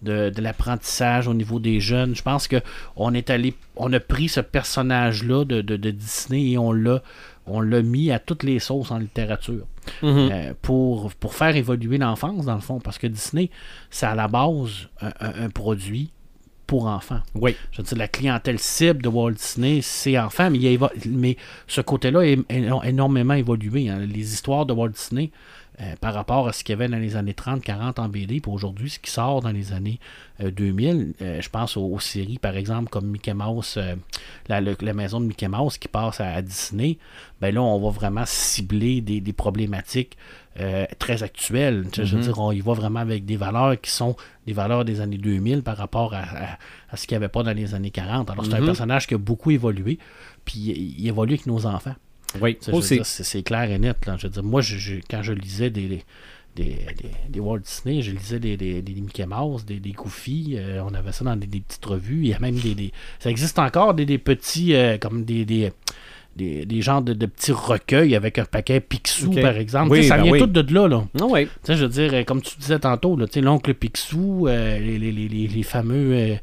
de, 0.00 0.30
de 0.30 0.40
l'apprentissage 0.40 1.26
au 1.26 1.34
niveau 1.34 1.58
des 1.58 1.80
jeunes. 1.80 2.14
Je 2.14 2.22
pense 2.22 2.46
que 2.46 2.56
on 2.94 3.12
est 3.14 3.30
allé, 3.30 3.54
on 3.74 3.92
a 3.92 3.98
pris 3.98 4.28
ce 4.28 4.38
personnage-là 4.38 5.44
de, 5.44 5.60
de- 5.60 5.76
de 5.76 5.90
Disney 5.90 6.52
et 6.52 6.58
on 6.58 6.70
l'a, 6.70 7.02
on 7.48 7.60
l'a 7.60 7.82
mis 7.82 8.12
à 8.12 8.20
toutes 8.20 8.44
les 8.44 8.60
sauces 8.60 8.92
en 8.92 8.98
littérature 8.98 9.64
Mhm. 10.02 10.28
euh, 10.32 10.54
pour, 10.62 11.12
pour 11.14 11.34
faire 11.34 11.54
évoluer 11.56 11.98
l'enfance 11.98 12.44
dans 12.46 12.54
le 12.54 12.60
fond, 12.60 12.78
parce 12.80 12.98
que 12.98 13.06
Disney, 13.06 13.50
c'est 13.90 14.06
à 14.06 14.14
la 14.14 14.28
base 14.28 14.88
un, 15.00 15.08
un- 15.20 15.44
un 15.44 15.48
produit 15.50 16.10
pour 16.66 16.86
enfants. 16.86 17.20
Oui. 17.34 17.56
Je 17.72 17.78
veux 17.78 17.82
dire, 17.82 17.96
la 17.96 18.08
clientèle 18.08 18.58
cible 18.58 19.00
de 19.02 19.08
Walt 19.08 19.32
Disney, 19.32 19.80
c'est 19.82 20.18
enfants, 20.18 20.50
mais, 20.50 20.58
il 20.58 20.84
a 20.84 20.90
mais 21.06 21.36
ce 21.66 21.80
côté-là 21.80 22.20
est 22.26 22.38
énormément 22.84 23.32
évolué. 23.34 23.88
hein. 23.88 24.00
Les 24.00 24.34
histoires 24.34 24.66
de 24.66 24.74
Walt 24.74 24.90
Disney, 24.90 25.30
euh, 25.80 25.94
par 26.00 26.12
rapport 26.14 26.48
à 26.48 26.52
ce 26.52 26.64
qu'il 26.64 26.72
y 26.72 26.74
avait 26.74 26.88
dans 26.88 26.98
les 26.98 27.14
années 27.16 27.34
30, 27.34 27.62
40 27.62 27.98
en 28.00 28.08
BD, 28.08 28.40
puis 28.40 28.50
aujourd'hui, 28.50 28.90
ce 28.90 28.98
qui 28.98 29.10
sort 29.10 29.40
dans 29.42 29.52
les 29.52 29.72
années 29.72 30.00
euh, 30.42 30.50
2000. 30.50 31.14
Euh, 31.22 31.40
je 31.40 31.48
pense 31.48 31.76
aux, 31.76 31.84
aux 31.86 32.00
séries, 32.00 32.38
par 32.38 32.56
exemple, 32.56 32.88
comme 32.90 33.06
Mickey 33.06 33.32
Mouse, 33.34 33.74
euh, 33.76 33.94
la, 34.48 34.60
le- 34.60 34.76
la 34.80 34.92
maison 34.94 35.20
de 35.20 35.26
Mickey 35.26 35.46
Mouse 35.48 35.78
qui 35.78 35.86
passe 35.88 36.20
à, 36.20 36.30
à 36.32 36.42
Disney. 36.42 36.98
Ben 37.40 37.54
là, 37.54 37.62
on 37.62 37.78
va 37.80 37.90
vraiment 37.90 38.24
cibler 38.26 39.00
des, 39.00 39.20
des 39.20 39.32
problématiques 39.32 40.16
euh, 40.60 40.86
très 40.98 41.22
actuelles. 41.22 41.86
Je 41.94 42.02
veux 42.16 42.22
dire, 42.22 42.38
on 42.40 42.50
y 42.50 42.60
va 42.60 42.72
vraiment 42.72 42.98
avec 43.00 43.24
des 43.24 43.36
valeurs 43.36 43.80
qui 43.80 43.90
sont 43.92 44.16
des 44.46 44.52
valeurs 44.52 44.84
des 44.84 45.00
années 45.00 45.18
2000 45.18 45.62
par 45.62 45.76
rapport 45.76 46.14
à, 46.14 46.18
à- 46.22 46.58
à 46.90 46.96
ce 46.96 47.06
qu'il 47.06 47.16
n'y 47.16 47.22
avait 47.24 47.28
pas 47.30 47.44
dans 47.44 47.52
les 47.52 47.74
années 47.74 47.92
40. 47.92 48.30
Alors, 48.30 48.44
c'est 48.44 48.54
un 48.54 48.58
personnage 48.66 49.06
qui 49.06 49.14
a 49.14 49.18
beaucoup 49.18 49.52
évolué, 49.52 49.98
puis 50.44 50.58
il, 50.58 51.00
il 51.00 51.06
évolue 51.06 51.34
avec 51.34 51.46
nos 51.46 51.66
enfants. 51.66 51.94
Oui, 52.40 52.56
dire, 52.60 53.06
C'est 53.06 53.42
clair 53.42 53.70
et 53.70 53.78
net. 53.78 53.96
Là. 54.06 54.16
Je 54.18 54.26
veux 54.26 54.32
dire, 54.32 54.42
moi, 54.44 54.60
je- 54.60 54.76
je- 54.76 55.00
quand 55.10 55.22
je 55.22 55.32
lisais 55.32 55.70
des, 55.70 55.88
des, 55.88 56.04
des, 56.56 56.76
des- 57.28 57.40
Walt 57.40 57.60
Disney, 57.60 58.02
je 58.02 58.10
lisais 58.12 58.38
des, 58.38 58.56
des, 58.56 58.82
des 58.82 58.94
Mickey 58.94 59.24
Mouse, 59.26 59.64
des, 59.64 59.80
des 59.80 59.92
Goofy. 59.92 60.54
euh, 60.56 60.82
on 60.84 60.92
avait 60.94 61.12
ça 61.12 61.24
dans 61.24 61.36
des, 61.36 61.46
petites 61.46 61.84
revues. 61.84 62.20
Il 62.24 62.28
y 62.28 62.34
a 62.34 62.38
même 62.38 62.56
des. 62.56 62.74
des- 62.74 62.92
ça 63.18 63.30
existe 63.30 63.58
encore 63.58 63.94
des, 63.94 64.04
des 64.06 64.18
petits. 64.18 64.74
euh, 64.74 64.98
comme 64.98 65.24
des. 65.24 65.44
des 65.44 65.72
des, 66.36 66.64
des 66.66 66.82
genres 66.82 67.02
de, 67.02 67.14
de 67.14 67.26
petits 67.26 67.50
recueils 67.50 68.14
avec 68.14 68.38
un 68.38 68.44
paquet 68.44 68.78
Picsou, 68.78 69.32
par 69.32 69.56
exemple. 69.56 69.90
Oui, 69.90 70.04
ça 70.04 70.16
ben 70.18 70.22
vient 70.22 70.32
oui. 70.34 70.38
tout 70.38 70.46
de 70.46 70.72
là. 70.72 70.86
là. 70.86 71.04
Ah 71.20 71.24
ouais. 71.24 71.46
Tu 71.46 71.50
sais, 71.64 71.76
je 71.76 71.82
veux 71.84 71.88
dire, 71.90 72.14
euh, 72.14 72.22
comme 72.22 72.42
tu 72.42 72.56
disais 72.58 72.78
tantôt, 72.78 73.16
l'oncle 73.42 73.74
Picsou, 73.74 74.46
euh, 74.46 74.78
les, 74.78 75.00
les, 75.00 75.10
les, 75.10 75.26
les 75.48 75.62
fameux. 75.64 76.36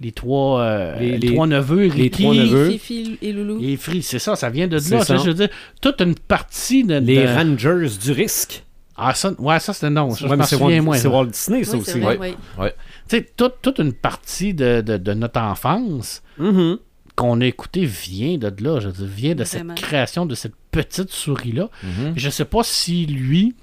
Les 0.00 0.12
trois, 0.12 0.60
euh, 0.60 0.98
Les- 0.98 1.12
les, 1.12 1.18
les- 1.18 1.34
trois 1.34 1.46
neveux, 1.46 1.82
les 1.86 1.88
Ricky, 2.04 2.22
trois 2.22 2.34
neveux. 2.34 2.70
Fifi 2.70 3.18
et 3.20 3.32
Loulou. 3.32 3.58
et 3.62 3.76
Free, 3.76 4.02
c'est 4.02 4.18
ça, 4.18 4.36
ça 4.36 4.48
vient 4.50 4.68
de 4.68 4.78
C'est 4.78 4.94
là. 4.96 5.04
Ça. 5.04 5.16
Je 5.16 5.24
veux 5.24 5.34
dire, 5.34 5.48
toute 5.80 6.00
une 6.00 6.14
partie 6.14 6.84
de. 6.84 6.94
Les 6.98 7.22
de- 7.22 7.26
Rangers 7.28 7.88
du 8.00 8.12
risque. 8.12 8.64
Ah, 8.96 9.14
ça, 9.14 9.32
ouais, 9.38 9.60
ça 9.60 9.72
c'était 9.72 9.90
non. 9.90 10.10
Ça, 10.10 10.26
Ouais, 10.26 10.36
c'est 10.44 10.56
Walt, 10.56 10.96
c'est. 10.98 11.06
Walt 11.08 11.26
Disney, 11.26 11.62
ça 11.64 11.76
Oui, 11.76 11.82
c'est 11.84 11.90
aussi. 11.92 12.00
vrai, 12.00 12.16
Ouais. 12.18 12.34
oui. 12.58 12.68
Tu 13.08 13.16
sais, 13.18 13.28
toute, 13.36 13.54
toute 13.62 13.78
une 13.78 13.92
partie 13.92 14.54
de, 14.54 14.80
de, 14.80 14.96
de 14.96 15.14
notre 15.14 15.40
enfance 15.40 16.20
Mhm. 16.38 16.78
qu'on 17.14 17.40
a 17.40 17.46
écouté 17.46 17.84
vient 17.84 18.38
de 18.38 18.52
là. 18.62 18.80
Je 18.80 18.88
veux 18.88 18.92
dire, 18.92 19.06
vient 19.06 19.34
de 19.36 19.44
Vraiment. 19.44 19.74
cette 19.76 19.84
création 19.84 20.26
de 20.26 20.34
cette 20.34 20.54
petite 20.72 21.10
souris-là. 21.10 21.70
Mhm. 21.84 22.12
Puis 22.14 22.20
Je 22.22 22.28
sais 22.30 22.44
pas 22.44 22.62
si 22.64 23.06
lui, 23.06 23.54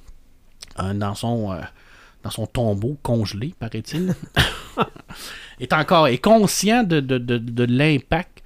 euh, 0.79 0.93
dans 0.93 1.15
son 1.15 1.51
euh, 1.51 1.57
dans 2.23 2.29
son 2.31 2.47
tombeau 2.47 2.97
congelé, 3.03 3.53
paraît-il, 3.59 4.15
est 5.59 5.73
encore 5.73 6.07
est 6.07 6.17
conscient 6.17 6.84
de, 6.84 6.99
de, 6.99 7.17
de, 7.17 7.38
de 7.38 7.63
l'impact 7.65 8.41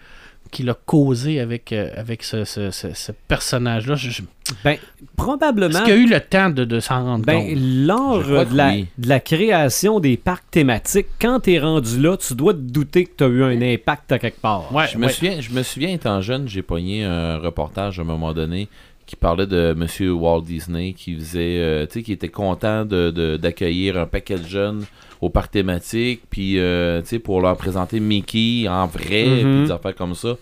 qu'il 0.52 0.68
a 0.72 0.74
causé 0.74 1.40
avec, 1.40 1.72
euh, 1.72 1.92
avec 1.96 2.24
ce, 2.24 2.44
ce, 2.44 2.72
ce- 2.72 2.94
ce 2.96 3.12
personnage-là. 3.28 3.94
Je- 3.94 4.24
Ben, 4.64 4.72
Est-ce 4.72 4.82
probablement. 5.16 5.84
qu'il 5.84 5.94
a 5.94 5.96
eu 5.96 6.08
le 6.08 6.20
temps 6.20 6.50
de, 6.50 6.66
de 6.66 6.80
s'en 6.80 7.04
rendre 7.04 7.24
Ben, 7.24 7.40
compte? 7.50 7.58
lors 7.62 8.24
de 8.48 8.58
la, 8.58 8.70
oui. 8.70 8.88
de 8.98 9.10
la 9.10 9.20
création 9.20 10.00
des 10.00 10.18
parcs 10.18 10.50
thématiques, 10.50 11.06
quand 11.22 11.42
t'es 11.42 11.60
rendu 11.60 12.02
là, 12.02 12.18
tu 12.18 12.34
dois 12.34 12.54
te 12.54 12.60
douter 12.60 13.06
que 13.06 13.12
t'as 13.18 13.28
eu 13.28 13.44
un 13.44 13.62
impact 13.62 14.12
à 14.12 14.18
quelque 14.18 14.42
part. 14.42 14.74
Ouais, 14.74 14.88
Je 14.92 14.98
me, 14.98 15.06
ouais. 15.06 15.12
souviens, 15.12 15.40
je 15.40 15.52
me 15.52 15.62
souviens, 15.62 15.90
étant 15.90 16.20
jeune, 16.22 16.48
j'ai 16.48 16.64
pogné 16.64 17.04
un 17.04 17.38
reportage 17.38 18.00
à 18.00 18.02
un 18.02 18.06
moment 18.06 18.34
donné 18.34 18.70
qui 19.10 19.16
parlait 19.16 19.48
de 19.48 19.76
M. 19.76 20.12
Walt 20.22 20.42
Disney 20.44 20.94
qui 20.94 21.16
faisait, 21.16 21.58
euh, 21.58 21.88
tu 21.88 21.94
sais, 21.94 22.04
qui 22.04 22.12
était 22.12 22.30
content 22.30 22.86
de- 22.86 23.10
de- 23.10 23.38
d'accueillir 23.38 23.98
un 23.98 24.06
paquet 24.06 24.38
de 24.38 24.46
jeunes 24.46 24.86
au 25.20 25.30
parc 25.32 25.50
thématique, 25.50 26.22
puis, 26.30 26.60
euh, 26.60 27.02
tu 27.02 27.08
sais, 27.08 27.20
pour 27.20 27.42
leur 27.42 27.58
présenter 27.58 28.00
Mickey 28.00 28.68
en 28.70 28.86
vrai, 28.86 29.26
Mhm. 29.26 29.40
puis 29.42 29.64
des 29.64 29.72
affaires 29.72 29.96
comme 29.96 30.14
ça. 30.14 30.38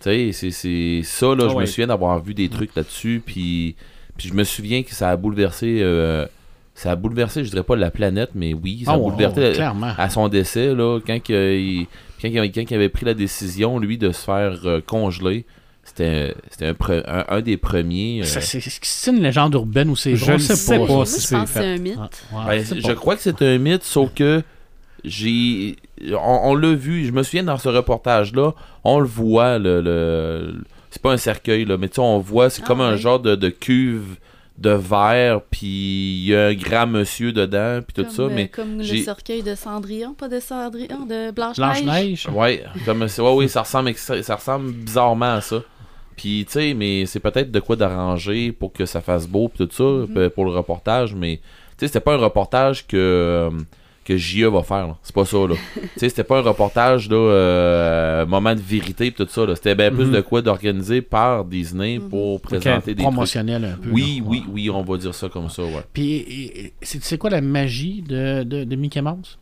Tu 0.00 0.32
sais, 0.32 0.50
c'est- 0.50 1.02
ça, 1.02 1.26
là, 1.34 1.44
Ah 1.44 1.48
je 1.50 1.54
ouais. 1.56 1.60
me 1.60 1.66
souviens 1.66 1.88
d'avoir 1.88 2.18
vu 2.22 2.32
des 2.32 2.48
trucs 2.48 2.74
là-dessus, 2.74 3.20
puis, 3.24 3.76
puis 4.16 4.28
je 4.28 4.32
me 4.34 4.44
souviens 4.44 4.82
que 4.82 4.94
ça 4.94 5.10
a 5.10 5.16
bouleversé, 5.16 5.80
euh, 5.82 6.24
ça 6.74 6.92
a 6.92 6.96
bouleversé, 6.96 7.44
je 7.44 7.50
dirais 7.50 7.64
pas 7.64 7.76
la 7.76 7.90
planète, 7.90 8.30
mais 8.34 8.54
oui, 8.54 8.82
ça 8.86 8.92
Ah 8.92 8.94
a 8.94 8.98
ouais, 8.98 9.10
bouleversé 9.10 9.52
clairement. 9.52 9.92
à 9.98 10.08
son 10.08 10.28
décès, 10.28 10.74
là, 10.74 11.00
quand, 11.06 11.12
il, 11.28 11.86
quand, 12.22 12.28
il- 12.28 12.52
quand 12.52 12.70
il 12.70 12.74
avait 12.74 12.88
pris 12.88 13.04
la 13.04 13.12
décision, 13.14 13.78
lui, 13.78 13.98
de 13.98 14.10
se 14.10 14.24
faire 14.24 14.58
euh, 14.64 14.80
congeler, 14.80 15.44
c'était 15.86 16.34
c'était 16.50 16.66
un, 16.66 16.74
un, 17.06 17.24
un 17.28 17.40
des 17.40 17.56
premiers. 17.56 18.20
euh, 18.20 18.24
Ça, 18.24 18.40
C'est 18.42 18.60
c'est 18.60 19.10
une 19.10 19.22
légende 19.22 19.54
urbaine 19.54 19.88
ou 19.88 19.96
c'est 19.96 20.14
Je 20.16 20.36
sais 20.38 20.78
pas. 20.78 20.86
pas. 20.86 20.92
Moi, 20.92 21.06
si 21.06 21.20
je 21.22 21.28
pense 21.34 21.48
que 21.48 21.58
c'est 21.60 21.64
un 21.64 21.78
mythe. 21.78 21.98
Ah, 21.98 22.48
ouais, 22.48 22.58
ben, 22.58 22.64
je 22.80 22.86
pas. 22.86 22.94
crois 22.94 23.16
que 23.16 23.22
c'est 23.22 23.40
un 23.42 23.58
mythe, 23.58 23.84
sauf 23.84 24.12
que 24.14 24.42
j'ai. 25.04 25.76
On, 26.12 26.40
on 26.50 26.54
l'a 26.54 26.74
vu, 26.74 27.06
je 27.06 27.12
me 27.12 27.22
souviens 27.22 27.44
dans 27.44 27.58
ce 27.58 27.68
reportage-là, 27.68 28.52
on 28.84 29.00
le 29.00 29.06
voit, 29.06 29.58
le. 29.58 29.80
le- 29.80 30.54
c'est 30.90 31.02
pas 31.02 31.12
un 31.12 31.16
cercueil, 31.18 31.64
là, 31.66 31.76
mais 31.76 31.88
tu 31.88 31.96
sais, 31.96 32.00
on 32.00 32.18
voit, 32.18 32.48
c'est 32.50 32.62
Ah, 32.64 32.66
comme 32.66 32.80
un 32.80 32.96
genre 32.96 33.20
de, 33.20 33.34
de 33.34 33.48
cuve 33.50 34.16
de 34.58 34.70
verre, 34.70 35.42
puis 35.50 35.66
il 36.22 36.24
y 36.28 36.34
a 36.34 36.46
un 36.46 36.54
grand 36.54 36.86
monsieur 36.86 37.30
dedans, 37.32 37.80
puis 37.86 37.92
tout 37.94 38.04
Comme, 38.04 38.10
ça, 38.10 38.22
euh, 38.22 38.30
mais. 38.32 38.48
Comme 38.48 38.78
le 38.78 38.84
cercueil 39.02 39.42
de 39.42 39.54
Cendrillon, 39.54 40.14
pas 40.14 40.28
de 40.28 40.40
Cendrillon, 40.40 41.04
de 41.04 41.30
Blanche-Neige. 41.30 41.82
Blanche-Neige? 41.84 42.28
Ouais, 42.32 42.64
comme 42.86 43.02
ouais, 43.02 43.32
oui, 43.34 43.48
ça 43.50 43.60
ressemble, 43.62 43.92
ça 43.94 44.34
ressemble 44.34 44.72
bizarrement 44.72 45.34
à 45.34 45.40
ça. 45.42 45.62
Puis, 46.16 46.44
tu 46.46 46.52
sais, 46.52 46.74
mais 46.74 47.04
c'est 47.06 47.20
peut-être 47.20 47.50
de 47.52 47.60
quoi 47.60 47.76
d'arranger 47.76 48.50
pour 48.52 48.72
que 48.72 48.86
ça 48.86 49.00
fasse 49.00 49.26
beau, 49.28 49.48
pis 49.48 49.58
tout 49.58 49.68
ça, 49.70 49.84
Mhm. 49.84 50.08
p- 50.14 50.30
pour 50.30 50.44
le 50.46 50.50
reportage, 50.52 51.14
mais, 51.14 51.36
tu 51.36 51.42
sais, 51.80 51.86
c'était 51.88 52.00
pas 52.00 52.14
un 52.14 52.18
reportage 52.18 52.86
que, 52.86 52.96
euh, 52.96 53.50
que 54.04 54.16
JE 54.16 54.44
va 54.46 54.62
faire, 54.62 54.86
là. 54.86 54.96
C'est 55.02 55.14
pas 55.14 55.24
ça, 55.24 55.36
là. 55.36 55.54
tu 55.74 55.88
sais, 55.98 56.08
c'était 56.08 56.24
pas 56.24 56.38
un 56.38 56.42
reportage, 56.42 57.10
là, 57.10 57.16
euh, 57.16 58.24
moment 58.26 58.54
de 58.54 58.60
vérité, 58.60 59.10
pis 59.10 59.16
tout 59.24 59.28
ça, 59.30 59.44
là. 59.44 59.54
C'était 59.56 59.74
bien 59.74 59.90
plus 59.90 60.06
Mhm. 60.06 60.12
de 60.12 60.20
quoi 60.22 60.42
d'organiser 60.42 61.02
par 61.02 61.44
Disney 61.44 61.98
Mhm. 61.98 62.08
pour 62.08 62.40
présenter 62.40 62.94
des 62.94 63.02
trucs. 63.02 63.12
Promotionnel 63.12 63.64
un 63.64 63.76
peu. 63.76 63.90
Oui, 63.90 64.18
là. 64.20 64.24
oui, 64.26 64.38
Ouais. 64.38 64.44
oui, 64.52 64.70
on 64.70 64.82
va 64.82 64.96
dire 64.96 65.14
ça 65.14 65.28
comme 65.28 65.50
ça, 65.50 65.64
ouais. 65.64 65.82
Puis, 65.92 66.72
c'est 66.82 67.02
c'est 67.02 67.18
quoi 67.18 67.30
la 67.30 67.40
magie 67.40 68.02
de, 68.02 68.42
de, 68.44 68.64
de 68.64 68.76
Mickey 68.76 69.02
Mouse? 69.02 69.38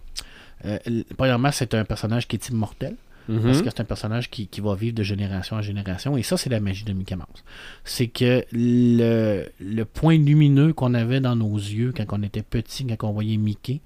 Euh, 0.66 0.78
premièrement, 1.16 1.50
c'est 1.52 1.74
un 1.74 1.84
personnage 1.84 2.26
qui 2.26 2.36
est 2.36 2.48
immortel. 2.48 2.96
Mhm. 3.28 3.40
Parce 3.42 3.62
que 3.62 3.70
c'est 3.70 3.80
un 3.80 3.84
personnage 3.84 4.28
qui, 4.30 4.46
qui 4.48 4.60
va 4.60 4.74
vivre 4.74 4.94
de 4.94 5.02
génération 5.02 5.56
en 5.56 5.62
génération. 5.62 6.16
Et 6.16 6.22
ça, 6.22 6.36
c'est 6.36 6.50
la 6.50 6.60
magie 6.60 6.84
de 6.84 6.92
Mickey 6.92 7.16
Mouse. 7.16 7.42
C'est 7.84 8.08
que 8.08 8.44
le, 8.52 9.46
le 9.60 9.84
point 9.84 10.18
lumineux 10.18 10.72
qu'on 10.72 10.94
avait 10.94 11.20
dans 11.20 11.36
nos 11.36 11.56
yeux 11.56 11.92
quand 11.96 12.04
on 12.10 12.22
était 12.22 12.42
petit, 12.42 12.84
quand 12.86 13.08
on 13.08 13.12
voyait 13.12 13.36
Mickey, 13.36 13.80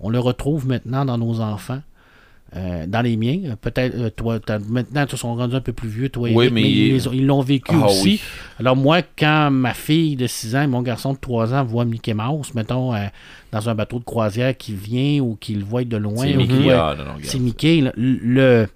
on 0.00 0.10
le 0.10 0.18
retrouve 0.18 0.66
maintenant 0.68 1.04
dans 1.04 1.18
nos 1.18 1.40
enfants. 1.40 1.82
euh, 2.56 2.86
dans 2.86 3.00
les 3.02 3.16
miens, 3.16 3.56
peut-être 3.60 3.96
euh, 3.96 4.10
toi, 4.10 4.38
maintenant 4.68 5.06
ils 5.10 5.18
sont 5.18 5.34
rendus 5.34 5.56
un 5.56 5.60
peu 5.60 5.72
plus 5.72 5.88
vieux, 5.88 6.08
toi 6.08 6.30
et 6.30 6.34
Oui, 6.36 6.44
mais 6.52 6.60
mais 6.62 6.70
il- 6.70 7.14
ils 7.14 7.26
l'ont 7.26 7.40
vécu 7.40 7.74
Ah 7.74 7.86
aussi. 7.86 8.04
oui. 8.04 8.20
Alors 8.60 8.76
moi, 8.76 9.02
quand 9.02 9.50
ma 9.50 9.74
fille 9.74 10.14
de 10.14 10.28
6 10.28 10.54
ans 10.54 10.62
et 10.62 10.68
mon 10.68 10.80
garçon 10.82 11.14
de 11.14 11.18
3 11.18 11.52
ans 11.52 11.64
voient 11.64 11.84
Mickey 11.84 12.14
Mouse, 12.14 12.54
mettons, 12.54 12.94
euh, 12.94 13.06
dans 13.50 13.68
un 13.68 13.74
bateau 13.74 13.98
de 13.98 14.04
croisière 14.04 14.56
qui 14.56 14.72
vient 14.72 15.20
ou 15.20 15.34
qu'ils 15.34 15.58
le 15.60 15.64
voient 15.64 15.82
de 15.82 15.96
loin, 15.96 16.26
C'est 16.26 16.34
Mickey, 16.36 16.70
ah, 16.70 16.94
non, 16.96 17.04
non, 17.04 17.40
Mickey, 17.40 17.90
le 17.96 18.68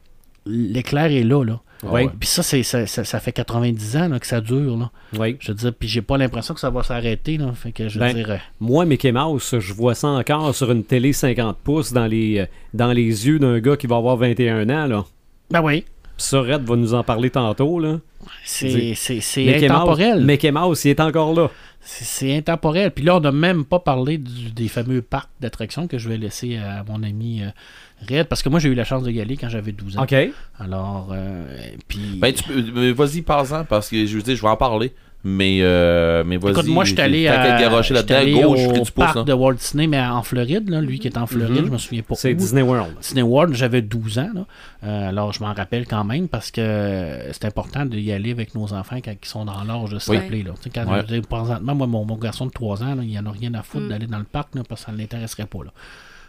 l'éclair 0.46 1.10
est 1.10 1.22
là, 1.24 1.44
là. 1.44 1.60
Ah 1.84 1.92
ouais. 1.92 2.08
Puis 2.18 2.28
ça, 2.28 2.42
c'est, 2.42 2.64
ça, 2.64 2.86
ça, 2.88 3.04
ça 3.04 3.20
fait 3.20 3.30
90 3.32 3.96
ans 3.98 4.08
là, 4.08 4.18
que 4.18 4.26
ça 4.26 4.40
dure, 4.40 4.76
là. 4.76 4.90
Oui. 5.16 5.36
Je 5.38 5.52
veux 5.52 5.54
dire, 5.56 5.72
puis 5.72 5.88
j'ai 5.88 6.02
pas 6.02 6.18
l'impression 6.18 6.52
que 6.52 6.58
ça 6.60 6.70
va 6.70 6.82
s'arrêter, 6.82 7.36
là. 7.36 7.52
Fait 7.54 7.70
que 7.70 7.88
je 7.88 8.00
veux 8.00 8.04
Ben, 8.12 8.16
euh, 8.28 8.36
Moi, 8.58 8.84
Mickey 8.84 9.12
Mouse, 9.12 9.54
je 9.58 9.72
vois 9.72 9.94
ça 9.94 10.08
encore 10.08 10.52
sur 10.54 10.72
une 10.72 10.82
télé 10.82 11.12
50 11.12 11.56
pouces 11.58 11.92
dans 11.92 12.06
les, 12.06 12.38
euh, 12.40 12.46
dans 12.74 12.92
les 12.92 13.26
yeux 13.28 13.38
d'un 13.38 13.60
gars 13.60 13.76
qui 13.76 13.86
va 13.86 13.96
avoir 13.96 14.16
21 14.16 14.68
ans. 14.70 14.86
Là. 14.86 15.04
Ben 15.52 15.62
oui, 15.62 15.82
Puis 16.16 16.26
ça, 16.26 16.40
Red 16.40 16.64
va 16.64 16.74
nous 16.74 16.94
en 16.94 17.04
parler 17.04 17.30
tantôt. 17.30 17.78
Là. 17.78 18.00
c'est, 18.44 18.94
c'est, 18.96 19.20
c'est 19.20 19.64
intemporel. 19.64 20.16
Mouse, 20.16 20.24
Mickey 20.26 20.50
Mouse, 20.50 20.84
il 20.84 20.88
est 20.90 21.00
encore 21.00 21.32
là. 21.32 21.48
C'est, 21.80 22.04
c'est 22.04 22.36
intemporel. 22.36 22.90
Puis 22.90 23.04
là, 23.04 23.16
on 23.16 23.20
n'a 23.20 23.30
même 23.32 23.64
pas 23.64 23.78
parlé 23.78 24.18
du- 24.18 24.50
des 24.50 24.66
fameux 24.68 25.00
parcs 25.00 25.30
d'attractions 25.40 25.86
que 25.86 25.96
je 25.96 26.08
vais 26.08 26.16
laisser 26.18 26.56
à 26.56 26.84
mon 26.88 27.04
ami 27.04 27.42
euh, 27.42 27.48
Red, 28.08 28.26
parce 28.28 28.42
que 28.42 28.48
moi, 28.48 28.60
j'ai 28.60 28.68
eu 28.68 28.74
la 28.74 28.84
chance 28.84 29.02
de 29.02 29.10
y 29.10 29.20
aller 29.20 29.36
quand 29.36 29.48
j'avais 29.48 29.72
12 29.72 29.98
ans. 29.98 30.02
OK. 30.02 30.14
Alors, 30.60 31.10
euh, 31.12 31.44
puis... 31.88 32.16
Ben, 32.18 32.32
tu 32.32 32.44
peux, 32.44 32.62
mais 32.74 32.92
vas-y, 32.92 33.22
parle-en, 33.22 33.64
parce 33.64 33.88
que 33.88 34.06
je 34.06 34.16
veux 34.16 34.22
dire, 34.22 34.36
je 34.36 34.42
vais 34.42 34.48
en 34.48 34.56
parler. 34.56 34.92
Mais, 35.24 35.58
euh, 35.62 36.22
mais 36.24 36.36
vas-y. 36.36 36.52
Écoute, 36.52 36.68
moi, 36.68 36.84
je 36.84 36.92
suis 36.92 37.00
allé 37.00 37.26
à, 37.26 37.58
là-dedans, 37.58 38.14
allé 38.16 38.32
gauche, 38.32 38.60
au 38.60 38.68
que 38.68 38.74
tu 38.74 38.78
pousses. 38.78 38.90
parc 38.92 39.16
hein. 39.16 39.24
de 39.24 39.32
Walt 39.32 39.54
Disney, 39.54 39.88
mais 39.88 40.00
en 40.00 40.22
Floride, 40.22 40.70
là, 40.70 40.80
lui 40.80 41.00
qui 41.00 41.08
est 41.08 41.18
en 41.18 41.26
Floride, 41.26 41.56
Mhm. 41.62 41.66
je 41.66 41.70
me 41.72 41.78
souviens 41.78 42.02
pas 42.02 42.14
C'est 42.14 42.32
où. 42.34 42.36
Disney 42.36 42.62
World. 42.62 42.94
Disney 43.00 43.22
World, 43.22 43.52
j'avais 43.56 43.82
12 43.82 44.20
ans. 44.20 44.30
Là. 44.32 44.46
Euh, 44.84 45.08
alors, 45.08 45.32
je 45.32 45.40
m'en 45.42 45.52
rappelle 45.52 45.88
quand 45.88 46.04
même 46.04 46.28
parce 46.28 46.52
que 46.52 47.18
c'est 47.32 47.44
important 47.46 47.84
d'y 47.84 48.12
aller 48.12 48.30
avec 48.30 48.54
nos 48.54 48.72
enfants 48.72 48.98
quand 49.04 49.10
ils 49.20 49.28
sont 49.28 49.44
dans 49.44 49.64
l'âge 49.64 49.90
de 49.90 49.98
se 49.98 50.08
Oui. 50.08 50.18
rappeler. 50.18 50.44
Là. 50.44 50.52
Tu 50.54 50.62
sais, 50.62 50.70
Quand 50.72 50.88
Ouais. 50.88 51.02
je 51.08 51.18
présentement, 51.18 51.74
moi, 51.74 51.88
mon, 51.88 52.04
mon 52.04 52.16
garçon 52.16 52.46
de 52.46 52.52
3 52.52 52.84
ans, 52.84 52.94
là, 52.94 53.02
il 53.02 53.08
n'y 53.08 53.18
en 53.18 53.26
a 53.26 53.32
rien 53.32 53.52
à 53.54 53.62
foutre 53.64 53.86
Mm. 53.86 53.88
d'aller 53.88 54.06
dans 54.06 54.18
le 54.18 54.24
parc 54.24 54.54
là, 54.54 54.62
parce 54.68 54.82
que 54.82 54.86
ça 54.86 54.92
ne 54.92 54.98
l'intéresserait 54.98 55.46
pas. 55.46 55.64
Là. 55.64 55.72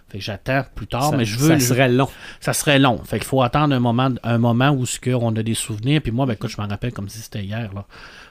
Fait 0.10 0.18
que 0.18 0.24
j'attends 0.24 0.64
plus 0.76 0.88
tard, 0.88 1.12
ça, 1.12 1.18
mais 1.18 1.26
je 1.26 1.38
veux. 1.38 1.60
ça 1.60 1.60
serait 1.60 1.90
long. 1.90 2.10
ça 2.40 2.54
serait 2.54 2.80
long. 2.80 3.02
Fait 3.04 3.20
qu'il 3.20 3.28
faut 3.28 3.42
attendre 3.42 3.76
un 3.76 3.80
moment, 3.80 4.10
un 4.24 4.38
moment 4.38 4.72
où 4.72 4.86
ce 4.86 5.00
on 5.14 5.36
a 5.36 5.44
des 5.44 5.54
souvenirs. 5.54 6.02
Puis 6.02 6.12
moi, 6.12 6.26
ben 6.26 6.34
écoute, 6.34 6.50
je 6.50 6.60
m'en 6.60 6.68
rappelle 6.68 6.92
comme 6.92 7.10
si 7.10 7.20
c'était 7.20 7.44
hier. 7.44 7.74
Là. 7.74 7.86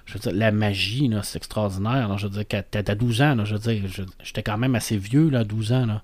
Je 0.07 0.15
veux 0.15 0.21
dire, 0.21 0.33
la 0.35 0.51
magie, 0.51 1.09
là, 1.09 1.23
c'est 1.23 1.37
extraordinaire. 1.37 2.09
là. 2.09 2.17
Je 2.17 2.27
veux 2.27 2.33
dire, 2.33 2.45
t'as 2.49 2.83
t'as 2.83 2.95
12 2.95 3.23
ans, 3.23 3.35
là, 3.35 3.45
je 3.45 3.55
veux 3.55 3.61
dire, 3.61 3.83
j'étais 4.23 4.43
quand 4.43 4.59
même 4.59 4.75
assez 4.75 4.97
vieux, 4.97 5.29
là, 5.29 5.45
12 5.45 5.73
ans. 5.73 5.87
Là. 5.87 6.03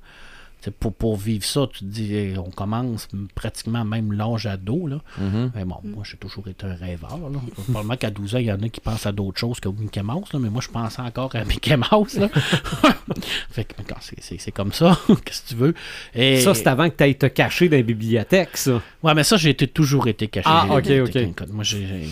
Pour, 0.70 0.92
pour 0.94 1.16
vivre 1.16 1.44
ça, 1.44 1.66
tu 1.72 1.80
te 1.80 1.84
dis, 1.84 2.34
on 2.38 2.50
commence 2.50 3.08
pratiquement 3.34 3.84
même 3.84 4.12
l'âge 4.12 4.46
ado. 4.46 4.86
Là. 4.86 4.98
Mhm. 5.18 5.52
Mais 5.54 5.64
bon, 5.64 5.76
moi, 5.84 6.02
j'ai 6.08 6.16
toujours 6.16 6.48
été 6.48 6.66
un 6.66 6.74
rêveur. 6.74 7.18
Là. 7.18 7.38
Probablement 7.64 7.96
qu'à 7.96 8.10
12 8.10 8.34
ans, 8.34 8.38
il 8.38 8.46
y 8.46 8.52
en 8.52 8.60
a 8.62 8.68
qui 8.68 8.80
pensent 8.80 9.06
à 9.06 9.12
d'autres 9.12 9.38
choses 9.38 9.60
que 9.60 9.68
Mickey 9.68 10.02
Mouse, 10.02 10.32
là, 10.32 10.38
mais 10.38 10.50
moi, 10.50 10.60
je 10.62 10.68
pensais 10.68 11.02
encore 11.02 11.34
à 11.34 11.44
Mickey 11.44 11.76
Mouse. 11.76 12.18
Là. 12.18 12.28
fait 13.50 13.64
que 13.64 13.74
c'est- 14.00 14.16
c'est 14.20 14.38
c'est 14.38 14.52
comme 14.52 14.72
ça, 14.72 14.98
qu'est-ce 15.24 15.42
que 15.42 15.48
tu 15.48 15.54
veux? 15.54 15.74
Et, 16.14 16.40
Ça, 16.40 16.54
c'est 16.54 16.66
avant 16.66 16.88
que 16.90 16.96
tu 16.96 17.04
ailles 17.04 17.16
te 17.18 17.26
cacher 17.26 17.68
dans 17.68 17.76
les 17.76 17.82
bibliothèques, 17.82 18.56
ça. 18.56 18.80
Ouais, 19.02 19.14
mais 19.14 19.24
ça, 19.24 19.36
j'ai 19.36 19.54
toujours 19.54 20.08
été 20.08 20.28
caché. 20.28 20.48
Ah, 20.50 20.66
ok, 20.70 20.90
ok. 21.06 21.48
Moi, 21.52 21.64
j'ai- 21.64 22.08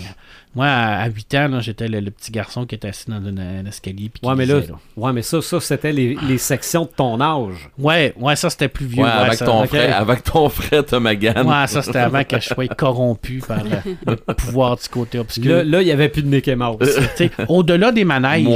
moi, 0.54 0.66
à 0.66 1.08
8 1.08 1.34
ans, 1.34 1.48
là, 1.48 1.60
j'étais 1.60 1.88
le, 1.88 2.00
le 2.00 2.10
petit 2.10 2.30
garçon 2.30 2.66
qui 2.66 2.74
était 2.74 2.88
assis 2.88 3.08
dans 3.10 3.24
une- 3.24 3.38
un 3.38 3.64
escalier. 3.66 4.10
puis 4.10 4.20
qui 4.20 4.26
Ouais, 4.28 4.34
mais 4.34 4.44
là, 4.46 4.60
ouais, 4.96 5.12
mais 5.12 5.22
ça, 5.22 5.40
ça 5.40 5.60
c'était 5.60 5.92
les, 5.92 6.16
les 6.28 6.38
sections 6.38 6.82
de 6.82 6.90
ton 6.94 7.20
âge. 7.20 7.70
Ouais, 7.78 8.12
ouais, 8.18 8.36
ça, 8.36 8.50
c'était 8.50 8.68
plus 8.68 8.86
vieux. 8.86 9.02
Ouais, 9.02 9.08
ouais, 9.08 9.14
avec, 9.14 9.34
ça- 9.34 9.46
ton 9.46 9.64
frère, 9.66 9.96
avec 9.96 10.24
ton 10.24 10.48
frère 10.48 10.84
Tom 10.84 11.06
Hagan. 11.06 11.44
Ouais, 11.46 11.66
ça, 11.66 11.80
c'était 11.82 11.98
avant 11.98 12.24
que 12.24 12.38
je 12.38 12.48
sois 12.48 12.68
corrompu 12.76 13.42
par 13.46 13.62
le, 13.64 13.94
le 14.06 14.16
pouvoir 14.34 14.76
du 14.76 14.88
côté 14.88 15.18
obscur. 15.18 15.64
Là, 15.64 15.80
il 15.80 15.84
n'y 15.86 15.90
avait 15.92 16.08
plus 16.08 16.22
de 16.22 16.28
Mickey 16.28 16.54
Mouse. 16.56 16.78
Tu 17.16 17.28
sais, 17.28 17.30
Au-delà 17.48 17.92
des 17.92 18.04
manèges 18.04 18.46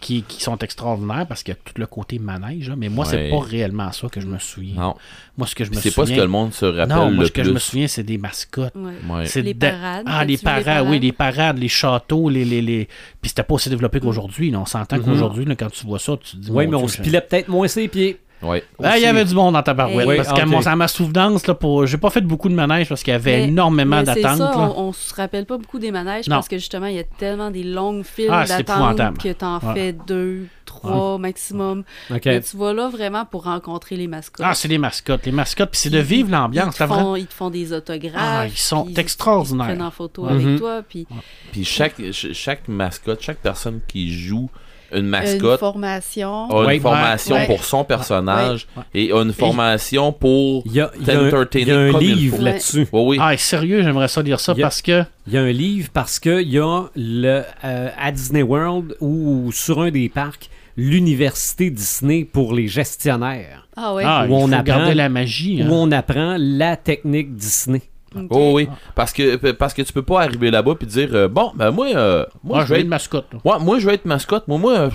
qui, 0.00 0.22
qui 0.22 0.42
sont 0.42 0.58
extraordinaires, 0.58 1.26
parce 1.28 1.42
qu'il 1.42 1.54
y 1.54 1.56
a 1.56 1.60
tout 1.64 1.74
le 1.80 1.86
côté 1.86 2.18
manège, 2.18 2.68
là, 2.68 2.74
mais 2.76 2.88
moi, 2.88 3.04
c'est 3.04 3.30
pas 3.30 3.40
réellement 3.40 3.92
ça 3.92 4.08
que 4.08 4.20
je 4.20 4.26
me 4.26 4.38
souviens. 4.38 4.74
Non, 4.76 4.94
Moi, 5.36 5.46
ce 5.46 5.54
que 5.54 5.64
je 5.64 5.70
me 5.70 5.76
c'est 5.76 5.90
souviens. 5.90 6.04
pas 6.04 6.10
ce 6.10 6.16
que 6.16 6.20
le 6.22 6.26
monde 6.28 6.52
se 6.52 6.64
rappelle 6.66 6.88
non, 6.96 7.10
moi, 7.12 7.20
le 7.22 7.26
ce 7.26 7.32
que 7.32 7.40
plus. 7.42 7.48
je 7.50 7.54
me 7.54 7.58
souviens, 7.60 7.86
c'est 7.86 8.02
des 8.02 8.18
mascottes. 8.18 8.74
Ouais. 8.74 8.92
Ouais. 9.08 9.26
C'est 9.26 9.42
Les 9.42 9.54
de- 9.54 9.58
parades, 9.60 10.02
Ah, 10.06 10.24
les 10.24 10.36
parades? 10.36 10.86
oui, 10.88 10.98
les 10.98 11.12
parades, 11.12 11.27
les 11.58 11.68
châteaux, 11.68 12.28
les. 12.28 12.44
les, 12.44 12.62
les... 12.62 12.88
Puis 13.20 13.28
c'était 13.30 13.42
pas 13.42 13.54
aussi 13.54 13.68
développé 13.70 14.00
qu'aujourd'hui. 14.00 14.54
On 14.56 14.66
s'entend 14.66 14.96
Mhm. 14.96 15.04
qu'aujourd'hui, 15.04 15.46
quand 15.56 15.70
tu 15.70 15.86
vois 15.86 15.98
ça, 15.98 16.16
tu 16.16 16.36
te 16.36 16.42
dis. 16.42 16.50
oui, 16.50 16.66
mais 16.66 16.76
on 16.76 16.88
se 16.88 17.00
pilait 17.00 17.20
peut-être 17.20 17.48
moins 17.48 17.68
ses 17.68 17.88
pieds. 17.88 18.18
Ouais. 18.40 18.62
Ah, 18.82 18.96
il 18.96 19.02
y 19.02 19.06
avait 19.06 19.24
du 19.24 19.34
monde 19.34 19.54
dans 19.54 19.62
ta 19.62 19.74
barouette. 19.74 20.06
Oui, 20.06 20.16
parce 20.16 20.28
qu'à 20.32 20.44
ok. 20.44 20.48
mon- 20.48 20.66
à 20.66 20.76
ma 20.76 20.86
souvenance, 20.88 21.46
là, 21.46 21.54
pour... 21.54 21.86
j'ai 21.86 21.98
pas 21.98 22.10
fait 22.10 22.20
beaucoup 22.20 22.48
de 22.48 22.54
manèges 22.54 22.88
parce 22.88 23.02
qu'il 23.02 23.10
y 23.12 23.14
avait 23.16 23.38
Mais- 23.38 23.48
énormément 23.48 24.02
d'attentes. 24.02 24.40
on, 24.56 24.78
on 24.88 24.92
se 24.92 25.12
rappelle 25.14 25.44
pas 25.44 25.58
beaucoup 25.58 25.78
des 25.80 25.90
manèges 25.90 26.28
Non. 26.28 26.36
parce 26.36 26.48
que 26.48 26.56
justement, 26.56 26.86
il 26.86 26.94
y 26.96 27.00
a 27.00 27.04
tellement 27.04 27.50
des 27.50 27.64
longues 27.64 28.04
files 28.04 28.28
Ah, 28.30 28.46
c'est 28.46 28.58
d'attente 28.58 28.76
épouvantable. 28.76 29.18
que 29.18 29.32
t'en 29.32 29.58
Ouais. 29.58 29.74
fais 29.74 29.92
deux, 30.06 30.46
trois 30.64 31.18
maximum. 31.18 31.82
OK. 32.10 32.20
Mais 32.26 32.40
tu 32.40 32.56
vas 32.56 32.72
là 32.72 32.88
vraiment 32.88 33.24
pour 33.24 33.44
rencontrer 33.44 33.96
les 33.96 34.06
mascottes. 34.06 34.46
Ah, 34.48 34.54
c'est 34.54 34.68
les 34.68 34.78
mascottes. 34.78 35.26
Les 35.26 35.32
mascottes, 35.32 35.70
puis 35.70 35.80
c'est 35.80 35.90
de 35.90 35.98
vivre 35.98 36.28
Ils 36.28 36.32
l'ambiance. 36.32 36.78
vrai? 36.80 37.20
ils 37.20 37.26
te 37.26 37.34
font 37.34 37.50
des 37.50 37.72
autographes. 37.72 38.14
Ah, 38.16 38.46
ils 38.46 38.56
sont 38.56 38.82
puis 38.84 38.92
Ils 38.92 38.94
te 38.94 39.00
extraordinaires. 39.00 39.66
prennent 39.66 39.82
en 39.82 39.90
photo 39.90 40.24
Mhm. 40.24 40.28
avec 40.30 40.58
toi. 40.58 40.82
Puis 40.88 41.06
Puis 41.50 41.64
chaque, 41.64 41.96
ch- 41.96 42.32
chaque 42.34 42.68
mascotte, 42.68 43.20
chaque 43.20 43.38
personne 43.38 43.80
qui 43.88 44.12
joue 44.16 44.48
une 44.92 44.98
une 45.00 45.06
mascotte 45.06 45.60
formation. 45.60 46.48
a 46.50 46.64
Ouais. 46.66 46.76
une 46.76 46.82
formation 46.82 47.36
Ouais. 47.36 47.46
pour 47.46 47.64
son 47.64 47.84
personnage 47.84 48.66
Ouais. 48.76 48.82
et 48.94 49.12
a 49.12 49.22
une 49.22 49.32
formation 49.32 50.12
pour. 50.12 50.62
Il 50.66 50.72
y 50.72 50.80
a, 50.80 50.90
il 51.00 51.06
y 51.06 51.10
a 51.10 51.20
un, 51.20 51.28
il 51.54 51.68
y 51.68 51.70
a 51.70 51.78
un 51.78 51.88
il 52.00 52.14
livre 52.14 52.42
là-dessus. 52.42 52.86
Oui, 52.92 53.02
oui. 53.06 53.18
Ah, 53.20 53.36
sérieux, 53.36 53.82
j'aimerais 53.82 54.08
ça 54.08 54.22
lire 54.22 54.40
ça 54.40 54.54
Il 54.56 54.62
a- 54.62 54.66
parce 54.66 54.82
que. 54.82 55.04
Il 55.26 55.32
y 55.34 55.36
a 55.36 55.42
un 55.42 55.52
livre 55.52 55.88
parce 55.92 56.18
qu'il 56.18 56.48
y 56.48 56.58
a 56.58 56.84
le, 56.96 57.42
euh, 57.64 57.88
à 57.98 58.12
Disney 58.12 58.42
World 58.42 58.96
ou 59.00 59.50
sur 59.52 59.80
un 59.82 59.90
des 59.90 60.08
parcs 60.08 60.48
l'université 60.76 61.70
Disney 61.70 62.24
pour 62.24 62.54
les 62.54 62.68
gestionnaires 62.68 63.66
Ah 63.76 63.94
ouais. 63.94 64.04
Ah, 64.06 64.24
Où 64.24 64.30
il 64.30 64.32
on 64.32 64.46
faut 64.48 64.52
apprend- 64.54 64.62
garder 64.62 64.94
la 64.94 65.08
magie. 65.08 65.60
hein. 65.62 65.68
où 65.68 65.74
on 65.74 65.90
apprend 65.92 66.36
la 66.38 66.76
technique 66.76 67.34
Disney. 67.34 67.82
Oh 68.30 68.52
oui, 68.54 68.68
parce 68.94 69.12
que 69.12 69.52
parce 69.52 69.74
que 69.74 69.82
tu 69.82 69.92
peux 69.92 70.02
pas 70.02 70.22
arriver 70.22 70.50
là-bas 70.50 70.74
puis 70.76 70.86
dire 70.86 71.10
euh, 71.12 71.28
bon 71.28 71.52
ben 71.54 71.70
moi 71.70 71.88
euh, 71.94 72.24
moi 72.42 72.56
Moi, 72.58 72.64
je 72.64 72.74
vais 72.74 72.80
être 72.80 72.88
mascotte. 72.88 73.26
ouais, 73.44 73.58
moi 73.60 73.78
je 73.78 73.86
vais 73.86 73.94
être 73.94 74.06
mascotte, 74.06 74.48
moi 74.48 74.58
moi 74.58 74.72
euh, 74.78 74.90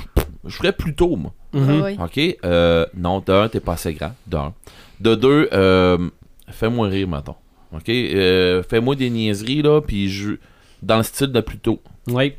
je 0.45 0.55
ferais 0.55 0.71
plus 0.73 0.95
tôt 0.95 1.15
moi. 1.15 1.31
Ah 1.53 1.57
ouais. 1.59 1.97
OK, 2.03 2.37
euh, 2.45 2.85
non, 2.95 3.19
d'un 3.19 3.47
t'es 3.49 3.59
pas 3.59 3.73
assez 3.73 3.93
grand, 3.93 4.13
d'un. 4.25 4.53
De 4.99 5.13
deux 5.15 5.47
euh, 5.53 5.97
fais-moi 6.49 6.87
rire 6.87 7.07
maintenant. 7.07 7.37
OK, 7.75 7.89
euh, 7.89 8.63
fais-moi 8.63 8.95
des 8.95 9.09
niaiseries 9.09 9.61
là 9.61 9.81
puis 9.81 10.09
je 10.09 10.31
dans 10.81 10.97
le 10.97 11.03
style 11.03 11.31
de 11.31 11.41
plus 11.41 11.59
tôt. 11.59 11.81
Oui. 12.07 12.33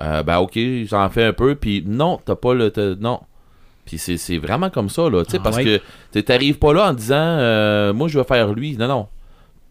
Euh, 0.00 0.22
ben 0.22 0.38
ok, 0.38 0.58
j'en 0.84 1.08
fais 1.08 1.24
un 1.24 1.32
peu, 1.32 1.54
puis 1.54 1.82
non, 1.86 2.20
t'as 2.24 2.34
pas 2.36 2.52
le... 2.54 2.70
non. 3.00 3.20
Puis 3.86 3.98
c'est 3.98 4.16
c'est 4.16 4.36
vraiment 4.38 4.68
comme 4.68 4.88
ça, 4.90 5.08
là, 5.08 5.24
tu 5.24 5.30
sais, 5.30 5.36
Ah, 5.40 5.44
parce 5.44 5.56
ouais. 5.58 5.64
que 5.64 5.80
tu 6.12 6.22
t'arrives 6.24 6.58
pas 6.58 6.74
là 6.74 6.90
en 6.90 6.92
disant, 6.92 7.14
euh, 7.16 7.92
moi, 7.94 8.08
je 8.08 8.18
vais 8.18 8.24
faire 8.24 8.52
lui. 8.52 8.76
Non, 8.76 8.88
non. 8.88 9.06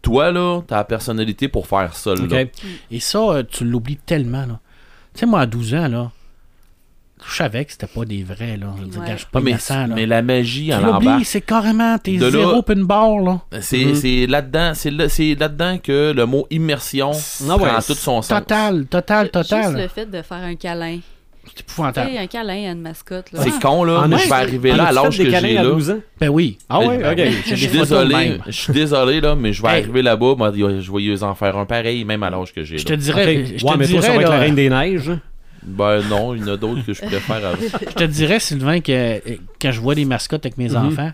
Toi, 0.06 0.30
là, 0.30 0.60
t'as 0.66 0.76
la 0.76 0.84
personnalité 0.84 1.48
pour 1.48 1.66
faire 1.66 1.94
ça, 1.96 2.14
là. 2.14 2.22
OK. 2.42 2.48
Et 2.92 3.00
ça, 3.00 3.18
euh, 3.18 3.42
tu 3.42 3.64
l'oublies 3.64 3.96
tellement. 3.96 4.46
là. 4.46 4.60
Tu 5.14 5.20
sais, 5.20 5.26
moi, 5.26 5.40
à 5.40 5.46
12 5.46 5.74
ans, 5.74 5.88
là, 5.88 6.10
je 7.28 7.34
savais 7.34 7.64
que 7.64 7.72
c'était 7.72 7.88
pas 7.88 8.04
des 8.04 8.22
vrais. 8.22 8.56
Là. 8.56 8.68
Je 8.78 8.98
Ouais. 9.00 9.06
gars, 9.06 9.14
je 9.14 9.22
suis 9.22 9.30
pas 9.32 9.40
mais, 9.40 9.50
innocent, 9.52 9.86
là. 9.88 9.94
mais 9.96 10.06
la 10.06 10.22
magie 10.22 10.72
en 10.72 10.78
Tu 10.78 10.84
l'oublies, 10.84 11.08
embarque. 11.08 11.24
c'est 11.24 11.40
carrément 11.40 11.98
tes 11.98 12.18
zéro 12.18 12.62
pin 12.62 12.84
bar, 12.84 13.18
là. 13.18 13.40
C'est 13.60 13.84
Mhm. 13.84 14.30
là-dedans, 14.30 14.72
c'est 14.74 14.90
là, 14.92 15.08
c'est 15.08 15.34
là-dedans 15.34 15.78
que 15.82 16.12
le 16.14 16.24
mot 16.26 16.46
immersion 16.50 17.10
Ah 17.48 17.56
ouais, 17.56 17.68
prend 17.68 17.78
tout 17.80 17.94
son 17.94 18.22
sens. 18.22 18.28
Total, 18.28 18.86
total, 18.86 19.22
Juste 19.24 19.32
total. 19.32 19.76
le 19.82 19.88
fait 19.88 20.06
de 20.06 20.22
faire 20.22 20.38
un 20.38 20.54
câlin. 20.54 20.98
C'est 21.56 21.64
Tu 21.64 21.72
épouvantable. 21.72 22.10
sais, 22.10 22.18
un 22.18 22.26
câlin 22.26 22.68
à 22.68 22.72
une 22.72 22.80
mascotte. 22.82 23.32
Là. 23.32 23.40
C'est 23.42 23.60
con, 23.62 23.82
là, 23.84 24.00
En 24.02 24.08
mais 24.08 24.18
je 24.18 24.26
vais 24.26 24.32
arriver 24.34 24.72
en 24.72 24.76
là 24.76 24.84
à 24.88 24.92
l'âge 24.92 25.16
que 25.16 25.22
câlins 25.30 25.48
j'ai 25.48 25.54
là. 25.54 25.62
12 25.64 25.90
ans? 25.90 25.98
Ben 26.20 26.28
oui. 26.28 26.58
Ah 26.68 26.80
ouais, 26.80 26.98
Ben, 26.98 27.12
ok. 27.28 27.32
Je 27.46 27.54
suis 27.54 27.66
désolé, 27.68 28.38
je 28.46 28.52
suis 28.52 28.72
désolé 28.74 29.20
là, 29.22 29.34
mais 29.34 29.52
je 29.54 29.62
vais 29.62 29.68
Hey. 29.68 29.82
arriver 29.82 30.02
là-bas, 30.02 30.34
moi, 30.36 30.52
je 30.54 30.92
vais 30.92 31.02
y 31.02 31.22
en 31.22 31.34
faire 31.34 31.56
un 31.56 31.64
pareil, 31.64 32.04
même 32.04 32.22
à 32.22 32.28
l'âge 32.30 32.52
que 32.52 32.62
j'ai. 32.62 32.76
Je 32.78 32.84
là. 32.84 32.90
te 32.90 33.00
dirais, 33.00 33.26
ouais, 33.26 33.42
te 33.44 33.50
mais 33.78 33.86
toi, 33.88 34.02
ça 34.02 34.08
dirais, 34.08 34.16
va 34.16 34.22
être 34.22 34.30
la 34.30 34.38
Reine 34.38 34.54
des 34.54 34.68
Neiges. 34.68 35.08
hein? 35.08 35.20
Ben 35.62 36.00
non, 36.08 36.34
il 36.34 36.42
y 36.42 36.44
en 36.44 36.48
a 36.54 36.56
d'autres 36.58 36.84
que 36.86 36.92
je 36.92 37.00
préfère. 37.00 37.36
à- 37.44 37.54
je 37.88 37.94
te 37.94 38.04
dirais, 38.04 38.38
Sylvain, 38.38 38.80
que 38.80 38.92
euh, 38.92 39.18
quand 39.60 39.72
je 39.72 39.80
vois 39.80 39.94
des 39.94 40.04
mascottes 40.04 40.44
avec 40.46 40.58
mes 40.58 40.68
Mhm. 40.68 40.76
enfants, 40.88 41.10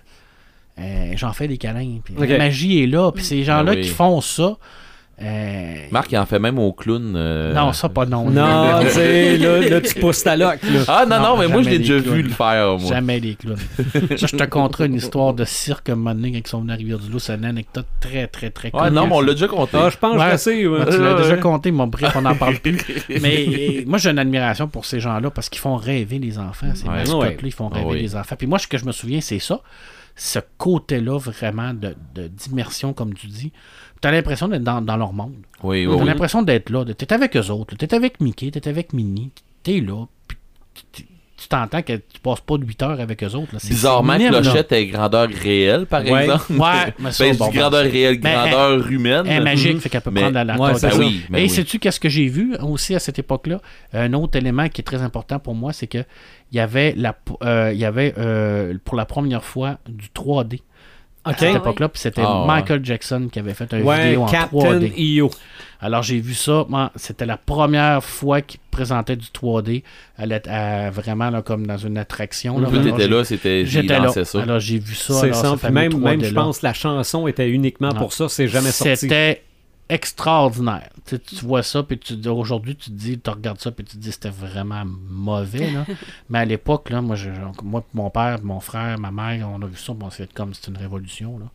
euh, 0.79 1.13
j'en 1.17 1.33
fais 1.33 1.49
des 1.49 1.57
câlins. 1.57 2.01
puis 2.05 2.15
Ok. 2.19 2.29
La 2.29 2.39
magie 2.39 2.83
est 2.83 2.87
là. 2.87 3.13
Puis 3.13 3.25
ces 3.25 3.45
gens-là 3.45 3.73
Ben 3.73 3.77
oui. 3.77 3.83
qui 3.83 3.89
font 3.89 4.21
ça. 4.21 4.57
Euh, 5.21 5.75
Marc, 5.93 6.11
il 6.11 6.19
en 6.19 6.27
fait 6.27 6.39
même 6.39 6.59
au 6.59 6.73
clown. 6.73 7.13
euh, 7.17 7.53
Non, 7.53 7.73
ça, 7.73 7.89
pas 7.89 8.07
non. 8.07 8.29
Non, 8.31 8.81
tu 8.83 8.89
sais, 8.91 9.37
là, 9.39 9.61
là, 9.61 9.81
tu 9.81 9.95
pousses 10.01 10.25
ta 10.25 10.37
loque. 10.37 10.63
Là. 10.65 10.81
Ah 10.89 11.05
non, 11.09 11.17
non, 11.17 11.23
Non, 11.23 11.37
mais 11.39 11.49
moi, 11.49 11.63
je 11.63 11.71
l'ai 11.71 11.79
déjà 11.79 12.01
clowns. 12.01 12.15
vu 12.17 12.23
le 12.23 12.31
faire, 12.31 12.79
moi. 12.79 12.89
Jamais 12.89 13.21
des 13.21 13.35
clowns. 13.37 13.57
ça, 14.17 14.27
je 14.27 14.37
te 14.37 14.45
conterai 14.45 14.87
une 14.87 14.95
histoire 14.95 15.35
de 15.35 15.45
cirque 15.45 15.91
un 15.91 15.95
moment 15.95 16.15
donné 16.15 16.33
quand 16.33 16.39
ils 16.39 16.47
sont 16.49 16.61
venus 16.61 16.73
à 16.73 16.77
Rivière-du-Loup. 16.77 17.19
C'est 17.21 17.35
une 17.35 17.45
anecdote 17.45 17.87
très, 18.01 18.27
très, 18.27 18.51
très 18.51 18.73
Ouais, 18.75 18.91
non, 18.91 19.07
mais 19.07 19.15
on 19.15 19.21
l'a 19.21 19.33
déjà 19.35 19.47
compté. 19.49 19.77
Ah, 19.81 19.91
je 19.91 19.97
pense 19.99 20.17
Ouais. 20.19 20.31
que 20.33 20.37
c'est. 20.39 20.67
ouais. 20.67 20.81
Tu 20.91 20.99
l'as 20.99 21.15
Ouais, 21.15 21.23
déjà 21.23 21.37
compté, 21.37 21.71
mon 21.71 21.87
bref, 21.87 22.13
on 22.17 22.23
n'en 22.23 22.35
parle 22.35 22.57
plus. 22.59 22.79
Mais 23.21 23.47
euh, 23.49 23.83
moi, 23.87 23.99
j'ai 23.99 24.11
une 24.11 24.19
admiration 24.19 24.67
pour 24.67 24.87
ces 24.87 24.99
gens-là 24.99 25.31
parce 25.31 25.49
qu'ils 25.49 25.61
font 25.61 25.77
rêver 25.77 26.19
les 26.19 26.39
enfants. 26.39 26.69
Ces 26.75 26.85
Ouais. 26.89 26.95
mascottes-là, 26.97 27.19
Ouais. 27.29 27.37
ils 27.45 27.53
font 27.53 27.71
Ah 27.73 27.77
rêver 27.77 27.89
oui. 27.91 28.01
les 28.03 28.17
enfants. 28.17 28.35
Puis 28.37 28.47
moi, 28.49 28.59
ce 28.59 28.67
que 28.67 28.79
je 28.79 28.85
me 28.87 28.93
souviens, 28.93 29.21
c'est 29.21 29.39
ça. 29.39 29.61
Ce 30.17 30.39
côté-là, 30.59 31.19
vraiment, 31.19 31.73
de, 31.75 31.95
de- 32.15 32.29
d'immersion, 32.29 32.93
comme 32.93 33.15
tu 33.15 33.27
dis. 33.29 33.53
Tu 34.01 34.09
as 34.09 34.11
l'impression 34.13 34.49
d'être 34.49 34.63
dans, 34.65 34.81
dans 34.83 34.97
leur 34.97 35.13
monde. 35.13 35.35
Oui, 35.63 35.83
Tu 35.83 35.89
oui, 35.89 35.95
as 35.95 35.99
oui. 36.01 36.05
l'impression 36.07 36.43
d'être 36.43 36.71
là. 36.71 36.85
Tu 36.85 36.93
es 37.05 37.13
avec 37.13 37.37
eux 37.37 37.51
autres. 37.51 37.77
Tu 37.77 37.85
es 37.85 37.95
avec 37.95 38.21
Mickey, 38.21 38.51
tu 38.51 38.59
es 38.59 38.69
avec 38.69 38.93
Minnie. 38.93 39.31
Tu 39.63 39.77
es 39.77 39.81
là. 39.81 40.05
Puis 40.29 41.07
tu- 41.43 41.49
t'entends 41.49 41.83
que 41.83 41.95
tu 41.95 42.21
passes 42.23 42.41
pas 42.41 42.57
de 42.57 42.65
8 42.65 42.83
heures 42.83 43.01
avec 43.01 43.23
eux 43.23 43.35
autres. 43.35 43.53
là. 43.53 43.59
C'est- 43.59 43.69
Bizarrement, 43.69 44.13
c'est 44.15 44.19
minime. 44.31 44.43
Clochette 44.43 44.73
est 44.73 44.87
grandeur 44.87 45.29
réelle, 45.29 45.87
par 45.87 46.05
Ouais. 46.05 46.25
exemple. 46.25 46.53
Ouais, 46.53 46.59
mais 46.99 47.11
Ben, 47.19 47.37
bon, 47.37 47.49
dis 47.49 47.53
ben, 47.55 47.61
grandeur 47.61 47.83
réelle, 47.83 48.21
grandeur 48.21 48.87
humaine. 48.91 49.25
Elle 49.27 49.41
est 49.43 49.45
magique, 49.45 49.79
fait 49.81 49.89
qu'elle 49.89 50.01
peut 50.01 50.11
Mais- 50.11 50.21
prendre 50.23 50.35
la, 50.37 50.45
la 50.45 50.57
Ouais, 50.59 50.75
c'est 50.75 50.91
ça. 50.91 50.97
oui, 50.99 51.23
ben 51.31 51.39
Et 51.39 51.43
oui. 51.43 51.49
sais-tu 51.51 51.79
qu'est-ce 51.79 52.01
que 52.01 52.09
j'ai 52.09 52.27
vu 52.29 52.57
aussi 52.63 52.95
à 52.95 52.99
cette 52.99 53.19
époque-là? 53.19 53.61
Un 53.93 54.13
autre 54.15 54.39
élément 54.39 54.69
qui 54.69 54.81
est 54.81 54.85
très 54.85 55.03
important 55.03 55.39
pour 55.39 55.55
moi, 55.55 55.73
c'est 55.73 55.87
que 55.87 56.05
il 56.53 56.57
y 56.57 56.61
avait, 56.61 56.95
la, 56.97 57.17
euh, 57.45 57.71
il 57.73 57.79
y 57.79 57.85
avait 57.85 58.15
euh, 58.19 58.75
pour 58.85 58.97
la 58.97 59.05
première 59.07 59.43
fois 59.45 59.79
du 59.89 60.09
3D 60.15 60.61
à 61.25 61.35
cette 61.37 61.51
Ah, 61.55 61.59
époque-là, 61.59 61.89
puis 61.89 62.01
c'était 62.01 62.23
Ah, 62.25 62.41
ouais. 62.43 62.47
Michael 62.47 62.85
Jackson 62.85 63.29
qui 63.33 63.39
avait 63.39 63.55
fait 63.55 63.73
un 63.75 63.81
Ouais, 63.83 64.05
vidéo 64.07 64.23
en 64.23 64.27
Captain 64.27 64.59
3D. 64.79 64.93
EO. 65.19 65.31
Alors 65.81 66.03
j'ai 66.03 66.19
vu 66.21 66.35
ça, 66.35 66.65
moi, 66.69 66.93
c'était 66.97 67.27
la 67.27 67.37
première 67.37 68.03
fois 68.05 68.41
qu'il 68.41 68.61
présentait 68.71 69.17
du 69.17 69.27
3D, 69.33 69.83
à 70.17 70.27
la- 70.27 70.41
à- 70.47 70.91
vraiment 70.91 71.31
là, 71.31 71.43
comme 71.43 71.67
dans 71.67 71.77
une 71.77 71.99
attraction. 71.99 72.59
Là. 72.61 72.69
Toi, 72.69 72.79
Alors, 72.79 72.93
t'étais 72.97 73.03
j'ai- 73.05 73.09
là, 73.17 73.25
c'était. 73.25 73.67
J'étais 73.67 73.99
là. 73.99 74.09
ça. 74.25 74.43
Alors 74.43 74.61
j'ai 74.61 74.79
vu 74.79 74.95
ça. 74.95 75.15
C'est 75.15 75.27
alors, 75.27 75.37
ça. 75.37 75.43
ce 75.49 75.53
Puis 75.53 75.61
fameux 75.61 75.75
même, 75.81 75.99
même, 75.99 76.21
je 76.21 76.27
3D-là. 76.27 76.43
pense, 76.43 76.63
la 76.63 76.73
chanson 76.73 77.27
était 77.27 77.49
uniquement 77.49 77.89
Non. 77.93 78.01
pour 78.01 78.13
ça. 78.13 78.29
C'est 78.29 78.47
jamais 78.49 78.71
sorti. 78.71 78.97
C'était 78.97 79.43
extraordinaire. 79.93 80.89
Tu, 81.07 81.17
sais, 81.17 81.19
tu 81.19 81.35
vois 81.45 81.63
ça, 81.63 81.83
puis 81.83 81.99
tu, 81.99 82.15
aujourd'hui, 82.29 82.77
tu 82.77 82.91
te 82.91 82.95
dis, 82.97 83.19
tu 83.19 83.31
regardes 83.31 83.61
ça, 83.61 83.71
puis 83.71 83.85
tu 83.85 83.97
te 83.97 84.03
dis, 84.03 84.13
c'était 84.13 84.31
vraiment 84.31 84.85
mauvais. 84.85 85.71
Là. 85.71 85.85
Mais 86.31 86.39
à 86.41 86.45
l'époque, 86.45 86.91
là, 86.91 87.01
moi, 87.03 87.17
je- 87.17 87.31
moi, 87.63 87.85
mon 87.95 88.11
père, 88.11 88.43
mon 88.43 88.61
frère, 88.61 88.99
ma 88.99 89.11
mère, 89.11 89.49
on 89.49 89.61
a 89.63 89.67
vu 89.67 89.77
ça, 89.77 89.93
bon, 89.93 90.11
c'est 90.11 90.33
comme 90.33 90.55
c'est 90.55 90.69
une 90.71 90.77
révolution. 90.79 91.39
Là. 91.39 91.47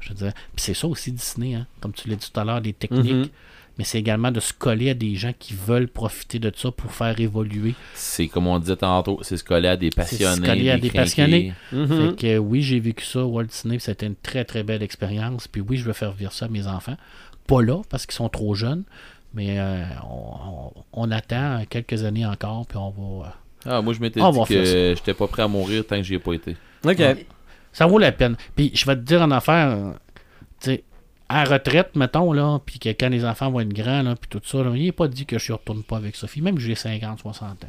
Je 0.00 0.10
veux 0.10 0.14
dire. 0.14 0.32
Puis 0.54 0.64
c'est 0.64 0.74
ça 0.74 0.86
aussi 0.86 1.12
Disney, 1.12 1.54
hein, 1.54 1.66
comme 1.80 1.92
tu 1.92 2.08
l'as 2.08 2.16
dit 2.16 2.30
tout 2.32 2.38
à 2.40 2.44
l'heure, 2.44 2.60
des 2.60 2.72
techniques. 2.72 3.12
Mhm. 3.12 3.28
Mais 3.76 3.82
c'est 3.82 3.98
également 3.98 4.30
de 4.30 4.38
se 4.38 4.52
coller 4.52 4.90
à 4.90 4.94
des 4.94 5.16
gens 5.16 5.32
qui 5.36 5.52
veulent 5.52 5.88
profiter 5.88 6.38
de 6.38 6.52
ça 6.54 6.70
pour 6.70 6.92
faire 6.92 7.18
évoluer. 7.18 7.74
C'est 7.94 8.28
comme 8.28 8.46
on 8.46 8.60
disait 8.60 8.76
tantôt, 8.76 9.18
c'est 9.22 9.36
se 9.36 9.42
coller 9.42 9.66
à 9.66 9.76
des 9.76 9.90
passionnés. 9.90 10.36
se 10.36 10.40
coller 10.42 10.70
à 10.70 10.78
des 10.78 10.90
passionnés. 10.90 11.54
Mhm. 11.72 11.88
Fait 12.10 12.16
que 12.16 12.38
oui, 12.38 12.62
j'ai 12.62 12.78
vécu 12.78 13.04
ça, 13.04 13.24
Walt 13.24 13.46
Disney, 13.46 13.80
c'était 13.80 14.06
une 14.06 14.14
très 14.14 14.44
très 14.44 14.62
belle 14.62 14.80
expérience. 14.84 15.48
Puis 15.48 15.60
oui, 15.60 15.76
je 15.76 15.84
veux 15.84 15.92
faire 15.92 16.12
vivre 16.12 16.32
ça 16.32 16.44
à 16.44 16.48
mes 16.48 16.68
enfants. 16.68 16.96
Pas 17.46 17.62
là, 17.62 17.82
parce 17.90 18.06
qu'ils 18.06 18.14
sont 18.14 18.28
trop 18.28 18.54
jeunes, 18.54 18.84
mais 19.34 19.58
euh, 19.58 19.84
on, 20.08 20.68
on- 20.68 20.72
on 20.92 21.10
attend 21.10 21.62
quelques 21.68 22.04
années 22.04 22.24
encore, 22.26 22.66
puis 22.66 22.78
on 22.78 22.90
va. 22.90 23.26
euh, 23.26 23.30
Ah, 23.78 23.82
moi, 23.82 23.92
je 23.94 24.00
m'étais 24.00 24.20
on 24.20 24.30
dit 24.30 24.38
que 24.46 24.94
j'étais 24.96 25.14
pas 25.14 25.26
prêt 25.26 25.42
à 25.42 25.48
mourir 25.48 25.86
tant 25.86 25.96
que 25.96 26.02
j'y 26.02 26.14
ai 26.14 26.18
pas 26.18 26.32
été. 26.34 26.56
OK. 26.84 27.02
Ça 27.72 27.86
vaut 27.86 27.98
la 27.98 28.12
peine. 28.12 28.36
Puis 28.54 28.70
je 28.74 28.86
vais 28.86 28.94
te 28.94 29.00
dire 29.00 29.20
en 29.22 29.30
affaire, 29.30 29.68
euh, 29.70 29.92
tu 30.60 30.70
sais, 30.70 30.84
à 31.28 31.44
la 31.44 31.50
retraite, 31.54 31.96
mettons, 31.96 32.32
là, 32.32 32.58
puis 32.64 32.78
que 32.78 32.90
quand 32.90 33.08
les 33.08 33.24
enfants 33.24 33.50
vont 33.50 33.60
être 33.60 33.72
grands, 33.72 34.02
là, 34.02 34.14
puis 34.14 34.28
tout 34.28 34.40
ça, 34.44 34.58
là, 34.58 34.70
il 34.74 34.84
n'est 34.84 34.92
pas 34.92 35.08
dit 35.08 35.26
que 35.26 35.38
je 35.38 35.52
ne 35.52 35.56
retourne 35.58 35.82
pas 35.82 35.96
avec 35.96 36.14
Sophie, 36.14 36.40
même 36.42 36.54
que 36.54 36.60
j'ai 36.60 36.74
50, 36.74 37.18
60 37.20 37.64
ans. 37.64 37.68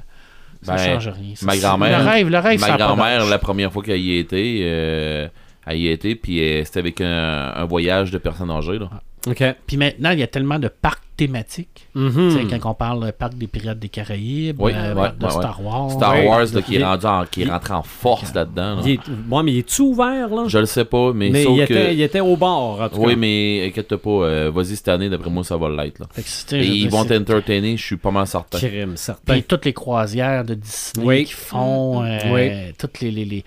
Ça 0.61 0.75
Ben, 0.75 0.77
change 0.99 1.07
rien. 1.09 1.33
ma 1.43 1.57
grand-mère- 1.57 1.99
Le 2.03 2.05
rêve, 2.09 2.29
le 2.29 2.39
rêve, 2.39 2.59
Ma 2.61 2.77
grand-mère, 2.77 3.25
la 3.25 3.37
première 3.39 3.71
fois 3.71 3.81
qu'elle 3.83 3.99
y 4.01 4.17
était, 4.17 4.59
euh, 4.63 5.27
elle 5.65 5.77
y 5.77 5.87
était, 5.87 6.15
puis 6.15 6.39
euh, 6.41 6.63
c'était 6.65 6.79
avec 6.79 7.01
un, 7.01 7.07
un 7.55 7.65
voyage 7.65 8.11
de 8.11 8.17
personnes 8.17 8.51
âgées. 8.51 8.77
Là. 8.79 8.89
OK. 9.27 9.43
Puis 9.65 9.77
maintenant, 9.77 10.11
il 10.11 10.19
y 10.19 10.23
a 10.23 10.27
tellement 10.27 10.59
de 10.59 10.67
parcs 10.67 11.01
thématiques. 11.17 11.87
Mhm. 11.95 12.47
Quand 12.59 12.71
on 12.71 12.73
parle 12.73 13.05
de 13.05 13.11
parc 13.11 13.35
des 13.35 13.47
Pirates 13.47 13.79
des 13.79 13.87
Caraïbes, 13.89 14.59
Oui, 14.61 14.73
euh, 14.75 14.93
ouais, 14.93 15.09
de 15.17 15.23
ouais. 15.25 15.31
Star 15.31 15.63
Wars. 15.63 15.91
Star 15.91 16.13
Ouais. 16.13 16.27
Wars, 16.27 16.45
là, 16.53 16.61
qui, 16.61 16.75
est 16.75 16.83
rendu 16.83 17.05
en, 17.05 17.25
qui 17.25 17.43
est 17.43 17.49
rentré 17.49 17.73
en 17.73 17.83
force 17.83 18.33
là-dedans. 18.33 18.75
là. 18.75 18.81
Est... 18.87 18.99
Ouais, 19.31 19.43
mais 19.43 19.53
il 19.53 19.57
est-tu 19.59 19.81
ouvert, 19.81 20.27
là? 20.29 20.43
Je 20.47 20.57
le 20.57 20.65
sais 20.65 20.83
pas, 20.85 21.13
mais, 21.13 21.29
mais 21.29 21.43
sauf 21.43 21.57
il 21.57 21.65
que... 21.65 21.73
était, 21.73 21.93
il 21.95 22.01
était 22.01 22.19
au 22.19 22.35
bord, 22.35 22.81
en 22.81 22.89
tout 22.89 22.97
Oui, 22.99 23.13
cas. 23.13 23.15
mais 23.15 23.65
inquiète 23.67 23.95
pas, 23.95 24.09
euh, 24.09 24.51
vas-y 24.53 24.75
cette 24.75 24.89
année, 24.89 25.09
d'après 25.09 25.29
moi, 25.29 25.43
ça 25.45 25.55
va 25.57 25.69
l'être. 25.69 26.01
Et 26.51 26.65
ils 26.67 26.89
vont 26.89 27.05
t'entertainer, 27.05 27.77
je 27.77 27.83
suis 27.83 27.97
pas 27.97 28.11
mal 28.11 28.27
certain. 28.27 28.57
Crime, 28.57 28.97
certain. 28.97 29.33
Puis 29.33 29.43
toutes 29.43 29.63
les 29.65 29.73
croisières 29.73 30.43
de 30.43 30.55
Disney 30.55 31.05
Oui. 31.05 31.23
qui 31.25 31.33
font, 31.33 32.03
euh, 32.03 32.17
Oui. 32.33 32.73
toutes 32.77 32.99
les... 32.99 33.11
les, 33.11 33.25
les- 33.25 33.43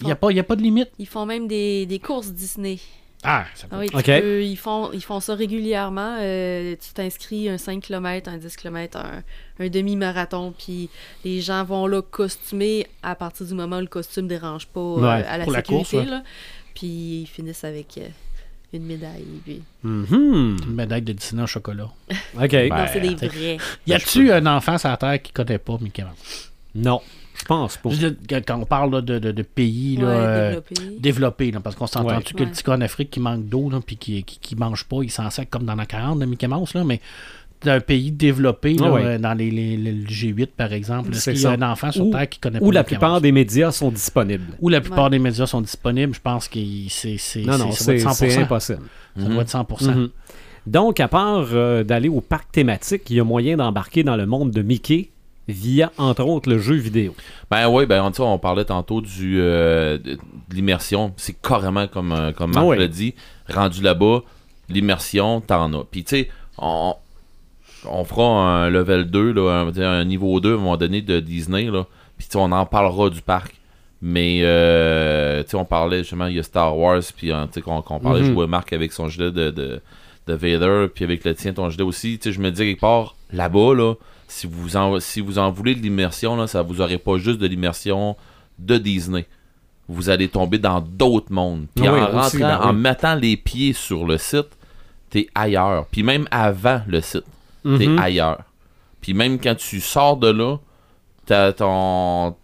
Il 0.00 0.06
n'y 0.06 0.12
a, 0.12 0.16
pas- 0.16 0.30
il 0.30 0.36
y 0.38 0.40
a 0.40 0.44
pas 0.44 0.56
de 0.56 0.62
limite. 0.62 0.88
Ils 0.98 1.06
font 1.06 1.26
même 1.26 1.46
des, 1.46 1.84
des 1.84 1.98
courses 1.98 2.32
Disney. 2.32 2.78
Ah, 3.26 3.44
ça 3.54 3.66
peut- 3.66 3.76
Ah 3.76 3.78
oui, 3.80 3.88
peux- 4.20 4.42
ils, 4.44 4.56
font, 4.56 4.90
ils 4.92 5.02
font 5.02 5.20
ça 5.20 5.34
régulièrement. 5.34 6.16
euh, 6.20 6.74
tu 6.80 6.92
t'inscris 6.94 7.48
un 7.48 7.58
5 7.58 7.82
km, 7.82 8.30
un 8.30 8.38
10 8.38 8.56
km, 8.56 8.98
un, 8.98 9.22
un 9.64 9.68
demi-marathon, 9.68 10.54
puis 10.56 10.88
les 11.24 11.40
gens 11.40 11.64
vont 11.64 11.86
là 11.86 12.02
costumés 12.02 12.86
à 13.02 13.14
partir 13.14 13.46
du 13.46 13.54
moment 13.54 13.78
où 13.78 13.80
le 13.80 13.86
costume 13.86 14.28
dérange 14.28 14.66
pas 14.68 14.80
euh, 14.80 15.02
à 15.28 15.38
la 15.38 15.44
pour 15.44 15.52
la 15.52 15.58
sécurité. 15.58 15.96
course, 15.96 16.04
ouais. 16.04 16.10
là. 16.10 16.22
Puis 16.74 16.86
ils 17.22 17.26
finissent 17.26 17.64
avec 17.64 17.98
euh, 17.98 18.08
une 18.72 18.84
médaille. 18.84 19.24
puis- 19.44 19.62
Mhm. 19.82 20.56
Une 20.66 20.74
médaille 20.74 21.02
de 21.02 21.12
Disney 21.12 21.42
au 21.42 21.46
chocolat. 21.46 21.88
OK. 22.10 22.50
Ben, 22.50 22.68
non, 22.68 22.84
c'est 22.92 23.00
des 23.00 23.14
t'sais. 23.16 23.28
vrais. 23.28 23.56
Y 23.86 23.92
a-tu 23.94 24.30
un 24.32 24.46
enfant 24.46 24.76
sur 24.78 24.88
la 24.90 24.96
Terre 24.96 25.22
qui 25.22 25.32
connaît 25.32 25.58
pas 25.58 25.78
Mickey 25.80 26.02
Mouse? 26.04 26.50
Non, 26.74 27.00
je 27.38 27.44
pense 27.44 27.76
pas. 27.76 27.90
Je 27.90 27.96
veux 28.06 28.10
dire, 28.10 28.42
quand- 28.46 28.60
on 28.60 28.64
parle 28.66 28.92
là, 28.92 29.00
de, 29.00 29.18
de, 29.18 29.32
de 29.32 29.42
pays 29.42 29.96
là, 29.96 30.06
Ouais, 30.06 30.12
euh, 30.16 30.60
développés. 30.98 31.50
là, 31.50 31.60
parce 31.60 31.76
qu'on 31.76 31.86
s'entend-tu 31.86 32.34
Ouais. 32.34 32.40
que 32.40 32.44
le 32.44 32.50
petit 32.50 32.62
gars 32.64 32.74
en 32.74 32.80
Afrique 32.80 33.10
qui 33.10 33.20
manque 33.20 33.46
d'eau, 33.46 33.70
puis 33.86 33.96
qui, 33.96 34.22
qui, 34.24 34.38
qui 34.38 34.56
mange 34.56 34.84
pas, 34.84 34.98
il 35.02 35.10
s'en 35.10 35.28
sert 35.30 35.48
comme 35.48 35.64
dans 35.64 35.74
la 35.74 35.86
40 35.86 36.18
de 36.20 36.24
Mickey 36.26 36.48
Mouse, 36.48 36.74
là, 36.74 36.84
mais 36.84 37.00
d'un 37.62 37.80
pays 37.80 38.12
développé, 38.12 38.74
là, 38.74 38.84
Ah 38.88 38.92
ouais. 38.92 39.04
euh, 39.04 39.18
dans 39.18 39.32
les, 39.32 39.50
les- 39.50 39.76
le 39.78 40.04
G8 40.06 40.48
par 40.56 40.72
exemple, 40.74 41.10
est-ce 41.12 41.30
qu'il 41.30 41.40
y 41.40 41.46
a 41.46 41.50
un 41.52 41.62
enfant 41.62 41.90
sur 41.90 42.06
Ou- 42.06 42.10
Terre 42.12 42.28
qui 42.28 42.38
connaît 42.38 42.60
pas 42.60 42.66
Où 42.66 42.70
la 42.70 42.80
Mickey 42.80 42.96
plupart 42.96 43.12
Mouse? 43.14 43.22
des 43.22 43.32
médias 43.32 43.70
sont 43.72 43.90
disponibles. 43.90 44.44
Où 44.60 44.68
la 44.68 44.80
plupart 44.82 45.04
Ouais. 45.04 45.10
des 45.10 45.18
médias 45.18 45.46
sont 45.46 45.62
disponibles, 45.62 46.14
je 46.14 46.20
pense 46.20 46.48
que 46.48 46.58
c'est 46.90 47.16
c'est- 47.16 47.40
Non, 47.42 47.56
non, 47.58 47.72
c'est- 47.72 47.98
ça 47.98 48.04
doit 48.04 48.12
c'est 48.12 48.26
être 48.26 48.30
100%. 48.30 48.30
c'est 48.30 48.42
impossible. 48.42 48.82
Ça 49.18 49.24
doit 49.24 49.42
être 49.42 49.48
100%. 49.48 49.94
Mhm. 49.94 50.08
Donc, 50.66 51.00
à 51.00 51.08
part 51.08 51.46
euh, 51.52 51.82
d'aller 51.82 52.08
au 52.08 52.20
parc 52.20 52.52
thématique, 52.52 53.02
il 53.08 53.16
y 53.16 53.20
a 53.20 53.24
moyen 53.24 53.56
d'embarquer 53.56 54.02
dans 54.02 54.16
le 54.16 54.26
monde 54.26 54.50
de 54.50 54.62
Mickey 54.62 55.10
via, 55.48 55.92
entre 55.98 56.24
autres, 56.24 56.48
le 56.50 56.58
jeu 56.58 56.74
vidéo. 56.74 57.14
Ben 57.50 57.68
oui, 57.68 57.86
ben 57.86 58.02
on, 58.02 58.10
tu 58.10 58.16
sais, 58.16 58.22
on 58.22 58.38
parlait 58.38 58.64
tantôt 58.64 59.00
du 59.00 59.38
euh, 59.40 59.98
de, 59.98 60.14
de 60.14 60.18
l'immersion. 60.54 61.12
C'est 61.16 61.40
carrément 61.40 61.86
comme, 61.86 62.12
euh, 62.12 62.32
comme 62.32 62.52
Marc 62.52 62.66
l'a 62.78 62.88
dit. 62.88 63.14
Rendu 63.48 63.82
là-bas, 63.82 64.22
l'immersion, 64.68 65.40
t'en 65.40 65.72
as. 65.72 65.84
Puis 65.84 66.04
tu 66.04 66.16
sais, 66.16 66.28
on, 66.58 66.94
on 67.88 68.04
fera 68.04 68.24
un 68.24 68.70
level 68.70 69.10
2, 69.10 69.32
là, 69.32 69.66
un, 69.76 70.04
niveau 70.04 70.40
2 70.40 70.50
à 70.50 70.54
un 70.54 70.56
moment 70.56 70.76
donné 70.76 71.00
de 71.02 71.20
Disney. 71.20 71.64
Là. 71.70 71.86
Puis 72.18 72.26
tu 72.26 72.32
sais, 72.32 72.38
on 72.38 72.50
en 72.52 72.66
parlera 72.66 73.10
du 73.10 73.22
parc. 73.22 73.54
Mais 74.02 74.40
euh, 74.42 75.42
tu 75.44 75.50
sais, 75.50 75.56
on 75.56 75.64
parlait 75.64 75.98
justement, 75.98 76.26
il 76.26 76.36
y 76.36 76.38
a 76.38 76.42
Star 76.42 76.76
Wars, 76.76 77.00
puis 77.16 77.32
hein, 77.32 77.46
tu 77.46 77.54
sais, 77.54 77.60
qu'on 77.62 77.80
qu'on 77.80 77.98
parlait, 77.98 78.20
Mhm. 78.20 78.26
je 78.26 78.32
jouais 78.32 78.46
Marc 78.46 78.72
avec 78.74 78.92
son 78.92 79.08
gilet 79.08 79.30
de, 79.30 79.50
de, 79.50 79.80
de 80.26 80.34
Vader, 80.34 80.86
puis 80.94 81.04
avec 81.04 81.24
le 81.24 81.34
tien, 81.34 81.52
ton 81.52 81.70
gilet 81.70 81.82
aussi. 81.84 82.18
Tu 82.18 82.24
sais, 82.24 82.32
je 82.32 82.40
me 82.40 82.50
dis 82.50 82.62
quelque 82.62 82.80
part, 82.80 83.14
là-bas, 83.32 83.74
là, 83.74 83.94
si 84.28 84.46
vous 84.46 84.76
en, 84.76 84.98
si 85.00 85.20
vous 85.20 85.38
en 85.38 85.50
voulez 85.50 85.74
de 85.74 85.80
l'immersion, 85.80 86.36
là, 86.36 86.46
ça 86.46 86.62
vous 86.62 86.80
aurait 86.80 86.98
pas 86.98 87.16
juste 87.18 87.38
de 87.38 87.46
l'immersion 87.46 88.16
de 88.58 88.76
Disney. 88.78 89.26
Vous 89.88 90.08
allez 90.10 90.28
tomber 90.28 90.58
dans 90.58 90.80
d'autres 90.80 91.32
mondes. 91.32 91.66
Puis 91.76 91.88
en 91.88 91.94
oui, 91.94 92.00
rentrant, 92.00 92.26
aussi, 92.26 92.38
ben 92.38 92.58
en 92.60 92.72
mettant 92.72 93.14
les 93.14 93.36
pieds 93.36 93.72
sur 93.72 94.04
le 94.04 94.18
site, 94.18 94.48
t'es 95.10 95.28
ailleurs. 95.34 95.86
Puis 95.92 96.02
même 96.02 96.26
avant 96.32 96.80
le 96.88 97.00
site, 97.00 97.24
t'es 97.62 97.86
Mhm. 97.86 97.98
ailleurs. 98.00 98.42
Puis 99.00 99.14
même 99.14 99.38
quand 99.38 99.54
tu 99.54 99.80
sors 99.80 100.16
de 100.16 100.28
là, 100.28 100.56
t'as 101.24 101.52
ton 101.52 102.34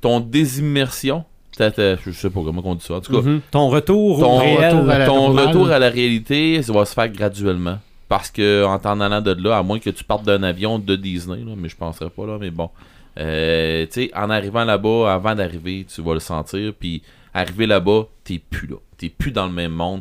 ton 0.00 0.18
désimmersion. 0.18 1.24
T'as- 1.70 1.96
je 1.96 2.10
sais 2.12 2.30
pas 2.30 2.40
comment 2.44 2.62
on 2.64 2.74
dit 2.76 2.84
ça. 2.84 2.94
En 2.94 3.00
tout 3.00 3.12
cas, 3.12 3.20
Mhm. 3.28 3.40
Ton 3.50 3.68
retour 3.68 4.20
ton, 4.20 4.36
au 4.36 4.38
réel. 4.38 4.74
retour 4.76 4.90
à 4.90 4.98
la 4.98 5.06
ton 5.06 5.20
normale. 5.26 5.46
retour 5.48 5.70
à 5.70 5.78
la 5.78 5.90
réalité, 5.90 6.62
ça 6.62 6.72
va 6.72 6.84
se 6.84 6.94
faire 6.94 7.08
graduellement. 7.08 7.78
Parce 8.08 8.30
que 8.30 8.64
en 8.64 8.78
t'en 8.78 9.00
allant 9.00 9.20
de 9.20 9.32
là, 9.32 9.58
à 9.58 9.62
moins 9.62 9.78
que 9.78 9.90
tu 9.90 10.02
partes 10.04 10.24
d'un 10.24 10.42
avion 10.42 10.78
de 10.78 10.96
Disney, 10.96 11.38
là, 11.44 11.52
mais 11.56 11.68
je 11.68 11.76
penserais 11.76 12.10
pas 12.10 12.26
là, 12.26 12.38
mais 12.40 12.50
bon. 12.50 12.70
Euh, 13.18 13.84
tu 13.86 13.92
sais, 14.04 14.10
en 14.16 14.30
arrivant 14.30 14.64
là-bas, 14.64 15.12
avant 15.12 15.34
d'arriver, 15.34 15.84
tu 15.92 16.00
vas 16.02 16.14
le 16.14 16.20
sentir. 16.20 16.72
Puis 16.78 17.02
arriver 17.34 17.66
là-bas, 17.66 18.04
t'es 18.24 18.38
plus 18.38 18.66
là. 18.68 18.76
T'es 18.96 19.08
plus 19.08 19.32
dans 19.32 19.46
le 19.46 19.52
même 19.52 19.72
monde. 19.72 20.00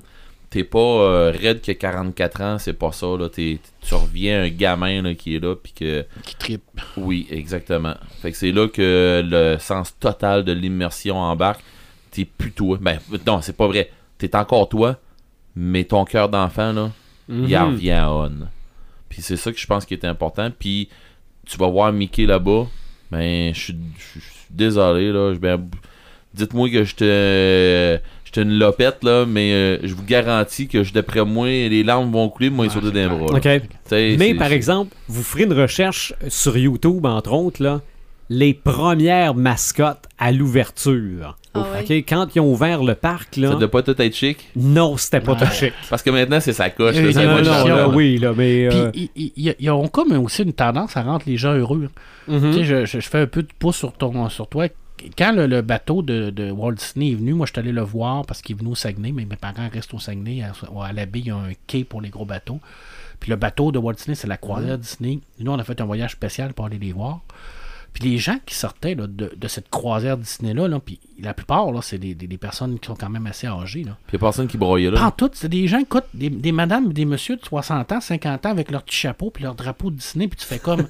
T'es 0.50 0.64
pas 0.64 0.80
euh, 0.80 1.32
raide 1.40 1.62
que 1.62 1.72
44 1.72 2.42
ans, 2.42 2.58
c'est 2.58 2.74
pas 2.74 2.92
ça. 2.92 3.06
Là. 3.18 3.30
T'es- 3.30 3.60
tu 3.82 3.94
reviens 3.94 4.44
un 4.44 4.50
gamin 4.50 5.04
là, 5.04 5.14
qui 5.14 5.36
est 5.36 5.40
là, 5.40 5.56
puis 5.56 5.74
que 5.74 6.06
Qui 6.24 6.36
tripe. 6.36 6.64
oui, 6.98 7.28
exactement. 7.30 7.94
Fait 8.22 8.32
que 8.32 8.38
c'est 8.38 8.52
là 8.52 8.68
que 8.68 9.24
le 9.24 9.58
sens 9.60 9.96
total 10.00 10.44
de 10.44 10.52
l'immersion 10.52 11.18
embarque. 11.18 11.62
T'es 12.12 12.26
plus 12.26 12.52
toi. 12.52 12.80
Ben, 12.82 12.98
non, 13.28 13.42
c'est 13.42 13.56
pas 13.56 13.68
vrai. 13.68 13.92
T'es 14.18 14.36
encore 14.36 14.68
toi, 14.70 14.98
mais 15.56 15.84
ton 15.84 16.04
cœur 16.04 16.30
d'enfant, 16.30 16.74
là, 16.74 16.92
il 17.30 17.36
Mhm. 17.36 17.54
revient 17.74 17.92
à 17.92 18.12
on. 18.12 18.32
Puis 19.08 19.22
c'est 19.22 19.38
ça 19.38 19.52
que 19.52 19.60
je 19.60 19.68
pense 19.68 19.86
qui 19.86 19.94
est 19.94 20.06
important. 20.06 20.50
Puis 20.58 20.90
tu 21.46 21.58
vas 21.58 21.68
voir 21.68 21.92
Mickey 21.94 22.26
là-bas. 22.26 22.66
Ben, 23.12 23.54
je 23.54 23.60
suis 23.60 23.76
je 23.98 24.20
suis 24.20 24.32
désolé, 24.50 25.12
là. 25.12 25.32
Je- 25.34 25.40
ben, 25.40 25.70
Dites-moi 26.34 26.70
que 26.70 26.84
je 26.84 26.96
te. 26.96 28.00
J'étais 28.32 28.44
une 28.44 28.60
lopette, 28.60 29.04
là, 29.04 29.26
mais 29.28 29.52
euh, 29.54 29.78
je 29.84 29.94
vous 29.96 30.04
garantis 30.04 30.68
que 30.68 30.84
je, 30.84 30.94
d'après 30.94 31.26
moi, 31.26 31.48
les 31.48 31.84
larmes 31.84 32.12
vont 32.12 32.30
couler, 32.30 32.52
moi, 32.52 32.66
ils 32.68 32.72
sauter 32.72 32.92
d'un 32.92 33.08
bras. 33.10 33.36
OK. 33.38 33.48
Mais 33.92 34.36
par 34.36 34.52
exemple, 34.52 34.96
vous 35.08 35.24
ferez 35.24 35.44
une 35.46 35.54
recherche 35.54 36.14
sur 36.28 36.56
YouTube, 36.56 37.06
entre 37.08 37.34
autres, 37.34 37.64
là, 37.64 37.82
les 38.30 38.54
premières 38.54 39.34
mascottes 39.34 40.06
à 40.20 40.32
l'ouverture. 40.32 41.38
Ah 41.56 41.66
OK? 41.82 41.90
Quand 42.08 42.28
ils 42.36 42.40
ont 42.42 42.52
ouvert 42.52 42.84
le 42.84 42.94
parc, 42.94 43.34
Ça 43.36 43.42
là, 43.42 43.56
doit 43.56 43.72
pas 43.72 43.82
tout 43.82 44.00
être 44.00 44.16
chic? 44.16 44.48
non, 44.56 44.96
c'était 44.98 45.20
pas 45.22 45.34
Ouais. 45.34 45.48
chic. 45.52 45.74
Parce 45.90 46.04
que 46.04 46.12
maintenant, 46.12 46.40
c'est 46.40 46.54
sa 46.54 46.70
coche. 46.70 46.96
Euh, 46.98 47.08
là, 47.08 47.12
ça 47.12 47.26
non, 47.26 47.38
là, 47.66 47.90
oui, 47.90 48.20
là, 48.20 48.34
mais... 48.38 48.68
euh, 48.72 48.92
Puis 48.92 49.10
ils- 49.16 49.56
ils 49.60 49.70
ont 49.72 49.88
comme 49.88 50.12
aussi 50.24 50.44
une 50.44 50.54
tendance 50.54 50.96
à 50.96 51.02
rendre 51.02 51.24
les 51.26 51.38
gens 51.38 51.54
heureux. 51.56 51.90
Tu 52.28 52.40
sais, 52.54 52.64
je, 52.64 52.86
je- 52.86 53.00
je 53.00 53.10
fais 53.10 53.18
un 53.22 53.26
peu 53.26 53.42
de 53.42 53.48
pouce 53.58 53.78
sur, 53.78 53.92
ton, 53.94 54.30
sur 54.30 54.48
toi. 54.48 54.68
Quand 55.18 55.32
le, 55.32 55.48
le 55.48 55.62
bateau 55.62 56.02
de, 56.02 56.30
de 56.30 56.52
Walt 56.52 56.74
Disney 56.74 57.12
est 57.12 57.16
venu, 57.16 57.34
moi, 57.34 57.46
je 57.46 57.52
suis 57.54 57.60
allé 57.60 57.72
le 57.72 57.82
voir 57.82 58.26
parce 58.26 58.42
qu'il 58.42 58.56
est 58.56 58.60
venu 58.60 58.72
au 58.72 58.76
Saguenay, 58.76 59.12
mais 59.12 59.26
mes 59.26 59.36
parents 59.36 59.70
restent 59.72 59.94
au 59.94 60.00
Saguenay. 60.00 60.44
À, 60.44 60.54
à 60.84 60.94
la 60.94 61.06
baie, 61.06 61.20
il 61.20 61.28
y 61.28 61.32
a 61.32 61.36
un 61.38 61.52
quai 61.68 61.84
pour 61.84 62.02
les 62.02 62.10
gros 62.10 62.26
bateaux. 62.26 62.60
Puis 63.20 63.30
le 63.30 63.36
bateau 63.36 63.72
de 63.72 63.80
Walt 63.80 63.94
Disney, 63.94 64.16
c'est 64.16 64.28
la 64.28 64.38
croisière 64.38 64.78
Disney. 64.78 65.20
Nous, 65.40 65.52
on 65.52 65.60
a 65.60 65.64
fait 65.64 65.80
un 65.82 65.86
voyage 65.86 66.12
spécial 66.14 66.54
pour 66.54 66.66
aller 66.66 66.80
les 66.80 66.94
voir. 66.94 67.20
Puis 67.92 68.08
les 68.08 68.18
gens 68.20 68.38
qui 68.46 68.54
sortaient 68.54 68.94
là, 68.94 69.08
de, 69.08 69.34
de 69.36 69.48
cette 69.48 69.68
croisière 69.70 70.16
Disney-là, 70.16 70.68
là, 70.68 70.80
puis 70.80 71.00
la 71.20 71.34
plupart, 71.34 71.72
là, 71.72 71.82
c'est 71.82 71.98
des, 71.98 72.14
des- 72.14 72.28
des 72.28 72.38
personnes 72.38 72.78
qui 72.80 72.86
sont 72.86 72.94
quand 72.96 73.10
même 73.10 73.26
assez 73.26 73.48
âgées. 73.48 73.84
Là. 73.84 73.98
Puis 74.06 74.16
y 74.16 74.18
a 74.18 74.20
personne 74.20 74.48
qui 74.48 74.58
broyait 74.60 74.92
là. 74.92 75.08
En 75.08 75.12
tout, 75.12 75.30
c'est 75.34 75.50
des 75.50 75.68
gens, 75.68 75.80
écoute, 75.80 76.04
des, 76.14 76.30
des 76.30 76.52
madames 76.52 76.92
et 76.92 76.94
des 76.94 77.06
messieurs 77.06 77.38
de 77.38 77.44
60 77.44 77.92
ans, 77.92 78.00
50 78.00 78.46
ans 78.46 78.50
avec 78.52 78.70
leur 78.70 78.84
petit 78.84 78.96
chapeau 78.96 79.32
puis 79.32 79.44
leur 79.44 79.56
drapeau 79.56 79.90
de 79.90 79.96
Disney, 79.96 80.28
puis 80.28 80.38
tu 80.40 80.46
fais 80.46 80.60
comme 80.60 80.88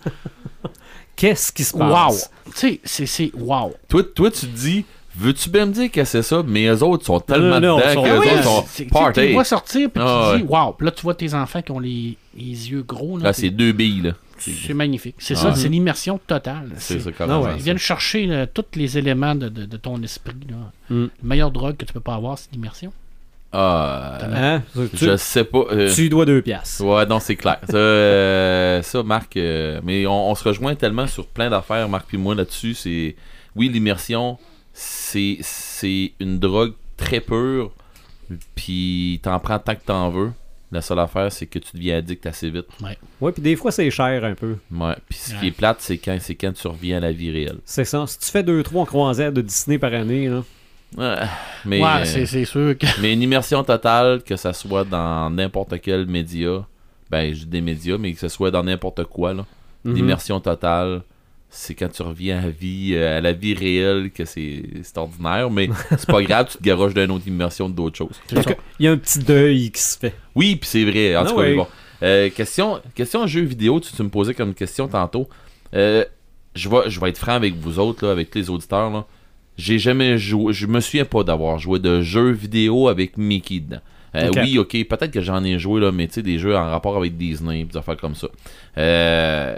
Qu'est-ce 1.20 1.51
qui 1.51 1.63
se 1.65 1.76
Wow! 1.76 1.89
passe? 1.89 2.32
Tu 2.45 2.51
sais, 2.55 2.80
c'est- 2.86 3.05
c'est 3.05 3.32
wow! 3.38 3.74
Toi, 3.89 4.03
toi, 4.15 4.32
tu 4.32 4.41
te 4.47 4.57
dis, 4.57 4.86
veux-tu 5.17 5.49
bien 5.49 5.65
me 5.65 5.74
dire 5.74 5.91
que 5.91 6.03
c'est 6.05 6.22
ça? 6.22 6.41
Mais 6.47 6.65
eux 6.67 6.82
autres 6.82 7.05
sont 7.05 7.20
tellement 7.20 7.59
non, 7.59 7.76
dedans 7.78 7.89
ils 7.89 7.93
sont- 7.93 8.03
que 8.03 8.07
Ah 8.09 8.15
eux 8.15 8.20
oui, 8.20 8.28
autres 8.32 8.43
sont 8.43 8.65
C'est- 8.70 8.84
tu 8.86 8.89
party. 8.89 9.34
vois 9.34 9.43
sortir, 9.43 9.89
puis 9.91 10.01
Ah 10.05 10.32
tu 10.34 10.41
dis 10.41 10.47
wow! 10.47 10.72
Puis 10.78 10.86
là, 10.86 10.91
tu 10.91 11.01
vois 11.01 11.15
tes 11.15 11.34
enfants 11.34 11.61
qui 11.61 11.72
ont 11.72 11.80
les, 11.80 12.15
les 12.38 12.72
yeux 12.72 12.84
gros. 12.84 13.17
Là, 13.17 13.34
c'est 13.34 13.49
deux 13.49 13.74
billes, 13.74 14.01
là. 14.01 14.11
c'est 14.38 14.74
magnifique. 14.74 15.15
C'est 15.20 15.34
Ah 15.34 15.41
ça, 15.41 15.55
c'est 15.55 15.67
l'immersion 15.67 16.17
totale. 16.26 16.70
C'est 16.78 16.93
C'est- 16.93 16.99
ça, 17.01 17.09
Ah 17.13 17.17
carrément. 17.17 17.41
ouais. 17.41 17.51
Ils 17.57 17.61
viennent 17.63 17.78
chercher 17.78 18.26
là, 18.26 18.47
tous 18.47 18.63
les 18.76 18.97
éléments 18.97 19.36
de, 19.36 19.49
de- 19.49 19.65
de 19.65 19.78
ton 19.78 20.01
esprit. 20.01 20.34
Là. 20.49 20.72
Mm. 20.95 21.03
La 21.03 21.09
meilleure 21.28 21.51
drogue 21.51 21.76
que 21.76 21.84
tu 21.84 21.91
peux 21.91 21.99
pas 21.99 22.15
avoir, 22.15 22.38
c'est 22.38 22.49
l'immersion. 22.53 22.93
Ah, 23.52 24.20
Hein? 24.32 24.64
Tu, 24.95 25.06
je 25.06 25.16
sais 25.18 25.43
pas. 25.43 25.64
euh, 25.72 25.91
tu 25.93 26.08
dois 26.10 26.26
deux 26.26 26.41
piastres. 26.41 26.84
Ouais, 26.84 27.06
non, 27.06 27.20
c'est 27.20 27.36
clair. 27.36 27.60
Ça, 27.68 27.76
euh, 27.78 28.82
ça 28.84 29.02
Marc, 29.04 29.36
euh, 29.38 29.80
mais 29.84 30.06
on, 30.06 30.30
on 30.32 30.36
se 30.36 30.43
rejoint 30.43 30.76
tellement 30.76 31.08
sur 31.08 31.26
plein 31.28 31.50
d'affaires, 31.50 31.89
Marc 31.89 32.06
puis 32.08 32.18
moi, 32.18 32.36
là-dessus. 32.36 32.74
C'est 32.76 33.16
Oui, 33.56 33.70
l'immersion, 33.70 34.38
c'est 34.74 35.38
c'est 35.41 36.12
une 36.20 36.38
drogue 36.39 36.74
très 36.95 37.22
pure, 37.22 37.72
puis 38.56 39.20
t'en 39.24 39.39
prends 39.39 39.60
tant 39.60 39.76
que 39.76 39.84
t'en 39.86 40.10
veux. 40.10 40.32
La 40.72 40.82
seule 40.84 41.00
affaire, 41.00 41.32
c'est 41.32 41.47
que 41.47 41.58
tu 41.58 41.70
deviens 41.74 41.97
addict 41.97 42.24
assez 42.28 42.47
vite. 42.52 42.68
Ouais, 43.20 43.32
puis 43.32 43.41
des 43.41 43.56
fois, 43.56 43.72
c'est 43.72 43.89
cher 43.89 44.24
un 44.24 44.36
peu. 44.36 44.58
Ouais. 44.72 44.93
Puis 45.10 45.18
ce 45.18 45.34
qui 45.39 45.47
est 45.47 45.52
plate, 45.52 45.78
c'est 45.80 45.97
quand, 45.97 46.16
c'est 46.22 46.36
quand 46.36 46.54
tu 46.54 46.68
reviens 46.68 46.97
à 46.97 47.00
la 47.00 47.12
vie 47.12 47.32
réelle. 47.32 47.58
C'est 47.66 47.86
ça. 47.86 48.06
Si 48.06 48.20
tu 48.20 48.30
fais 48.30 48.43
deux, 48.43 48.62
trois 48.62 48.86
croisières 48.86 49.32
de 49.34 49.41
Disney 49.41 49.80
par 49.80 49.91
année, 49.95 50.28
là, 50.30 50.43
Ouais, 50.98 51.16
mais, 51.66 51.82
ouais, 51.82 52.02
euh, 52.02 52.26
c'est 52.26 52.46
sûr 52.46 52.78
que. 52.78 52.88
mais 53.02 53.14
une 53.14 53.22
immersion 53.22 53.64
totale, 53.64 54.24
que 54.24 54.36
ça 54.36 54.54
soit 54.54 54.84
dans 54.84 55.30
n'importe 55.30 55.80
quel 55.82 56.08
média, 56.08 56.66
ben, 57.10 57.34
je 57.34 57.40
dis 57.42 57.46
des 57.46 57.62
médias, 57.62 57.98
mais 57.98 58.14
que 58.14 58.20
ce 58.20 58.28
soit 58.28 58.52
dans 58.52 58.64
n'importe 58.64 59.04
quoi, 59.06 59.34
là. 59.34 59.46
Mhm. 59.86 59.94
L'immersion 59.96 60.40
totale, 60.40 61.04
c'est 61.50 61.74
quand 61.74 61.90
tu 61.90 62.02
reviens 62.02 62.40
à 62.40 62.42
la 62.44 62.50
vie, 62.50 62.92
euh, 62.94 63.18
à 63.18 63.22
la 63.22 63.32
vie 63.34 63.54
réelle 63.54 64.12
que 64.12 64.26
c'est 64.26 64.64
ordinaire, 64.96 65.50
mais 65.50 65.70
c'est 65.92 66.08
pas 66.10 66.22
grave, 66.22 66.48
tu 66.52 66.58
te 66.58 66.64
garoches 66.64 66.94
d'une 66.94 67.12
autre 67.12 67.28
immersion 67.28 67.70
d'autres 67.70 67.98
choses. 67.98 68.20
Il 68.80 68.86
y 68.86 68.88
a 68.88 68.92
un 68.92 68.98
petit 68.98 69.20
deuil 69.20 69.72
qui 69.72 69.82
se 69.82 69.98
fait. 69.98 70.16
Oui, 70.36 70.56
puis 70.56 70.70
c'est 70.70 70.84
vrai. 70.84 71.16
En 71.16 71.22
Ah 71.22 71.26
tout 71.26 71.36
cas, 71.36 71.56
bon. 71.56 71.68
Euh, 72.02 72.30
question, 72.30 72.82
question 72.96 73.28
jeu 73.28 73.42
vidéo, 73.42 73.80
tu, 73.80 73.92
tu 73.94 74.04
me 74.04 74.10
posais 74.10 74.34
comme 74.34 74.54
question 74.54 74.88
tantôt. 74.88 75.28
Euh, 75.74 76.06
je 76.56 76.70
vais, 76.70 76.90
je 76.90 77.00
vais 77.00 77.10
être 77.10 77.18
franc 77.18 77.34
avec 77.34 77.56
vous 77.56 77.78
autres, 77.80 78.06
là, 78.06 78.12
avec 78.12 78.34
les 78.36 78.50
auditeurs. 78.50 78.90
Là. 78.90 79.06
J'ai 79.60 79.78
jamais 79.78 80.18
joué, 80.18 80.53
je 80.53 80.68
me 80.68 80.80
souviens 80.80 81.03
pas 81.03 81.24
d'avoir 81.26 81.60
joué 81.60 81.80
de 81.80 82.01
jeux 82.01 82.32
vidéo 82.32 82.88
avec 82.88 83.18
Mickey 83.18 83.60
dedans. 83.60 83.82
Euh. 84.16 84.32
Oui, 84.38 84.57
ok, 84.57 84.72
peut-être 84.88 85.12
que 85.12 85.20
j'en 85.20 85.43
ai 85.43 85.60
joué, 85.60 85.82
là, 85.82 85.91
mais 85.91 86.07
tu 86.07 86.14
sais, 86.14 86.22
des 86.22 86.39
jeux 86.39 86.55
en 86.55 86.70
rapport 86.72 86.95
avec 86.95 87.18
Disney, 87.18 87.66
des 87.66 87.78
affaires 87.78 87.97
comme 87.97 88.16
ça. 88.16 88.28
Euh, 88.78 89.57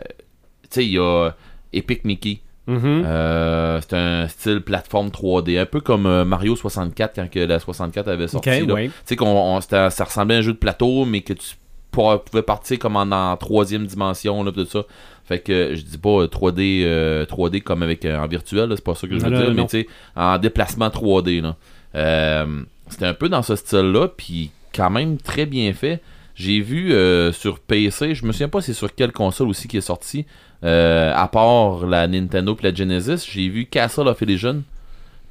tu 0.64 0.68
sais, 0.72 0.86
il 0.86 0.94
y 0.94 0.98
a 0.98 1.30
Epic 1.72 2.04
Mickey. 2.04 2.40
Mhm. 2.66 3.04
Euh, 3.06 3.80
c'est 3.82 3.96
un 3.96 4.28
style 4.28 4.62
plateforme 4.62 5.10
3D, 5.10 5.60
un 5.60 5.66
peu 5.68 5.82
comme 5.82 6.08
euh, 6.08 6.26
Mario 6.26 6.56
64 6.56 7.16
quand 7.16 7.30
que 7.30 7.40
la 7.40 7.60
64 7.60 8.08
avait 8.08 8.28
sorti. 8.28 8.50
Ouais. 8.64 8.88
Tu 8.88 8.94
sais, 9.06 9.16
qu'on, 9.16 9.62
ça 9.62 9.90
ressemblait 10.04 10.36
à 10.36 10.38
un 10.40 10.42
jeu 10.42 10.54
de 10.54 10.58
plateau, 10.58 11.06
mais 11.06 11.22
que 11.22 11.34
tu 11.34 11.56
pou- 11.92 12.18
pouvais 12.26 12.42
partir 12.44 12.80
comme 12.80 12.96
en, 12.96 13.02
en 13.12 13.38
troisième 13.38 13.86
dimension, 13.86 14.44
là, 14.44 14.52
tout 14.52 14.66
ça. 14.66 14.84
Fait 15.26 15.40
que 15.40 15.76
je 15.76 15.82
dis 15.84 15.98
pas 15.98 16.10
euh, 16.24 16.28
3D, 16.28 16.84
euh, 16.84 17.26
3D 17.26 17.62
comme 17.62 17.84
avec 17.84 18.04
euh, 18.06 18.18
en 18.18 18.28
virtuel, 18.28 18.72
c'est 18.76 18.84
pas 18.84 18.96
ça 18.96 19.08
que 19.08 19.14
je 19.14 19.20
veux 19.20 19.30
dire, 19.38 19.54
mais 19.56 19.68
tu 19.68 19.82
sais, 19.82 19.88
en 20.16 20.38
déplacement 20.38 20.88
3D. 20.90 21.42
Là. 21.42 21.56
Euh, 21.96 22.64
c'était 22.90 23.06
un 23.06 23.14
peu 23.14 23.30
dans 23.30 23.42
ce 23.44 23.56
style-là, 23.56 24.10
puis 24.16 24.52
quand 24.76 24.90
même 24.90 25.18
très 25.18 25.46
bien 25.46 25.72
fait. 25.74 26.02
J'ai 26.36 26.60
vu 26.62 26.94
euh, 26.94 27.32
sur 27.34 27.60
PC, 27.60 28.16
je 28.16 28.26
me 28.26 28.32
souviens 28.32 28.48
pas 28.50 28.62
c'est 28.62 28.74
sur 28.74 28.96
quelle 28.96 29.12
console 29.12 29.50
aussi 29.50 29.68
qui 29.68 29.78
est 29.78 29.82
sorti, 29.82 30.26
euh, 30.64 31.14
à 31.16 31.28
part 31.28 31.86
la 31.86 32.08
Nintendo 32.08 32.58
et 32.60 32.64
la 32.64 32.74
Genesis, 32.74 33.28
j'ai 33.32 33.48
vu 33.50 33.66
Castle 33.66 34.08
of 34.08 34.20
Illusion. 34.22 34.64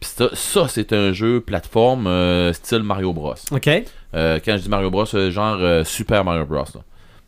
Puis 0.01 0.11
ça, 0.17 0.31
ça, 0.33 0.67
c'est 0.69 0.93
un 0.93 1.13
jeu 1.13 1.41
plateforme 1.41 2.07
euh, 2.07 2.53
style 2.55 2.83
Mario 2.83 3.13
Bros. 3.13 3.35
OK. 3.51 3.69
Euh, 4.15 4.41
quand 4.45 4.57
je 4.57 4.63
dis 4.63 4.69
Mario 4.69 4.91
Bros, 4.91 5.05
euh, 5.15 5.31
genre 5.31 5.59
euh, 5.61 5.85
Super 5.85 6.25
Mario 6.25 6.47
Bros. 6.47 6.65
tu 6.65 6.79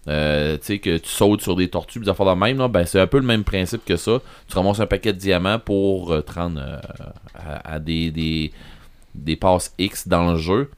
sais, 0.06 0.78
que 0.78 0.96
tu 0.96 1.08
sautes 1.08 1.42
sur 1.42 1.54
des 1.54 1.68
tortues, 1.68 2.00
des 2.00 2.08
affaires 2.08 2.26
de 2.26 2.40
même, 2.40 2.58
là, 2.58 2.68
ben, 2.68 2.84
c'est 2.86 2.98
un 2.98 3.06
peu 3.06 3.18
le 3.18 3.26
même 3.26 3.44
principe 3.44 3.84
que 3.84 3.96
ça. 3.96 4.20
Tu 4.48 4.54
ramasses 4.54 4.80
un 4.80 4.86
paquet 4.86 5.12
de 5.12 5.18
diamants 5.18 5.58
pour 5.58 6.08
te 6.24 6.32
rendre 6.32 6.80
à, 7.34 7.74
à 7.74 7.78
des, 7.78 8.10
des, 8.10 8.52
des 9.14 9.36
passes 9.36 9.74
X 9.78 10.08
dans 10.08 10.32
le 10.32 10.38
jeu. 10.38 10.70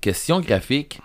Question 0.00 0.40
graphique, 0.40 1.00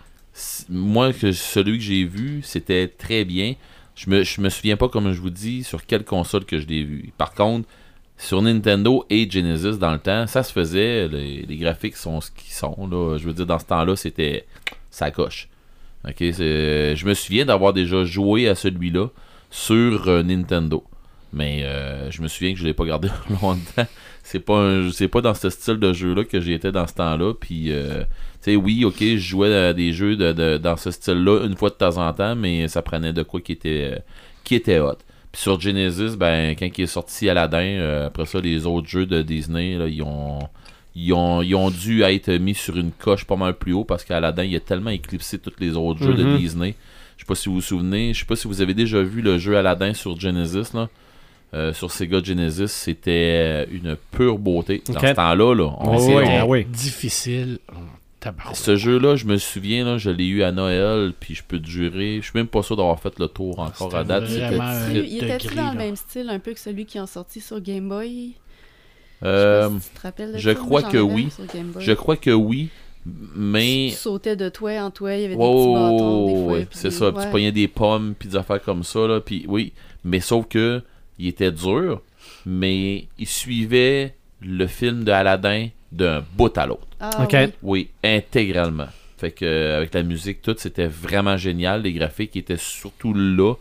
moi, 0.69 1.13
que 1.13 1.31
celui 1.31 1.77
que 1.77 1.83
j'ai 1.83 2.03
vu, 2.03 2.41
c'était 2.43 2.87
très 2.87 3.25
bien. 3.25 3.55
Je 3.95 4.09
me, 4.09 4.23
je 4.23 4.41
me 4.41 4.49
souviens 4.49 4.77
pas, 4.77 4.89
comme 4.89 5.11
je 5.11 5.21
vous 5.21 5.31
dis, 5.31 5.63
sur 5.63 5.85
quelle 5.85 6.03
console 6.03 6.45
que 6.45 6.59
je 6.59 6.67
l'ai 6.67 6.83
vu. 6.83 7.11
Par 7.17 7.33
contre, 7.33 7.67
sur 8.17 8.41
Nintendo 8.41 9.05
et 9.09 9.29
Genesis 9.29 9.77
dans 9.77 9.91
le 9.91 9.99
temps, 9.99 10.25
ça 10.27 10.43
se 10.43 10.51
faisait. 10.51 11.07
Les, 11.07 11.57
graphiques 11.57 11.95
sont 11.95 12.19
ce 12.19 12.31
qu'ils 12.31 12.53
sont. 12.53 12.87
Là. 12.89 13.17
Je 13.17 13.25
veux 13.25 13.33
dire, 13.33 13.45
dans 13.45 13.59
ce 13.59 13.65
temps-là, 13.65 13.95
c'était. 13.95 14.45
Ça 14.89 15.11
coche. 15.11 15.47
Ok, 16.07 16.17
je 16.19 17.05
me 17.05 17.13
souviens 17.13 17.45
d'avoir 17.45 17.73
déjà 17.73 18.03
joué 18.03 18.47
à 18.47 18.55
celui-là 18.55 19.07
sur 19.51 20.07
euh, 20.07 20.23
Nintendo. 20.23 20.83
Mais 21.33 21.63
euh, 21.63 22.09
je 22.09 22.21
me 22.21 22.27
souviens 22.27 22.53
que 22.53 22.59
je 22.59 22.65
l'ai 22.65 22.73
pas 22.73 22.85
gardé 22.85 23.09
longtemps. 23.29 23.85
C'est 24.23 24.39
pas 24.39 24.81
pas 25.11 25.21
dans 25.21 25.33
ce 25.33 25.49
style 25.49 25.77
de 25.77 25.93
jeu-là 25.93 26.23
que 26.23 26.39
j'étais 26.39 26.71
dans 26.71 26.87
ce 26.87 26.93
temps-là. 26.95 27.33
Puis, 27.33 27.71
euh, 27.71 28.03
oui, 28.47 28.85
ok, 28.85 28.99
je 28.99 29.17
jouais 29.17 29.53
à 29.53 29.73
des 29.73 29.91
jeux 29.91 30.15
de, 30.15 30.57
dans 30.57 30.77
ce 30.77 30.91
style-là 30.91 31.45
une 31.45 31.55
fois 31.55 31.69
de 31.69 31.75
temps 31.75 31.97
en 31.97 32.11
temps, 32.13 32.35
mais 32.35 32.67
ça 32.67 32.81
prenait 32.81 33.13
de 33.13 33.23
quoi 33.23 33.41
qui 33.41 33.51
était, 33.51 34.01
qui 34.43 34.55
était 34.55 34.79
hot. 34.79 34.97
Puis 35.37 35.43
sur 35.43 35.59
Genesis, 35.61 36.15
ben, 36.17 36.55
quand 36.57 36.67
il 36.75 36.81
est 36.83 36.87
sorti 36.87 37.29
Aladdin, 37.29 37.59
euh, 37.59 38.07
après 38.07 38.25
ça, 38.25 38.41
les 38.41 38.65
autres 38.65 38.87
jeux 38.87 39.05
de 39.05 39.21
Disney, 39.21 39.75
là, 39.77 39.87
ils 39.87 40.01
ont. 40.01 40.39
Ils 40.95 41.13
ont, 41.13 41.43
ils 41.43 41.53
ont 41.53 41.69
dû 41.69 42.01
être 42.01 42.31
mis 42.39 42.55
sur 42.55 42.75
une 42.75 42.89
coche 42.91 43.23
pas 43.25 43.35
mal 43.35 43.53
plus 43.53 43.71
haut 43.71 43.83
parce 43.83 44.03
qu'Aladdin, 44.03 44.45
il 44.45 44.55
a 44.55 44.59
tellement 44.59 44.89
éclipsé 44.89 45.37
tous 45.37 45.53
les 45.59 45.75
autres 45.77 46.03
jeux 46.03 46.15
de 46.15 46.23
Mhm. 46.23 46.37
Disney. 46.39 46.73
Je 47.17 47.21
sais 47.21 47.27
pas 47.27 47.35
si 47.35 47.49
vous 47.49 47.55
vous 47.55 47.61
souvenez. 47.61 48.15
Je 48.15 48.19
sais 48.21 48.25
pas 48.25 48.35
si 48.35 48.47
vous 48.47 48.61
avez 48.61 48.73
déjà 48.73 49.03
vu 49.03 49.21
le 49.21 49.37
jeu 49.37 49.55
Aladdin 49.57 49.93
sur 49.93 50.19
Genesis. 50.19 50.73
Là. 50.73 50.89
Euh, 51.53 51.71
sur 51.71 51.91
Sega 51.91 52.23
Genesis, 52.23 52.69
c'était 52.71 53.67
une 53.71 53.95
pure 54.11 54.39
beauté. 54.39 54.81
Dans 54.87 54.99
ce 54.99 55.13
temps-là, 55.13 55.53
là, 55.53 55.65
on 55.79 55.97
Oh, 55.97 56.19
on- 56.19 56.39
ah 56.39 56.45
oui. 56.47 56.65
Difficile. 56.65 57.59
Oh, 58.25 58.53
ce 58.53 58.75
jeu-là, 58.75 59.15
je 59.15 59.25
me 59.25 59.37
souviens, 59.37 59.85
là, 59.85 59.97
je 59.97 60.09
l'ai 60.09 60.25
eu 60.25 60.43
à 60.43 60.51
Noël, 60.51 61.13
puis 61.19 61.35
je 61.35 61.43
peux 61.47 61.59
te 61.59 61.67
jurer, 61.67 62.17
je 62.17 62.23
suis 62.29 62.31
même 62.37 62.47
pas 62.47 62.63
sûr 62.63 62.75
d'avoir 62.75 62.99
fait 62.99 63.17
le 63.19 63.27
tour 63.27 63.59
encore 63.59 63.95
à 63.95 64.03
date. 64.03 64.23
vraiment 64.23 64.73
Il 64.89 64.97
il 64.97 65.23
était-tu 65.23 65.47
degré, 65.47 65.61
dans 65.61 65.71
le 65.71 65.77
même 65.77 65.95
style 65.95 66.29
un 66.29 66.39
peu 66.39 66.53
que 66.53 66.59
celui 66.59 66.85
qui 66.85 66.99
ont 66.99 67.05
sorti 67.05 67.39
sur 67.39 67.61
Game 67.61 67.87
Boy? 67.87 68.33
Euh, 69.23 69.63
Je 69.63 69.67
sais 69.69 69.73
pas 69.75 69.79
si 69.81 69.89
tu 69.89 69.95
te 69.95 70.01
rappelles 70.01 70.33
de 70.33 70.37
je 70.39 70.49
ça, 70.49 70.55
crois 70.55 70.83
que 70.83 70.97
oui. 70.97 71.29
je 71.79 71.91
crois 71.93 72.17
que 72.17 72.31
oui, 72.31 72.69
mais. 73.05 73.87
Tu 73.91 73.97
sautais 73.97 74.35
de 74.35 74.49
toit 74.49 74.73
en 74.81 74.91
toit, 74.91 75.15
il 75.15 75.21
y 75.21 75.25
avait 75.25 75.35
des 75.35 75.41
Ouais, 75.41 75.47
petits 75.55 75.67
ouais, 75.67 75.73
bâtons 75.73 76.25
des 76.27 76.33
ouais, 76.33 76.43
fois. 76.43 76.53
ouais, 76.53 76.67
c'est 76.71 76.89
des- 76.89 76.95
ça. 76.95 77.11
puis 77.11 77.19
Tu 77.21 77.25
ouais. 77.25 77.31
pognais 77.31 77.51
des 77.51 77.67
pommes, 77.67 78.13
puis 78.17 78.29
des 78.29 78.35
affaires 78.35 78.61
comme 78.61 78.83
ça, 78.83 79.07
là. 79.07 79.21
Puis 79.21 79.45
oui, 79.47 79.73
mais 80.03 80.19
sauf 80.19 80.47
que 80.47 80.81
il 81.19 81.27
était 81.27 81.51
dur, 81.51 82.01
mais 82.45 83.07
il 83.17 83.27
suivait 83.27 84.15
le 84.41 84.67
film 84.67 85.03
de 85.03 85.11
Aladdin 85.11 85.69
d'un 85.91 86.23
bout 86.35 86.55
à 86.57 86.65
l'autre. 86.65 86.87
Ah, 86.99 87.09
Ok. 87.23 87.33
oui. 87.33 87.49
Oui, 87.63 87.89
intégralement. 88.03 88.87
Fait 89.17 89.31
que 89.31 89.45
euh, 89.45 89.77
avec 89.77 89.93
la 89.93 90.03
musique, 90.03 90.41
tout, 90.41 90.55
c'était 90.57 90.87
vraiment 90.87 91.37
génial. 91.37 91.81
Les 91.83 91.93
graphiques 91.93 92.35
étaient 92.35 92.57
surtout 92.57 93.13
là. 93.13 93.53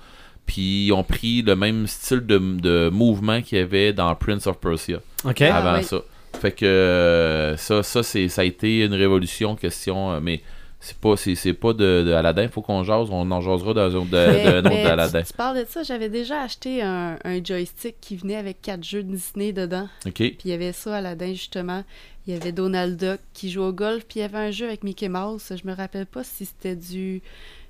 Puis 0.44 0.86
ils 0.86 0.92
ont 0.92 1.02
pris 1.02 1.42
le 1.42 1.56
même 1.56 1.86
style 1.86 2.20
de, 2.20 2.38
de 2.38 2.88
mouvement 2.92 3.40
qu'il 3.42 3.58
y 3.58 3.60
avait 3.60 3.92
dans 3.92 4.14
Prince 4.14 4.46
of 4.46 4.58
Persia 4.58 4.98
OK. 5.24 5.42
Ah, 5.42 5.56
avant 5.56 5.78
oui. 5.78 5.84
ça. 5.84 5.98
Fait 6.40 6.52
que 6.52 6.66
euh, 6.66 7.56
ça, 7.56 7.82
ça, 7.82 8.02
c'est, 8.02 8.28
ça 8.28 8.42
a 8.42 8.44
été 8.44 8.84
une 8.84 8.94
révolution, 8.94 9.56
question. 9.56 10.12
euh, 10.12 10.20
mais 10.22 10.42
c'est 10.80 10.96
pas, 10.98 11.16
c'est, 11.16 11.34
c'est 11.34 11.52
pas 11.54 11.72
de, 11.72 12.04
de 12.06 12.12
Aladdin, 12.12 12.48
faut 12.48 12.62
qu'on 12.62 12.84
jase, 12.84 13.08
on 13.10 13.30
en 13.30 13.40
jasera 13.40 13.74
dans 13.74 13.90
un 13.90 13.94
autre, 13.94 14.10
de- 14.10 14.16
Mais- 14.16 14.58
autre 14.58 14.62
d'Aladdin. 14.70 15.22
Tu, 15.22 15.26
tu 15.28 15.32
parles 15.32 15.58
de 15.58 15.64
ça, 15.68 15.82
j'avais 15.82 16.08
déjà 16.08 16.42
acheté 16.42 16.82
un, 16.82 17.18
un 17.24 17.42
joystick 17.42 17.96
qui 18.00 18.16
venait 18.16 18.36
avec 18.36 18.60
quatre 18.62 18.84
jeux 18.84 19.02
de 19.02 19.10
Disney 19.12 19.52
dedans. 19.52 19.88
Ok. 20.06 20.14
Puis 20.14 20.36
il 20.44 20.50
y 20.50 20.54
avait 20.54 20.72
ça, 20.72 20.96
Aladdin, 20.96 21.32
justement. 21.32 21.82
Il 22.26 22.34
y 22.34 22.36
avait 22.36 22.52
Donald 22.52 22.96
Duck 22.98 23.20
qui 23.32 23.50
jouait 23.50 23.66
au 23.66 23.72
golf, 23.72 24.04
puis 24.04 24.18
il 24.18 24.22
y 24.22 24.24
avait 24.24 24.38
un 24.38 24.50
jeu 24.50 24.66
avec 24.66 24.82
Mickey 24.84 25.08
Mouse. 25.08 25.50
Je 25.50 25.68
me 25.68 25.74
rappelle 25.74 26.06
pas 26.06 26.24
si 26.24 26.44
c'était 26.44 26.74
du, 26.76 27.22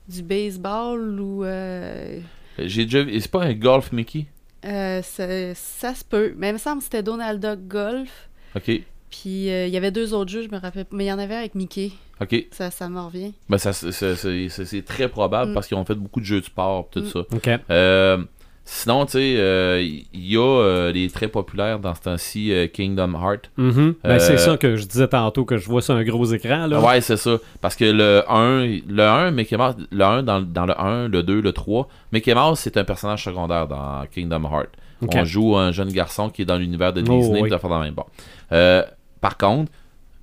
du 0.08 0.22
baseball 0.22 1.20
ou. 1.20 1.44
euh, 1.44 2.18
J'ai 2.58 2.84
déjà 2.86 3.02
vu- 3.02 3.20
C'est 3.20 3.30
pas 3.30 3.42
un 3.44 3.52
golf 3.54 3.92
Mickey? 3.92 4.26
euh, 4.64 5.00
ça, 5.02 5.54
ça 5.54 5.94
se 5.94 6.04
peut. 6.04 6.34
Mais 6.38 6.48
il 6.50 6.54
me 6.54 6.58
semble 6.58 6.78
que 6.78 6.84
c'était 6.84 7.02
Donald 7.02 7.40
Duck 7.40 7.68
Golf. 7.68 8.28
Ok. 8.56 8.80
Puis 9.10 9.50
euh, 9.50 9.66
il 9.66 9.72
y 9.72 9.76
avait 9.76 9.90
deux 9.90 10.14
autres 10.14 10.30
jeux, 10.30 10.42
je 10.42 10.48
me 10.54 10.60
rappelle 10.60 10.84
pas. 10.84 10.96
Mais 10.96 11.04
il 11.04 11.08
y 11.08 11.12
en 11.12 11.18
avait 11.18 11.34
avec 11.36 11.54
Mickey. 11.54 11.92
Ok. 12.20 12.46
Ça, 12.50 12.70
ça 12.70 12.88
m'en 12.88 13.06
revient. 13.06 13.32
Ben, 13.48 13.58
ça, 13.58 13.72
c'est, 13.72 13.92
c'est- 13.92 14.16
c'est- 14.16 14.48
c'est- 14.48 14.64
c'est 14.64 14.82
très 14.82 15.08
probable 15.08 15.50
Mm. 15.50 15.54
parce 15.54 15.66
qu'ils 15.68 15.76
ont 15.76 15.84
fait 15.84 15.94
beaucoup 15.94 16.20
de 16.20 16.24
jeux 16.24 16.40
de 16.40 16.46
sport, 16.46 16.88
tout 16.90 17.00
Mm. 17.00 17.06
ça. 17.08 17.18
OK. 17.20 17.50
Euh, 17.70 18.24
sinon, 18.68 19.06
tu 19.06 19.12
sais, 19.12 19.36
euh, 19.38 19.80
il 19.80 20.04
y 20.32 20.36
a 20.36 20.40
euh, 20.42 20.92
les 20.92 21.08
très 21.08 21.28
populaires 21.28 21.78
dans 21.78 21.94
ce 21.94 22.00
temps-ci, 22.02 22.52
euh, 22.52 22.66
Kingdom 22.66 23.14
Heart. 23.14 23.50
Mhm. 23.56 23.94
Ben, 24.04 24.10
Euh, 24.10 24.18
c'est 24.18 24.36
ça 24.38 24.56
que 24.56 24.76
je 24.76 24.84
disais 24.86 25.08
tantôt, 25.08 25.44
que 25.44 25.56
je 25.56 25.66
vois 25.68 25.80
sur 25.80 25.94
un 25.94 26.02
gros 26.04 26.24
écran. 26.26 26.66
Là. 26.66 26.80
Ouais, 26.80 27.00
c'est 27.00 27.16
ça. 27.16 27.38
Parce 27.60 27.76
que 27.76 27.84
le 27.84 28.22
1, 28.28 28.80
le 28.88 29.02
1, 29.02 29.30
Mickey 29.30 29.56
Mouse, 29.56 29.76
le 29.90 30.04
1 30.04 30.22
dans, 30.24 30.40
dans 30.42 30.66
le 30.66 30.78
1, 30.78 31.08
le 31.08 31.22
2, 31.22 31.40
le 31.40 31.52
3, 31.52 31.88
Mickey 32.12 32.34
Mouse, 32.34 32.58
c'est 32.58 32.76
un 32.76 32.84
personnage 32.84 33.24
secondaire 33.24 33.66
dans 33.68 34.04
Kingdom 34.12 34.42
Heart. 34.44 34.70
Ok. 35.02 35.12
On 35.14 35.24
joue 35.24 35.56
un 35.56 35.72
jeune 35.72 35.92
garçon 35.92 36.28
qui 36.28 36.42
est 36.42 36.46
dans 36.46 36.56
l'univers 36.58 36.92
de 36.92 37.02
Oh, 37.08 37.18
Disney, 37.18 37.34
oui. 37.36 37.42
puis 37.42 37.50
d'affaires 37.50 37.70
dans 37.70 37.78
le 37.78 37.84
même. 37.86 37.94
Bon. 37.94 38.04
Euh, 38.52 38.82
par 39.20 39.36
contre, 39.36 39.70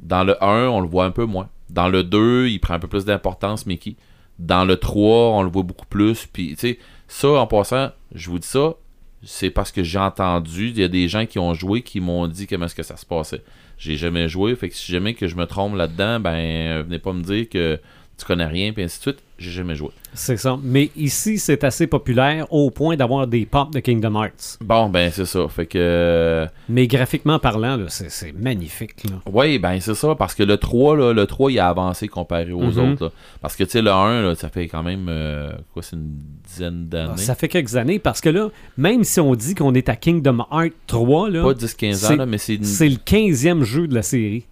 dans 0.02 0.24
le 0.24 0.44
1, 0.44 0.68
on 0.68 0.82
le 0.82 0.88
voit 0.88 1.06
un 1.06 1.12
peu 1.12 1.26
moins. 1.26 1.48
Dans 1.70 1.88
le 1.88 2.04
2, 2.04 2.48
il 2.50 2.60
prend 2.60 2.74
un 2.74 2.80
peu 2.80 2.88
plus 2.88 3.06
d'importance, 3.06 3.66
Mickey. 3.66 3.96
Dans 4.40 4.66
le 4.66 4.76
3, 4.78 5.30
on 5.38 5.44
le 5.44 5.50
voit 5.50 5.64
beaucoup 5.64 5.86
plus. 5.86 6.26
Puis, 6.26 6.50
tu 6.56 6.56
sais, 6.58 6.80
ça, 7.08 7.30
en 7.30 7.48
passant, 7.48 7.92
je 8.14 8.30
vous 8.30 8.40
dis 8.40 8.48
ça, 8.48 8.76
c'est 9.24 9.50
parce 9.50 9.72
que 9.72 9.84
j'ai 9.84 10.00
entendu, 10.00 10.70
il 10.70 10.80
y 10.80 10.84
a 10.84 10.88
des 10.88 11.08
gens 11.08 11.26
qui 11.26 11.40
ont 11.40 11.54
joué 11.54 11.82
qui 11.82 12.00
m'ont 12.00 12.28
dit 12.28 12.48
comment 12.48 12.66
est-ce 12.66 12.76
que 12.76 12.84
ça 12.84 12.98
se 12.98 13.06
passait. 13.06 13.44
J'ai 13.78 13.96
jamais 13.96 14.28
joué, 14.28 14.56
fait 14.56 14.70
que 14.70 14.76
si 14.76 14.92
jamais 14.92 15.14
que 15.14 15.28
je 15.28 15.36
me 15.36 15.46
trompe 15.46 15.76
là-dedans, 15.76 16.20
ben, 16.20 16.82
venez 16.84 17.00
pas 17.00 17.14
me 17.14 17.24
dire 17.24 17.50
que 17.50 17.80
tu 18.18 18.26
connais 18.26 18.46
rien, 18.46 18.72
puis 18.74 18.84
ainsi 18.84 18.98
de 19.00 19.02
suite. 19.04 19.18
J'ai 19.40 19.50
jamais 19.52 19.76
joué. 19.76 19.90
C'est 20.14 20.38
ça. 20.38 20.58
Mais 20.64 20.90
ici, 20.96 21.38
c'est 21.38 21.64
assez 21.66 21.88
populaire 21.88 22.46
au 22.54 22.70
point 22.72 22.96
d'avoir 22.96 23.28
des 23.28 23.46
pops 23.46 23.72
de 23.72 23.80
Kingdom 23.82 24.16
Hearts. 24.16 24.58
Bon, 24.62 24.88
ben 24.88 25.12
c'est 25.12 25.26
ça. 25.26 25.46
Fait 25.50 25.66
que. 25.66 25.78
euh, 25.82 26.46
Mais 26.70 26.88
graphiquement 26.88 27.40
parlant, 27.40 27.78
c'est 27.90 28.32
magnifique. 28.34 29.04
Là. 29.10 29.16
Oui, 29.30 29.58
ben 29.60 29.80
c'est 29.82 29.96
ça, 29.96 30.16
parce 30.16 30.34
que 30.36 30.44
le 30.44 30.56
3, 30.58 30.96
là, 30.96 31.14
le 31.14 31.26
3, 31.26 31.52
il 31.52 31.60
a 31.60 31.68
avancé 31.68 32.08
comparé 32.08 32.54
aux 32.54 32.62
Mhm. 32.62 32.92
autres. 32.94 33.06
là. 33.06 33.12
Parce 33.42 33.56
que, 33.58 33.64
tu 33.66 33.72
sais, 33.72 33.82
le 33.82 33.92
1, 33.92 34.22
là, 34.22 34.36
ça 34.36 34.48
fait 34.50 34.68
quand 34.68 34.84
même, 34.84 35.08
euh, 35.10 35.52
quoi, 35.74 35.82
c'est 35.84 35.96
une 35.98 36.20
dizaine 36.48 36.86
d'années. 36.88 37.18
Ça 37.18 37.36
fait 37.36 37.50
quelques 37.50 37.76
années 37.76 38.00
parce 38.00 38.22
que 38.22 38.30
là, 38.30 38.50
même 38.78 39.04
si 39.04 39.20
on 39.20 39.34
dit 39.36 39.56
qu'on 39.56 39.74
est 39.74 39.90
à 39.90 39.96
Kingdom 39.98 40.46
Hearts 40.52 40.74
3, 40.88 41.30
là, 41.32 41.44
Pas 41.44 41.54
10-15 41.56 42.06
ans, 42.14 42.16
là, 42.18 42.26
mais 42.28 42.38
c'est 42.38 42.56
une... 42.56 42.64
c'est 42.64 42.88
le 42.88 42.98
15e 42.98 43.64
jeu 43.64 43.88
de 43.88 43.96
la 43.96 44.04
série. 44.04 44.46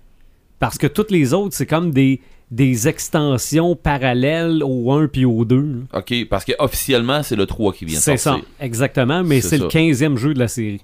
Parce 0.60 0.78
que 0.78 0.88
toutes 0.88 1.12
les 1.12 1.34
autres, 1.34 1.56
c'est 1.56 1.66
comme 1.68 1.92
des, 1.92 2.20
des 2.52 2.88
extensions 2.90 3.76
parallèles 3.76 4.62
au 4.64 4.92
1 4.92 5.08
puis 5.08 5.24
au 5.26 5.46
2. 5.46 5.56
là. 5.62 6.00
OK, 6.00 6.14
parce 6.30 6.44
que 6.46 6.52
officiellement 6.60 7.24
c'est 7.24 7.36
le 7.38 7.46
3 7.46 7.74
qui 7.74 7.86
vient 7.86 7.98
de 7.98 8.04
C'est 8.04 8.18
ça, 8.18 8.32
sortir. 8.32 8.46
exactement, 8.60 9.24
mais 9.24 9.40
C'est 9.42 9.58
le 9.58 9.70
ça. 9.70 9.78
15e 9.80 10.18
jeu 10.18 10.34
de 10.34 10.40
la 10.40 10.48
série. 10.50 10.82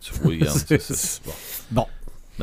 Tu 0.00 0.12
vois, 0.14 0.32
regarde, 0.32 0.58
bon. 1.24 1.32
Bon. 1.70 1.86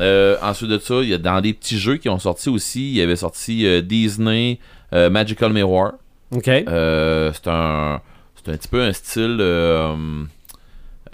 Euh, 0.00 0.36
ensuite 0.42 0.70
de 0.70 0.78
ça, 0.78 0.94
il 1.02 1.08
y 1.10 1.14
a 1.14 1.18
dans 1.18 1.40
des 1.40 1.52
petits 1.54 1.78
jeux 1.78 1.98
qui 1.98 2.08
ont 2.08 2.18
sorti 2.18 2.48
aussi, 2.48 2.90
il 2.90 2.96
y 2.96 3.00
avait 3.00 3.16
sorti 3.16 3.64
euh, 3.66 3.80
Disney 3.80 4.58
euh, 4.92 5.08
Magical 5.10 5.52
Mirror. 5.52 5.92
OK. 6.32 6.48
Euh, 6.48 7.30
c'est 7.32 7.48
un 7.48 8.00
c'est 8.34 8.50
un 8.52 8.56
petit 8.56 8.68
peu 8.68 8.82
un 8.82 8.92
style 8.92 9.38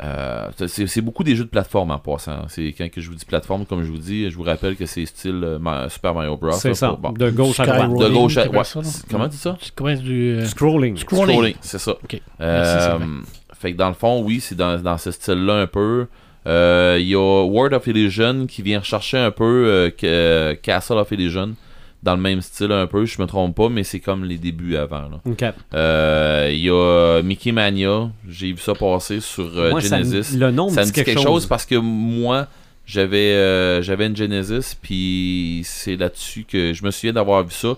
euh, 0.02 0.48
c'est 0.66 1.00
beaucoup 1.00 1.24
des 1.24 1.36
jeux 1.36 1.44
de 1.44 1.48
plateforme 1.50 1.90
en 1.90 1.98
passant. 1.98 2.48
C'est 2.48 2.72
quand 2.76 2.90
que 2.90 3.00
je 3.00 3.08
vous 3.10 3.14
dis 3.16 3.24
plateforme, 3.24 3.66
comme 3.66 3.82
je 3.82 3.90
vous 3.90 3.98
dis, 3.98 4.30
je 4.30 4.36
vous 4.36 4.42
rappelle 4.42 4.76
que 4.76 4.86
c'est 4.86 5.04
style 5.06 5.40
euh, 5.44 5.88
Super 5.88 6.14
Mario 6.14 6.36
Bros. 6.36 6.52
c'est 6.52 6.74
ça, 6.74 6.88
pour- 6.88 6.98
bon. 6.98 7.12
de 7.12 7.30
gauche 7.30 7.60
à 7.60 7.66
droite. 7.66 7.90
De 7.98 8.08
gauche 8.08 8.36
à 8.36 8.44
t'appelles 8.44 8.58
ouais. 8.76 8.82
Comment 9.10 9.24
tu 9.24 9.30
dis 9.30 9.36
ça? 9.36 9.58
Du. 10.02 10.34
euh, 10.38 10.44
Scrolling. 10.46 10.96
Scrolling. 10.96 11.34
Scrolling, 11.34 11.54
c'est 11.60 11.78
ça. 11.78 11.94
Euh, 12.40 12.98
Merci, 12.98 13.26
fait 13.58 13.72
que 13.72 13.76
dans 13.76 13.88
le 13.88 13.94
fond, 13.94 14.22
oui, 14.22 14.40
c'est 14.40 14.54
dans, 14.54 14.80
dans 14.80 14.96
ce 14.98 15.10
style-là 15.10 15.54
un 15.60 15.66
peu. 15.66 16.06
Euh, 16.46 16.96
Il 16.98 17.06
y 17.08 17.14
a 17.14 17.44
World 17.44 17.74
of 17.74 17.86
Illusion 17.86 18.46
qui 18.46 18.62
vient 18.62 18.78
rechercher 18.78 19.18
un 19.18 19.30
peu 19.30 19.44
euh, 19.44 19.90
que- 19.90 20.54
Castle 20.62 20.94
of 20.96 21.10
Illusion 21.12 21.54
dans 22.02 22.14
le 22.14 22.20
même 22.20 22.40
style 22.40 22.72
un 22.72 22.86
peu, 22.86 23.04
je 23.04 23.20
me 23.20 23.26
trompe 23.26 23.54
pas, 23.54 23.68
mais 23.68 23.84
c'est 23.84 24.00
comme 24.00 24.24
les 24.24 24.38
débuts 24.38 24.76
avant. 24.76 25.08
OK. 25.24 25.44
Euh, 25.74 26.48
Il 26.52 26.60
y 26.60 26.70
a 26.70 27.20
Mickey 27.22 27.52
Mania, 27.52 28.10
j'ai 28.28 28.52
vu 28.52 28.58
ça 28.58 28.74
passer 28.74 29.20
sur 29.20 29.46
euh, 29.58 29.70
Moi, 29.70 29.80
ça 29.82 30.02
Genesis. 30.02 30.36
le 30.36 30.50
nom 30.50 30.68
ça 30.70 30.80
me 30.80 30.86
dit 30.86 30.92
quelque, 30.92 31.06
quelque 31.10 31.22
chose 31.22 31.46
parce 31.46 31.66
que 31.66 31.74
moi, 31.74 32.46
j'avais 32.86 33.34
euh, 33.34 33.82
j'avais 33.82 34.06
une 34.06 34.16
Genesis, 34.16 34.74
puis 34.80 35.62
c'est 35.64 35.96
là-dessus 35.96 36.44
que 36.44 36.72
je 36.72 36.84
me 36.84 36.90
souviens 36.90 37.12
d'avoir 37.12 37.44
vu 37.44 37.52
ça. 37.52 37.76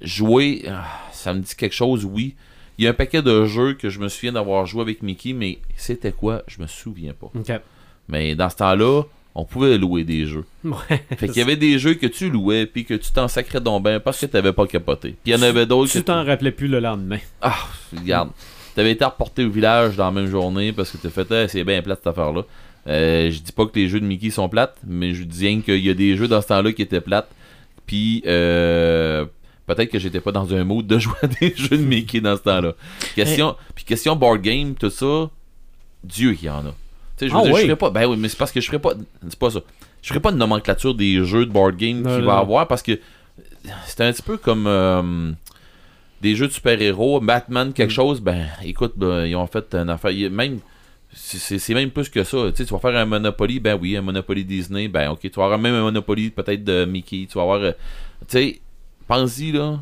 Jouer, 0.00 0.64
ah, 0.68 0.84
ça 1.12 1.32
me 1.32 1.40
dit 1.40 1.54
quelque 1.56 1.74
chose, 1.74 2.04
oui. 2.04 2.34
Il 2.76 2.84
y 2.84 2.86
a 2.86 2.90
un 2.90 2.94
paquet 2.94 3.22
de 3.22 3.46
jeux 3.46 3.74
que 3.74 3.88
je 3.88 3.98
me 4.00 4.08
souviens 4.08 4.32
d'avoir 4.32 4.66
joué 4.66 4.82
avec 4.82 5.02
Mickey, 5.02 5.32
mais 5.32 5.58
c'était 5.76 6.12
quoi? 6.12 6.42
Je 6.48 6.60
me 6.60 6.66
souviens 6.66 7.14
pas. 7.14 7.30
Mais 8.08 8.34
dans 8.34 8.50
ce 8.50 8.56
temps-là, 8.56 9.04
on 9.34 9.44
pouvait 9.44 9.78
louer 9.78 10.04
des 10.04 10.26
jeux. 10.26 10.44
Ouais. 10.64 11.04
Fait 11.18 11.26
qu'il 11.28 11.38
y 11.38 11.42
avait 11.42 11.56
des 11.56 11.78
jeux 11.78 11.94
que 11.94 12.06
tu 12.06 12.30
louais, 12.30 12.66
puis 12.66 12.84
que 12.84 12.94
tu 12.94 13.10
t'en 13.12 13.28
sacrais 13.28 13.60
donc 13.60 13.82
ben 13.82 13.98
parce 14.00 14.20
que 14.20 14.26
t'avais 14.26 14.52
pas 14.52 14.66
capoté. 14.66 15.10
Puis 15.22 15.32
il 15.32 15.32
y 15.32 15.36
en 15.36 15.42
avait 15.42 15.66
d'autres 15.66 15.90
Tu 15.92 16.02
t'en 16.02 16.24
rappelais 16.24 16.52
plus 16.52 16.68
le 16.68 16.80
lendemain. 16.80 17.18
ah, 17.42 17.56
regarde. 17.96 18.30
T'avais 18.74 18.92
été 18.92 19.04
reporté 19.04 19.44
au 19.44 19.50
village 19.50 19.96
dans 19.96 20.06
la 20.06 20.10
même 20.10 20.26
journée 20.26 20.72
parce 20.72 20.90
que 20.90 20.96
t'as 20.96 21.10
fait, 21.10 21.26
Eh, 21.30 21.48
c'est 21.48 21.62
bien 21.64 21.80
plate 21.82 21.98
cette 22.02 22.08
affaire-là. 22.08 22.42
Euh, 22.86 23.30
je 23.30 23.38
dis 23.40 23.52
pas 23.52 23.66
que 23.66 23.78
les 23.78 23.88
jeux 23.88 24.00
de 24.00 24.04
Mickey 24.04 24.30
sont 24.30 24.48
plates, 24.48 24.76
mais 24.86 25.14
je 25.14 25.22
dis 25.24 25.46
rien 25.46 25.60
qu'il 25.60 25.78
y 25.84 25.90
a 25.90 25.94
des 25.94 26.16
jeux 26.16 26.28
dans 26.28 26.42
ce 26.42 26.48
temps-là 26.48 26.72
qui 26.72 26.82
étaient 26.82 27.00
plates. 27.00 27.28
Puis, 27.86 28.22
euh, 28.26 29.24
peut-être 29.66 29.90
que 29.90 29.98
j'étais 29.98 30.20
pas 30.20 30.32
dans 30.32 30.52
un 30.54 30.64
mood 30.64 30.86
de 30.86 30.98
jouer 31.00 31.14
à 31.22 31.26
des 31.28 31.54
jeux 31.56 31.76
de 31.78 31.84
Mickey 31.84 32.20
dans 32.20 32.36
ce 32.36 32.42
temps-là. 32.42 32.72
Question, 33.14 33.56
puis 33.74 33.84
question 33.84 34.16
board 34.16 34.42
game, 34.42 34.74
tout 34.74 34.90
ça, 34.90 35.30
Dieu 36.02 36.32
qu'il 36.34 36.46
y 36.46 36.50
en 36.50 36.66
a. 36.66 36.74
Tu 37.16 37.26
sais, 37.26 37.28
je 37.28 37.34
veux 37.34 37.40
Ah 37.40 37.44
dire, 37.44 37.54
oui. 37.54 37.60
je 37.60 37.66
ferais 37.66 37.76
pas, 37.76 37.90
ben 37.90 38.06
oui, 38.06 38.16
mais 38.18 38.28
c'est 38.28 38.36
parce 38.38 38.50
que 38.52 38.60
je 38.60 38.66
ferais 38.66 38.78
pas, 38.80 38.94
c'est 39.28 39.38
pas 39.38 39.50
ça. 39.50 39.60
Je 40.02 40.08
ferais 40.08 40.20
pas 40.20 40.32
de 40.32 40.36
nomenclature 40.36 40.94
des 40.94 41.24
jeux 41.24 41.46
de 41.46 41.50
board 41.52 41.76
game 41.76 41.98
qu'il 42.02 42.10
va 42.10 42.18
non. 42.20 42.28
avoir 42.30 42.66
parce 42.68 42.82
que 42.82 42.98
c'est 43.86 44.00
un 44.02 44.12
petit 44.12 44.22
peu 44.22 44.36
comme 44.36 44.66
euh, 44.66 45.30
des 46.20 46.34
jeux 46.36 46.48
de 46.48 46.52
super-héros, 46.52 47.20
Batman, 47.20 47.72
quelque 47.72 47.90
Mm. 47.90 47.94
chose, 47.94 48.20
ben 48.20 48.46
écoute, 48.64 48.92
ben, 48.96 49.24
ils 49.26 49.36
ont 49.36 49.46
fait 49.46 49.74
une 49.74 49.90
affaire. 49.90 50.10
y 50.10 50.28
Même 50.28 50.58
c'est 51.16 51.74
même 51.74 51.90
plus 51.90 52.08
que 52.08 52.24
ça. 52.24 52.38
Tu 52.50 52.56
sais, 52.56 52.64
tu 52.66 52.74
vas 52.74 52.80
faire 52.80 52.96
un 52.96 53.04
Monopoly, 53.04 53.60
ben 53.60 53.78
oui, 53.80 53.96
un 53.96 54.02
Monopoly 54.02 54.44
Disney, 54.44 54.88
ben 54.88 55.10
ok, 55.10 55.20
tu 55.20 55.30
vas 55.30 55.44
avoir 55.44 55.58
même 55.60 55.74
un 55.74 55.82
Monopoly 55.82 56.30
peut-être 56.30 56.64
de 56.64 56.84
Mickey, 56.84 57.26
tu 57.30 57.34
vas 57.38 57.42
avoir. 57.42 57.60
euh, 57.60 57.70
tu 58.26 58.38
sais, 58.38 58.60
pense-y 59.06 59.52
là. 59.52 59.80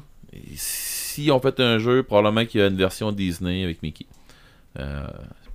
Si 0.54 1.30
on 1.30 1.40
fait 1.40 1.58
un 1.60 1.78
jeu, 1.78 2.02
probablement 2.02 2.44
qu'il 2.46 2.60
y 2.60 2.64
a 2.64 2.66
une 2.66 2.76
version 2.76 3.12
Disney 3.12 3.64
avec 3.64 3.82
Mickey. 3.82 4.04
Euh, 4.78 5.06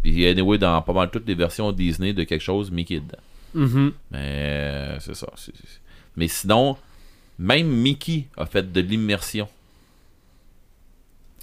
puis 0.02 0.26
anyway, 0.28 0.58
dans 0.58 0.82
pas 0.82 0.94
mal 0.94 1.10
toutes 1.10 1.28
les 1.28 1.36
versions 1.36 1.72
Disney 1.72 2.14
de 2.14 2.24
quelque 2.24 2.42
chose, 2.42 2.72
Mickey 2.72 2.96
est 2.96 3.00
dedans. 3.02 3.18
Mhm. 3.54 3.92
Mais 4.12 4.20
euh, 4.20 5.00
c'est 5.00 5.16
ça. 5.16 5.28
Mais 6.16 6.28
sinon, 6.28 6.78
même 7.40 7.68
Mickey 7.68 8.26
a 8.38 8.46
fait 8.46 8.72
de 8.72 8.82
l'immersion. 8.82 9.48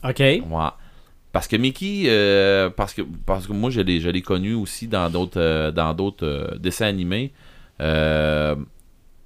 OK. 0.02 0.20
Ouais. 0.20 0.42
Parce 1.34 1.48
que 1.48 1.56
Mickey, 1.56 2.04
euh, 2.06 2.70
parce 2.70 2.94
que 2.94 3.02
parce 3.26 3.48
que 3.48 3.52
moi 3.52 3.68
je 3.68 3.80
l'ai 3.80 4.22
connu 4.22 4.54
aussi 4.54 4.86
dans 4.86 5.10
d'autres 5.10 5.40
euh, 5.40 5.72
dans 5.72 5.92
d'autres 5.92 6.24
euh, 6.24 6.58
dessins 6.58 6.86
animés. 6.86 7.32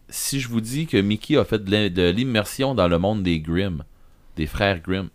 Si 0.09 0.41
je 0.41 0.49
vous 0.49 0.63
dis 0.63 0.87
que 0.87 0.97
Mickey 0.97 1.37
a 1.37 1.45
fait 1.45 1.63
de 1.63 2.09
l'immersion 2.09 2.75
dans 2.75 2.89
le 2.89 2.99
monde 2.99 3.23
des 3.23 3.41
Grimm, 3.41 3.85
des 4.37 4.47
frères 4.47 4.81
Grimm, 4.81 5.11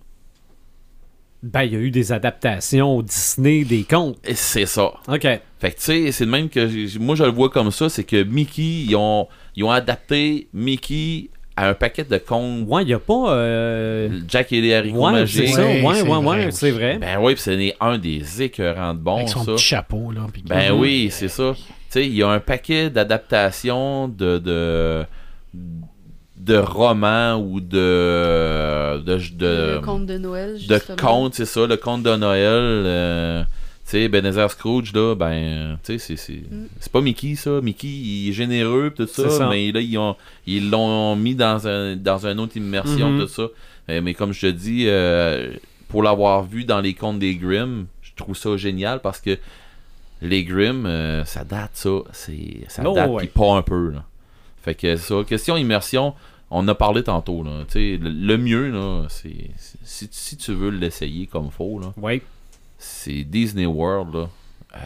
Ben, 1.43 1.63
il 1.63 1.73
y 1.73 1.75
a 1.75 1.79
eu 1.79 1.91
des 1.91 2.11
adaptations 2.13 2.95
au 2.97 3.03
Disney 3.03 3.65
des 3.65 3.83
contes. 3.83 4.17
c'est 4.33 4.65
ça. 4.65 4.93
OK. 5.07 5.21
Fait 5.21 5.41
que 5.71 5.75
tu 5.75 5.81
sais, 5.81 6.11
c'est 6.13 6.25
de 6.25 6.31
même 6.31 6.47
que 6.49 6.97
moi 6.99 7.15
je 7.15 7.23
le 7.25 7.31
vois 7.31 7.49
comme 7.49 7.69
ça, 7.69 7.89
c'est 7.89 8.05
que 8.05 8.23
Mickey, 8.23 8.85
ils 8.87 8.95
ont 8.95 9.27
ils 9.55 9.63
ont 9.65 9.71
adapté 9.71 10.47
Mickey 10.53 11.29
à 11.55 11.67
un 11.69 11.73
paquet 11.73 12.03
de 12.05 12.17
contes. 12.17 12.65
Ouais, 12.67 12.81
il 12.83 12.87
n'y 12.87 12.93
a 12.93 12.99
pas. 12.99 13.31
euh, 13.33 14.21
Jack 14.27 14.51
et 14.53 14.61
les 14.61 14.73
haricots 14.73 15.05
Ouais, 15.05 15.11
magiques. 15.11 15.49
c'est 15.49 15.53
ça. 15.53 15.65
Ouais, 15.65 16.01
Ouais, 16.01 16.15
ouais, 16.17 16.51
c'est 16.51 16.71
vrai. 16.71 16.97
Ben 16.97 17.17
oui, 17.21 17.33
puis 17.35 17.43
c'est 17.43 17.75
un 17.79 17.97
des 17.99 18.41
écœurants 18.41 18.93
de 18.95 18.99
bon, 18.99 19.17
Avec 19.17 19.29
son 19.29 19.43
ça. 19.43 19.51
petit 19.53 19.63
chapeau, 19.63 20.11
là. 20.11 20.21
Ben 20.45 20.71
oui, 20.71 21.09
c'est 21.11 21.27
ça. 21.27 21.53
Tu 21.55 21.61
sais, 21.89 22.07
il 22.07 22.15
y 22.15 22.23
a 22.23 22.29
un 22.29 22.39
paquet 22.39 22.89
d'adaptations 22.89 24.07
de, 24.07 24.39
de 24.39 25.05
de 26.45 26.57
romans 26.57 27.35
ou 27.35 27.59
de 27.61 28.99
de 29.05 29.17
de, 29.35 29.73
le 29.75 29.79
conte 29.81 30.05
de 30.05 30.17
Noël, 30.17 30.53
de 30.53 30.57
justement. 30.57 30.97
contes, 30.99 31.35
c'est 31.35 31.45
ça, 31.45 31.65
le 31.65 31.77
conte 31.77 32.03
de 32.03 32.15
Noël. 32.15 32.43
euh, 32.85 33.43
tu 33.85 33.91
sais, 33.91 34.01
Ebenezer 34.03 34.49
Scrooge, 34.49 34.93
là, 34.93 35.13
ben, 35.13 35.77
tu 35.83 35.93
sais, 35.93 35.97
c'est, 35.99 36.15
c'est, 36.15 36.41
Mm. 36.49 36.67
c'est 36.79 36.91
pas 36.91 37.01
Mickey, 37.01 37.35
ça. 37.35 37.59
Mickey, 37.61 37.87
il 37.87 38.29
est 38.29 38.33
généreux, 38.33 38.91
tout 38.95 39.07
ça, 39.07 39.49
mais 39.49 39.71
là, 39.73 39.81
ils, 39.81 39.97
ont, 39.97 40.15
ils 40.47 40.69
l'ont 40.69 41.15
mis 41.17 41.35
dans, 41.35 41.67
un, 41.67 41.95
dans 41.97 42.25
une 42.25 42.39
autre 42.39 42.55
immersion, 42.57 43.09
Mhm. 43.11 43.21
tout 43.21 43.27
ça. 43.27 43.47
Euh, 43.89 44.01
mais 44.01 44.13
comme 44.13 44.31
je 44.33 44.41
te 44.47 44.51
dis, 44.51 44.85
euh, 44.87 45.51
pour 45.89 46.01
l'avoir 46.01 46.43
vu 46.43 46.63
dans 46.63 46.79
les 46.79 46.93
contes 46.93 47.19
des 47.19 47.35
Grimm, 47.35 47.85
je 48.01 48.11
trouve 48.15 48.35
ça 48.37 48.55
génial 48.55 49.01
parce 49.01 49.19
que 49.19 49.37
les 50.21 50.43
Grimm, 50.45 50.85
euh, 50.85 51.25
ça 51.25 51.43
date, 51.43 51.71
ça. 51.73 51.89
C'est, 52.13 52.65
ça 52.69 52.83
Oh, 52.85 52.93
date, 52.95 53.09
ouais. 53.09 53.23
pis 53.23 53.27
pas 53.27 53.53
un 53.55 53.61
peu, 53.61 53.91
là. 53.91 54.03
Fait 54.63 54.75
que 54.75 54.95
ça, 54.95 55.15
question 55.27 55.57
immersion, 55.57 56.13
on 56.53 56.67
a 56.67 56.75
parlé 56.75 57.03
tantôt, 57.03 57.43
là. 57.43 57.63
Tu 57.67 57.73
sais, 57.73 57.97
le, 58.01 58.09
le 58.09 58.37
mieux, 58.37 58.69
là, 58.69 59.05
c'est, 59.09 59.51
si, 59.83 60.07
si 60.11 60.37
tu 60.37 60.53
veux 60.53 60.69
l'essayer 60.69 61.27
comme 61.27 61.49
faut, 61.51 61.79
là, 61.79 61.93
Ouais. 61.97 62.21
c'est 62.77 63.23
Disney 63.23 63.65
World, 63.65 64.13
là. 64.15 64.29
Euh, 64.75 64.77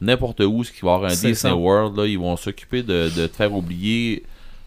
N'importe 0.00 0.40
où, 0.40 0.64
ce 0.64 0.72
qui 0.72 0.80
va 0.80 0.90
y 0.90 0.94
avoir 0.94 1.10
un 1.10 1.14
Disney 1.14 1.34
ça. 1.34 1.54
World, 1.54 1.96
là, 1.96 2.06
ils 2.06 2.18
vont 2.18 2.36
s'occuper 2.36 2.82
de, 2.82 3.08
de 3.16 3.26
te 3.28 3.36
faire 3.36 3.54
oublier 3.54 4.24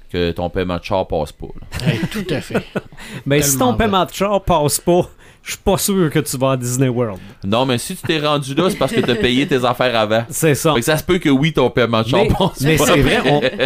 que 0.10 0.32
ton 0.32 0.50
paiement 0.50 0.78
de 0.78 0.84
char 0.84 1.06
passe 1.08 1.34
pas. 1.34 1.48
Hey, 1.86 2.00
tout 2.10 2.24
à 2.30 2.40
fait. 2.40 2.64
Ben, 3.26 3.42
si 3.42 3.58
ton 3.58 3.74
paiement 3.76 4.06
de 4.06 4.12
char 4.14 4.42
passe 4.44 4.80
pas, 4.80 5.10
je 5.46 5.52
suis 5.52 5.60
pas 5.64 5.78
sûr 5.78 6.10
que 6.10 6.18
tu 6.20 6.38
vas 6.38 6.52
à 6.54 6.58
Disney 6.58 6.90
World. 6.90 7.20
Non, 7.46 7.66
mais 7.68 7.78
si 7.78 7.96
tu 7.96 8.02
t'es 8.02 8.18
rendu 8.20 8.56
là, 8.56 8.70
c'est 8.70 8.78
parce 8.78 8.92
que 8.92 9.00
tu 9.00 9.12
as 9.12 9.16
payé 9.16 9.48
tes 9.48 9.64
affaires 9.64 9.96
avant. 9.96 10.24
C'est 10.30 10.56
ça. 10.56 10.74
Fait 10.74 10.80
que 10.80 10.86
ça 10.86 10.98
se 10.98 11.04
peut 11.04 11.20
que 11.20 11.30
oui, 11.30 11.54
ton 11.54 11.70
paiement 11.70 12.02
de 12.02 12.10
Mais, 12.12 12.28
mais 12.62 12.78
c'est 12.78 13.00
vrai, 13.00 13.20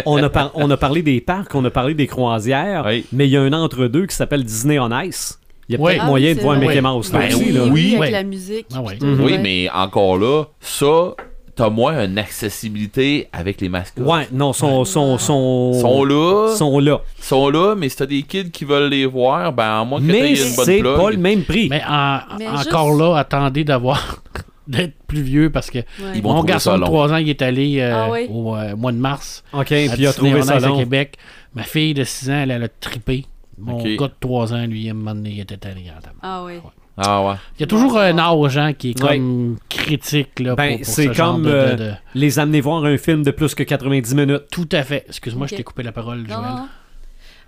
on, 0.04 0.14
on 0.18 0.22
a 0.22 0.28
par- 0.28 0.50
on 0.54 0.70
a 0.70 0.76
parlé 0.76 1.00
des 1.02 1.20
parcs, 1.22 1.54
on 1.54 1.64
a 1.64 1.70
parlé 1.70 1.94
des 1.94 2.06
croisières, 2.06 2.84
Oui. 2.86 3.06
mais 3.12 3.26
il 3.26 3.30
y 3.30 3.36
a 3.38 3.40
un 3.42 3.52
entre-deux 3.54 4.06
qui 4.06 4.14
s'appelle 4.14 4.44
Disney 4.44 4.78
on 4.78 4.90
Ice. 5.00 5.38
Il 5.70 5.74
y 5.74 5.76
a 5.76 5.80
Oui. 5.80 5.92
peut-être 5.92 6.02
Ah 6.04 6.06
moyen 6.08 6.28
oui, 6.30 6.34
de 6.36 6.40
voir. 6.40 6.58
Mickey. 6.58 6.80
Mouse 6.80 7.12
là 7.12 7.18
Ben 7.20 7.28
aussi. 7.34 7.44
oui, 7.44 7.52
là. 7.52 7.64
Oui, 7.64 7.88
avec 7.90 8.00
Ouais. 8.00 8.10
la 8.10 8.22
musique. 8.24 8.66
Ah. 8.74 8.80
Oui, 9.00 9.38
mais 9.40 9.70
encore 9.72 10.18
là, 10.18 10.44
ça, 10.60 11.14
t'as 11.60 11.70
moins 11.70 12.04
une 12.04 12.18
accessibilité 12.18 13.28
avec 13.32 13.60
les 13.60 13.68
mascottes. 13.68 14.06
Ouais, 14.06 14.26
non, 14.32 14.52
sont, 14.52 14.84
sont, 14.84 15.18
sont, 15.18 15.72
sont 15.72 16.04
là, 16.04 16.54
sont 16.56 16.78
là. 16.80 16.98
sont 17.20 17.48
là, 17.50 17.74
mais 17.76 17.88
si 17.88 17.96
t'as 17.96 18.06
des 18.06 18.22
kids 18.22 18.50
qui 18.50 18.64
veulent 18.64 18.90
les 18.90 19.06
voir, 19.06 19.52
ben 19.52 19.80
à 19.80 19.84
moins 19.84 19.98
que 20.00 20.04
Mais 20.04 20.12
t'aies 20.20 20.34
une 20.48 20.56
bonne 20.56 20.64
c'est 20.64 20.82
pas 20.82 21.10
le 21.10 21.16
même 21.16 21.42
prix. 21.44 21.68
Mais, 21.68 21.82
en- 21.88 22.20
Mais 22.38 22.48
encore 22.48 22.88
juste- 22.90 23.00
là, 23.00 23.16
attendez 23.16 23.64
d'avoir 23.64 24.22
d'être 24.68 24.94
plus 25.06 25.22
vieux 25.22 25.50
parce 25.50 25.70
que 25.70 25.78
Ouais. 25.78 26.20
Mon 26.22 26.44
garçon 26.44 26.74
de 26.74 26.80
long. 26.80 26.86
3 26.86 27.12
ans, 27.12 27.16
il 27.16 27.28
est 27.28 27.42
allé 27.42 27.80
euh, 27.80 27.92
Ah 27.94 28.08
oui? 28.10 28.26
au 28.30 28.54
euh, 28.56 28.76
mois 28.76 28.92
de 28.92 28.98
mars 28.98 29.42
OK, 29.52 29.60
à 29.60 29.64
puis 29.64 29.88
il 29.98 30.06
a 30.06 30.12
trouvé 30.12 30.42
ça 30.42 30.56
Ice 30.58 30.64
à 30.64 30.68
long. 30.68 30.78
Québec. 30.78 31.16
Ma 31.54 31.62
fille 31.64 31.94
de 31.94 32.04
6 32.04 32.30
ans, 32.30 32.40
elle, 32.42 32.50
elle 32.52 32.62
a 32.62 32.68
trippé. 32.68 33.26
Mon 33.58 33.78
Ok. 33.80 33.96
gars 33.98 34.06
de 34.08 34.12
3 34.20 34.54
ans, 34.54 34.66
lui, 34.66 34.86
à 34.88 34.92
un 34.92 34.94
moment 34.94 35.14
donné, 35.14 35.30
il 35.30 35.40
était 35.40 35.56
tanné 35.56 35.86
en. 35.90 36.00
Ah 36.22 36.42
oui. 36.44 36.54
Ah 37.02 37.24
ouais. 37.26 37.34
Il 37.58 37.60
y 37.60 37.64
a 37.64 37.66
toujours 37.66 37.92
c'est 37.94 38.10
un 38.10 38.18
âge 38.18 38.58
hein, 38.58 38.72
qui 38.72 38.90
est 38.90 39.02
Ouais. 39.02 39.16
comme 39.18 39.56
critique 39.68 40.38
là, 40.40 40.54
Ben, 40.54 40.68
pour, 40.76 40.76
pour 40.78 40.86
c'est 40.94 41.06
ce 41.06 41.12
genre 41.12 41.32
comme, 41.34 41.44
de- 41.44 41.48
de- 41.48 41.54
euh, 41.54 41.76
de- 41.76 41.92
Les 42.14 42.38
amener 42.38 42.60
voir 42.60 42.84
un 42.84 42.96
film 42.98 43.22
de 43.22 43.30
plus 43.30 43.54
que 43.54 43.62
90 43.62 44.14
minutes. 44.14 44.42
Tout 44.50 44.68
à 44.72 44.82
fait. 44.82 45.04
Excuse-moi, 45.08 45.46
je 45.46 45.56
t'ai 45.56 45.62
coupé 45.64 45.82
la 45.82 45.92
parole, 45.92 46.18
Non, 46.22 46.26
Joël. 46.28 46.40
non. 46.42 46.68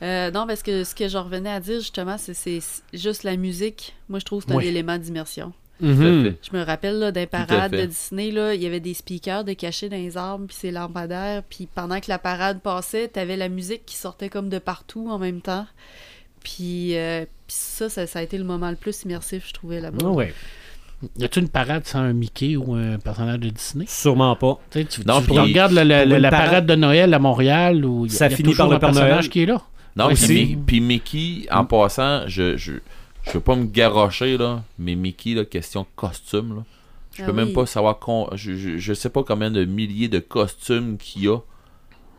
Euh, 0.03 0.31
non, 0.33 0.47
parce 0.49 0.62
que 0.65 0.83
ce 0.85 0.95
que 0.97 1.07
je 1.07 1.16
revenais 1.16 1.51
à 1.51 1.61
dire, 1.61 1.79
justement, 1.79 2.16
c'est 2.19 2.35
c'est 2.35 2.61
juste 2.93 3.23
la 3.23 3.37
musique. 3.37 3.95
Moi, 4.09 4.19
je 4.19 4.24
trouve 4.24 4.45
que 4.45 4.51
c'est 4.51 4.57
Oui. 4.57 4.65
un 4.66 4.69
élément 4.69 4.99
d'immersion. 4.99 5.53
Mhm. 5.81 6.35
Je 6.43 6.57
me 6.57 6.62
rappelle, 6.65 6.99
là, 6.99 7.11
d'un 7.12 7.27
parade 7.27 7.73
de 7.73 7.87
Disney, 7.87 8.31
là, 8.31 8.55
il 8.55 8.62
y 8.62 8.66
avait 8.66 8.79
des 8.81 8.95
speakers 8.95 9.43
de 9.45 9.53
cachés 9.53 9.89
dans 9.89 9.97
les 9.97 10.16
arbres, 10.16 10.47
puis 10.47 10.57
ces 10.57 10.70
lampadaires, 10.70 11.43
puis 11.49 11.66
pendant 11.73 11.99
que 11.99 12.07
la 12.09 12.19
parade 12.19 12.61
passait, 12.61 13.09
t'avais 13.09 13.37
la 13.37 13.49
musique 13.49 13.85
qui 13.85 13.97
sortait 13.97 14.29
comme 14.29 14.49
de 14.49 14.59
partout 14.59 15.09
en 15.11 15.19
même 15.19 15.41
temps. 15.41 15.66
Puis, 16.44 16.97
euh, 16.97 17.24
puis 17.47 17.56
ça, 17.56 17.89
ça, 17.89 18.06
ça 18.06 18.19
a 18.19 18.23
été 18.23 18.36
le 18.39 18.44
moment 18.44 18.70
le 18.70 18.77
plus 18.77 19.02
immersif, 19.05 19.44
je 19.48 19.52
trouvais, 19.52 19.81
là-bas. 19.81 19.98
Ah 20.05 20.10
ouais. 20.10 20.35
Y 21.19 21.24
a-tu 21.24 21.40
une 21.40 21.48
parade 21.48 21.85
sans 21.85 21.98
un 21.98 22.12
Mickey 22.12 22.55
ou 22.56 22.74
un 22.74 22.97
personnage 22.98 23.40
de 23.40 23.48
Disney? 23.48 23.86
Sûrement 23.89 24.36
pas. 24.36 24.60
Tu 24.70 24.86
Non, 25.05 25.20
tu 25.20 25.27
puis- 25.31 25.39
regardes 25.39 25.73
la 25.73 26.06
parade- 26.06 26.31
parade 26.31 26.66
de 26.66 26.74
Noël 26.77 27.12
à 27.12 27.19
Montréal 27.19 27.85
où 27.85 28.06
il 28.06 28.12
y 28.12 28.14
a, 28.14 28.19
Ça 28.19 28.27
il 28.27 28.31
y 28.31 28.35
a 28.35 28.36
finit 28.36 28.55
par 28.55 28.69
le 28.69 28.77
un 28.77 28.78
personnage 28.78 29.10
Noël. 29.10 29.28
qui 29.28 29.43
est 29.43 29.47
là? 29.47 29.60
Non, 29.97 30.06
Aussi. 30.12 30.27
puis 30.27 30.56
puis 30.66 30.81
Mickey, 30.81 31.47
en 31.51 31.64
passant, 31.64 32.23
je, 32.28 32.56
je, 32.56 32.74
je 33.24 33.31
veux 33.32 33.40
pas 33.40 33.56
me 33.56 33.66
garrocher, 33.66 34.39
là, 34.39 34.62
mais 34.78 34.94
Mickey, 34.94 35.35
là, 35.35 35.44
question 35.44 35.86
costume, 35.97 36.56
là. 36.56 36.62
Je 37.14 37.23
Ah 37.23 37.27
peux 37.27 37.32
même 37.32 37.48
oui. 37.48 37.52
pas 37.52 37.66
savoir 37.66 37.98
con- 37.98 38.28
je, 38.35 38.56
je, 38.56 38.78
je 38.78 38.94
sais 38.94 39.10
pas 39.10 39.23
combien 39.23 39.51
de 39.51 39.64
milliers 39.66 40.09
de 40.09 40.19
costumes 40.20 40.97
qu'il 40.98 41.24
y 41.24 41.28
a. 41.28 41.39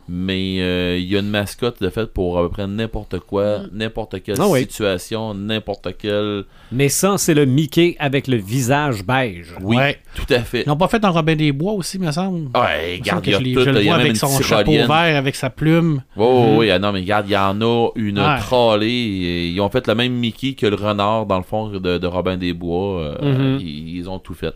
Mais 0.09 0.57
euh, 0.59 0.97
il 0.99 1.05
y 1.05 1.15
a 1.15 1.19
une 1.19 1.29
mascotte 1.29 1.81
de 1.81 1.89
fait 1.89 2.07
pour 2.11 2.37
à 2.37 2.41
peu 2.43 2.49
près 2.49 2.67
n'importe 2.67 3.19
quoi, 3.19 3.59
Mm. 3.59 3.69
n'importe 3.73 4.21
quelle 4.21 4.35
Ah 4.39 4.47
oui. 4.49 4.61
situation, 4.61 5.33
n'importe 5.33 5.89
quel. 5.97 6.43
Mais 6.71 6.89
ça, 6.89 7.17
c'est 7.17 7.33
le 7.33 7.45
Mickey 7.45 7.95
avec 7.99 8.27
le 8.27 8.35
visage 8.37 9.05
beige. 9.05 9.53
Oui, 9.61 9.77
Ouais. 9.77 9.97
tout 10.15 10.31
à 10.33 10.39
fait. 10.39 10.63
Ils 10.65 10.69
n'ont 10.69 10.75
pas 10.75 10.87
fait 10.89 11.03
en 11.05 11.11
Robin 11.13 11.35
des 11.35 11.51
Bois 11.53 11.73
aussi, 11.73 11.99
me 11.99 12.11
semble. 12.11 12.49
Ouais, 12.57 12.97
Il 12.97 12.99
me 12.99 13.05
semble 13.05 13.21
regarde, 13.21 13.25
il 13.25 13.31
y 13.31 13.33
a 13.53 13.59
tout, 13.59 13.65
je 13.65 13.69
le 13.69 13.79
il 13.79 13.85
y 13.85 13.89
a 13.89 13.91
même 13.97 14.01
avec 14.05 14.17
son 14.17 14.41
chapeau 14.41 14.71
vert, 14.71 14.89
avec 14.91 15.35
sa 15.35 15.49
plume. 15.49 16.01
Oh, 16.17 16.47
Mhm. 16.49 16.57
oui, 16.57 16.69
ah 16.71 16.79
non, 16.79 16.91
mais 16.91 16.99
regarde, 16.99 17.25
il 17.29 17.33
y 17.33 17.37
en 17.37 17.61
a 17.61 17.89
une 17.95 18.19
Ouais. 18.19 18.39
trollée. 18.39 18.87
et 18.87 19.47
Ils 19.47 19.61
ont 19.61 19.69
fait 19.69 19.87
le 19.87 19.95
même 19.95 20.13
Mickey 20.13 20.53
que 20.53 20.65
le 20.65 20.75
renard, 20.75 21.25
dans 21.25 21.37
le 21.37 21.43
fond, 21.43 21.69
de, 21.69 21.97
de 21.97 22.07
Robin 22.07 22.35
des 22.37 22.51
Bois. 22.53 22.99
euh, 22.99 23.15
Mhm. 23.55 23.59
ils, 23.61 23.97
ils 23.97 24.09
ont 24.09 24.19
tout 24.19 24.33
fait. 24.33 24.53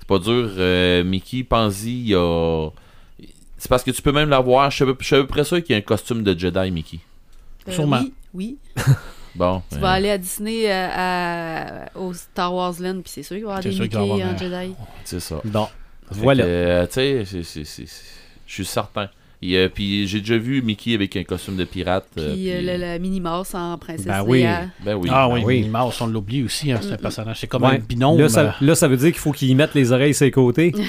C'est 0.00 0.08
pas 0.08 0.18
dur. 0.18 0.50
euh, 0.58 1.04
Mickey, 1.04 1.44
pense-y, 1.44 1.90
il 1.90 2.08
y 2.08 2.14
a. 2.14 2.68
C'est 3.58 3.68
parce 3.68 3.82
que 3.82 3.90
tu 3.90 4.00
peux 4.02 4.12
même 4.12 4.28
l'avoir. 4.30 4.70
Je 4.70 4.76
suis 4.76 4.84
à 4.84 4.86
peu- 4.86 4.96
je 5.00 5.04
suis 5.06 5.16
à 5.16 5.20
peu 5.20 5.26
près 5.26 5.44
sûr 5.44 5.62
qu'il 5.62 5.72
y 5.72 5.74
a 5.74 5.78
un 5.78 5.82
costume 5.82 6.22
de 6.22 6.38
Jedi 6.38 6.70
Mickey. 6.70 7.00
Euh, 7.68 7.72
Sûrement. 7.72 8.00
Oui, 8.32 8.56
oui. 8.76 8.84
Bon. 9.34 9.62
Tu 9.70 9.76
euh, 9.76 9.80
vas 9.80 9.90
aller 9.92 10.10
à 10.10 10.18
Disney, 10.18 10.68
euh, 10.68 10.88
à- 10.92 11.96
au 11.98 12.12
Star 12.12 12.52
Wars 12.52 12.74
Land, 12.80 13.02
puis 13.02 13.12
c'est 13.12 13.22
sûr 13.22 13.36
qu'il 13.36 13.44
va 13.44 13.50
y 13.50 13.58
avoir 13.58 13.62
des 13.62 13.68
Mickey 13.70 13.88
qu'il 13.88 13.98
y 13.98 14.02
avoir 14.02 14.18
en 14.28 14.32
un- 14.32 14.36
Jedi. 14.36 14.74
C'est 15.04 15.20
ça. 15.20 15.40
Bon. 15.44 15.68
Voilà. 16.10 16.44
euh, 16.44 16.86
tu 16.86 16.92
sais, 16.94 17.24
je 17.24 17.84
suis 18.46 18.64
certain. 18.64 19.08
Et, 19.40 19.56
euh, 19.56 19.68
puis 19.72 20.08
j'ai 20.08 20.18
déjà 20.18 20.36
vu 20.38 20.60
Mickey 20.62 20.94
avec 20.94 21.14
un 21.14 21.22
costume 21.22 21.54
de 21.56 21.62
pirate. 21.64 22.06
euh, 22.18 22.32
Puis 22.34 22.50
euh, 22.50 22.56
puis- 22.58 22.66
le, 22.66 22.76
le 22.94 22.98
Minnie 22.98 23.20
Mouse 23.20 23.54
en 23.54 23.78
Princesse 23.78 24.06
Ben 24.06 24.24
oui. 24.26 24.44
Ben 24.84 24.94
oui. 24.96 25.08
ah 25.12 25.28
oui, 25.28 25.42
oui. 25.44 25.56
Minnie 25.60 25.68
Mouse, 25.68 26.00
on 26.00 26.06
l'oublie 26.08 26.42
aussi, 26.42 26.72
hein, 26.72 26.80
c'est 26.82 26.92
un 26.94 26.96
personnage. 26.96 27.38
C'est 27.38 27.46
comme 27.46 27.62
Ouais. 27.62 27.76
un 27.76 27.78
binôme. 27.78 28.18
Là, 28.18 28.28
ça, 28.28 28.40
euh, 28.40 28.50
là, 28.60 28.74
ça 28.74 28.88
veut 28.88 28.96
dire 28.96 29.12
qu'il 29.12 29.20
faut 29.20 29.30
qu'ils 29.30 29.54
mettent 29.54 29.74
les 29.76 29.92
oreilles 29.92 30.14
sur 30.14 30.24
les 30.24 30.32
côtés. 30.32 30.72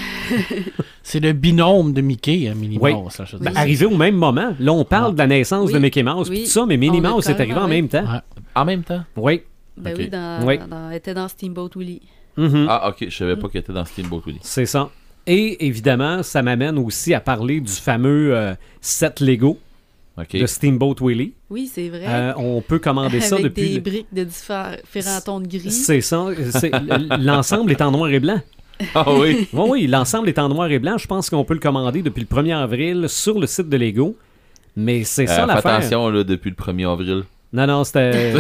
C'est 1.12 1.20
le 1.20 1.34
binôme 1.34 1.92
de 1.94 2.02
Mickey, 2.02 2.48
hein, 2.48 2.54
Minnie 2.56 2.78
Oui. 2.80 2.94
Mouse. 2.94 3.18
là, 3.18 3.26
je 3.26 3.36
veux 3.38 3.44
Ben, 3.44 3.58
arrivé 3.58 3.84
au 3.88 3.98
même 3.98 4.14
moment. 4.16 4.54
Là, 4.60 4.74
on 4.74 4.86
parle 4.86 5.08
Ah. 5.10 5.14
de 5.14 5.18
la 5.18 5.26
naissance 5.26 5.66
Oui. 5.70 5.74
de 5.74 5.80
Mickey 5.80 6.04
Mouse 6.04 6.30
tout 6.30 6.46
ça, 6.46 6.68
mais 6.68 6.78
Minnie 6.78 7.02
Mouse 7.02 7.28
est 7.28 7.40
arrivé 7.40 7.56
en 7.56 7.68
même 7.68 7.88
temps. 7.88 8.04
En 8.54 8.64
même 8.64 8.84
temps? 8.84 9.04
Oui. 9.16 9.42
Ben 9.76 9.96
oui, 9.98 10.08
dans, 10.08 10.46
Oui. 10.46 10.60
dans- 10.60 10.90
elle 10.92 10.98
était 10.98 11.16
dans 11.16 11.28
Steamboat 11.28 11.72
Willie. 11.78 12.02
Mhm. 12.38 12.68
Ah, 12.70 12.90
ok, 12.90 13.08
je 13.10 13.16
savais 13.18 13.36
pas 13.38 13.48
qu'elle 13.50 13.62
était 13.62 13.74
dans 13.74 13.86
Steamboat 13.86 14.22
Willie. 14.28 14.40
C'est 14.44 14.68
ça. 14.68 14.92
Et 15.26 15.66
évidemment, 15.66 16.22
ça 16.22 16.44
m'amène 16.44 16.78
aussi 16.78 17.14
à 17.16 17.20
parler 17.22 17.60
du 17.60 17.72
fameux 17.72 18.36
euh, 18.36 18.54
set 18.80 19.20
Lego 19.20 19.58
Ok. 20.16 20.36
de 20.38 20.46
Steamboat 20.46 20.96
Willie. 21.02 21.34
Oui, 21.50 21.68
c'est 21.74 21.90
vrai. 21.90 22.06
Euh, 22.08 22.34
on 22.38 22.62
peut 22.62 22.78
commander 22.78 23.20
ça 23.22 23.36
Avec 23.38 23.46
depuis. 23.46 23.70
des 23.70 23.76
le- 23.76 23.82
briques 23.82 24.14
de 24.14 24.26
diffé- 24.26 24.78
différents 24.84 25.22
tons 25.26 25.40
de 25.40 25.48
gris. 25.48 25.72
C'est 25.72 26.02
ça. 26.02 26.26
L'ensemble 27.20 27.72
est 27.72 27.82
en 27.82 27.90
noir 27.92 28.10
et 28.12 28.20
blanc. 28.20 28.40
Ah 28.96 29.06
oui? 29.14 29.48
Oui, 29.54 29.66
oui, 29.70 29.88
l'ensemble 29.88 30.30
est 30.30 30.40
en 30.40 30.50
noir 30.50 30.70
et 30.72 30.80
blanc. 30.80 30.98
Je 30.98 31.08
pense 31.08 31.30
qu'on 31.30 31.44
peut 31.44 31.54
le 31.54 31.60
commander 31.60 32.02
depuis 32.02 32.26
le 32.30 32.36
1er 32.36 32.56
avril 32.56 33.06
sur 33.08 33.40
le 33.40 33.48
site 33.48 33.70
de 33.70 33.78
Lego. 33.78 34.16
Mais 34.76 35.04
c'est 35.04 35.28
ça 35.28 35.34
Euh, 35.44 35.48
fais 35.48 35.48
l'affaire. 35.56 35.72
attention 35.76 36.10
là, 36.10 36.24
depuis 36.24 36.50
le 36.52 36.56
1er 36.56 36.92
avril. 36.92 37.24
Non, 37.52 37.66
non, 37.66 37.84
c'était. 37.84 38.32
il 38.34 38.40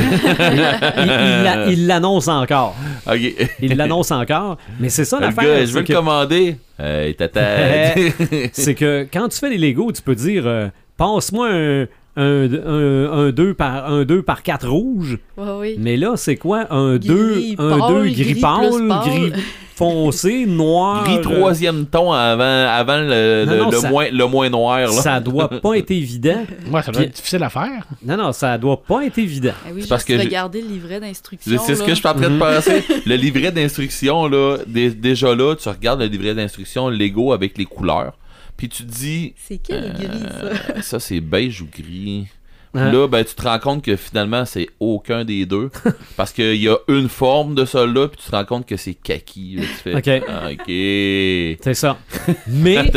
il 1.03 1.07
l'a- 1.43 1.65
il 1.67 1.87
l'annonce 1.87 2.27
encore. 2.27 2.75
Ok. 3.11 3.19
Il 3.59 3.75
l'annonce 3.75 4.11
encore. 4.11 4.57
Mais 4.79 4.89
c'est 4.89 5.05
ça 5.05 5.19
l'affaire. 5.19 5.65
je 5.65 5.73
veux 5.73 5.81
le 5.81 5.93
commander. 5.95 6.57
Hey, 6.77 7.15
tata. 7.15 7.41
c'est 8.53 8.75
que 8.75 9.07
quand 9.11 9.27
tu 9.29 9.39
fais 9.39 9.49
les 9.49 9.57
Lego, 9.57 9.91
tu 9.91 10.01
peux 10.03 10.13
dire 10.15 10.43
euh, 10.45 10.67
passe-moi 10.95 11.49
un, 11.49 11.81
un, 12.17 12.53
un, 12.53 13.11
un 13.11 13.29
2 13.31 13.53
par, 13.55 13.91
un 13.91 14.05
2 14.05 14.21
par 14.21 14.43
4 14.43 14.69
rouge. 14.69 15.17
Ouais, 15.37 15.45
oui. 15.59 15.75
Mais 15.79 15.97
là, 15.97 16.13
c'est 16.15 16.35
quoi? 16.37 16.71
Un 16.71 16.97
Gris 16.97 17.55
2 17.57 17.63
un 17.63 17.79
pâle, 17.79 17.89
2 17.89 18.03
gris 18.03 18.13
gris 18.13 18.35
pâle, 18.41 18.69
plus 18.71 18.87
pâle. 18.87 18.99
gris 19.09 19.31
foncé, 19.79 20.45
noir. 20.45 21.03
Gris 21.05 21.15
euh, 21.17 21.21
troisième 21.21 21.85
ton 21.87 22.11
avant, 22.11 22.43
avant 22.69 22.97
le, 22.97 23.45
Non, 23.45 23.51
le, 23.53 23.57
non, 23.59 23.71
le 23.71 23.77
ça- 23.77 23.89
moins, 23.89 24.09
le 24.11 24.25
moins 24.27 24.49
noir. 24.49 24.79
Là. 24.81 24.87
Ça 24.91 25.19
doit 25.19 25.49
pas 25.61 25.73
être 25.77 25.89
évident. 25.91 26.45
Ouais, 26.71 26.81
ça 26.83 26.91
doit 26.91 27.01
Puis- 27.01 27.09
être 27.09 27.15
difficile 27.15 27.43
à 27.43 27.49
faire. 27.49 27.85
Non, 28.05 28.17
non, 28.17 28.31
ça 28.31 28.57
doit 28.57 28.81
pas 28.83 29.05
être 29.05 29.17
évident. 29.17 29.53
Ah 29.65 29.69
oui, 29.73 29.81
C'est 29.81 29.89
parce 29.89 30.01
juste 30.05 30.09
que 30.09 30.17
j'ai- 30.21 30.27
regarder 30.27 30.61
le 30.61 30.67
livret 30.67 30.99
d'instruction. 30.99 31.59
C'est 31.65 31.75
ce 31.75 31.81
que 31.83 31.89
je 31.89 31.95
suis 31.95 32.07
en 32.07 32.13
train 32.13 32.29
de 32.29 32.35
Mhm. 32.35 32.39
penser. 32.39 32.83
Le 33.05 33.15
livret 33.15 33.51
d'instruction, 33.51 34.27
là, 34.27 34.57
dé- 34.67 34.91
déjà 34.91 35.33
là, 35.33 35.55
tu 35.55 35.67
regardes 35.69 36.01
le 36.01 36.07
livret 36.07 36.35
d'instruction 36.35 36.89
Lego 36.89 37.33
avec 37.33 37.57
les 37.57 37.65
couleurs. 37.65 38.13
Puis 38.57 38.67
tu 38.67 38.83
te 38.83 38.91
dis, 38.91 39.33
C'est 39.37 39.57
quel 39.57 39.93
gris, 39.93 40.05
ça? 40.05 40.45
euh, 40.45 40.81
ça 40.81 40.99
c'est 40.99 41.21
beige 41.21 41.61
ou 41.61 41.67
gris? 41.73 42.27
Là, 42.73 43.07
ben, 43.07 43.23
tu 43.25 43.33
te 43.33 43.41
rends 43.41 43.57
compte 43.59 43.83
que 43.83 43.95
finalement, 43.95 44.45
c'est 44.45 44.69
aucun 44.79 45.25
des 45.25 45.45
deux. 45.47 45.71
parce 46.17 46.31
qu'il 46.31 46.55
y 46.61 46.69
a 46.69 46.77
une 46.87 47.09
forme 47.09 47.55
de 47.55 47.65
ça 47.65 47.85
là, 47.85 48.07
puis 48.07 48.19
tu 48.23 48.29
te 48.29 48.35
rends 48.35 48.45
compte 48.45 48.65
que 48.67 48.77
c'est 48.77 48.93
kaki. 48.93 49.55
là. 49.57 49.63
Tu 49.63 49.67
fais, 49.67 49.95
Ok. 50.19 50.23
ah, 50.27 50.49
ok. 50.51 50.65
C'est 50.67 51.73
ça. 51.73 51.97
Mais 52.47 52.91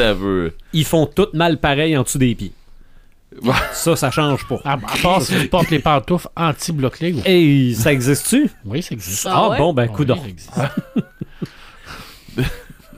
ils 0.74 0.84
font 0.84 1.06
tout 1.06 1.28
mal 1.32 1.58
pareil 1.58 1.96
en 1.96 2.02
dessous 2.02 2.18
des 2.18 2.34
pieds. 2.34 2.52
Ça, 3.72 3.96
ça 3.96 4.10
change 4.10 4.46
pas. 4.46 4.60
À, 4.62 4.74
à 4.74 4.78
part 5.02 5.22
si 5.22 5.34
tu 5.34 5.48
portes 5.48 5.70
les 5.70 5.78
pantoufles 5.78 6.28
anti-bloc 6.36 7.00
Lego. 7.00 7.20
Et 7.24 7.72
ça 7.74 7.90
existe-tu? 7.90 8.50
Oui, 8.66 8.82
ça 8.82 8.92
existe. 8.94 9.26
Ah 9.26 9.32
Ah, 9.34 9.48
ouais? 9.48 9.58
bon, 9.58 9.72
ben, 9.72 9.88
coudonc. 9.88 10.16
ça 10.22 10.28
existe. 10.28 10.52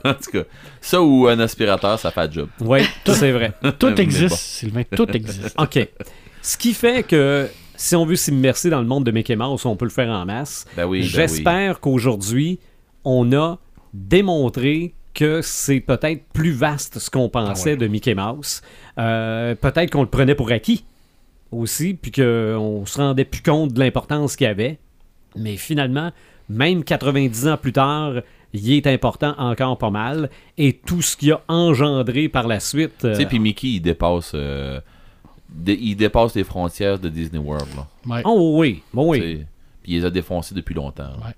En 0.03 0.13
tout 0.13 0.31
cas, 0.31 0.43
ça 0.81 1.01
ou 1.01 1.27
un 1.27 1.39
aspirateur, 1.39 1.97
ça 1.97 2.11
fait 2.11 2.27
le 2.27 2.31
job. 2.33 2.49
Oui, 2.59 2.79
c'est 3.05 3.31
vrai. 3.31 3.53
Tout 3.79 3.99
existe, 3.99 4.29
bon. 4.29 4.35
Sylvain, 4.37 4.83
tout 4.95 5.09
existe. 5.09 5.55
OK. 5.57 5.87
Ce 6.45 6.57
qui 6.57 6.75
fait 6.75 7.01
que 7.01 7.49
si 7.75 7.95
on 7.95 8.05
veut 8.05 8.15
s'immerser 8.15 8.69
dans 8.69 8.79
le 8.79 8.85
monde 8.85 9.03
de 9.03 9.09
Mickey 9.09 9.35
Mouse, 9.35 9.65
on 9.65 9.75
peut 9.75 9.85
le 9.85 9.89
faire 9.91 10.09
en 10.09 10.27
masse. 10.27 10.67
Ben 10.77 10.85
oui, 10.85 10.99
ben 10.99 11.07
J'espère 11.07 11.79
qu'aujourd'hui, 11.79 12.59
on 13.03 13.33
a 13.33 13.57
démontré 13.95 14.93
que 15.15 15.41
c'est 15.41 15.79
peut-être 15.79 16.23
plus 16.33 16.51
vaste 16.51 16.99
ce 16.99 17.09
qu'on 17.09 17.29
pensait 17.29 17.71
Ah 17.71 17.73
ouais. 17.73 17.77
de 17.77 17.87
Mickey 17.87 18.13
Mouse. 18.13 18.61
Euh, 18.99 19.55
peut-être 19.55 19.89
qu'on 19.89 20.03
le 20.03 20.07
prenait 20.07 20.35
pour 20.35 20.51
acquis 20.51 20.85
aussi, 21.51 21.95
puis 21.95 22.11
qu'on 22.11 22.83
se 22.85 22.99
rendait 22.99 23.25
plus 23.25 23.41
compte 23.41 23.73
de 23.73 23.79
l'importance 23.79 24.35
qu'il 24.35 24.45
avait. 24.45 24.77
Mais 25.35 25.57
finalement, 25.57 26.11
même 26.47 26.83
90 26.83 27.47
ans 27.47 27.57
plus 27.57 27.73
tard, 27.73 28.21
il 28.53 28.71
est 28.71 28.85
important 28.85 29.33
encore 29.39 29.79
pas 29.79 29.89
mal. 29.89 30.29
Et 30.59 30.73
tout 30.73 31.01
ce 31.01 31.17
qu'il 31.17 31.31
a 31.31 31.41
engendré 31.47 32.29
par 32.29 32.47
la 32.47 32.59
suite. 32.59 32.99
Tu 32.99 33.15
sais, 33.15 33.23
euh, 33.23 33.27
puis 33.27 33.39
Mickey, 33.39 33.67
il 33.69 33.79
dépasse, 33.79 34.33
euh, 34.35 34.79
il 35.67 35.95
dépasse 35.95 36.35
les 36.35 36.43
frontières 36.43 36.99
de 36.99 37.09
Disney 37.09 37.39
World. 37.39 37.67
Là. 37.75 37.87
Ouais. 38.15 38.21
Oh 38.25 38.55
oui, 38.59 38.83
bon 38.93 39.11
oui. 39.11 39.19
Puis 39.19 39.45
il 39.93 39.99
les 39.99 40.05
a 40.05 40.09
défoncés 40.09 40.55
depuis 40.55 40.73
longtemps. 40.75 41.11
Ouais. 41.25 41.33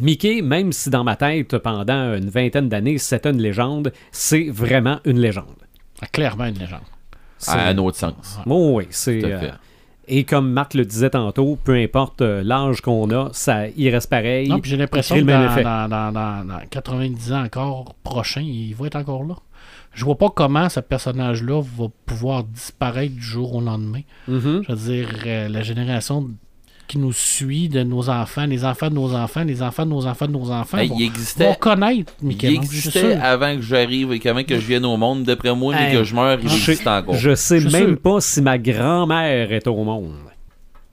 Mickey, 0.00 0.40
même 0.42 0.72
si 0.72 0.88
dans 0.90 1.04
ma 1.04 1.16
tête, 1.16 1.58
pendant 1.58 2.14
une 2.14 2.30
vingtaine 2.30 2.68
d'années, 2.68 2.98
c'était 2.98 3.30
une 3.30 3.42
légende, 3.42 3.92
c'est 4.10 4.48
vraiment 4.48 4.98
une 5.04 5.18
légende. 5.18 5.46
Ah, 6.00 6.06
Clairement 6.06 6.46
une 6.46 6.58
légende. 6.58 6.80
C'est- 7.38 7.50
À 7.52 7.66
un 7.68 7.78
autre 7.78 7.98
sens. 7.98 8.38
Oh 8.46 8.72
oui, 8.76 8.86
c'est. 8.90 9.18
Tout 9.20 9.26
à 9.26 9.30
euh, 9.30 9.40
fait. 9.40 9.52
et 10.08 10.24
comme 10.24 10.50
Marc 10.50 10.74
le 10.74 10.84
disait 10.84 11.10
tantôt, 11.10 11.58
peu 11.62 11.74
importe 11.74 12.22
euh, 12.22 12.42
l'âge 12.42 12.80
qu'on 12.80 13.10
a, 13.10 13.28
ça 13.32 13.68
y 13.68 13.90
reste 13.90 14.08
pareil. 14.08 14.48
Non, 14.48 14.60
puis 14.60 14.70
j'ai 14.70 14.76
l'impression 14.76 15.16
il 15.16 15.26
que 15.26 15.30
dans, 15.62 15.88
dans, 15.88 16.12
dans- 16.12 16.44
dans 16.46 16.60
90 16.70 17.32
ans 17.32 17.42
encore 17.44 17.94
prochain, 18.02 18.40
il 18.42 18.74
va 18.74 18.86
être 18.86 18.96
encore 18.96 19.24
là. 19.24 19.34
Je 19.94 20.04
vois 20.04 20.16
pas 20.16 20.30
comment 20.30 20.68
ce 20.68 20.80
personnage-là 20.80 21.60
va 21.76 21.86
pouvoir 22.06 22.44
disparaître 22.44 23.14
du 23.14 23.20
jour 23.22 23.54
au 23.54 23.60
lendemain. 23.60 24.00
Mhm. 24.28 24.62
Je 24.68 24.72
veux 24.72 24.92
dire, 24.94 25.08
euh, 25.26 25.48
la 25.48 25.62
génération 25.62 26.30
qui 26.88 26.98
nous 26.98 27.12
suit 27.12 27.68
de 27.68 27.82
nos 27.82 28.10
enfants, 28.10 28.44
les 28.44 28.64
enfants 28.64 28.90
de 28.90 28.94
nos 28.94 29.14
enfants, 29.14 29.44
les 29.44 29.62
enfants 29.62 29.84
de 29.86 29.90
nos 29.90 30.06
enfants 30.06 30.26
de 30.26 30.32
nos 30.32 30.50
enfants 30.50 30.78
Hey, 30.78 30.88
vont, 30.88 30.96
il 30.98 31.04
vont 31.06 31.10
existait, 31.14 31.56
connaître 31.58 32.12
Mickey 32.22 32.48
il 32.48 32.54
existait 32.56 33.14
avant 33.14 33.54
que 33.56 33.62
j'arrive 33.62 34.12
et 34.12 34.18
qu'avant 34.18 34.42
que 34.44 34.54
je 34.58 34.66
vienne 34.66 34.84
au 34.84 34.96
monde. 34.96 35.24
D'après 35.24 35.54
moi, 35.54 35.74
dès 35.74 35.84
Hey, 35.90 35.92
que 35.96 36.04
je 36.04 36.14
meurs, 36.14 36.38
il 36.42 36.48
je- 36.48 36.54
existe 36.70 36.86
encore. 36.86 37.14
Je 37.14 37.34
sais 37.34 37.60
Je 37.60 37.68
même 37.70 37.96
pas 37.96 38.20
si 38.20 38.42
ma 38.42 38.58
grand-mère 38.58 39.52
est 39.52 39.66
au 39.68 39.84
monde. 39.84 40.12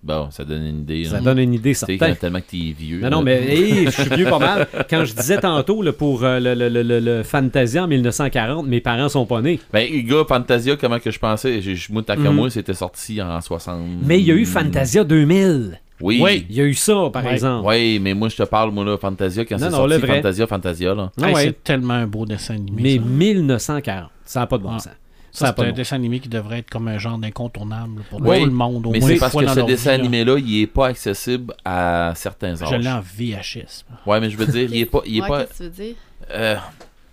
Bon, 0.01 0.29
ça 0.31 0.45
donne 0.45 0.65
une 0.65 0.79
idée. 0.81 1.03
Ça 1.05 1.17
hein. 1.17 1.21
donne 1.21 1.39
une 1.39 1.53
idée, 1.53 1.71
Tu 1.71 1.75
sais, 1.79 1.85
certain. 1.85 2.09
quand- 2.13 2.19
tellement 2.19 2.39
que 2.39 2.49
t'es 2.51 2.73
vieux. 2.77 3.01
Non, 3.01 3.09
non, 3.09 3.17
là. 3.17 3.23
mais 3.25 3.43
hey, 3.53 3.85
je 3.85 3.91
suis 3.91 4.09
vieux 4.15 4.25
pas 4.29 4.39
mal. 4.39 4.67
Quand 4.89 5.03
je 5.03 5.13
disais 5.13 5.39
tantôt 5.39 5.81
là, 5.81 5.91
pour 5.91 6.23
euh, 6.23 6.39
le, 6.39 6.53
le, 6.53 6.69
le, 6.69 6.83
le- 6.83 6.99
le 7.01 7.23
Fantasia 7.23 7.83
en 7.83 7.87
1940, 7.87 8.65
mes 8.65 8.79
parents 8.79 9.09
sont 9.09 9.25
pas 9.25 9.41
nés. 9.41 9.59
Ben, 9.73 9.87
gars, 10.05 10.23
Fantasia, 10.27 10.77
comment 10.77 10.99
que 10.99 11.11
je 11.11 11.19
pensais? 11.19 11.61
Je- 11.61 11.91
Moi, 11.91 12.49
c'était 12.49 12.73
sorti 12.73 13.21
en 13.21 13.41
60. 13.41 13.81
Mais 14.05 14.19
il 14.19 14.25
y 14.25 14.31
a 14.31 14.35
eu 14.35 14.45
Fantasia 14.45 15.03
2000. 15.03 15.79
Oui. 16.01 16.19
Oui. 16.23 16.45
Il 16.49 16.55
y 16.55 16.61
a 16.61 16.63
eu 16.63 16.73
ça, 16.75 17.09
par 17.11 17.27
exemple. 17.27 17.67
Oui, 17.67 17.99
mais 18.01 18.13
moi, 18.13 18.29
je 18.29 18.37
te 18.37 18.43
parle, 18.43 18.71
moi, 18.71 18.85
là, 18.85 18.97
Fantasia, 18.97 19.43
quand 19.43 19.55
Non, 19.57 19.65
c'est 19.65 19.69
non, 19.77 19.89
sorti. 19.89 20.07
Fantasia, 20.07 20.47
Fantasia, 20.47 20.95
là. 20.95 21.11
Ah 21.21 21.27
Hey, 21.27 21.35
ouais. 21.35 21.43
C'est 21.43 21.63
tellement 21.65 21.95
un 21.95 22.07
beau 22.07 22.25
dessin 22.25 22.53
animé. 22.55 22.81
Mais 22.81 22.95
ça. 22.95 23.01
1940. 23.03 24.09
Ça 24.23 24.39
n'a 24.39 24.47
pas 24.47 24.57
de 24.57 24.63
bon 24.63 24.69
Ah. 24.75 24.79
sens. 24.79 24.93
Ça, 25.31 25.53
c'est 25.57 25.63
un 25.65 25.71
dessin 25.71 25.95
animé 25.95 26.19
qui 26.19 26.29
devrait 26.29 26.59
être 26.59 26.69
comme 26.69 26.87
un 26.87 26.97
genre 26.97 27.17
d'incontournable 27.17 28.01
pour 28.09 28.21
Oui, 28.21 28.39
tout 28.39 28.45
le 28.45 28.51
monde. 28.51 28.87
Au 28.87 28.91
Mais 28.91 28.99
moins 28.99 29.09
c'est 29.09 29.17
parce 29.19 29.35
que 29.35 29.47
ce 29.47 29.59
dessin 29.61 29.91
animé-là, 29.93 30.37
il 30.39 30.61
est 30.61 30.67
pas 30.67 30.87
accessible 30.87 31.53
à 31.65 32.13
certains 32.15 32.55
Je 32.55 32.63
âges. 32.63 32.79
l'ai 32.83 32.89
en 32.89 33.01
VHS. 33.01 33.85
Ouais, 34.05 34.19
mais 34.19 34.29
je 34.29 34.37
veux 34.37 34.45
dire, 34.47 34.69
il 34.71 34.77
est 34.81 34.85
pas. 34.85 35.01
Il 35.05 35.17
est 35.17 35.21
Ouais, 35.21 35.27
pas 35.27 35.45
qu'est-ce 35.45 35.59
que 35.59 35.63
tu 35.63 35.69
veux 35.69 35.85
dire? 35.85 35.95
euh, 36.31 36.55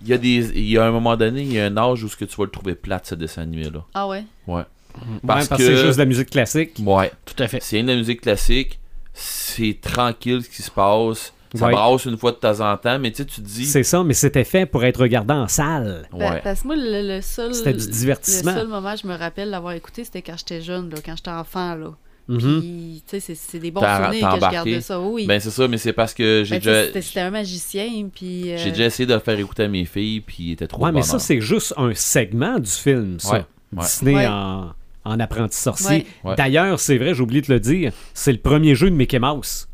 il 0.02 0.08
y 0.08 0.12
a 0.12 0.18
des. 0.18 0.28
Il 0.58 0.68
y 0.68 0.78
a 0.78 0.84
un 0.84 0.90
moment 0.90 1.16
donné, 1.16 1.42
il 1.42 1.52
y 1.52 1.58
a 1.60 1.66
un 1.66 1.76
âge 1.76 2.02
où 2.04 2.08
ce 2.08 2.16
que 2.16 2.24
tu 2.24 2.36
vas 2.36 2.44
le 2.44 2.50
trouver 2.50 2.74
plate, 2.74 3.06
ce 3.06 3.14
dessin 3.14 3.42
animé-là. 3.42 3.84
Ah 3.94 4.06
ouais? 4.08 4.24
Ouais. 4.46 4.62
Ouais, 4.96 5.02
Parce 5.26 5.48
que 5.48 5.56
c'est 5.58 5.76
juste 5.76 5.94
de 5.94 5.98
la 5.98 6.04
musique 6.06 6.30
classique. 6.30 6.72
Ouais. 6.80 7.12
Tout 7.26 7.42
à 7.42 7.48
fait. 7.48 7.58
C'est 7.62 7.78
une 7.80 7.86
de 7.86 7.92
la 7.92 7.98
musique 7.98 8.22
classique. 8.22 8.78
C'est 9.12 9.78
tranquille 9.80 10.42
ce 10.42 10.48
qui 10.48 10.62
se 10.62 10.70
passe. 10.70 11.32
Ça 11.56 11.66
Ouais. 11.66 11.72
brasse 11.72 12.04
une 12.04 12.16
fois 12.16 12.32
de 12.32 12.36
temps 12.36 12.60
en 12.60 12.76
temps, 12.76 12.98
mais 12.98 13.10
tu 13.10 13.18
sais, 13.18 13.24
tu 13.24 13.40
te 13.40 13.46
dis. 13.46 13.66
C'est 13.66 13.82
ça, 13.82 14.02
mais 14.04 14.14
c'était 14.14 14.44
fait 14.44 14.66
pour 14.66 14.84
être 14.84 15.00
regardé 15.00 15.34
en 15.34 15.48
salle. 15.48 16.08
Ben, 16.12 16.18
Ouais. 16.32 16.40
parce 16.44 16.62
que 16.62 16.66
moi, 16.66 16.76
le, 16.76 17.16
le 17.16 17.22
seul. 17.22 17.54
C'était 17.54 17.72
du 17.72 17.88
divertissement. 17.88 18.52
Le 18.52 18.58
seul 18.58 18.68
moment 18.68 18.94
que 18.94 19.00
je 19.02 19.06
me 19.06 19.14
rappelle 19.16 19.50
d'avoir 19.50 19.72
écouté, 19.74 20.04
c'était 20.04 20.22
quand 20.22 20.36
j'étais 20.36 20.60
jeune, 20.60 20.90
là, 20.90 20.96
quand 21.04 21.16
j'étais 21.16 21.30
enfant. 21.30 21.74
Là. 21.74 21.90
Mhm. 22.28 22.38
Puis, 22.60 23.02
tu 23.06 23.10
sais, 23.10 23.20
c'est- 23.20 23.34
c'est 23.36 23.58
des 23.60 23.70
bons 23.70 23.80
souvenirs 23.82 24.28
que 24.30 24.34
je 24.46 24.50
garde 24.50 24.68
de 24.68 24.80
ça. 24.80 25.00
Oui. 25.00 25.26
Ben, 25.26 25.38
c'est 25.38 25.50
ça, 25.50 25.68
mais 25.68 25.78
c'est 25.78 25.92
parce 25.92 26.12
que 26.12 26.42
j'ai 26.44 26.56
Ben, 26.58 26.82
déjà. 26.90 27.00
c'était- 27.00 27.20
un 27.20 27.30
magicien, 27.30 28.08
puis. 28.12 28.52
euh, 28.52 28.56
J'ai 28.58 28.70
déjà 28.72 28.86
essayé 28.86 29.06
de 29.06 29.14
le 29.14 29.20
faire 29.20 29.38
écouter 29.38 29.62
à 29.62 29.68
mes 29.68 29.84
filles, 29.84 30.20
puis 30.22 30.36
il 30.40 30.52
était 30.52 30.66
trop 30.66 30.82
Ouais, 30.82 30.88
mais 30.90 31.00
bonheur. 31.00 31.06
ça, 31.06 31.18
c'est 31.20 31.40
juste 31.40 31.72
un 31.76 31.94
segment 31.94 32.58
du 32.58 32.70
film, 32.70 33.20
ça. 33.20 33.32
Ouais, 33.32 33.44
ouais. 33.76 33.82
Disney 33.84 34.14
Ouais. 34.16 34.26
en, 34.26 34.72
en 35.04 35.20
apprenti 35.20 35.56
sorcier. 35.56 36.04
D'ailleurs, 36.36 36.80
c'est 36.80 36.98
vrai, 36.98 37.14
j'ai 37.14 37.22
oublié 37.22 37.42
de 37.42 37.52
le 37.52 37.60
dire, 37.60 37.92
c'est 38.12 38.32
le 38.32 38.38
premier 38.38 38.74
jeu 38.74 38.90
de 38.90 38.96
Mickey 38.96 39.20
Mouse. 39.20 39.68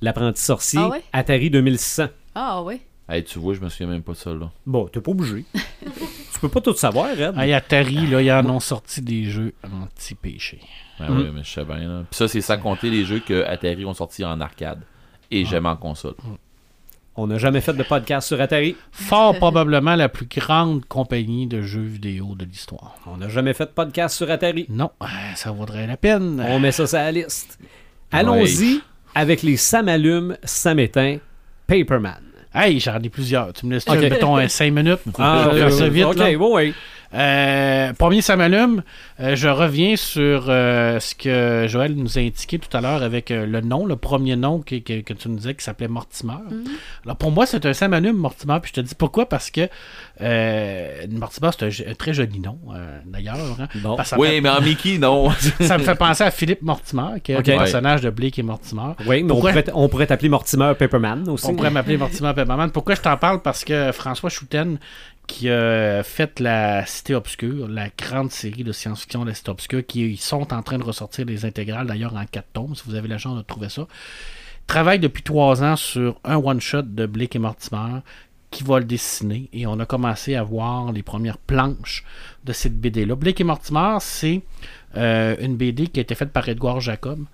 L'apprenti 0.00 0.42
sorcier, 0.42 0.80
Ah 0.82 0.88
ouais? 0.88 1.02
Atari 1.12 1.50
2600. 1.50 2.06
Ah 2.34 2.62
ouais? 2.62 2.80
Hey, 3.08 3.24
tu 3.24 3.38
vois, 3.38 3.54
je 3.54 3.60
me 3.60 3.68
souviens 3.70 3.86
même 3.86 4.02
pas 4.02 4.12
de 4.12 4.18
ça, 4.18 4.30
là. 4.34 4.50
Bon, 4.66 4.86
t'es 4.86 5.00
pas 5.00 5.10
obligé. 5.12 5.44
tu 5.54 6.40
peux 6.40 6.50
pas 6.50 6.60
tout 6.60 6.74
savoir, 6.74 7.08
Red. 7.10 7.34
Ah, 7.36 7.46
et 7.46 7.54
Atari, 7.54 8.06
là, 8.06 8.20
ils 8.20 8.30
en 8.30 8.44
ont 8.50 8.60
sorti 8.60 9.00
des 9.00 9.24
jeux 9.24 9.54
anti-péché. 9.64 10.60
Ben 11.00 11.06
oui, 11.10 11.28
mais 11.32 11.42
je 11.42 11.50
sais 11.50 11.64
bien, 11.64 11.78
là. 11.78 12.04
Puis 12.10 12.18
ça, 12.18 12.28
c'est 12.28 12.42
sans 12.42 12.58
compter 12.58 12.90
les 12.90 13.04
jeux 13.04 13.20
que 13.20 13.44
Atari 13.44 13.84
ont 13.86 13.94
sortis 13.94 14.24
en 14.24 14.40
arcade. 14.40 14.80
Et 15.30 15.44
jamais 15.44 15.68
en 15.68 15.76
console. 15.76 16.14
On 17.16 17.26
n'a 17.26 17.36
jamais 17.38 17.60
fait 17.60 17.72
de 17.72 17.82
podcast 17.82 18.28
sur 18.28 18.40
Atari. 18.40 18.76
Fort 18.92 19.34
probablement 19.36 19.96
la 19.96 20.08
plus 20.08 20.26
grande 20.26 20.84
compagnie 20.84 21.46
de 21.46 21.62
jeux 21.62 21.82
vidéo 21.82 22.34
de 22.36 22.44
l'histoire. 22.44 22.94
On 23.06 23.16
n'a 23.16 23.28
jamais 23.28 23.54
fait 23.54 23.66
de 23.66 23.70
podcast 23.70 24.16
sur 24.16 24.30
Atari. 24.30 24.66
Non, 24.68 24.90
euh, 25.02 25.06
ça 25.34 25.50
vaudrait 25.50 25.86
la 25.86 25.96
peine. 25.96 26.40
On 26.46 26.60
met 26.60 26.72
ça 26.72 26.86
sur 26.86 26.98
la 26.98 27.10
liste. 27.10 27.58
Allons-y 28.12 28.80
avec 29.14 29.42
les 29.42 29.56
Samalumes, 29.56 30.36
Samétain, 30.44 31.18
Paperman. 31.66 32.22
Hey, 32.54 32.80
j'en 32.80 32.98
ai 33.00 33.08
plusieurs. 33.08 33.52
Tu 33.52 33.66
me 33.66 33.74
laisses, 33.74 33.86
Ok. 33.88 33.98
mettons, 33.98 34.48
5 34.48 34.72
minutes? 34.72 35.00
Ah, 35.18 35.50
faire 35.52 35.72
ça 35.72 35.84
euh, 35.84 35.88
vite. 35.88 36.04
ok, 36.04 36.16
là. 36.16 36.24
ouais, 36.30 36.36
ouais. 36.36 36.74
Euh, 37.14 37.92
premier, 37.94 38.20
ça 38.20 38.36
m'allume. 38.36 38.82
Euh, 39.20 39.34
je 39.34 39.48
reviens 39.48 39.96
sur 39.96 40.46
euh, 40.48 41.00
ce 41.00 41.14
que 41.14 41.66
Joël 41.68 41.94
nous 41.94 42.18
a 42.18 42.20
indiqué 42.20 42.58
tout 42.58 42.74
à 42.76 42.80
l'heure 42.80 43.02
avec 43.02 43.30
euh, 43.30 43.46
le 43.46 43.60
nom, 43.62 43.86
le 43.86 43.96
premier 43.96 44.36
nom 44.36 44.60
que, 44.60 44.76
que- 44.76 45.00
que 45.00 45.14
tu 45.14 45.28
nous 45.30 45.36
disais 45.36 45.54
qui 45.54 45.64
s'appelait 45.64 45.88
Mortimer. 45.88 46.34
Alors 47.04 47.16
pour 47.16 47.30
moi, 47.30 47.46
c'est 47.46 47.64
un 47.64 47.72
Sam 47.72 47.94
Allume, 47.94 48.16
Mortimer. 48.16 48.58
Puis 48.60 48.72
je 48.74 48.80
te 48.82 48.86
dis 48.86 48.94
pourquoi? 48.94 49.26
Parce 49.28 49.50
que 49.50 49.68
euh, 50.20 51.06
Mortimer, 51.10 51.50
c'est 51.58 51.88
un, 51.88 51.94
très 51.94 52.12
joli 52.12 52.40
nom, 52.40 52.58
euh, 52.74 52.98
d'ailleurs. 53.06 53.38
hein. 53.60 53.68
Bon. 53.76 53.96
Ça, 54.04 54.18
Oui, 54.18 54.40
mais 54.40 54.50
en 54.50 54.60
Mickey, 54.60 54.98
non. 54.98 55.30
ça 55.60 55.78
me 55.78 55.82
fait 55.84 55.94
penser 55.94 56.24
à 56.24 56.30
Philippe 56.30 56.62
Mortimer, 56.62 57.20
qui 57.22 57.32
est 57.32 57.36
Ok. 57.36 57.48
un 57.48 57.52
Ouais. 57.52 57.58
personnage 57.58 58.00
de 58.02 58.10
Blake 58.10 58.38
et 58.38 58.42
Mortimer. 58.42 58.92
Oui, 59.06 59.22
mais 59.22 59.32
on 59.32 59.36
Pourquoi? 59.36 59.50
pourrait, 59.52 59.64
on 59.74 59.88
pourrait 59.88 60.06
t'appeler 60.06 60.28
Mortimer 60.28 60.72
Paperman 60.78 61.28
aussi. 61.28 61.46
On 61.46 61.54
pourrait 61.54 61.70
m'appeler 61.70 61.96
Mortimer 61.96 62.32
Pepperman. 62.34 62.70
Pourquoi 62.70 62.94
je 62.94 63.00
t'en 63.00 63.16
parle? 63.16 63.40
Parce 63.42 63.64
que 63.64 63.92
François 63.92 64.30
Chouten, 64.30 64.78
qui 65.28 65.48
a 65.50 66.02
fait 66.02 66.40
la 66.40 66.84
Cité 66.86 67.14
Obscure, 67.14 67.68
la 67.68 67.88
grande 67.96 68.32
série 68.32 68.64
de 68.64 68.72
science-fiction 68.72 69.22
de 69.22 69.28
la 69.28 69.34
Cité 69.34 69.50
Obscure, 69.50 69.86
qui 69.86 70.16
sont 70.16 70.52
en 70.52 70.62
train 70.62 70.78
de 70.78 70.82
ressortir 70.82 71.26
les 71.26 71.44
intégrales, 71.44 71.86
d'ailleurs 71.86 72.16
en 72.16 72.24
quatre 72.26 72.48
tomes, 72.52 72.74
si 72.74 72.82
vous 72.86 72.96
avez 72.96 73.06
la 73.06 73.18
chance 73.18 73.36
de 73.36 73.42
trouver 73.42 73.68
ça, 73.68 73.86
travaille 74.66 74.98
depuis 74.98 75.22
trois 75.22 75.62
ans 75.62 75.76
sur 75.76 76.18
un 76.24 76.36
one-shot 76.36 76.82
de 76.82 77.06
Blake 77.06 77.36
et 77.36 77.38
Mortimer 77.38 78.00
qui 78.50 78.64
va 78.64 78.78
le 78.78 78.86
dessiner. 78.86 79.50
Et 79.52 79.66
on 79.66 79.78
a 79.78 79.84
commencé 79.86 80.34
à 80.34 80.42
voir 80.42 80.90
les 80.92 81.02
premières 81.02 81.38
planches 81.38 82.04
de 82.44 82.52
cette 82.54 82.80
BD-là. 82.80 83.14
Blake 83.14 83.40
et 83.40 83.44
Mortimer, 83.44 83.98
c'est 84.00 84.42
euh, 84.96 85.36
une 85.40 85.56
BD 85.56 85.88
qui 85.88 86.00
a 86.00 86.02
été 86.02 86.14
faite 86.14 86.32
par 86.32 86.48
Edouard 86.48 86.80
Jacob. 86.80 87.24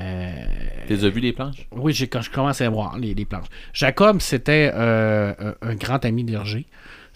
Euh, 0.00 0.44
Tu 0.88 0.94
les 0.94 1.04
as 1.04 1.08
vu 1.08 1.20
les 1.20 1.32
planches? 1.32 1.68
oui, 1.70 1.92
j'ai, 1.92 2.08
quand 2.08 2.20
je 2.20 2.30
commençais 2.30 2.64
à 2.64 2.70
voir 2.70 2.98
les, 2.98 3.14
les 3.14 3.24
planches. 3.24 3.46
Jacob, 3.72 4.20
c'était 4.20 4.70
euh, 4.74 5.32
un, 5.38 5.68
un 5.70 5.74
grand 5.76 6.04
ami 6.04 6.24
d'Hergé. 6.24 6.66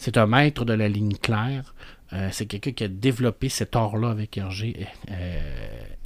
C'est 0.03 0.17
un 0.17 0.27
maître 0.27 0.65
de 0.65 0.73
la 0.73 0.89
ligne 0.89 1.13
claire. 1.13 1.75
Euh, 2.15 2.31
c'est 2.33 2.47
quelqu'un 2.47 2.73
qui 2.73 2.85
a 2.85 2.89
développé 2.89 3.51
cet 3.51 3.77
art-là 3.77 4.09
avec 4.09 4.39
Hergé. 4.39 4.87
Euh, 5.11 5.41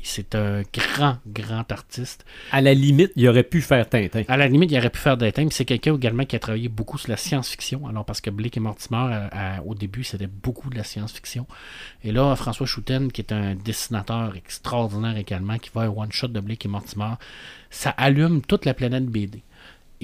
c'est 0.02 0.34
un 0.34 0.62
grand, 0.74 1.18
grand 1.28 1.70
artiste. 1.70 2.26
À 2.50 2.60
la 2.60 2.74
limite, 2.74 3.12
il 3.14 3.26
aurait 3.28 3.44
pu 3.44 3.62
faire 3.62 3.88
Tintin. 3.88 4.24
À 4.26 4.36
la 4.36 4.48
limite, 4.48 4.72
il 4.72 4.78
aurait 4.78 4.90
pu 4.90 4.98
faire 4.98 5.16
des 5.16 5.30
thèmes. 5.30 5.52
C'est 5.52 5.64
quelqu'un 5.64 5.94
également 5.94 6.24
qui 6.24 6.34
a 6.34 6.40
travaillé 6.40 6.68
beaucoup 6.68 6.98
sur 6.98 7.08
la 7.08 7.16
science-fiction. 7.16 7.86
Alors, 7.86 8.04
parce 8.04 8.20
que 8.20 8.30
Blake 8.30 8.56
et 8.56 8.60
Mortimer, 8.60 8.98
à- 8.98 9.58
à- 9.58 9.62
au 9.62 9.76
début, 9.76 10.02
c'était 10.02 10.26
beaucoup 10.26 10.70
de 10.70 10.76
la 10.76 10.84
science-fiction. 10.84 11.46
Et 12.02 12.10
là, 12.10 12.34
François 12.34 12.66
Chouten, 12.66 13.12
qui 13.12 13.20
est 13.20 13.32
un 13.32 13.54
dessinateur 13.54 14.34
extraordinaire 14.36 15.16
également, 15.16 15.56
qui 15.58 15.70
va 15.72 15.82
un 15.82 15.88
one-shot 15.88 16.28
de 16.28 16.40
Blake 16.40 16.66
et 16.66 16.68
Mortimer, 16.68 17.14
ça 17.70 17.90
allume 17.90 18.42
toute 18.42 18.64
la 18.66 18.74
planète 18.74 19.06
BD. 19.06 19.42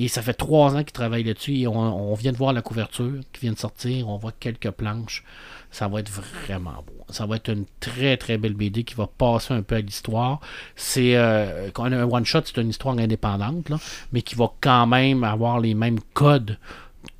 Et 0.02 0.08
ça 0.08 0.22
fait 0.22 0.32
trois 0.34 0.74
ans 0.76 0.78
qu'il 0.82 0.92
travaille 0.92 1.24
là-dessus 1.24 1.58
et 1.58 1.66
on, 1.66 1.74
on 1.78 2.14
vient 2.14 2.32
de 2.32 2.36
voir 2.36 2.52
la 2.52 2.62
couverture 2.62 3.12
qui 3.32 3.40
vient 3.42 3.52
de 3.52 3.58
sortir. 3.58 4.08
On 4.08 4.16
voit 4.16 4.32
quelques 4.32 4.70
planches. 4.70 5.24
Ça 5.70 5.88
va 5.88 6.00
être 6.00 6.10
vraiment 6.10 6.82
beau. 6.86 7.04
Ça 7.10 7.26
va 7.26 7.36
être 7.36 7.50
une 7.52 7.64
très 7.80 8.16
très 8.16 8.38
belle 8.38 8.54
BD 8.54 8.82
qui 8.84 8.94
va 8.94 9.06
passer 9.06 9.52
un 9.54 9.62
peu 9.62 9.76
à 9.76 9.80
l'histoire. 9.80 10.40
C'est 10.74 11.16
euh, 11.16 11.70
quand 11.72 11.88
on 11.88 11.92
a 11.92 11.98
un 11.98 12.04
one 12.10 12.24
shot, 12.24 12.40
c'est 12.44 12.56
une 12.60 12.70
histoire 12.70 12.96
indépendante, 12.98 13.68
là, 13.68 13.78
mais 14.12 14.22
qui 14.22 14.34
va 14.34 14.50
quand 14.60 14.86
même 14.86 15.22
avoir 15.22 15.60
les 15.60 15.74
mêmes 15.74 16.00
codes 16.14 16.58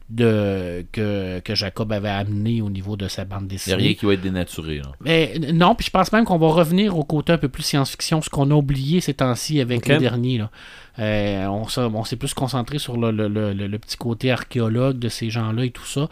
de 0.09 0.85
que, 0.91 1.39
que 1.41 1.55
Jacob 1.55 1.93
avait 1.93 2.09
amené 2.09 2.63
au 2.63 2.71
niveau 2.71 2.97
de 2.97 3.07
sa 3.07 3.25
bande 3.25 3.43
Il 3.43 3.47
n'y 3.47 3.53
a 3.53 3.57
dessinée. 3.57 3.77
rien 3.77 3.95
qui 3.95 4.07
va 4.07 4.15
être 4.15 4.21
dénaturé. 4.21 4.79
Là. 4.79 4.91
Mais 5.01 5.39
non, 5.53 5.77
puis 5.77 5.87
je 5.87 5.91
pense 5.93 6.11
même 6.13 6.25
qu'on 6.25 6.39
va 6.39 6.49
revenir 6.49 6.99
au 6.99 7.05
côté 7.05 7.33
un 7.33 7.39
peu 7.39 7.49
plus 7.49 7.63
science-fiction, 7.63 8.21
ce 8.21 8.29
qu'on 8.29 8.51
a 8.51 8.55
oublié 8.55 9.01
ces 9.01 9.15
temps-ci 9.15 9.61
avec 9.61 9.79
Ok. 9.81 9.87
les 9.89 9.99
derniers. 9.99 10.39
Là. 10.39 10.51
Euh, 10.99 11.47
on 11.47 12.05
s'est 12.05 12.17
plus 12.17 12.35
concentré 12.35 12.79
sur 12.79 12.97
le, 12.97 13.77
petit 13.79 13.97
côté 13.97 14.31
archéologue 14.31 14.99
de 14.99 15.09
ces 15.09 15.31
gens-là 15.31 15.65
et 15.65 15.71
tout 15.71 15.87
ça, 15.87 16.09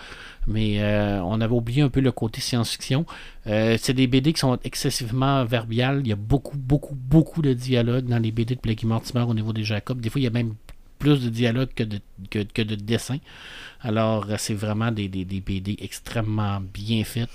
mais 0.47 0.83
euh, 0.83 1.21
on 1.23 1.41
avait 1.41 1.55
oublié 1.55 1.83
un 1.83 1.89
peu 1.89 2.01
le 2.01 2.13
côté 2.13 2.41
science-fiction. 2.41 3.05
Euh, 3.47 3.77
c'est 3.81 3.95
des 3.95 4.07
BD 4.07 4.33
qui 4.33 4.41
sont 4.41 4.59
excessivement 4.65 5.45
verbiales. 5.45 6.01
Il 6.01 6.09
y 6.09 6.13
a 6.13 6.17
beaucoup, 6.17 6.57
beaucoup, 6.57 6.95
beaucoup 6.95 7.43
de 7.43 7.53
dialogues 7.53 8.07
dans 8.07 8.19
les 8.19 8.31
BD 8.31 8.55
de 8.55 8.61
Blakey 8.61 8.87
Mortimer 8.87 9.23
au 9.23 9.35
niveau 9.35 9.53
des 9.53 9.65
Jacob. 9.65 10.01
Des 10.01 10.11
fois, 10.11 10.21
il 10.21 10.25
y 10.25 10.29
a 10.29 10.31
même 10.31 10.55
plus 10.99 11.23
de 11.23 11.29
dialogue 11.29 11.69
que 11.75 11.85
de, 11.85 12.01
que, 12.31 12.41
que 12.43 12.63
de 12.63 12.75
dessin. 12.75 13.19
Alors, 13.83 14.27
c'est 14.39 14.55
vraiment 14.55 14.91
des 14.91 15.09
BD 15.09 15.77
extrêmement 15.81 16.61
bien 16.61 17.05
faites. 17.05 17.31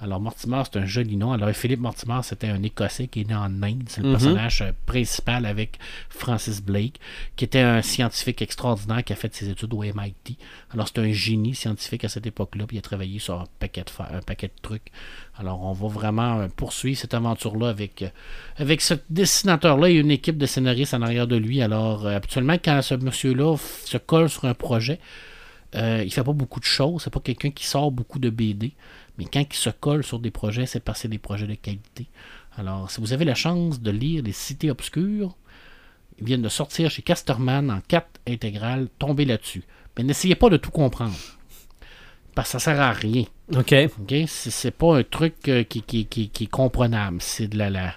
Alors, 0.00 0.20
Mortimer, 0.20 0.62
c'est 0.64 0.78
un 0.78 0.86
joli 0.86 1.16
nom. 1.16 1.32
Alors, 1.32 1.50
Philippe 1.50 1.80
Mortimer, 1.80 2.20
c'était 2.22 2.46
un 2.46 2.62
Écossais 2.62 3.08
qui 3.08 3.22
est 3.22 3.28
né 3.28 3.34
en 3.34 3.62
Inde. 3.64 3.82
C'est 3.88 4.00
le 4.00 4.06
Mhm. 4.08 4.12
personnage 4.12 4.62
euh, 4.62 4.70
principal 4.86 5.44
avec 5.44 5.78
Francis 6.08 6.62
Blake, 6.62 7.00
qui 7.34 7.44
était 7.44 7.58
un 7.60 7.82
scientifique 7.82 8.40
extraordinaire 8.40 9.02
qui 9.02 9.12
a 9.12 9.16
fait 9.16 9.34
ses 9.34 9.48
études 9.48 9.74
au 9.74 9.82
MIT. 9.82 10.36
Alors, 10.72 10.86
c'est 10.86 11.00
un 11.00 11.10
génie 11.12 11.54
scientifique 11.56 12.04
à 12.04 12.08
cette 12.08 12.26
époque-là, 12.26 12.66
puis 12.68 12.76
il 12.76 12.78
a 12.78 12.82
travaillé 12.82 13.18
sur 13.18 13.40
un 13.40 13.44
paquet 13.58 13.82
de, 13.82 13.90
fa- 13.90 14.08
un 14.12 14.20
paquet 14.20 14.46
de 14.46 14.62
trucs. 14.62 14.92
Alors, 15.36 15.62
on 15.64 15.72
va 15.72 15.88
vraiment 15.88 16.38
euh, 16.40 16.46
poursuivre 16.54 16.96
cette 16.96 17.14
aventure-là 17.14 17.68
avec, 17.68 18.02
euh, 18.02 18.08
avec 18.56 18.80
ce 18.82 18.94
dessinateur-là 19.10 19.90
et 19.90 19.94
une 19.94 20.12
équipe 20.12 20.38
de 20.38 20.46
scénaristes 20.46 20.94
en 20.94 21.02
arrière 21.02 21.26
de 21.26 21.36
lui. 21.36 21.60
Alors, 21.60 22.06
habituellement, 22.06 22.54
quand 22.54 22.82
ce 22.82 22.94
monsieur-là 22.94 23.56
se 23.84 23.98
colle 23.98 24.28
sur 24.28 24.44
un 24.44 24.54
projet, 24.54 25.00
euh, 25.74 26.02
il 26.04 26.12
fait 26.12 26.22
pas 26.24 26.32
beaucoup 26.32 26.60
de 26.60 26.64
choses. 26.64 27.02
C'est 27.02 27.12
pas 27.12 27.20
quelqu'un 27.20 27.50
qui 27.50 27.66
sort 27.66 27.90
beaucoup 27.90 28.20
de 28.20 28.30
BD. 28.30 28.72
Mais 29.18 29.24
quand 29.24 29.40
il 29.50 29.56
se 29.56 29.70
colle 29.70 30.04
sur 30.04 30.18
des 30.20 30.30
projets, 30.30 30.66
c'est 30.66 30.80
parce 30.80 30.98
que 30.98 31.02
c'est 31.02 31.08
des 31.08 31.18
projets 31.18 31.46
de 31.46 31.54
qualité. 31.54 32.06
Alors, 32.56 32.90
si 32.90 33.00
vous 33.00 33.12
avez 33.12 33.24
la 33.24 33.34
chance 33.34 33.80
de 33.80 33.90
lire 33.90 34.22
Les 34.22 34.32
Cités 34.32 34.70
Obscures, 34.70 35.36
ils 36.18 36.24
viennent 36.26 36.42
de 36.42 36.48
sortir 36.48 36.90
chez 36.90 37.02
Casterman 37.02 37.70
en 37.70 37.80
4 37.86 38.06
intégrales, 38.28 38.88
tombez 38.98 39.24
là-dessus. 39.24 39.64
Mais 39.96 40.04
n'essayez 40.04 40.34
pas 40.36 40.48
de 40.50 40.56
tout 40.56 40.70
comprendre. 40.70 41.16
Parce 42.34 42.48
que 42.48 42.52
ça 42.52 42.58
sert 42.60 42.80
à 42.80 42.92
rien. 42.92 43.24
OK. 43.56 43.74
OK? 44.00 44.14
C'est 44.26 44.70
pas 44.70 44.98
un 44.98 45.02
truc 45.02 45.34
euh, 45.48 45.64
qui, 45.64 45.82
qui, 45.82 46.06
qui- 46.06 46.28
qui 46.30 46.44
est 46.44 46.48
comprenable. 46.48 47.18
C'est 47.20 47.48
de 47.48 47.58
la, 47.58 47.70
la- 47.70 47.94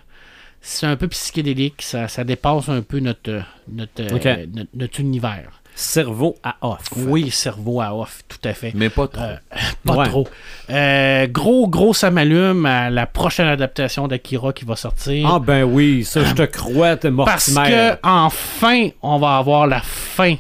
c'est 0.61 0.85
un 0.87 0.95
peu 0.95 1.07
psychédélique, 1.07 1.81
ça, 1.81 2.07
ça 2.07 2.23
dépasse 2.23 2.69
un 2.69 2.81
peu 2.81 2.99
notre, 2.99 3.43
notre, 3.67 4.01
euh, 4.01 4.45
notre 4.73 4.99
univers. 4.99 5.60
Cerveau 5.81 6.37
à 6.43 6.57
off. 6.61 6.79
Oui, 6.95 7.31
cerveau 7.31 7.81
à 7.81 7.95
off, 7.95 8.21
tout 8.27 8.37
à 8.43 8.53
fait. 8.53 8.71
Mais 8.75 8.89
pas 8.89 9.07
trop. 9.07 9.23
Euh, 9.23 9.35
Pas 9.83 9.95
Ouais. 9.95 10.05
trop. 10.07 10.27
Euh, 10.69 11.25
gros, 11.27 11.67
gros, 11.67 11.93
ça 11.95 12.11
m'allume 12.11 12.67
à 12.67 12.91
la 12.91 13.07
prochaine 13.07 13.47
adaptation 13.47 14.07
d'Akira 14.07 14.53
qui 14.53 14.63
va 14.63 14.75
sortir. 14.75 15.27
Ah 15.27 15.39
ben 15.39 15.63
oui, 15.63 16.03
ça 16.05 16.23
je 16.23 16.33
te 16.35 16.43
crois, 16.43 16.97
t'es 16.97 17.09
parce 17.11 17.49
Mortimer. 17.49 17.75
que 17.75 18.07
enfin, 18.07 18.89
on 19.01 19.17
va 19.17 19.37
avoir 19.37 19.65
la 19.65 19.81
fin 19.81 20.35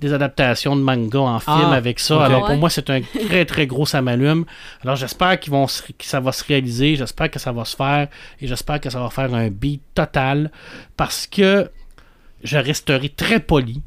des 0.00 0.12
adaptations 0.14 0.74
de 0.76 0.80
manga 0.80 1.18
en 1.20 1.40
film 1.40 1.56
Ah, 1.70 1.74
avec 1.74 2.00
ça. 2.00 2.24
Alors 2.24 2.46
pour 2.46 2.56
moi, 2.56 2.70
c'est 2.70 2.88
un 2.88 3.00
très 3.28 3.44
très 3.44 3.66
gros 3.66 3.84
ça 3.84 4.00
m'allume. 4.00 4.46
Alors 4.82 4.96
j'espère 4.96 5.38
qu'ils 5.38 5.52
vont 5.52 5.66
se- 5.68 5.82
que 5.82 5.92
ça 6.04 6.20
va 6.20 6.32
se 6.32 6.42
réaliser, 6.42 6.96
j'espère 6.96 7.30
que 7.30 7.38
ça 7.38 7.52
va 7.52 7.66
se 7.66 7.76
faire 7.76 8.08
et 8.40 8.46
j'espère 8.46 8.80
que 8.80 8.88
ça 8.88 8.98
va 8.98 9.10
faire 9.10 9.32
un 9.34 9.48
beat 9.48 9.82
total 9.94 10.50
parce 10.96 11.26
que 11.26 11.70
je 12.42 12.56
resterai 12.58 13.10
très 13.10 13.40
poli, 13.40 13.82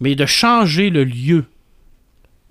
mais 0.00 0.14
de 0.14 0.26
changer 0.26 0.90
le 0.90 1.04
lieu 1.04 1.44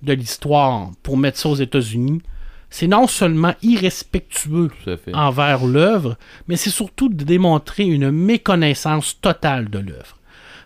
de 0.02 0.14
l'histoire 0.14 0.92
pour 1.04 1.18
mettre 1.18 1.38
ça 1.40 1.50
aux 1.50 1.56
États-Unis, 1.56 2.22
c'est 2.70 2.88
non 2.88 3.08
seulement 3.08 3.54
irrespectueux 3.62 4.70
envers 5.14 5.66
l'œuvre, 5.66 6.18
mais 6.48 6.56
c'est 6.58 6.70
surtout 6.70 7.10
de 7.10 7.24
démontrer 7.24 7.86
une 7.86 8.12
méconnaissance 8.12 9.20
totale 9.22 9.70
de 9.70 9.80
l'œuvre. 9.80 10.18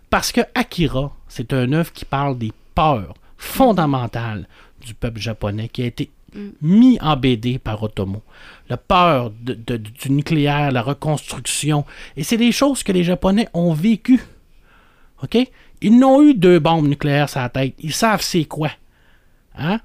Parce 0.09 0.31
que 0.31 0.41
Akira, 0.55 1.15
c'est 1.27 1.53
un 1.53 1.71
œuvre 1.73 1.91
qui 1.93 2.05
parle 2.05 2.37
des 2.37 2.51
peurs 2.73 3.13
fondamentales 3.37 4.47
du 4.85 4.93
peuple 4.93 5.19
japonais 5.19 5.69
qui 5.69 5.83
a 5.83 5.85
été 5.85 6.09
mis 6.61 6.97
en 7.01 7.15
BD 7.17 7.59
par 7.59 7.81
Otomo. 7.83 8.21
La 8.69 8.77
peur 8.77 9.31
de- 9.41 9.53
de- 9.53 9.77
du 9.77 10.11
nucléaire, 10.11 10.71
la 10.71 10.81
reconstruction. 10.81 11.85
Et 12.17 12.23
c'est 12.23 12.37
des 12.37 12.51
choses 12.51 12.83
que 12.83 12.91
les 12.91 13.03
Japonais 13.03 13.47
ont 13.53 13.73
vécues. 13.73 14.21
OK? 15.23 15.37
Ils 15.81 15.97
n'ont 15.97 16.21
eu 16.21 16.33
deux 16.33 16.59
bombes 16.59 16.87
nucléaires 16.87 17.29
sur 17.29 17.39
la 17.39 17.49
tête. 17.49 17.73
Ils 17.79 17.93
savent 17.93 18.21
c'est 18.21 18.45
quoi. 18.45 18.71
Hein? 19.57 19.79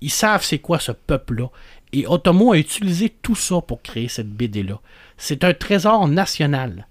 Ils 0.00 0.10
savent 0.10 0.44
c'est 0.44 0.58
quoi 0.58 0.78
ce 0.78 0.92
peuple-là. 0.92 1.48
Et 1.92 2.06
Otomo 2.06 2.52
a 2.52 2.58
utilisé 2.58 3.08
tout 3.22 3.34
ça 3.34 3.60
pour 3.62 3.80
créer 3.82 4.08
cette 4.08 4.28
BD-là. 4.30 4.78
C'est 5.16 5.42
un 5.44 5.54
trésor 5.54 6.06
national. 6.06 6.86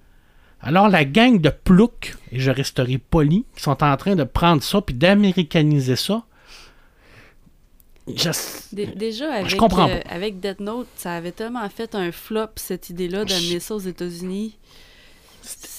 Alors 0.60 0.90
la 0.90 1.06
gang 1.06 1.40
de 1.40 1.50
ploucs, 1.50 2.16
et 2.32 2.40
je 2.40 2.50
resterai 2.50 2.98
poli, 2.98 3.46
qui 3.56 3.62
sont 3.62 3.84
en 3.84 3.96
train 3.96 4.16
de 4.16 4.24
prendre 4.24 4.64
ça 4.64 4.82
puis 4.82 4.96
d'américaniser 4.96 5.96
ça, 5.96 6.24
je- 8.08 8.32
Dé- 8.72 8.88
Déjà, 8.88 9.34
avec, 9.34 9.56
comprends 9.58 9.90
euh, 9.90 10.00
avec 10.10 10.40
Death 10.40 10.62
Note, 10.62 10.88
ça 10.96 11.14
avait 11.14 11.32
tellement 11.34 11.68
fait 11.70 11.94
un 11.94 12.12
flop, 12.12 12.48
cette 12.56 12.90
idée-là, 12.90 13.26
d'amener 13.26 13.60
ça 13.60 13.76
aux 13.76 13.80
États-Unis. 13.80 14.58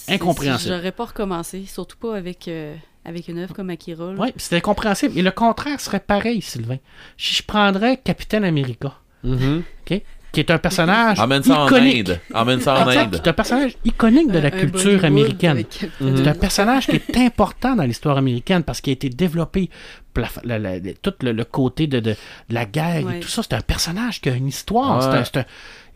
C'est- 0.09 0.14
incompréhensible. 0.14 0.74
J'aurais 0.74 0.93
pas 0.93 1.05
recommencé, 1.06 1.64
surtout 1.66 1.97
pas 1.97 2.16
avec, 2.16 2.48
euh, 2.48 2.74
avec 3.05 3.28
une 3.28 3.39
œuvre 3.39 3.55
comme 3.55 3.70
Akira. 3.70 4.12
Oui, 4.18 4.28
c'était 4.36 4.60
compréhensible. 4.60 5.18
Et 5.18 5.22
le 5.22 5.30
contraire 5.30 5.80
serait 5.80 6.01
pareil, 6.01 6.43
Sylvain. 6.43 6.78
Si 7.16 7.35
je 7.35 7.43
prendrais 7.43 7.97
Capitaine 7.98 8.44
America, 8.44 8.94
Mhm. 9.24 9.62
OK, 9.90 10.02
qui 10.30 10.40
est 10.40 10.51
un 10.51 10.59
personnage 10.59 11.18
Emmène 11.18 11.43
ça 11.43 11.60
en. 11.64 11.72
Inde. 11.72 12.20
Ça 12.60 12.85
en 12.85 12.89
Inde. 12.89 13.14
C'est 13.16 13.28
un 13.28 13.32
personnage 13.32 13.72
iconique 13.85 14.30
de 14.30 14.39
la 14.39 14.48
Un- 14.48 14.51
culture 14.51 15.05
américaine. 15.05 15.64
Mhm. 16.01 16.16
C'est 16.18 16.28
un 16.28 16.35
personnage 16.35 16.86
qui 16.86 16.97
est 16.97 17.16
important 17.16 17.74
dans 17.74 17.85
l'histoire 17.85 18.18
américaine 18.18 18.62
parce 18.62 18.80
qu'il 18.82 18.90
a 18.90 18.94
été 18.94 19.09
développé 19.09 19.70
pour 20.12 20.24
la- 20.44 20.59
la- 20.59 20.78
la- 20.78 20.93
tout 21.01 21.14
le, 21.22 21.32
le 21.32 21.44
côté 21.44 21.86
de, 21.86 21.98
de- 22.01 22.10
de 22.10 22.55
la 22.55 22.66
guerre 22.66 23.10
et 23.10 23.20
tout 23.20 23.28
ça. 23.28 23.43
C'est 23.43 23.55
un 23.55 23.60
personnage 23.62 24.20
qui 24.20 24.28
a 24.28 24.35
une 24.35 24.48
histoire. 24.48 24.98
Ouais. 24.98 25.02
C'est 25.02 25.18
un- 25.18 25.24
c'est 25.24 25.36
un- 25.39 25.44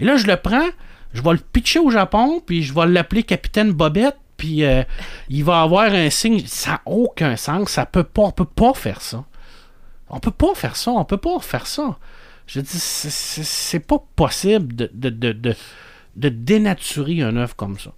Et 0.00 0.04
là, 0.04 0.16
je 0.16 0.26
le 0.26 0.36
prends, 0.36 0.66
je 1.12 1.22
vais 1.22 1.32
le 1.32 1.38
pitcher 1.38 1.78
au 1.78 1.90
Japon, 1.90 2.42
puis 2.44 2.62
je 2.62 2.72
vais 2.74 2.86
l'appeler 2.86 3.22
Capitaine 3.22 3.72
Bobette, 3.72 4.16
puis 4.36 4.64
euh, 4.64 4.82
il 5.28 5.44
va 5.44 5.62
avoir 5.62 5.92
un 5.92 6.10
signe. 6.10 6.42
Ça 6.46 6.70
n'a 6.72 6.82
aucun 6.86 7.36
sens. 7.36 7.70
Ça 7.70 7.86
peut 7.86 8.04
pas, 8.04 8.22
on 8.22 8.30
peut 8.32 8.44
pas 8.44 8.74
faire 8.74 9.00
ça. 9.00 9.24
On 10.08 10.20
peut 10.20 10.30
pas 10.30 10.54
faire 10.54 10.76
ça. 10.76 10.90
On 10.90 11.04
peut 11.04 11.16
pas 11.16 11.38
faire 11.40 11.66
ça. 11.66 11.98
Je 12.46 12.60
dis, 12.60 12.78
c'est- 12.78 13.78
pas 13.80 14.02
possible 14.16 14.74
de, 14.74 14.90
de, 14.92 15.10
de, 15.10 15.32
de, 15.32 15.54
de 16.16 16.28
dénaturer 16.28 17.22
un 17.22 17.36
œuvre 17.36 17.56
comme 17.56 17.78
ça. 17.78 17.92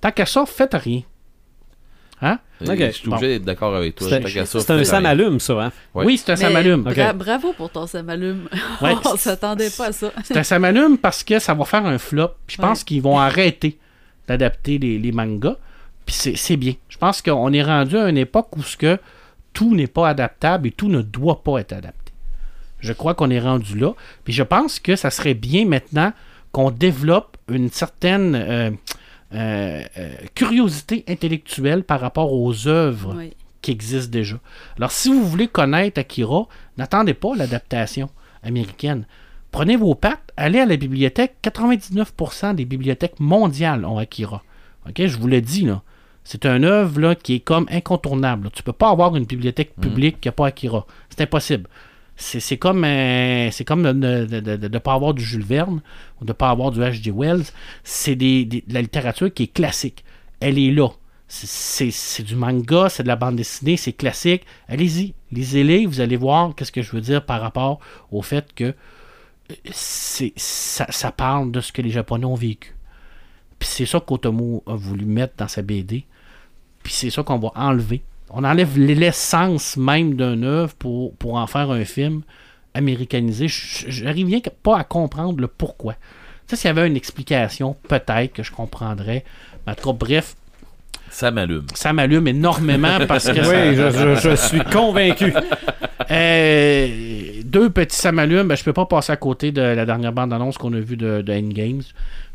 Tant 0.00 0.10
qu'à 0.10 0.26
ça, 0.26 0.44
faites 0.46 0.74
rien. 0.74 1.02
Hein? 2.24 2.38
Ok. 2.60 2.76
Je 2.78 2.90
suis 2.92 3.08
obligé 3.08 3.26
d'être 3.28 3.44
d'accord 3.44 3.74
avec 3.74 3.96
toi. 3.96 4.08
C'est 4.08 4.14
un 4.24 4.78
fais 4.78 4.84
ça 4.84 4.92
rien. 4.98 5.00
m'allume, 5.00 5.40
ça. 5.40 5.54
Hein? 5.64 5.72
Ouais. 5.92 6.04
Oui, 6.06 6.16
c'est 6.18 6.30
un 6.32 6.36
samalume. 6.36 6.82
Bra- 6.84 7.12
bravo 7.12 7.52
pour 7.52 7.68
ton 7.70 7.86
samalume. 7.88 8.48
Ouais. 8.80 8.94
On 9.04 9.16
s'attendait 9.16 9.70
pas 9.76 9.86
à 9.86 9.92
ça. 9.92 10.12
C'est 10.22 10.36
un 10.36 10.44
samalume 10.44 10.98
parce 10.98 11.24
que 11.24 11.38
ça 11.40 11.52
va 11.54 11.64
faire 11.64 11.84
un 11.84 11.98
flop. 11.98 12.30
Je 12.46 12.56
pense 12.58 12.78
Ouais. 12.80 12.84
qu'ils 12.84 13.02
vont 13.02 13.18
arrêter 13.18 13.78
d'adapter 14.28 14.78
les, 14.78 14.98
les 15.00 15.10
mangas. 15.12 15.56
Puis 16.06 16.14
c'est 16.14 16.36
c'est 16.36 16.56
bien. 16.56 16.74
Je 16.88 16.96
pense 16.96 17.22
qu'on 17.22 17.52
est 17.52 17.62
rendu 17.62 17.96
à 17.98 18.08
une 18.08 18.18
époque 18.18 18.56
où 18.56 18.62
ce 18.62 18.76
que 18.76 18.98
tout 19.52 19.74
n'est 19.74 19.88
pas 19.88 20.08
adaptable 20.08 20.68
et 20.68 20.70
tout 20.70 20.88
ne 20.88 21.02
doit 21.02 21.42
pas 21.42 21.58
être 21.58 21.72
adapté. 21.72 22.12
Je 22.78 22.92
crois 22.92 23.14
qu'on 23.14 23.30
est 23.30 23.40
rendu 23.40 23.76
là. 23.78 23.92
Puis 24.24 24.32
je 24.32 24.42
pense 24.44 24.78
que 24.78 24.94
ça 24.96 25.10
serait 25.10 25.34
bien 25.34 25.66
maintenant 25.66 26.12
qu'on 26.52 26.70
développe 26.70 27.36
une 27.50 27.70
certaine 27.70 28.34
euh, 28.34 28.70
euh, 29.34 29.82
euh, 29.98 30.14
curiosité 30.34 31.04
intellectuelle 31.08 31.84
par 31.84 32.00
rapport 32.00 32.32
aux 32.32 32.66
œuvres 32.68 33.14
Oui. 33.16 33.32
qui 33.62 33.70
existent 33.70 34.10
déjà. 34.10 34.36
Alors, 34.76 34.92
si 34.92 35.10
vous 35.12 35.24
voulez 35.24 35.48
connaître 35.48 35.98
Akira, 36.00 36.46
n'attendez 36.76 37.14
pas 37.14 37.34
l'adaptation 37.36 38.10
américaine. 38.42 39.06
Prenez 39.50 39.76
vos 39.76 39.94
pattes, 39.94 40.30
allez 40.36 40.60
à 40.60 40.66
la 40.66 40.76
bibliothèque. 40.76 41.36
99% 41.42 42.54
des 42.54 42.64
bibliothèques 42.64 43.20
mondiales 43.20 43.84
ont 43.84 43.98
Akira. 43.98 44.42
Ok, 44.88 45.06
je 45.06 45.18
vous 45.18 45.28
l'ai 45.28 45.40
dit, 45.42 45.62
là. 45.62 45.82
C'est 46.24 46.46
une 46.46 46.64
œuvre 46.64 47.00
là, 47.00 47.14
qui 47.14 47.34
est 47.34 47.40
comme 47.40 47.66
incontournable. 47.70 48.50
Tu 48.52 48.62
peux 48.62 48.72
pas 48.72 48.90
avoir 48.90 49.16
une 49.16 49.24
bibliothèque 49.24 49.74
publique 49.80 50.20
qui 50.20 50.28
n'a 50.28 50.32
pas 50.32 50.46
Akira. 50.46 50.86
C'est 51.10 51.20
impossible. 51.22 51.68
C'est 52.24 52.56
comme, 52.56 52.84
euh, 52.84 53.50
c'est 53.50 53.64
comme 53.64 53.82
de 53.82 53.92
ne 54.68 54.78
pas 54.78 54.94
avoir 54.94 55.12
du 55.12 55.24
Jules 55.24 55.44
Verne 55.44 55.82
ou 56.20 56.24
de 56.24 56.30
ne 56.30 56.32
pas 56.32 56.50
avoir 56.50 56.70
du 56.70 56.80
H.G. 56.80 57.10
Wells. 57.14 57.44
C'est 57.84 58.14
des- 58.14 58.44
de 58.44 58.62
la 58.72 58.80
littérature 58.80 59.32
qui 59.32 59.44
est 59.44 59.52
classique. 59.52 60.04
Elle 60.40 60.58
est 60.58 60.70
là. 60.70 60.88
C'est- 61.28 62.22
du 62.22 62.36
manga, 62.36 62.88
c'est 62.88 63.02
de 63.02 63.08
la 63.08 63.16
bande 63.16 63.36
dessinée, 63.36 63.76
c'est 63.76 63.92
classique. 63.94 64.42
Allez-y, 64.68 65.14
lisez-les, 65.32 65.86
vous 65.86 66.00
allez 66.00 66.16
voir 66.16 66.54
qu'est-ce 66.54 66.70
que 66.72 66.82
je 66.82 66.92
veux 66.92 67.00
dire 67.00 67.24
par 67.24 67.40
rapport 67.40 67.80
au 68.10 68.20
fait 68.22 68.52
que 68.54 68.64
euh, 69.50 69.54
ça, 69.72 70.86
ça 70.90 71.10
parle 71.12 71.50
de 71.50 71.60
ce 71.60 71.72
que 71.72 71.82
les 71.82 71.90
Japonais 71.90 72.26
ont 72.26 72.34
vécu. 72.34 72.74
Puis 73.58 73.68
c'est 73.72 73.86
ça 73.86 73.98
qu'Otomo 74.00 74.62
a 74.66 74.74
voulu 74.74 75.06
mettre 75.06 75.34
dans 75.38 75.48
sa 75.48 75.62
BD. 75.62 76.04
Puis 76.82 76.92
c'est 76.92 77.10
ça 77.10 77.22
qu'on 77.22 77.38
va 77.38 77.50
enlever. 77.54 78.02
On 78.32 78.44
enlève 78.44 78.78
l'essence 78.78 79.76
même 79.76 80.14
d'un 80.14 80.42
œuvre 80.42 80.74
pour, 80.74 81.14
pour 81.16 81.34
en 81.34 81.46
faire 81.46 81.70
un 81.70 81.84
film 81.84 82.22
américanisé. 82.74 83.46
J'arrive 83.48 84.26
bien 84.26 84.40
pas 84.62 84.78
à 84.78 84.84
comprendre 84.84 85.40
le 85.40 85.46
pourquoi. 85.46 85.94
Tu 85.94 85.98
sais, 86.48 86.56
s'il 86.56 86.68
y 86.68 86.70
avait 86.70 86.86
une 86.86 86.96
explication, 86.96 87.76
peut-être 87.88 88.32
que 88.32 88.42
je 88.42 88.50
comprendrais. 88.52 89.24
Mais 89.66 89.72
en 89.72 89.74
tout 89.74 89.90
cas, 89.92 89.96
bref, 89.98 90.34
Ça 91.10 91.30
m'allume. 91.30 91.66
ça 91.74 91.92
m'allume 91.92 92.26
énormément 92.28 92.98
parce 93.06 93.30
que 93.30 93.42
ça- 93.44 93.50
Oui, 93.50 93.76
je, 93.76 93.90
je- 93.90 94.30
je 94.30 94.34
suis 94.36 94.60
convaincu. 94.64 95.32
Euh, 96.10 97.42
deux 97.44 97.70
petits 97.70 97.96
ça 97.96 98.12
m'allume, 98.12 98.48
ben, 98.48 98.54
je 98.56 98.64
peux 98.64 98.72
pas 98.72 98.86
passer 98.86 99.12
à 99.12 99.16
côté 99.16 99.52
de 99.52 99.60
la 99.60 99.84
dernière 99.86 100.12
bande-annonce 100.12 100.56
qu'on 100.58 100.72
a 100.72 100.80
vue 100.80 100.96
de, 100.96 101.22
de 101.22 101.32
Endgames. 101.32 101.82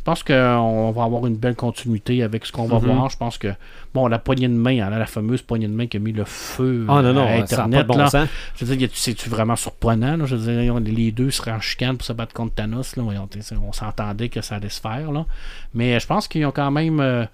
Je 0.07 0.11
pense 0.13 0.23
qu'on 0.23 0.91
va 0.91 1.03
avoir 1.03 1.27
une 1.27 1.35
belle 1.35 1.57
continuité 1.57 2.23
avec 2.23 2.45
ce 2.45 2.53
qu'on 2.53 2.65
va 2.65 2.79
Mhm. 2.79 2.85
voir. 2.95 3.09
Je 3.09 3.17
pense 3.17 3.37
que, 3.37 3.49
bon, 3.93 4.07
la 4.07 4.19
poignée 4.19 4.47
de 4.47 4.53
main, 4.53 4.79
hein, 4.79 4.89
la 4.89 5.05
fameuse 5.05 5.41
poignée 5.41 5.67
de 5.67 5.73
main 5.73 5.85
qui 5.87 5.97
a 5.97 5.99
mis 5.99 6.13
le 6.13 6.23
feu 6.23 6.85
Oh 6.87 7.01
non, 7.01 7.11
non, 7.11 7.27
à 7.27 7.31
Internet. 7.31 7.79
pas 7.79 7.83
de 7.83 7.87
bon 7.89 7.97
là. 7.97 8.09
sens. 8.09 8.29
Je 8.55 8.63
veux 8.63 8.73
dire, 8.77 8.87
c'est-tu 8.93 9.27
vraiment 9.29 9.57
surprenant? 9.57 10.15
là? 10.15 10.25
Je 10.25 10.37
veux 10.37 10.61
dire, 10.63 10.79
les 10.79 11.11
deux 11.11 11.29
seraient 11.29 11.51
en 11.51 11.59
chicane 11.59 11.97
pour 11.97 12.05
se 12.05 12.13
battre 12.13 12.33
contre 12.33 12.53
Thanos. 12.55 12.95
Là. 12.95 13.03
On, 13.03 13.57
on 13.67 13.73
s'entendait 13.73 14.29
que 14.29 14.39
ça 14.39 14.55
allait 14.55 14.69
se 14.69 14.79
faire. 14.79 15.11
Là. 15.11 15.25
Mais 15.73 15.99
je 15.99 16.07
pense 16.07 16.29
qu'ils 16.29 16.45
ont 16.45 16.51
quand 16.53 16.71
même 16.71 17.01
euh, 17.01 17.25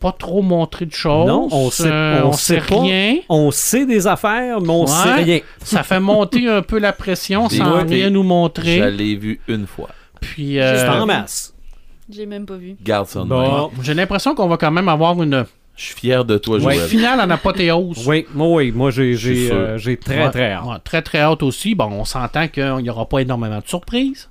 pas 0.00 0.10
trop 0.10 0.42
montré 0.42 0.84
de 0.84 0.92
choses. 0.94 1.28
Non, 1.28 1.46
on 1.52 1.70
sait, 1.70 1.86
Euh, 1.92 2.22
on 2.24 2.28
on 2.30 2.32
sait 2.32 2.58
sait 2.60 2.66
pas. 2.74 2.80
rien. 2.80 3.18
On 3.28 3.52
sait 3.52 3.86
des 3.86 4.08
affaires, 4.08 4.60
mais 4.60 4.70
on 4.70 4.80
Ouais. 4.80 4.86
sait 4.88 5.14
rien. 5.14 5.38
Ça 5.62 5.84
fait 5.84 6.00
monter 6.00 6.48
un 6.48 6.62
peu 6.62 6.80
la 6.80 6.92
pression 6.92 7.48
sans 7.48 7.84
rien 7.86 8.10
nous 8.10 8.24
Je 8.24 8.26
montrer. 8.28 8.90
l'ai 8.90 9.14
vu 9.14 9.38
une 9.46 9.68
fois. 9.68 9.90
Puis 10.20 10.54
C'est 10.54 10.60
euh, 10.62 10.80
C'est 10.80 10.88
en 10.88 11.06
masse. 11.06 11.52
J'ai 12.10 12.26
même 12.26 12.46
pas 12.46 12.56
vu. 12.56 12.76
Garde 12.82 13.06
ça 13.08 13.20
de 13.20 13.24
Bon. 13.26 13.40
même. 13.70 13.82
j'ai 13.82 13.94
l'impression 13.94 14.34
qu'on 14.34 14.48
va 14.48 14.56
quand 14.56 14.70
même 14.70 14.88
avoir 14.88 15.20
une, 15.22 15.44
Je 15.78 15.84
suis 15.84 15.94
fier 15.94 16.24
de 16.24 16.38
toi, 16.38 16.56
Ouais. 16.58 16.74
Joël. 16.76 16.88
finale 16.88 17.20
en 17.20 17.28
apothéose. 17.28 18.06
Oui, 18.08 18.24
moi, 18.34 18.48
oui, 18.48 18.72
moi 18.72 18.90
j'ai 18.90 19.12
Je 19.14 19.18
suis 19.26 19.36
j'ai, 19.36 19.46
sûr. 19.48 19.54
euh, 19.56 19.76
j'ai 19.78 19.96
très 19.98 20.24
Ouais, 20.24 20.30
très 20.30 20.52
hâte. 20.52 20.64
ouais, 20.64 20.76
très 20.82 21.02
très 21.02 21.18
hâte 21.20 21.42
aussi. 21.42 21.74
Bon, 21.74 21.86
on 21.92 22.04
s'entend 22.06 22.48
qu'il 22.48 22.76
n'y 22.76 22.88
aura 22.88 23.06
pas 23.06 23.18
énormément 23.18 23.58
de 23.58 23.66
surprises. 23.66 24.30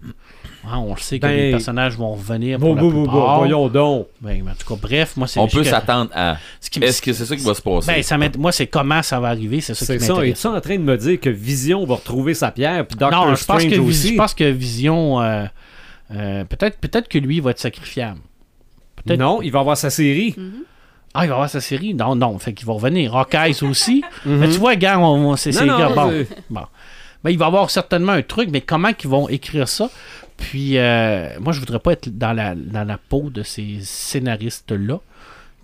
Hein, 0.68 0.80
on 0.80 0.96
le 0.96 1.00
sait 1.00 1.20
que 1.20 1.28
Ben, 1.28 1.36
les 1.38 1.52
personnages 1.52 1.96
vont 1.96 2.14
revenir 2.14 2.58
Bon, 2.58 2.70
pour 2.70 2.76
la 2.78 2.82
bon, 2.82 2.90
bon, 2.90 3.04
bon, 3.04 3.12
plupart. 3.12 3.38
voyons 3.38 3.68
donc. 3.70 4.08
Ben, 4.22 4.42
en 4.50 4.54
tout 4.56 4.74
cas, 4.74 4.80
bref, 4.82 5.16
moi 5.18 5.28
c'est 5.28 5.40
On 5.40 5.46
peut 5.48 5.60
jusqu'à- 5.60 5.82
s'attendre 5.82 6.10
à. 6.16 6.38
ce 6.60 6.72
qui 6.72 6.80
me- 6.80 6.86
Est-ce 6.88 7.00
que 7.04 7.14
c'est 7.14 7.26
ça 7.26 7.36
qui 7.36 7.44
va 7.44 7.54
se 7.54 7.62
passer? 7.62 7.92
Ben, 7.94 8.02
ça 8.02 8.18
m'int- 8.18 8.36
moi, 8.40 8.52
c'est 8.52 8.66
comment 8.66 9.04
ça 9.04 9.20
va 9.20 9.28
arriver, 9.28 9.62
c'est 9.62 9.76
ça 9.76 9.86
C'est 9.86 9.98
qui 10.00 10.04
ça. 10.06 10.14
m'intéresse. 10.14 10.40
Es-tu 10.40 10.48
en 10.48 10.60
train 10.62 10.78
de 10.78 10.82
me 10.82 10.98
dire 10.98 11.20
que 11.20 11.30
Vision 11.30 11.86
va 11.86 11.94
retrouver 11.96 12.34
sa 12.34 12.50
pierre, 12.50 12.88
puis 12.88 12.98
Doctor 12.98 13.12
Non, 13.24 13.26
je 13.28 13.46
pense, 13.46 13.60
Strange 13.62 13.66
que, 13.70 13.76
Vis- 13.76 13.80
aussi? 13.82 14.12
je 14.14 14.18
pense 14.18 14.34
que 14.34 14.46
Vision, 14.50 15.22
euh, 15.22 15.46
euh, 16.12 16.44
peut-être 16.46 16.78
peut-être 16.80 17.08
que 17.08 17.18
lui 17.18 17.40
va 17.40 17.52
être 17.52 17.60
sacrifiable. 17.60 18.20
Peut-être- 18.96 19.20
Non, 19.20 19.42
il 19.42 19.52
va 19.52 19.60
avoir 19.60 19.78
sa 19.78 19.90
série. 19.90 20.36
Ah, 21.14 21.26
il 21.26 21.30
va 21.30 21.36
avoir 21.36 21.50
sa 21.50 21.62
série? 21.62 21.94
Non, 21.94 22.16
non. 22.16 22.38
Fait 22.40 22.54
qu'il 22.54 22.66
va 22.68 22.74
revenir. 22.74 23.16
Hawkeyes 23.16 23.64
aussi. 23.64 24.04
Mhm. 24.26 24.38
Mais 24.40 24.50
tu 24.50 24.58
vois, 24.58 24.76
gars, 24.76 25.00
on, 25.00 25.32
on- 25.32 25.36
c'est 25.36 25.52
Non, 25.52 25.60
c'est 25.60 25.66
non, 25.66 25.78
gars, 25.78 25.90
bon. 25.90 26.26
bon. 26.50 26.66
Ben, 27.24 27.32
il 27.32 27.38
va 27.38 27.46
avoir 27.48 27.70
certainement 27.70 28.12
un 28.12 28.22
truc, 28.22 28.50
mais 28.52 28.62
comment 28.62 28.94
qu'ils 28.94 29.10
vont 29.10 29.28
écrire 29.30 29.68
ça? 29.68 29.90
Puis, 30.38 30.78
euh, 30.78 31.40
moi, 31.40 31.54
je 31.54 31.60
voudrais 31.60 31.80
pas 31.80 31.94
être 31.94 32.10
dans 32.18 32.34
la, 32.34 32.54
dans 32.56 32.84
la 32.84 32.98
peau 32.98 33.30
de 33.30 33.42
ces 33.44 33.80
scénaristes-là. 33.82 35.00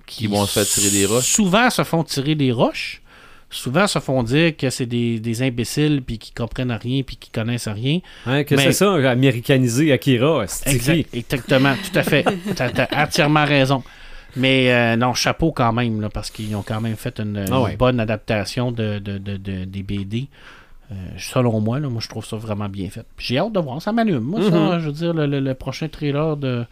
Qui 0.07 0.27
vont 0.27 0.45
se 0.45 0.53
faire 0.59 0.65
tirer 0.65 0.89
des 0.89 1.05
roches. 1.05 1.25
Souvent 1.31 1.69
se 1.69 1.83
font 1.83 2.03
tirer 2.03 2.35
des 2.35 2.51
roches. 2.51 3.00
Souvent 3.53 3.85
se 3.85 3.99
font 3.99 4.23
dire 4.23 4.55
que 4.55 4.69
c'est 4.69 4.85
des, 4.85 5.19
des 5.19 5.43
imbéciles, 5.43 6.01
puis 6.01 6.17
qui 6.17 6.31
comprennent 6.31 6.71
rien, 6.71 7.03
puis 7.03 7.17
qui 7.17 7.29
connaissent 7.29 7.67
rien. 7.67 7.99
Hein, 8.25 8.43
que 8.45 8.55
c'est 8.57 8.71
ça, 8.71 8.93
américaniser 9.11 9.91
Akira. 9.91 10.43
Exact, 10.65 11.07
exactement, 11.13 11.73
tout 11.75 11.99
à 11.99 12.03
fait. 12.03 12.25
T'as 12.55 12.69
as 12.89 13.03
entièrement 13.03 13.45
raison. 13.45 13.83
Mais 14.37 14.71
euh, 14.73 14.95
non, 14.95 15.13
chapeau 15.13 15.51
quand 15.51 15.73
même, 15.73 15.99
là, 15.99 16.09
parce 16.09 16.31
qu'ils 16.31 16.55
ont 16.55 16.63
quand 16.63 16.79
même 16.79 16.95
fait 16.95 17.19
une, 17.19 17.45
Ah 17.51 17.69
une 17.69 17.75
bonne 17.77 17.99
adaptation 17.99 18.71
de, 18.71 18.99
de- 18.99 19.17
de- 19.17 19.35
de- 19.37 19.65
des 19.65 19.83
BD. 19.83 20.27
Euh, 20.89 20.95
selon 21.17 21.59
moi, 21.59 21.79
là, 21.79 21.89
moi 21.89 22.01
je 22.01 22.07
trouve 22.07 22.25
ça 22.25 22.37
vraiment 22.37 22.69
bien 22.69 22.89
fait. 22.89 23.05
J'ai 23.17 23.37
hâte 23.37 23.51
de 23.53 23.59
voir, 23.59 23.81
ça 23.81 23.91
m'allume. 23.91 24.19
Moi, 24.23 24.41
ça, 24.43 24.49
Mhm. 24.49 24.79
je 24.79 24.85
veux 24.87 24.91
dire, 24.93 25.13
le, 25.13 25.25
le- 25.25 25.39
le 25.41 25.53
prochain 25.53 25.89
trailer 25.89 26.37
de, 26.37 26.65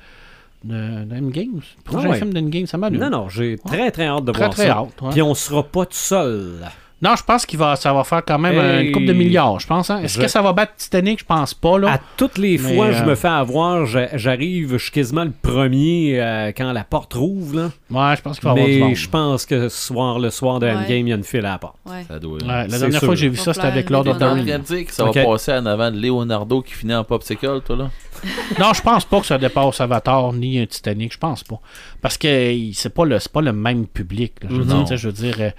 d'Endgame, 0.63 1.61
prochain 1.83 2.03
Ah 2.05 2.09
ouais. 2.09 2.17
film 2.17 2.33
d'Endgame, 2.33 2.65
ça 2.67 2.77
m'allume. 2.77 2.99
Non, 3.01 3.09
non, 3.09 3.29
j'ai 3.29 3.57
très, 3.57 3.91
très 3.91 4.05
hâte 4.07 4.25
de 4.25 4.31
Très, 4.31 4.41
voir 4.43 4.49
très 4.51 4.67
ça. 4.67 4.77
hâte. 4.77 5.01
ouais. 5.01 5.09
Puis 5.11 5.21
on 5.21 5.33
sera 5.33 5.63
pas 5.63 5.85
tout 5.85 5.93
seul. 5.93 6.55
Non, 7.01 7.15
je 7.15 7.23
pense 7.23 7.45
qu'il 7.45 7.57
va, 7.57 7.75
ça 7.77 7.93
va 7.93 8.03
faire 8.03 8.23
quand 8.25 8.37
même 8.37 8.59
Hey. 8.59 8.87
une 8.87 8.91
coupe 8.91 9.05
de 9.05 9.13
milliards, 9.13 9.59
je 9.59 9.67
pense. 9.67 9.89
hein. 9.89 10.01
Est-ce 10.01 10.15
Je- 10.17 10.21
que 10.23 10.27
ça 10.27 10.41
va 10.41 10.51
battre 10.51 10.73
Titanic? 10.75 11.19
Je 11.19 11.25
pense 11.25 11.53
pas. 11.53 11.77
Là. 11.79 11.93
À 11.93 11.99
toutes 12.17 12.37
les 12.37 12.57
Mais, 12.57 12.75
fois 12.75 12.87
que 12.87 12.93
je 12.95 13.03
euh, 13.03 13.05
me 13.05 13.15
fais 13.15 13.27
avoir, 13.29 13.85
j'a- 13.85 14.17
j'arrive, 14.17 14.73
je 14.73 14.77
suis 14.83 14.91
quasiment 14.91 15.23
le 15.23 15.31
premier 15.41 16.19
euh, 16.19 16.51
quand 16.55 16.71
la 16.73 16.83
porte 16.83 17.13
rouvre. 17.13 17.55
Là. 17.55 17.71
Ouais, 18.09 18.15
je 18.17 18.21
pense 18.21 18.39
qu'il 18.39 18.49
va 18.49 18.55
y 18.55 18.57
avoir 18.57 18.67
du 18.67 18.73
Mais 18.79 18.85
monde. 18.87 18.95
je 18.95 19.09
pense 19.09 19.45
que 19.45 19.69
ce 19.69 19.87
soir, 19.87 20.19
le 20.19 20.29
soir 20.29 20.59
de 20.59 20.65
Ouais. 20.65 20.73
Endgame, 20.73 21.07
il 21.07 21.09
y 21.09 21.13
a 21.13 21.15
une 21.15 21.23
file 21.23 21.45
à 21.45 21.51
la 21.51 21.57
porte. 21.57 21.77
Ouais. 21.85 22.03
Ça 22.07 22.19
doit. 22.19 22.33
Ouais, 22.37 22.47
la 22.47 22.67
dernière 22.67 22.91
sûr. 22.91 22.99
fois 22.99 23.09
que 23.09 23.15
j'ai 23.15 23.29
vu 23.29 23.37
ça, 23.37 23.53
c'était 23.53 23.67
avec 23.67 23.89
Lord 23.89 24.07
of 24.07 24.17
the 24.17 24.21
Rings. 24.23 24.45
train 24.45 24.59
de 24.59 24.63
dire 24.63 24.85
que 24.85 24.93
ça 24.93 25.05
va 25.05 25.11
passer 25.13 25.53
en 25.53 25.65
avant 25.65 25.91
de 25.91 25.97
Leonardo 25.99 26.61
qui 26.61 26.73
finit 26.73 26.93
en 26.95 27.03
popsicle, 27.05 27.61
toi, 27.65 27.75
là? 27.77 27.89
Non, 28.59 28.73
je 28.73 28.81
pense 28.81 29.05
pas 29.05 29.21
que 29.21 29.25
ça 29.25 29.37
dépasse 29.37 29.79
Avatar 29.79 30.33
ni 30.33 30.59
un 30.59 30.65
Titanic, 30.65 31.13
je 31.13 31.17
pense 31.17 31.41
pas. 31.45 31.61
Parce 32.01 32.17
que 32.17 32.27
c'est 32.73 32.93
pas 32.93 33.05
le 33.05 33.17
c'est 33.19 33.31
pas 33.31 33.41
le 33.41 33.53
même 33.53 33.87
public. 33.87 34.33
là. 34.43 34.49
Je 34.51 34.55
veux 34.57 34.65
dire, 34.65 34.97
je 34.97 35.07
veux 35.07 35.13
dire 35.13 35.35
euh, 35.39 35.49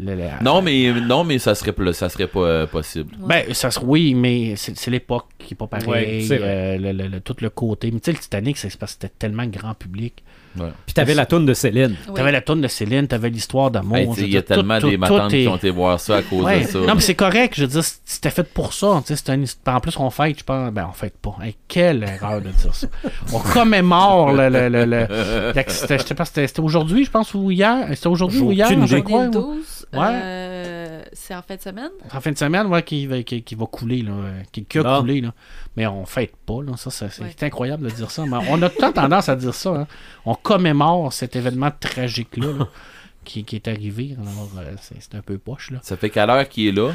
le- 0.00 0.14
le- 0.16 0.42
Non, 0.44 0.62
mais, 0.62 0.92
non, 0.92 1.24
mais 1.24 1.38
ça 1.38 1.54
serait, 1.54 1.74
ça 1.92 2.08
serait 2.08 2.26
pas 2.26 2.40
euh, 2.40 2.66
possible. 2.66 3.14
Ben, 3.18 3.52
ça 3.54 3.70
se- 3.70 3.80
oui, 3.80 4.14
mais 4.14 4.54
c'est 4.56 4.90
l'époque 4.90 5.26
qui 5.38 5.54
est 5.54 5.56
pas 5.56 5.68
Ouais, 5.72 5.84
pareil. 5.84 6.26
c'est 6.26 6.38
vrai. 6.38 6.48
euh, 6.48 6.78
le, 6.78 6.92
le- 6.92 7.08
le- 7.08 7.20
tout 7.20 7.36
le 7.40 7.50
côté. 7.50 7.90
Mais 7.90 8.00
tu 8.00 8.06
sais, 8.06 8.12
le 8.12 8.18
Titanic, 8.18 8.56
c'est 8.56 8.74
parce 8.76 8.94
que 8.94 9.02
c'était 9.02 9.14
tellement 9.18 9.46
grand 9.46 9.74
public. 9.74 10.22
Ouais. 10.58 10.68
Puis 10.86 10.94
t'avais 10.94 11.14
la 11.14 11.24
toune 11.26 11.46
de 11.46 11.54
Céline. 11.54 11.96
Oui. 12.08 12.14
T'avais 12.14 12.32
la 12.32 12.40
tourne 12.42 12.60
de 12.60 12.68
Céline, 12.68 13.06
t'avais 13.08 13.30
l'histoire 13.30 13.70
d'amour. 13.70 13.96
Hey, 13.96 14.08
Il 14.18 14.32
y 14.32 14.36
a 14.36 14.42
tellement 14.42 14.78
tout- 14.78 14.88
des 14.88 14.94
tout 14.96 15.00
matantes 15.00 15.32
est- 15.32 15.42
qui 15.42 15.48
ont 15.48 15.56
été 15.56 15.70
voir 15.70 15.98
ça 15.98 16.16
à 16.16 16.22
cause 16.22 16.44
Ouais. 16.44 16.60
de 16.60 16.66
ça. 16.66 16.78
Non, 16.80 16.94
mais 16.94 17.00
c'est 17.00 17.14
correct. 17.14 17.54
Je 17.56 17.62
veux 17.62 17.68
dire, 17.68 17.82
c'était 18.04 18.30
fait 18.30 18.42
pour 18.42 18.72
ça. 18.74 19.02
tu 19.06 19.14
sais, 19.14 19.22
c'est 19.24 19.34
une 19.34 19.46
En 19.66 19.80
plus, 19.80 19.96
on 19.98 20.10
fête, 20.10 20.38
je 20.38 20.44
pense. 20.44 20.70
Ben, 20.72 20.86
on 20.90 20.92
fête 20.92 21.16
pas. 21.16 21.36
Hey, 21.42 21.56
quelle 21.68 22.02
erreur 22.02 22.40
de 22.42 22.50
dire 22.50 22.74
ça. 22.74 22.86
On 23.32 23.38
commémore 23.54 24.32
le. 24.32 24.48
le, 24.48 24.68
le, 24.68 24.84
le-. 24.84 25.06
Je 25.54 26.04
sais 26.04 26.14
pas, 26.14 26.24
c'était 26.24 26.46
c'était 26.46 26.60
aujourd'hui, 26.60 27.04
je 27.04 27.10
pense, 27.10 27.32
ou 27.34 27.50
hier. 27.50 27.86
C'était 27.94 28.06
aujourd'hui 28.08 28.40
ou 28.40 28.52
hier, 28.52 28.68
je 28.68 28.74
crois. 28.74 28.82
Aujourd'hui, 28.84 29.14
ouais. 29.14 29.24
le 29.24 29.30
12, 29.30 29.86
Ouais. 29.94 30.00
euh, 30.10 31.02
c'est 31.12 31.34
en 31.34 31.42
fin 31.42 31.56
de 31.56 31.60
semaine? 31.60 31.90
En 32.14 32.20
fin 32.20 32.30
de 32.32 32.38
semaine, 32.38 32.66
ouais, 32.66 32.82
qui, 32.82 33.06
va- 33.06 33.22
qui, 33.22 33.42
qui 33.42 33.54
va 33.54 33.66
couler, 33.66 34.02
là. 34.02 34.12
euh, 34.12 34.40
Qui, 34.52 34.64
qui 34.64 34.78
a 34.78 34.98
coulé, 35.00 35.20
là. 35.20 35.32
Mais 35.76 35.86
on 35.86 36.04
fête 36.06 36.32
pas, 36.46 36.62
là. 36.62 36.72
Ça, 36.76 36.90
ça- 36.90 37.08
c'est 37.10 37.22
Ouais. 37.22 37.34
incroyable 37.42 37.84
de 37.84 37.90
dire 37.90 38.10
ça. 38.10 38.24
Mais 38.26 38.36
on 38.50 38.60
a 38.62 38.68
tout 38.68 38.76
le 38.78 38.80
temps 38.80 38.92
tendance 38.92 39.28
à 39.28 39.36
dire 39.36 39.54
ça. 39.54 39.70
hein. 39.70 39.86
On 40.24 40.34
commémore 40.42 41.12
cet 41.12 41.36
événement 41.36 41.70
tragique-là, 41.78 42.52
là, 42.58 42.68
qui, 43.24 43.44
qui 43.44 43.56
est 43.56 43.68
arrivé. 43.68 44.16
Alors, 44.20 44.50
euh, 44.58 44.74
c'est 44.80 45.00
c'est 45.00 45.14
un 45.14 45.22
peu 45.22 45.38
poche, 45.38 45.70
là. 45.70 45.78
Ça 45.82 45.96
fait 45.96 46.10
qu'à 46.10 46.26
l'heure 46.26 46.48
qu'il 46.48 46.68
est 46.68 46.72
là, 46.72 46.92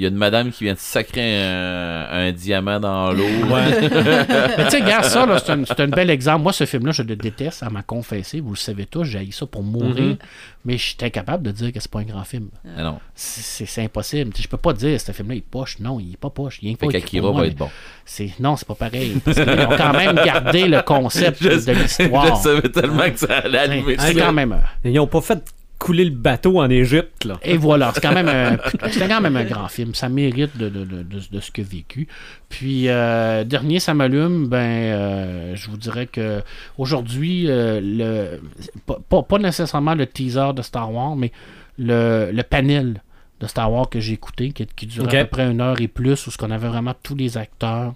il 0.00 0.04
y 0.04 0.06
a 0.06 0.08
une 0.08 0.14
madame 0.16 0.50
qui 0.50 0.64
vient 0.64 0.72
de 0.72 0.78
sacrer 0.78 1.42
un, 1.44 2.06
un 2.10 2.32
diamant 2.32 2.80
dans 2.80 3.12
l'eau. 3.12 3.26
Mais 3.50 4.64
tu 4.64 4.70
sais, 4.70 4.80
regarde 4.82 5.04
ça, 5.04 5.26
là, 5.26 5.38
c'est 5.38 5.52
un, 5.52 5.62
c'est 5.66 5.78
un 5.78 5.88
bel 5.88 6.08
exemple. 6.08 6.42
Moi, 6.42 6.54
ce 6.54 6.64
film-là, 6.64 6.92
je 6.92 7.02
le 7.02 7.16
déteste, 7.16 7.62
à 7.62 7.68
m'a 7.68 7.82
confessé. 7.82 8.40
Vous 8.40 8.50
le 8.52 8.56
savez 8.56 8.86
tous, 8.86 9.04
j'ai 9.04 9.30
ça 9.30 9.44
pour 9.44 9.62
mourir. 9.62 10.16
Mais 10.64 10.78
je 10.78 10.82
suis 10.84 10.96
incapable 11.02 11.42
de 11.44 11.50
dire 11.52 11.70
que 11.72 11.80
c'est 11.80 11.90
pas 11.90 12.00
un 12.00 12.04
grand 12.04 12.24
film. 12.24 12.48
Ah 12.78 12.82
non. 12.82 12.98
C'est- 13.14 13.40
C'est 13.42 13.66
c'est 13.66 13.84
impossible. 13.84 14.32
Je 14.38 14.48
peux 14.48 14.56
pas 14.56 14.72
dire 14.72 14.98
ce 14.98 15.12
film-là 15.12 15.34
il 15.34 15.38
est 15.38 15.40
poche. 15.42 15.78
Non, 15.80 16.00
il 16.00 16.12
est 16.14 16.16
pas 16.16 16.30
poche. 16.30 16.58
Il 16.62 16.70
est 16.72 16.80
Fait 16.80 16.88
qu'Akira 16.88 17.30
va 17.32 17.46
être 17.46 17.56
bon. 17.56 17.68
c'est- 18.06 18.38
Non, 18.40 18.56
c'est 18.56 18.66
pas 18.68 18.74
pareil. 18.74 19.20
Parce 19.24 19.36
qu'ils 19.38 19.48
ont 19.50 19.76
quand 19.76 19.92
même 19.92 20.16
gardé 20.24 20.66
le 20.66 20.80
concept 20.80 21.38
Je, 21.42 21.48
de 21.48 21.58
je 21.60 21.70
l'histoire. 21.72 22.36
savais 22.38 22.68
tellement 22.70 23.10
que 23.10 23.18
ça 23.18 23.36
allait 23.38 23.82
C'est 23.98 24.14
ça. 24.14 24.20
quand 24.20 24.32
même. 24.32 24.56
Ils 24.84 24.98
ont 24.98 25.06
pas 25.06 25.20
fait 25.20 25.42
couler 25.80 26.04
le 26.04 26.10
bateau 26.12 26.60
en 26.60 26.68
Égypte. 26.70 27.24
Là. 27.24 27.40
Et 27.42 27.56
voilà, 27.56 27.90
c'est 27.94 28.00
quand 28.00 28.12
même 28.12 28.28
un, 28.28 28.58
c'est 28.90 29.08
quand 29.08 29.20
même 29.20 29.34
un 29.36 29.44
grand 29.44 29.66
film. 29.68 29.94
Ça 29.94 30.08
mérite 30.08 30.56
de, 30.56 30.68
de, 30.68 30.84
de, 30.84 31.02
de- 31.02 31.40
ce 31.40 31.50
que 31.50 31.62
vécu. 31.62 32.06
Puis 32.48 32.88
euh, 32.88 33.42
dernier, 33.44 33.80
ça 33.80 33.94
m'allume. 33.94 34.46
Ben, 34.46 34.58
euh, 34.58 35.56
je 35.56 35.70
vous 35.70 35.78
dirais 35.78 36.06
que 36.06 36.42
aujourd'hui, 36.78 37.46
euh, 37.48 37.80
le 37.82 38.40
pas, 38.86 38.98
pas- 39.08 39.22
pas 39.22 39.38
nécessairement 39.38 39.94
le 39.94 40.06
teaser 40.06 40.52
de 40.54 40.62
Star 40.62 40.92
Wars, 40.92 41.16
mais 41.16 41.32
le, 41.78 42.30
le 42.32 42.42
panel 42.42 43.02
de 43.40 43.46
Star 43.46 43.72
Wars 43.72 43.88
que 43.88 44.00
j'ai 44.00 44.12
écouté, 44.12 44.52
qui, 44.52 44.66
qui 44.66 44.86
durait 44.86 45.18
à 45.18 45.24
peu 45.24 45.30
près 45.30 45.50
une 45.50 45.62
heure 45.62 45.80
et 45.80 45.88
plus, 45.88 46.26
où 46.26 46.30
ce 46.30 46.36
qu'on 46.36 46.50
avait 46.50 46.68
vraiment 46.68 46.94
tous 47.02 47.14
les 47.16 47.38
acteurs, 47.38 47.94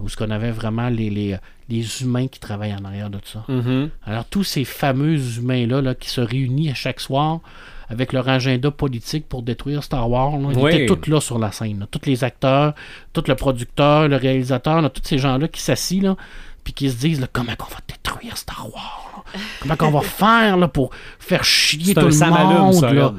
où 0.00 0.08
ce 0.08 0.16
qu'on 0.16 0.30
avait 0.30 0.50
vraiment 0.50 0.88
les, 0.88 1.10
les, 1.10 1.36
les 1.70 2.02
humains 2.02 2.26
qui 2.28 2.40
travaillent 2.40 2.74
en 2.74 2.84
arrière 2.84 3.10
de 3.10 3.18
tout 3.18 3.28
ça. 3.32 3.44
Mhm. 3.48 3.90
Alors, 4.04 4.24
tous 4.26 4.44
ces 4.44 4.64
fameux 4.64 5.16
humains-là 5.38 5.80
là, 5.80 5.94
qui 5.94 6.10
se 6.10 6.20
réunissent 6.20 6.72
à 6.72 6.74
chaque 6.74 7.00
soir 7.00 7.40
avec 7.88 8.12
leur 8.12 8.28
agenda 8.28 8.70
politique 8.70 9.28
pour 9.28 9.42
détruire 9.42 9.82
Star 9.82 10.08
Wars, 10.08 10.38
là, 10.38 10.48
ils 10.52 10.58
Oui. 10.58 10.70
étaient 10.74 10.86
tous 10.86 11.10
là 11.10 11.20
sur 11.20 11.38
la 11.38 11.50
scène. 11.52 11.86
Tous 11.90 12.00
les 12.06 12.22
acteurs, 12.24 12.74
tout 13.12 13.24
le 13.26 13.34
producteur, 13.34 14.06
le 14.08 14.16
réalisateur, 14.16 14.80
tous 14.92 15.02
ces 15.04 15.18
gens-là 15.18 15.48
qui 15.48 15.60
s'assient, 15.60 16.14
puis 16.62 16.72
qui 16.72 16.90
se 16.90 16.96
disent 16.96 17.26
comment 17.32 17.52
on 17.58 17.64
va 17.64 17.78
détruire 17.88 18.36
Star 18.36 18.66
Wars? 18.72 19.24
Comment 19.60 19.76
qu'on 19.76 19.90
va 19.90 20.00
faire 20.02 20.56
là, 20.56 20.68
pour 20.68 20.90
faire 21.18 21.44
chier 21.44 21.94
tout 21.94 22.00
le 22.00 22.58
monde 22.58 22.74
ça, 22.74 22.92
là? 22.92 23.14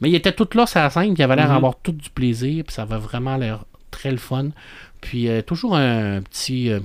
mais 0.00 0.10
ils 0.10 0.14
étaient 0.14 0.32
tous 0.32 0.54
là 0.56 0.66
sur 0.66 0.80
la 0.80 0.90
scène, 0.90 1.14
ils 1.16 1.22
avaient 1.22 1.36
l'air 1.36 1.48
Mhm. 1.48 1.54
d'avoir 1.54 1.74
tout 1.82 1.92
du 1.92 2.10
plaisir, 2.10 2.64
puis 2.64 2.74
ça 2.74 2.82
avait 2.82 2.98
vraiment 2.98 3.36
l'air 3.36 3.64
très 3.90 4.10
le 4.10 4.16
fun. 4.18 4.48
Puis 5.00 5.28
euh, 5.28 5.42
toujours 5.42 5.76
un, 5.76 6.20
petit 6.22 6.70
euh, 6.70 6.80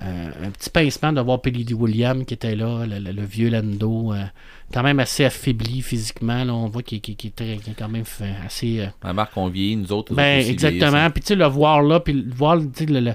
un, 0.00 0.46
un 0.46 0.50
petit 0.50 0.70
pincement 0.70 1.12
de 1.12 1.20
voir 1.20 1.40
Pelly 1.42 1.72
William 1.74 2.24
qui 2.24 2.34
était 2.34 2.56
là, 2.56 2.86
le, 2.86 2.98
le- 2.98 3.12
le 3.12 3.22
vieux 3.24 3.50
Lando, 3.50 4.12
euh, 4.12 4.24
quand 4.72 4.82
même 4.82 4.98
assez 5.00 5.24
affaibli 5.24 5.82
physiquement. 5.82 6.42
Là, 6.44 6.54
on 6.54 6.68
voit 6.68 6.82
qu'il 6.82 7.00
très- 7.00 7.12
qu'il 7.58 7.72
est 7.72 7.76
quand 7.78 7.88
même 7.88 8.04
fait 8.04 8.34
assez. 8.44 8.80
euh, 8.80 8.86
La 9.02 9.12
marque, 9.12 9.36
on 9.36 9.48
vieillit, 9.48 9.76
nous 9.76 9.92
autres. 9.92 10.14
ben, 10.14 10.40
autres 10.40 10.50
exactement. 10.50 11.10
Puis 11.10 11.20
tu 11.22 11.26
sais, 11.28 11.34
le 11.34 11.46
voir 11.46 11.82
là, 11.82 12.00
puis 12.00 12.12
le 12.14 12.32
voir, 12.32 12.58
tu 12.58 12.66
sais, 12.74 12.86
le, 12.86 13.00
le- 13.00 13.14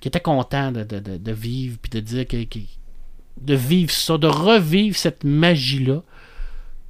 qui 0.00 0.08
était 0.08 0.20
content 0.20 0.72
de, 0.72 0.82
de- 0.84 0.98
de- 1.00 1.16
de 1.18 1.32
vivre, 1.32 1.78
puis 1.80 1.90
de 1.90 2.00
dire 2.00 2.26
que, 2.26 2.42
que- 2.44 2.58
de 3.40 3.54
vivre 3.54 3.92
ça, 3.92 4.18
de 4.18 4.26
revivre 4.26 4.96
cette 4.96 5.22
magie-là. 5.24 6.02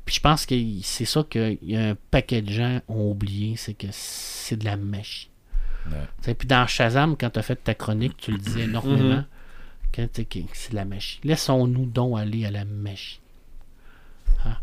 Puis 0.07 0.15
je 0.15 0.21
pense 0.21 0.47
que 0.47 0.55
c'est 0.83 1.05
ça 1.05 1.23
qu'il 1.29 1.59
y 1.63 1.77
a 1.77 1.91
un 1.91 1.97
paquet 2.11 2.41
de 2.41 2.51
gens 2.51 2.81
ont 2.89 3.11
oublié, 3.11 3.57
c'est 3.59 3.75
que 3.75 3.89
c'est 3.91 4.57
de 4.57 4.65
la 4.65 4.79
magie. 4.79 5.29
Ouais. 5.87 6.35
Puis 6.35 6.47
dans 6.49 6.67
Shazam, 6.67 7.17
quand 7.17 7.31
tu 7.31 7.39
as 7.39 7.43
fait 7.43 7.57
ta 7.57 7.75
chronique, 7.75 8.17
tu 8.19 8.33
le 8.33 8.39
disais 8.39 8.63
énormément, 8.63 9.25
Mhm. 9.97 10.09
c'est 10.53 10.73
la 10.73 10.85
magie. 10.85 11.19
Laissons-nous 11.25 11.87
donc 11.87 12.19
aller 12.19 12.45
à 12.47 12.51
la 12.51 12.65
magie. 12.65 13.21
Hein? 14.45 14.57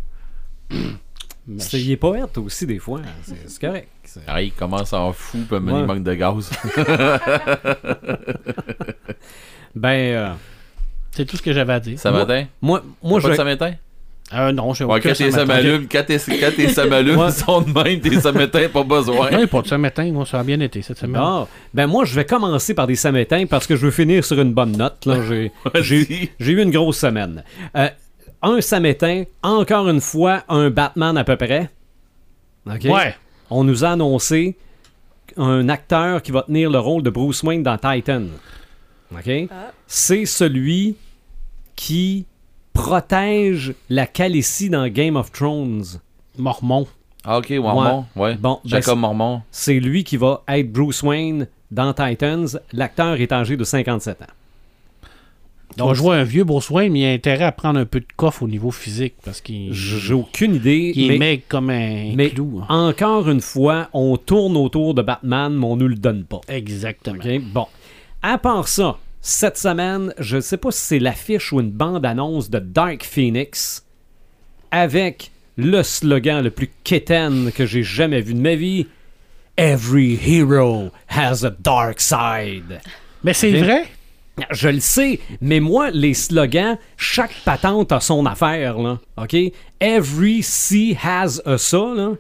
Magie. 1.48 1.86
Il 1.86 1.92
est 1.92 1.98
poète 1.98 2.38
aussi, 2.40 2.66
des 2.66 2.80
fois. 2.80 3.02
C'est 3.24 3.50
c'est 3.50 3.62
correct. 3.62 3.90
Ah, 4.26 4.42
il 4.42 4.52
commence 4.52 4.94
à 4.94 5.00
en 5.02 5.14
fou, 5.14 5.40
puis 5.48 5.58
Ouais. 5.58 5.80
il 5.82 5.86
manque 5.86 6.04
de 6.04 6.14
gaz. 6.14 6.50
Ben, 9.76 9.90
euh, 10.16 10.34
C'est 11.12 11.26
tout 11.26 11.38
ce 11.38 11.42
que 11.42 11.52
j'avais 11.54 11.74
à 11.74 11.80
dire. 11.80 12.00
Ça 12.00 12.12
matin? 12.12 12.46
moi, 12.62 12.82
moi 13.04 13.20
je 13.20 13.28
Pas 13.28 13.34
de? 13.44 13.74
Euh, 14.34 14.52
non, 14.52 14.74
j'ai 14.74 14.86
Ouais, 14.86 14.98
aucun 14.98 15.10
quand 15.10 15.16
tes 15.16 15.32
samalumes, 15.32 15.88
quand 15.88 16.04
tes, 16.06 16.18
sont 16.20 17.62
de 17.62 17.72
même, 17.84 18.00
tes 18.02 18.20
samatins, 18.20 18.68
pas 18.70 18.84
besoin. 18.84 19.30
Non, 19.30 19.46
pas 19.46 19.62
de 19.62 19.68
ce 19.68 19.76
matin, 19.76 20.12
moi, 20.12 20.26
ça 20.26 20.40
a 20.40 20.44
bien 20.44 20.60
été 20.62 20.82
cette 20.82 20.98
semaine. 20.98 21.22
Bon, 21.22 21.48
ben 21.74 21.86
moi, 21.86 22.06
je 22.06 22.16
vais 22.16 22.26
commencer 22.26 22.74
par 22.74 22.88
des 22.88 22.96
samétins 22.96 23.46
parce 23.46 23.68
que 23.68 23.76
je 23.76 23.86
veux 23.86 23.92
finir 23.92 24.26
sur 24.26 24.40
une 24.42 24.52
bonne 24.54 24.76
note. 24.76 25.06
là. 25.06 25.22
J'ai- 25.28 25.52
J'ai 25.82 26.00
Vas-y. 26.04 26.30
j'ai 26.40 26.52
eu 26.54 26.62
une 26.62 26.72
grosse 26.72 26.98
semaine. 26.98 27.44
Euh, 27.78 27.88
un 28.42 28.62
samétain, 28.62 29.26
encore 29.44 29.88
une 29.90 30.02
fois, 30.02 30.44
un 30.50 30.72
Batman 30.72 31.18
à 31.18 31.24
peu 31.24 31.36
près. 31.38 31.70
OK? 32.68 32.84
Ouais. 32.86 33.16
On 33.52 33.64
nous 33.64 33.86
a 33.86 33.90
annoncé 33.90 34.58
un 35.38 35.70
acteur 35.70 36.24
qui 36.24 36.32
va 36.32 36.42
tenir 36.44 36.72
le 36.72 36.80
rôle 36.80 37.04
de 37.04 37.12
Bruce 37.12 37.44
Wayne 37.44 37.62
dans 37.62 37.78
Titan. 37.78 38.24
OK? 39.12 39.30
Ah. 39.52 39.72
C'est 39.86 40.26
celui 40.26 40.96
qui 41.76 42.26
protège 42.76 43.74
la 43.90 44.06
Khaleesi 44.06 44.70
dans 44.70 44.88
Game 44.88 45.16
of 45.16 45.32
Thrones. 45.32 45.84
Mormon. 46.38 46.86
Ah, 47.24 47.40
ok, 47.40 47.50
Mormon, 47.52 48.06
ouais. 48.16 48.36
Bon, 48.36 48.60
ben, 48.64 48.70
Jacob 48.70 49.00
Mormon. 49.00 49.42
C'est 49.50 49.80
lui 49.80 50.04
qui 50.04 50.18
va 50.18 50.44
être 50.48 50.72
Bruce 50.72 51.02
Wayne 51.02 51.48
dans 51.72 51.94
Titans. 51.94 52.48
L'acteur 52.74 53.20
est 53.20 53.32
âgé 53.32 53.58
de 53.58 53.64
57 53.64 54.22
ans. 54.22 54.26
On 55.80 55.94
joue 55.94 56.12
un 56.12 56.24
vieux 56.24 56.44
Bruce 56.44 56.70
Wayne, 56.70 56.94
mais 56.94 57.00
il 57.02 57.06
a 57.06 57.12
intérêt 57.12 57.44
à 57.46 57.52
prendre 57.52 57.80
un 57.80 57.86
peu 57.86 58.00
de 58.00 58.06
coffre 58.16 58.44
au 58.44 58.48
niveau 58.48 58.72
physique 58.72 59.16
parce 59.26 59.42
qu'il 59.42 59.74
J'ai 59.74 60.14
aucune 60.14 60.56
idée. 60.56 60.94
il 60.96 61.12
est 61.12 61.18
maigre 61.18 61.44
comme 61.50 61.70
un 61.70 62.14
mais 62.16 62.30
clou. 62.30 62.62
hein. 62.62 62.90
Encore 62.90 63.28
une 63.30 63.42
fois, 63.42 63.90
on 63.94 64.16
tourne 64.18 64.56
autour 64.56 64.94
de 64.94 65.02
Batman, 65.02 65.54
mais 65.54 65.66
on 65.66 65.76
nous 65.76 65.88
le 65.88 65.96
donne 65.96 66.24
pas. 66.24 66.40
Exactement. 66.48 67.18
Bon. 67.54 67.66
À 68.22 68.38
part 68.38 68.68
ça, 68.68 68.98
cette 69.28 69.58
semaine, 69.58 70.14
je 70.20 70.40
sais 70.40 70.56
pas 70.56 70.70
si 70.70 70.82
c'est 70.82 71.00
l'affiche 71.00 71.52
ou 71.52 71.60
une 71.60 71.72
bande-annonce 71.72 72.52
de 72.52 72.60
Dark 72.60 73.04
Phoenix 73.04 73.84
avec 74.70 75.32
le 75.58 75.82
slogan 75.82 76.44
le 76.44 76.52
plus 76.52 76.70
quétaine 76.84 77.52
que 77.52 77.66
j'ai 77.66 77.82
jamais 77.82 78.22
vu 78.22 78.36
de 78.36 78.40
ma 78.40 78.54
vie. 78.54 78.86
Every 79.58 80.14
hero 80.14 80.92
has 81.10 81.44
a 81.44 81.50
dark 81.50 82.02
side. 82.02 82.80
Mais 83.24 83.34
c'est 83.34 83.54
vrai? 83.54 83.88
Je 84.52 84.70
le 84.70 84.80
sais, 84.80 85.20
mais 85.42 85.60
moi, 85.60 85.90
les 85.90 86.14
slogans, 86.14 86.78
chaque 86.96 87.34
patente 87.44 87.92
a 87.94 88.02
son 88.02 88.28
affaire, 88.28 88.78
là. 88.78 89.00
OK? 89.18 89.36
Every 89.80 90.44
sea 90.44 90.96
has 91.04 91.42
a 91.48 91.58
ça, 91.58 91.94
là. 91.96 92.12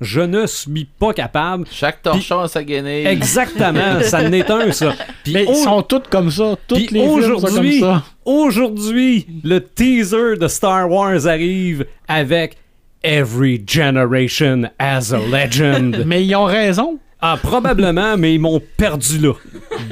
Je 0.00 0.20
ne 0.20 0.46
suis 0.46 0.84
pas 0.98 1.12
capable. 1.12 1.66
Chaque 1.70 2.02
torchon 2.02 2.40
a 2.40 2.48
sa 2.48 2.62
guenille. 2.64 3.06
Exactement, 3.06 4.00
ça 4.02 4.28
n'est 4.28 4.50
un, 4.50 4.72
ça. 4.72 4.92
Mais 5.32 5.46
au- 5.46 5.52
ils 5.52 5.56
sont 5.56 5.82
tous 5.82 6.02
comme 6.10 6.30
ça. 6.30 6.56
Toutes 6.66 6.90
les 6.90 7.00
films 7.00 7.22
sont 7.22 7.28
comme 7.28 7.44
aujourd'hui, 7.44 7.80
ça. 7.80 8.02
aujourd'hui, 8.24 9.26
le 9.44 9.60
teaser 9.60 10.36
de 10.40 10.48
Star 10.48 10.90
Wars 10.90 11.26
arrive 11.26 11.86
avec 12.08 12.56
Every 13.02 13.62
generation 13.66 14.64
has 14.78 15.12
a 15.12 15.18
legend. 15.18 16.02
Mais 16.06 16.24
ils 16.24 16.34
ont 16.34 16.44
raison. 16.44 16.98
ah, 17.20 17.38
probablement, 17.42 18.16
mais 18.16 18.34
ils 18.34 18.38
m'ont 18.38 18.60
perdu 18.76 19.18
là. 19.18 19.32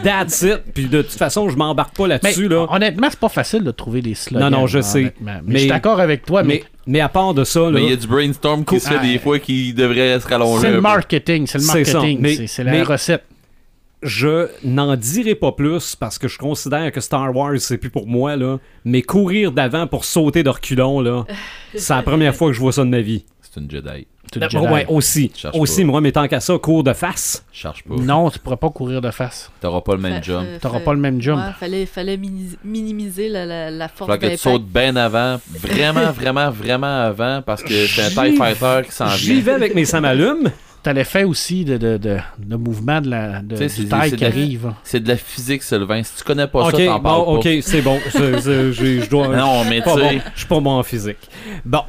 That's 0.02 0.42
it. 0.42 0.60
Puis 0.74 0.84
de 0.86 1.02
toute 1.02 1.12
façon, 1.12 1.48
je 1.50 1.56
m'embarque 1.56 1.96
pas 1.96 2.06
là-dessus, 2.06 2.48
là. 2.48 2.66
honnêtement, 2.70 3.08
c'est 3.10 3.18
pas 3.20 3.28
facile 3.28 3.64
de 3.64 3.70
trouver 3.70 4.00
des 4.02 4.14
slogans. 4.14 4.50
Non, 4.50 4.60
non, 4.60 4.66
je 4.66 4.80
sais. 4.80 4.98
honnêtement. 5.00 5.32
Mais, 5.32 5.40
Mais- 5.46 5.52
je 5.54 5.58
suis 5.60 5.68
d'accord 5.68 6.00
avec 6.00 6.24
toi, 6.26 6.42
mais, 6.42 6.64
Mais, 6.86 7.00
à 7.00 7.08
part 7.08 7.32
de 7.34 7.44
ça, 7.44 7.60
là. 7.60 7.70
Mais 7.70 7.84
il 7.84 7.90
y 7.90 7.92
a 7.92 7.96
du 7.96 8.06
brainstorm 8.06 8.64
qui 8.64 8.80
se 8.80 8.88
fait 8.88 8.96
Ah, 8.98 9.02
des 9.02 9.18
fois 9.18 9.38
qui 9.38 9.72
devrait 9.72 10.18
se 10.18 10.26
rallonger. 10.26 10.62
c'est 10.62 10.72
le 10.72 10.80
marketing. 10.80 11.46
C'est 11.46 11.58
le 11.58 11.64
marketing. 11.64 12.18
Mais- 12.20 12.34
C'est 12.36 12.46
c'est 12.46 12.64
la 12.64 12.72
mais- 12.72 12.82
recette. 12.82 13.22
Je 14.02 14.48
n'en 14.64 14.96
dirai 14.96 15.36
pas 15.36 15.52
plus 15.52 15.94
parce 15.94 16.18
que 16.18 16.26
je 16.26 16.36
considère 16.36 16.90
que 16.90 17.00
Star 17.00 17.34
Wars, 17.36 17.52
c'est 17.58 17.78
plus 17.78 17.88
pour 17.90 18.08
moi, 18.08 18.34
là. 18.34 18.58
Mais 18.84 19.00
courir 19.02 19.52
d'avant 19.52 19.86
pour 19.86 20.04
sauter 20.04 20.42
de 20.42 20.48
reculons, 20.48 21.00
là, 21.00 21.24
c'est 21.76 21.94
la 21.94 22.02
première 22.02 22.34
fois 22.34 22.48
que 22.48 22.54
je 22.54 22.58
vois 22.60 22.72
ça 22.72 22.82
de 22.84 22.88
ma 22.90 23.00
vie. 23.00 23.24
C'est 23.42 23.60
une 23.60 23.70
Jedi. 23.70 24.08
Jedi. 24.40 24.56
ouais, 24.66 24.86
aussi. 24.88 25.30
Cherche 25.34 25.56
Aussi, 25.58 25.82
pas. 25.82 25.86
moi, 25.90 26.00
mais 26.00 26.12
tant 26.12 26.26
qu'à 26.28 26.40
ça, 26.40 26.56
cours 26.58 26.84
de 26.84 26.92
face. 26.92 27.44
Cherche 27.52 27.82
pas. 27.84 27.94
Non, 27.96 28.30
tu 28.30 28.38
pourras 28.38 28.56
pas 28.56 28.70
courir 28.70 29.00
de 29.00 29.10
face. 29.10 29.50
T'auras 29.60 29.80
pas 29.80 29.92
le 29.94 30.00
même 30.00 30.14
Fa- 30.16 30.22
jump. 30.22 30.46
T'auras 30.60 30.80
pas 30.80 30.92
le 30.94 31.00
même 31.00 31.20
jump. 31.20 31.38
Ouais, 31.38 31.52
fallait, 31.58 31.86
fallait 31.86 32.16
mini- 32.16 32.56
minimiser 32.64 33.28
la, 33.28 33.44
la, 33.46 33.70
la 33.70 33.88
force 33.88 33.98
Faudra 34.10 34.18
que 34.18 34.26
tu 34.26 34.36
sautes 34.36 34.64
bien 34.66 34.96
avant. 34.96 35.38
Vraiment, 35.50 36.10
vraiment, 36.14 36.50
vraiment 36.50 37.02
avant. 37.04 37.42
Parce 37.44 37.62
que 37.62 37.86
c'est 37.86 38.02
un 38.02 38.08
J'y- 38.24 38.32
TIE 38.32 38.36
Fighter 38.36 38.80
qui 38.86 38.92
s'en 38.92 39.08
J'y 39.08 39.32
vient. 39.34 39.42
vais 39.42 39.52
avec 39.52 39.74
mes 39.74 39.84
samalumes. 39.84 40.50
T'as 40.84 40.92
l'effet 40.94 41.22
aussi 41.22 41.64
de, 41.64 41.76
de, 41.76 41.96
de, 41.96 42.18
de 42.40 42.56
mouvement 42.56 43.00
de 43.00 43.08
la 43.08 43.40
de, 43.40 43.56
du 43.56 43.68
c'est- 43.68 43.84
taille 43.84 44.10
qui 44.10 44.16
de- 44.16 44.26
arrive. 44.26 44.72
C'est 44.82 44.98
de 44.98 45.06
la 45.08 45.16
physique, 45.16 45.62
Sylvain. 45.62 46.02
Si 46.02 46.16
tu 46.16 46.24
connais 46.24 46.48
pas 46.48 46.64
ça, 46.64 46.72
t'en 46.72 46.98
parles 47.00 47.02
bon, 47.24 47.24
pas. 47.40 47.48
ok, 47.48 47.48
c'est 47.62 47.82
bon. 47.82 48.00
Je 48.12 49.08
dois. 49.08 49.28
Non, 49.36 49.64
mais 49.64 49.76
tu 49.78 49.82
pas 49.84 49.94
sais, 49.94 50.00
bon. 50.16 50.20
Je 50.34 50.38
suis 50.40 50.48
pas 50.48 50.58
bon 50.60 50.70
en 50.72 50.82
physique. 50.82 51.18
Bon, 51.64 51.82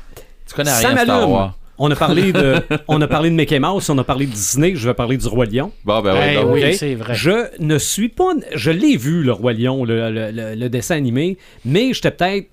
tu 0.47 0.53
connais 0.53 0.71
rien 0.77 0.95
Star. 0.97 1.27
Wars. 1.27 1.53
On 1.77 1.89
a 1.89 1.95
parlé 1.95 2.31
de, 2.31 2.55
on 2.87 3.01
a 3.01 3.07
parlé 3.07 3.29
de 3.29 3.35
Mickey 3.35 3.59
Mouse, 3.59 3.89
on 3.89 3.97
a 3.97 4.03
parlé 4.03 4.25
de 4.27 4.31
Disney. 4.31 4.73
Je 4.75 4.87
vais 4.87 4.93
parler 4.93 5.17
du 5.17 5.27
Roi 5.27 5.45
Lion. 5.45 5.71
Bon, 5.85 6.01
ben 6.01 6.15
oui, 6.45 6.63
ok. 6.63 6.73
c'est 6.73 6.95
vrai. 6.95 7.15
Je 7.15 7.47
ne 7.59 7.77
suis 7.77 8.09
pas. 8.09 8.31
Je 8.53 8.69
l'ai 8.71 8.95
vu, 8.97 9.23
le 9.23 9.31
Roi 9.33 9.53
Lion, 9.53 9.83
le, 9.83 10.11
le- 10.11 10.31
le- 10.31 10.55
le 10.55 10.69
dessin 10.69 10.95
animé, 10.95 11.37
mais 11.65 11.93
j'étais 11.93 12.11
peut-être 12.11 12.47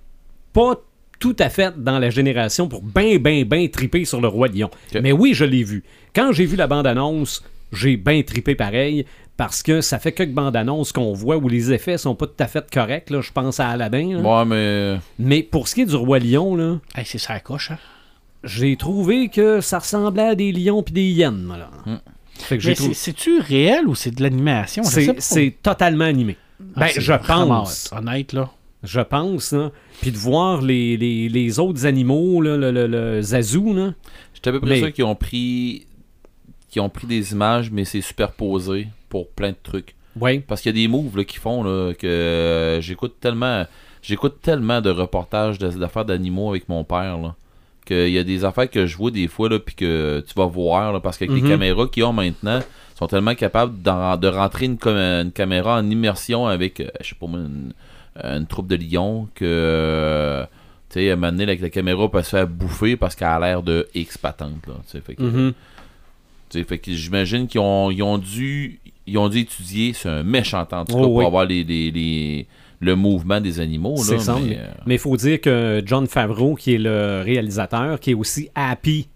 pas 0.52 0.74
tout 1.18 1.36
à 1.38 1.50
fait 1.50 1.74
dans 1.76 1.98
la 1.98 2.08
génération 2.08 2.66
pour 2.66 2.82
ben, 2.82 3.18
ben, 3.18 3.44
ben 3.44 3.68
triper 3.68 4.04
sur 4.06 4.20
le 4.22 4.28
Roi 4.28 4.48
Lion. 4.48 4.70
Mais 5.02 5.12
oui, 5.12 5.34
je 5.34 5.44
l'ai 5.44 5.64
vu. 5.64 5.84
Quand 6.14 6.32
j'ai 6.32 6.46
vu 6.46 6.56
la 6.56 6.66
bande-annonce, 6.66 7.44
j'ai 7.72 7.96
ben 7.98 8.22
tripé 8.24 8.54
pareil. 8.54 9.04
Parce 9.36 9.62
que 9.62 9.80
ça 9.80 9.98
fait 9.98 10.12
quelques 10.12 10.32
bandes 10.34 10.54
annonces 10.54 10.92
qu'on 10.92 11.14
voit 11.14 11.36
où 11.38 11.48
les 11.48 11.72
effets 11.72 11.96
sont 11.96 12.14
pas 12.14 12.26
tout 12.26 12.34
à 12.42 12.46
fait 12.46 12.62
corrects. 12.70 13.08
Là. 13.08 13.22
Je 13.22 13.32
pense 13.32 13.58
à 13.58 13.68
Aladdin. 13.68 14.20
là. 14.20 14.38
Ouais, 14.40 14.44
mais. 14.44 15.00
Mais 15.18 15.42
pour 15.42 15.66
ce 15.66 15.74
qui 15.74 15.80
est 15.82 15.86
du 15.86 15.96
Roi 15.96 16.18
Lion, 16.18 16.54
là, 16.56 16.76
Hey, 16.94 17.04
c'est 17.06 17.16
ça 17.16 17.32
la 17.32 17.40
coche, 17.40 17.70
hein? 17.70 17.78
J'ai 18.44 18.76
trouvé 18.76 19.28
que 19.28 19.60
ça 19.60 19.78
ressemblait 19.78 20.22
à 20.28 20.34
des 20.34 20.52
lions 20.52 20.82
puis 20.82 20.94
des 20.94 21.08
hyènes. 21.10 21.48
là. 21.48 21.70
Hmm. 21.86 21.96
Fait 22.34 22.56
que 22.56 22.62
j'ai 22.62 22.70
Mais 22.70 22.74
trouvé- 22.76 22.94
c'est- 22.94 23.10
c'est-tu 23.12 23.40
réel 23.40 23.86
ou 23.86 23.94
c'est 23.94 24.10
de 24.14 24.22
l'animation? 24.22 24.82
C'est 24.84 25.56
totalement 25.62 26.04
animé. 26.06 26.36
Ah, 26.76 26.80
Ben, 26.80 26.90
je 26.96 27.12
pense. 27.12 27.90
Honnête, 27.92 28.32
là. 28.32 28.50
Je 28.82 29.00
pense, 29.00 29.52
là. 29.52 29.70
Puis 30.00 30.10
de 30.10 30.16
voir 30.16 30.62
les, 30.62 30.96
les, 30.96 31.28
les 31.28 31.58
autres 31.58 31.84
animaux, 31.84 32.40
là, 32.40 32.56
le, 32.56 32.70
le, 32.70 32.86
le 32.86 33.20
Zazu, 33.20 33.74
là. 33.74 33.92
J'étais 34.32 34.48
à 34.48 34.52
peu 34.52 34.60
près 34.60 34.70
Mais- 34.70 34.78
sûr 34.78 34.92
qu'ils 34.92 35.04
ont 35.04 35.14
pris. 35.14 35.86
qu'ils 36.70 36.80
ont 36.80 36.88
pris 36.88 37.06
des 37.06 37.32
images, 37.32 37.70
mais 37.70 37.84
c'est 37.84 38.00
superposé 38.00 38.88
pour 39.10 39.28
plein 39.28 39.50
de 39.50 39.56
trucs. 39.62 39.94
Oui. 40.18 40.38
Parce 40.40 40.60
qu'il 40.62 40.74
y 40.74 40.78
a 40.78 40.82
des 40.82 40.88
moves 40.88 41.16
là, 41.16 41.24
qu'ils 41.24 41.40
font 41.40 41.62
là, 41.62 41.92
que 41.94 42.06
euh, 42.06 42.80
j'écoute 42.80 43.16
tellement. 43.20 43.64
J'écoute 44.02 44.36
tellement 44.40 44.80
de 44.80 44.88
reportages 44.88 45.58
d'affaires 45.58 46.06
d'animaux 46.06 46.48
avec 46.50 46.68
mon 46.70 46.84
père 46.84 47.18
là. 47.18 47.34
Qu'il 47.86 48.10
y 48.10 48.18
a 48.18 48.24
des 48.24 48.44
affaires 48.44 48.70
que 48.70 48.86
je 48.86 48.96
vois 48.96 49.10
des 49.10 49.26
fois 49.26 49.48
là, 49.48 49.58
puis 49.58 49.74
que 49.74 50.22
tu 50.26 50.34
vas 50.34 50.46
voir 50.46 50.92
là, 50.92 51.00
parce 51.00 51.16
qu'avec 51.18 51.30
Mhm. 51.34 51.42
les 51.42 51.48
caméras 51.48 51.86
qu'ils 51.88 52.04
ont 52.04 52.12
maintenant, 52.12 52.60
sont 52.96 53.06
tellement 53.06 53.34
capables 53.34 53.80
de 53.82 54.28
rentrer 54.28 54.66
une, 54.66 55.30
caméra 55.32 55.78
en 55.80 55.90
immersion 55.90 56.46
avec, 56.46 56.80
euh, 56.80 56.88
je 57.00 57.08
sais 57.08 57.14
pas 57.18 57.26
moi, 57.26 57.40
une, 57.40 57.72
une 58.22 58.46
troupe 58.46 58.66
de 58.68 58.76
lions 58.76 59.28
que 59.34 59.44
euh, 59.46 60.44
tu 60.90 61.00
sais, 61.00 61.10
à 61.10 61.14
un 61.14 61.16
moment 61.16 61.32
donné, 61.32 61.46
là, 61.46 61.50
avec 61.52 61.62
la 61.62 61.70
caméra 61.70 62.10
peut 62.10 62.22
se 62.22 62.30
faire 62.30 62.46
bouffer 62.46 62.96
parce 62.96 63.14
qu'elle 63.14 63.28
a 63.28 63.38
l'air 63.40 63.62
de 63.62 63.88
X 63.94 64.18
patente 64.18 64.66
là. 64.66 64.74
tu 64.84 64.90
sais, 64.92 65.00
Fait 65.00 65.14
que, 65.14 65.22
Mhm. 65.22 65.52
fait 66.66 66.78
que 66.78 66.92
j'imagine 66.92 67.46
qu'ils 67.46 67.60
ont, 67.60 67.90
ils 67.90 68.02
ont 68.02 68.18
dû 68.18 68.80
ils 69.06 69.18
ont 69.18 69.28
dû 69.28 69.38
étudier 69.40 69.92
c'est 69.92 70.08
un 70.08 70.22
méchant 70.22 70.60
en 70.70 70.84
tout 70.84 70.92
cas 70.94 71.00
Oh, 71.00 71.02
pour 71.06 71.14
oui. 71.16 71.24
avoir 71.24 71.44
les, 71.46 71.64
les- 71.64 71.90
les- 71.90 72.46
le 72.80 72.96
mouvement 72.96 73.40
des 73.40 73.60
animaux 73.60 73.96
C'est 73.98 74.14
là, 74.16 74.20
ça, 74.20 74.38
mais, 74.42 74.56
euh, 74.58 74.66
Mais 74.86 74.94
il 74.96 74.98
faut 75.00 75.16
dire 75.16 75.40
que 75.40 75.82
John 75.84 76.06
Favreau, 76.06 76.54
qui 76.54 76.74
est 76.74 76.78
le 76.78 77.22
réalisateur, 77.24 78.00
qui 78.00 78.10
est 78.12 78.14
aussi 78.14 78.48
Happy 78.54 79.08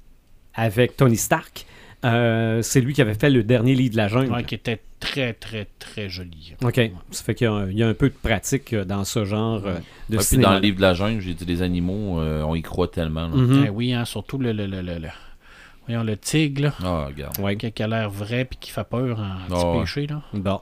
avec 0.54 0.96
Tony 0.96 1.16
Stark, 1.16 1.66
euh, 2.04 2.60
c'est 2.62 2.80
lui 2.82 2.92
qui 2.92 3.00
avait 3.00 3.14
fait 3.14 3.30
le 3.30 3.42
dernier 3.42 3.74
lit 3.74 3.88
de 3.90 3.96
la 3.96 4.08
jungle. 4.08 4.30
Ouais, 4.32 4.44
qui 4.44 4.54
était 4.54 4.80
très, 5.00 5.32
très, 5.32 5.66
très 5.78 6.08
joli. 6.10 6.54
OK. 6.62 6.78
Ça 7.10 7.24
fait 7.24 7.34
qu'il 7.34 7.46
y 7.46 7.48
a, 7.48 7.52
un- 7.54 7.70
il 7.70 7.78
y 7.78 7.82
a 7.82 7.88
un 7.88 7.94
peu 7.94 8.10
de 8.10 8.14
pratique 8.14 8.74
euh, 8.74 8.84
dans 8.84 9.04
ce 9.04 9.24
genre 9.24 9.60
de 9.62 9.66
ouais, 9.68 9.74
puis 10.10 10.18
cinéma. 10.22 10.48
dans 10.48 10.54
le 10.56 10.60
livre 10.60 10.76
de 10.76 10.82
la 10.82 10.92
jungle 10.94 11.20
j'ai 11.20 11.32
dit 11.34 11.44
les 11.46 11.62
animaux 11.62 12.20
euh, 12.20 12.42
on 12.42 12.54
y 12.54 12.60
croit 12.62 12.88
tellement. 12.88 13.30
Eh 13.64 13.70
oui, 13.70 13.94
hein, 13.94 14.04
surtout 14.04 14.36
le, 14.38 14.52
le, 14.52 14.66
le, 14.66 14.82
le, 14.82 14.98
le- 14.98 15.08
voyons, 15.86 16.02
le 16.04 16.16
tigre, 16.18 16.62
là, 16.64 16.74
ah 16.82 17.06
regarde 17.06 17.38
Ouais. 17.40 17.56
qui, 17.56 17.82
a 17.82 17.86
l'air 17.86 18.10
vrai 18.10 18.44
puis 18.44 18.58
qui 18.60 18.70
fait 18.70 18.84
peur 18.84 19.18
en 19.18 19.46
petit 19.48 19.62
Ah 19.64 19.72
ouais. 19.72 19.80
péché. 19.80 20.06
Là. 20.06 20.22
Bon. 20.34 20.60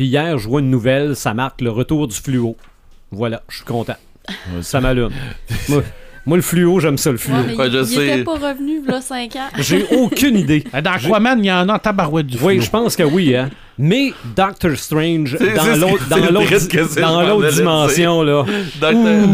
Puis 0.00 0.06
hier, 0.06 0.38
je 0.38 0.48
vois 0.48 0.62
une 0.62 0.70
nouvelle, 0.70 1.14
ça 1.14 1.34
marque 1.34 1.60
le 1.60 1.70
retour 1.70 2.08
du 2.08 2.16
fluo. 2.16 2.56
Voilà, 3.10 3.42
je 3.50 3.56
suis 3.56 3.66
content. 3.66 3.96
Ça 4.62 4.80
m'allume. 4.80 5.12
moi, 6.26 6.36
le 6.36 6.42
fluo, 6.42 6.80
j'aime 6.80 6.98
ça, 6.98 7.10
le 7.12 7.16
fluo. 7.18 7.34
Ouais, 7.36 7.42
mais 7.48 7.56
Ouais, 7.56 7.66
il, 7.68 7.72
je 7.72 7.78
il 7.78 7.86
sais. 7.86 8.08
était 8.08 8.24
pas 8.24 8.34
revenu, 8.34 8.82
là, 8.86 9.00
5 9.00 9.36
ans. 9.36 9.48
J'ai 9.58 9.86
aucune 9.96 10.36
idée. 10.44 10.64
Eh, 10.76 10.82
Dans 10.82 10.92
Aquaman, 10.92 11.38
il 11.42 11.46
y 11.46 11.52
en 11.52 11.68
a 11.68 11.74
en 11.74 11.78
tabarouette 11.78 12.26
du 12.26 12.36
Oui, 12.42 12.56
flou. 12.56 12.64
je 12.66 12.70
pense 12.70 12.96
que 12.96 13.02
oui, 13.02 13.34
hein. 13.34 13.48
Mais 13.82 14.12
Doctor 14.36 14.76
Strange, 14.76 15.38
dans 15.38 15.76
l'autre 15.80 16.06
dans 16.10 16.30
l'autre 17.30 17.48
dimension, 17.50 18.22
là. 18.22 18.44
Docteur- 18.78 19.24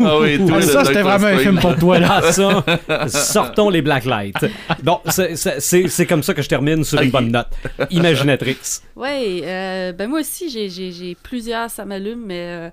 ah 0.00 0.18
oui 0.18 0.38
toi, 0.38 0.48
Ah, 0.54 0.56
le 0.56 0.62
ça, 0.62 0.84
c'était 0.84 1.02
Doctor 1.02 1.02
vraiment 1.02 1.26
un 1.26 1.38
Strange. 1.38 1.40
film 1.42 1.58
pour 1.60 1.76
toi. 1.76 1.98
Là. 1.98 2.22
Ça, 2.32 3.08
sortons 3.08 3.68
les 3.68 3.82
blacklights. 3.82 4.46
Bon, 4.82 5.00
c'est- 5.10 5.36
c'est 5.36 5.60
c'est- 5.60 5.88
c'est 5.88 6.06
comme 6.06 6.22
ça 6.22 6.32
que 6.32 6.40
je 6.40 6.48
termine 6.48 6.84
sur 6.84 7.02
une 7.02 7.10
bonne 7.10 7.30
note. 7.30 7.48
Imaginatrix. 7.90 8.56
Oui, 8.96 9.42
euh, 9.44 9.92
ben 9.92 10.08
moi 10.08 10.20
aussi, 10.20 10.48
j'ai- 10.48 10.70
j'ai 10.70 10.90
j'ai 10.90 11.14
plusieurs, 11.22 11.68
ça 11.68 11.84
m'allume, 11.84 12.22
mais 12.26 12.40
euh, 12.46 12.70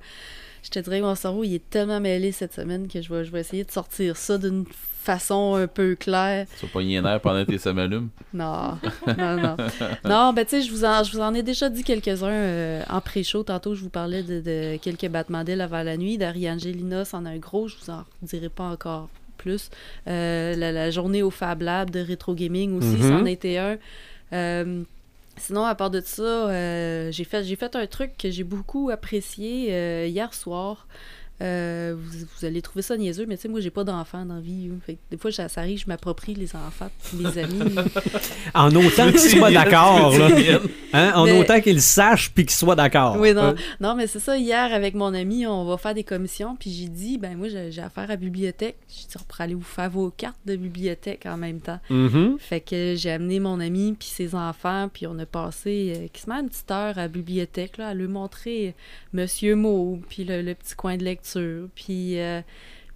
je 0.64 0.69
te 0.69 0.80
dirais, 0.80 1.02
mon 1.02 1.15
cerveau, 1.15 1.44
il 1.44 1.56
est 1.56 1.69
tellement 1.69 1.99
mêlé 1.99 2.31
cette 2.31 2.53
semaine 2.53 2.88
que 2.88 3.02
je 3.02 3.14
vais, 3.14 3.23
je 3.26 3.31
vais 3.31 3.40
essayer 3.41 3.64
de 3.64 3.72
sortir 3.72 4.18
ça 4.18 4.38
d'une 4.38 4.65
façon 5.02 5.56
un 5.56 5.65
peu 5.68 5.95
claire. 5.95 6.45
tu 6.60 6.65
vas 6.68 6.81
un 6.81 7.06
air 7.06 7.22
pendant 7.22 7.45
tes 7.45 7.57
samalumes 7.57 8.10
Non, 8.34 8.77
non, 9.18 9.38
non. 9.38 9.56
Non, 10.06 10.34
ben 10.34 10.44
tu 10.45 10.52
sais, 10.52 10.61
je 10.61 10.72
vous 10.72 10.84
en, 10.86 11.03
je 11.03 11.11
vous 11.14 11.22
en 11.22 11.34
ai 11.34 11.41
déjà 11.41 11.69
dit 11.69 11.84
quelques-uns 11.84 12.27
euh, 12.30 12.84
en 12.90 12.99
pré-show. 13.02 13.44
Tantôt, 13.44 13.73
je 13.76 13.81
vous 13.81 13.90
parlais 13.90 14.22
de, 14.23 14.40
de 14.41 14.77
quelques 14.77 15.07
battements 15.07 15.44
d'ailes 15.44 15.61
avant 15.61 15.81
la 15.84 15.95
nuit. 15.98 16.18
D'Ari-Angelina, 16.18 17.06
c'en 17.06 17.26
a 17.26 17.30
un 17.30 17.38
gros, 17.38 17.68
je 17.68 17.76
vous 17.81 17.90
en 17.91 18.03
dirai 18.22 18.49
pas 18.49 18.65
encore 18.65 19.10
plus. 19.38 19.69
Euh, 20.07 20.53
la, 20.56 20.72
la 20.73 20.91
journée 20.91 21.23
au 21.23 21.30
Fab 21.31 21.61
Lab 21.61 21.90
de 21.91 22.02
Retro 22.07 22.36
Gaming 22.36 22.77
aussi, 22.77 22.88
Mhm. 23.02 23.10
c'en 23.19 23.26
a 23.26 23.30
été 23.30 23.57
un. 23.57 23.77
Euh, 24.34 24.84
sinon, 25.40 25.66
à 25.66 25.76
part 25.76 25.90
de 25.90 26.02
ça, 26.02 26.22
euh, 26.24 27.11
j'ai 27.11 27.24
fait, 27.24 27.76
un 27.76 27.88
truc 27.88 28.18
que 28.18 28.30
j'ai 28.30 28.44
beaucoup 28.44 28.90
apprécié 28.90 29.74
euh, 29.74 30.06
hier 30.07 30.34
soir. 30.34 30.88
Euh, 31.41 31.95
vous, 31.98 32.26
vous 32.40 32.45
allez 32.45 32.61
trouver 32.61 32.82
ça 32.82 32.98
niaiseux, 32.98 33.26
mais 33.28 33.38
tu 33.38 33.44
sais, 33.44 33.48
moi, 33.48 33.61
j'ai 33.61 33.70
pas 33.70 33.84
d'enfants 33.86 34.26
dans 34.26 34.36
la 34.36 34.41
vie. 34.41 34.70
hein. 34.72 34.78
Fait 34.86 34.95
que 34.95 34.99
des 35.11 35.18
fois, 35.18 35.32
ça, 35.32 35.48
ça 35.48 35.61
arrive, 35.61 35.80
je 35.80 35.88
m'approprie 35.88 36.34
les 36.34 36.53
enfants, 36.56 36.90
puis 37.03 37.18
les 37.24 37.38
amis. 37.38 37.76
En 38.53 38.76
autant 38.76 39.10
qu'il 39.11 39.20
soit 39.20 39.52
d'accord, 39.52 40.18
là. 40.18 40.30
Hein? 40.94 41.11
En 41.16 41.26
Mais- 41.26 41.40
autant 41.40 41.61
qu'il 41.61 41.82
sache 41.82 42.32
puis 42.32 42.45
qu'il 42.45 42.56
soit 42.56 42.76
d'accord. 42.76 43.16
Oui, 43.20 43.34
non. 43.34 43.44
Euh, 43.49 43.53
Non, 43.80 43.95
mais 43.95 44.07
c'est 44.07 44.20
ça, 44.20 44.38
hier, 44.38 44.74
avec 44.74 44.95
mon 44.95 45.14
ami, 45.14 45.45
on 45.45 45.66
va 45.66 45.78
faire 45.78 45.94
des 45.94 46.03
commissions, 46.03 46.56
puis 46.60 46.72
j'ai 46.72 46.88
dit, 46.90 47.18
ben 47.18 47.38
moi, 47.38 47.48
j'ai 47.48 47.72
j'ai 47.72 47.82
affaire 47.82 48.06
à 48.06 48.07
la 48.07 48.16
bibliothèque. 48.16 48.78
J'ai 48.90 49.07
dit, 49.07 49.16
on 49.20 49.24
pourrait 49.24 49.44
aller 49.45 49.53
vous 49.53 49.61
faire 49.61 49.90
vos 49.90 50.10
cartes 50.10 50.40
de 50.45 50.56
bibliothèque 50.56 51.26
en 51.26 51.38
même 51.38 51.60
temps. 51.61 51.80
mhm. 51.90 52.38
Fait 52.40 52.60
que 52.61 52.95
j'ai 52.98 53.11
amené 53.11 53.40
mon 53.40 53.60
ami 53.60 53.95
puis 53.98 54.07
ses 54.10 54.36
enfants, 54.36 54.90
puis 54.91 55.06
on 55.07 55.18
a 55.20 55.26
passé 55.26 55.94
euh, 55.95 56.07
quasiment 56.11 56.40
une 56.41 56.49
petite 56.49 56.70
heure 56.72 56.98
à 56.98 57.02
la 57.03 57.07
bibliothèque, 57.07 57.78
là, 57.78 57.90
à 57.90 57.94
lui 57.94 58.07
montrer 58.07 58.74
Monsieur 59.14 59.56
Mo, 59.56 59.99
puis 60.10 60.24
le, 60.26 60.41
le 60.41 60.53
petit 60.56 60.76
coin 60.76 60.98
de 60.98 61.03
lecture. 61.03 61.28
Puis, 61.76 62.19
euh, 62.19 62.41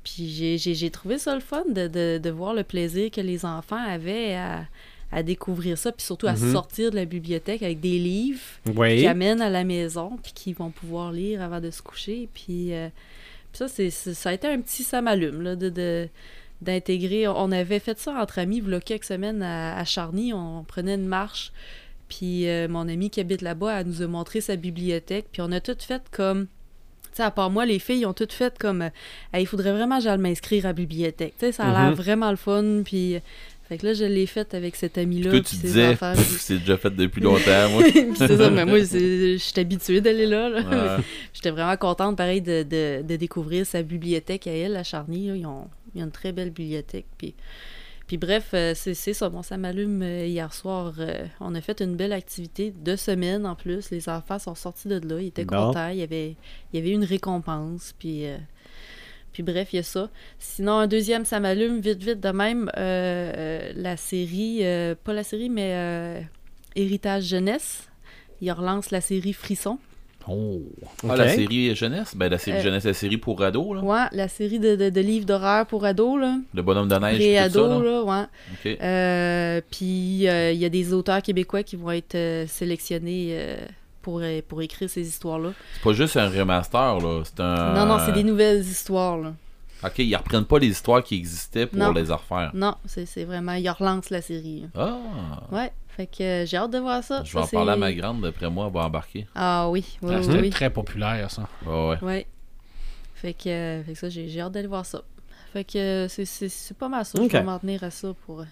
puis 0.04 0.58
j'ai- 0.58 0.90
trouvé 0.90 1.18
ça 1.18 1.34
le 1.36 1.42
fun 1.42 1.64
de, 1.70 1.88
de- 1.88 2.18
de 2.18 2.30
voir 2.30 2.54
le 2.54 2.64
plaisir 2.64 3.10
que 3.12 3.22
les 3.22 3.46
enfants 3.46 3.78
avaient 3.88 4.36
à, 4.36 4.66
à 5.12 5.24
découvrir 5.24 5.78
ça, 5.78 5.92
puis 5.92 6.04
surtout 6.06 6.28
à 6.28 6.34
Mhm. 6.34 6.52
sortir 6.52 6.92
de 6.92 6.96
la 6.96 7.06
bibliothèque 7.06 7.62
avec 7.64 7.80
des 7.80 8.00
livres 8.00 8.40
Oui. 8.76 8.98
qu'ils 8.98 9.08
amènent 9.08 9.42
à 9.42 9.50
la 9.50 9.64
maison, 9.64 10.18
puis 10.22 10.34
qu'ils 10.34 10.56
vont 10.56 10.72
pouvoir 10.72 11.12
lire 11.12 11.42
avant 11.42 11.62
de 11.62 11.70
se 11.72 11.82
coucher. 11.82 12.28
Puis, 12.34 12.74
euh, 12.74 12.90
puis 13.52 13.60
ça, 13.60 13.68
c'est, 13.68 13.90
ça 13.92 14.30
a 14.30 14.34
été 14.34 14.48
un 14.48 14.60
petit 14.60 14.84
ça 14.84 15.02
m'allume, 15.02 15.42
là, 15.42 15.56
de, 15.56 15.70
de- 15.70 16.10
d'intégrer. 16.62 17.28
On 17.28 17.52
avait 17.52 17.80
fait 17.80 18.00
ça 18.00 18.14
entre 18.20 18.40
amis, 18.40 18.62
il 18.66 18.72
y 18.72 18.74
a 18.74 18.80
quelques 18.80 19.04
semaines 19.04 19.42
à, 19.44 19.78
à 19.78 19.84
Charny. 19.86 20.34
On 20.34 20.64
prenait 20.64 20.96
une 20.96 21.06
marche, 21.08 21.52
puis 22.10 22.48
euh, 22.50 22.68
mon 22.68 22.88
ami 22.88 23.10
qui 23.10 23.20
habite 23.20 23.42
là-bas, 23.42 23.80
elle 23.82 23.88
nous 23.88 24.02
a 24.02 24.08
montré 24.08 24.42
sa 24.42 24.56
bibliothèque, 24.56 25.28
puis 25.32 25.42
on 25.42 25.52
a 25.52 25.60
tout 25.60 25.76
fait 25.80 26.02
comme... 26.12 26.48
Sais, 27.14 27.24
à 27.24 27.32
part 27.32 27.50
moi, 27.50 27.66
les 27.66 27.80
filles 27.80 28.06
ont 28.06 28.14
toutes 28.14 28.34
fait 28.34 28.58
comme... 28.58 28.82
euh, 28.84 28.90
Hey, 29.34 29.44
il 29.44 29.46
faudrait 29.46 29.72
vraiment 29.72 29.98
que 29.98 30.04
j'aille 30.04 30.18
m'inscrire 30.18 30.66
à 30.66 30.70
la 30.70 30.74
bibliothèque. 30.74 31.34
Tu 31.40 31.46
sais, 31.48 31.52
ça 31.52 31.64
a 31.66 31.72
l'air 31.72 31.92
Mhm. 31.92 31.96
vraiment 31.96 32.30
le 32.32 32.38
fun, 32.38 32.82
puis... 32.84 33.18
Fait 33.70 33.78
que 33.78 33.86
là, 33.88 33.94
je 33.94 34.04
l'ai 34.04 34.26
fait 34.26 34.54
avec 34.56 34.76
cet 34.76 34.98
ami-là. 34.98 35.32
Toi, 35.32 35.40
tu 35.40 35.56
disais, 35.56 35.98
c'est 36.38 36.58
déjà 36.60 36.76
fait 36.78 36.90
depuis 36.94 37.22
longtemps, 37.22 37.70
moi. 37.72 37.82
c'est 38.18 38.36
ça, 38.38 38.50
mais 38.50 38.66
moi, 38.66 38.80
je 38.80 39.38
suis 39.40 39.60
habituée 39.60 40.02
d'aller 40.02 40.26
là. 40.26 40.50
là. 40.50 40.98
Ouais. 40.98 41.04
J'étais 41.34 41.50
vraiment 41.50 41.78
contente, 41.78 42.18
pareil, 42.18 42.42
de, 42.42 42.64
de- 42.64 43.02
de 43.08 43.16
découvrir 43.16 43.66
sa 43.66 43.82
bibliothèque 43.82 44.48
à 44.48 44.52
elle, 44.52 44.76
à 44.76 44.84
Charny. 44.84 45.28
là. 45.30 45.36
Ils, 45.38 45.46
ont, 45.46 45.68
ils 45.96 46.02
ont 46.02 46.06
une 46.06 46.12
très 46.12 46.34
belle 46.34 46.50
bibliothèque. 46.52 47.06
Puis, 47.18 47.34
puis 48.08 48.18
bref, 48.18 48.50
euh, 48.54 48.74
c'est 48.76 48.94
ça. 49.14 49.30
Bon, 49.30 49.42
ça 49.42 49.58
m'allume 49.58 50.02
euh, 50.02 50.26
hier 50.26 50.54
soir. 50.54 50.94
euh, 51.00 51.26
on 51.40 51.56
a 51.56 51.62
fait 51.62 51.82
une 51.82 51.96
belle 51.96 52.14
activité 52.14 52.72
de 52.72 52.96
semaine 52.96 53.46
en 53.46 53.56
plus. 53.56 53.90
Les 53.92 54.10
enfants 54.10 54.40
sont 54.40 54.56
sortis 54.56 54.88
de 54.88 55.00
là. 55.08 55.22
Ils 55.22 55.28
étaient 55.28 55.46
Bon. 55.46 55.68
contents. 55.68 55.90
Il 55.90 55.98
y, 55.98 56.04
avait, 56.04 56.36
il 56.72 56.80
y 56.80 56.80
avait 56.80 56.92
une 56.92 57.04
récompense. 57.06 57.94
Puis, 57.98 58.26
puis 59.32 59.42
bref, 59.42 59.70
il 59.74 59.78
y 59.78 59.80
a 59.80 59.84
ça. 59.84 60.10
Sinon, 60.38 60.74
un 60.80 60.88
deuxième, 60.88 61.26
ça 61.26 61.40
m'allume 61.40 61.80
vite, 61.80 62.04
vite 62.04 62.20
de 62.20 62.30
même. 62.30 62.70
euh, 62.78 63.34
euh, 63.38 63.74
la 63.76 63.98
série, 63.98 64.60
euh, 64.64 64.96
pas 65.02 65.14
la 65.14 65.24
série, 65.24 65.50
mais 65.50 65.72
euh, 65.74 66.22
Héritage 66.76 67.24
Jeunesse. 67.26 67.90
Il 68.42 68.52
relance 68.52 68.92
la 68.92 69.00
série 69.02 69.34
Frisson. 69.34 69.80
Oh. 70.28 70.62
Ah, 71.10 71.16
la 71.18 71.28
série 71.30 71.76
jeunesse? 71.76 72.16
Ben, 72.16 72.30
la 72.30 72.38
série 72.38 72.58
Euh, 72.58 72.62
jeunesse, 72.64 72.86
la 72.86 72.94
série 72.94 73.18
pour 73.18 73.42
ados, 73.44 73.76
là. 73.76 73.82
Ouais, 73.82 74.06
la 74.14 74.28
série 74.30 74.58
de, 74.60 74.76
de- 74.78 74.90
de 74.90 75.02
livres 75.02 75.26
d'horreur 75.26 75.66
pour 75.66 75.84
ados, 75.86 76.20
là. 76.20 76.38
Le 76.54 76.62
bonhomme 76.62 76.88
de 76.88 76.96
neige, 76.96 77.20
Et 77.20 77.34
tout 77.34 77.40
ça, 77.40 77.44
ados, 77.44 77.84
là. 77.84 77.92
là, 77.92 78.04
ouais. 78.04 78.26
Ok. 78.72 78.78
Euh, 78.82 79.62
Puis 79.70 80.28
euh, 80.30 80.52
il 80.52 80.60
y 80.60 80.66
a 80.66 80.70
des 80.70 80.94
auteurs 80.94 81.22
québécois 81.22 81.64
qui 81.64 81.76
vont 81.76 81.92
être 81.92 82.16
euh, 82.16 82.46
sélectionnés 82.48 83.30
euh, 83.32 83.58
pour, 84.02 84.22
pour 84.48 84.62
écrire 84.62 84.90
ces 84.90 85.06
histoires-là. 85.08 85.52
C'est 85.74 85.84
pas 85.84 85.94
juste 85.94 86.16
un 86.18 86.30
remaster, 86.30 87.00
là. 87.00 87.22
C'est 87.26 87.40
un... 87.42 87.74
Non, 87.74 87.86
non, 87.86 87.98
c'est 88.06 88.14
des 88.14 88.24
nouvelles 88.24 88.62
histoires, 88.62 89.18
là. 89.18 89.34
Ok, 89.86 90.00
ils 90.00 90.16
reprennent 90.16 90.46
pas 90.46 90.60
les 90.60 90.68
histoires 90.68 91.04
qui 91.04 91.16
existaient 91.16 91.66
pour 91.68 91.78
Non. 91.80 91.92
les 91.92 92.04
refaire. 92.04 92.52
Non, 92.54 92.76
c'est 92.86 93.24
vraiment... 93.26 93.54
Ils 93.54 93.70
relancent 93.70 94.10
la 94.10 94.22
série. 94.22 94.66
Ah! 94.76 94.98
Ouais, 95.52 95.72
fait 95.90 96.08
que 96.08 96.24
euh, 96.24 96.46
j'ai 96.46 96.58
hâte 96.58 96.72
de 96.72 96.80
voir 96.80 97.04
ça. 97.04 97.24
Je 97.24 97.34
vais 97.38 97.40
Ça, 97.46 97.46
en 97.46 97.60
parler 97.60 97.72
à 97.72 97.76
ma 97.78 97.94
grande, 97.94 98.22
d'après 98.22 98.50
moi, 98.50 98.68
elle 98.68 98.74
va 98.74 98.86
embarquer. 98.86 99.28
Ah 99.36 99.70
oui, 99.70 99.86
oui, 100.02 100.14
Ah, 100.14 100.18
oui, 100.20 100.24
C'était 100.26 100.40
oui. 100.40 100.50
très 100.50 100.70
populaire, 100.70 101.30
ça. 101.30 101.48
Ouais, 101.66 101.90
ouais. 101.90 101.98
Ouais. 102.04 102.28
Fait 103.16 103.34
que, 103.34 103.50
euh, 103.50 103.84
fait 103.84 103.94
que 103.94 104.00
ça, 104.00 104.10
j'ai 104.10 104.28
j'ai 104.28 104.42
hâte 104.42 104.52
d'aller 104.54 104.68
voir 104.68 104.86
ça. 104.86 105.02
Fait 105.54 105.64
que 105.64 105.78
euh, 105.78 106.08
c'est- 106.08 106.26
c'est 106.26 106.50
c'est 106.50 106.76
pas 106.78 106.90
mal 106.90 107.06
ça. 107.06 107.20
Ok. 107.22 107.30
Je 107.32 107.38
vais 107.38 107.44
m'en 107.44 107.60
tenir 107.60 107.84
à 107.84 107.92
ça 107.92 108.14
pour... 108.26 108.44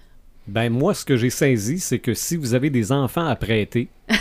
Ben 0.48 0.70
moi, 0.72 0.94
ce 0.94 1.04
que 1.06 1.18
j'ai 1.18 1.30
saisi, 1.30 1.80
c'est 1.80 2.00
que 2.00 2.14
si 2.14 2.36
vous 2.36 2.54
avez 2.54 2.70
des 2.70 2.92
enfants 2.92 3.26
à 3.28 3.36
prêter, 3.36 3.90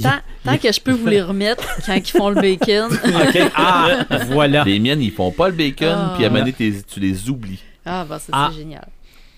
Tant, 0.00 0.10
tant 0.44 0.56
que 0.58 0.72
je 0.72 0.80
peux 0.80 0.92
vous 0.92 1.06
les 1.06 1.20
remettre 1.22 1.64
quand 1.84 1.94
ils 1.94 2.06
font 2.10 2.30
le 2.30 2.40
bacon. 2.40 2.90
ok, 3.04 3.50
ah, 3.54 3.98
voilà. 4.28 4.64
Les 4.64 4.78
miennes, 4.78 5.02
ils 5.02 5.10
font 5.12 5.30
pas 5.32 5.48
le 5.48 5.54
bacon, 5.54 5.88
Ah. 5.94 6.12
puis 6.14 6.24
à 6.24 6.28
un 6.28 6.30
moment 6.30 6.40
donné, 6.44 6.52
t'es- 6.52 6.82
tu 6.86 7.00
les 7.00 7.28
oublies. 7.28 7.62
Ah, 7.84 8.04
bah 8.08 8.18
ça, 8.18 8.32
Ah. 8.32 8.50
c'est 8.52 8.58
génial. 8.60 8.86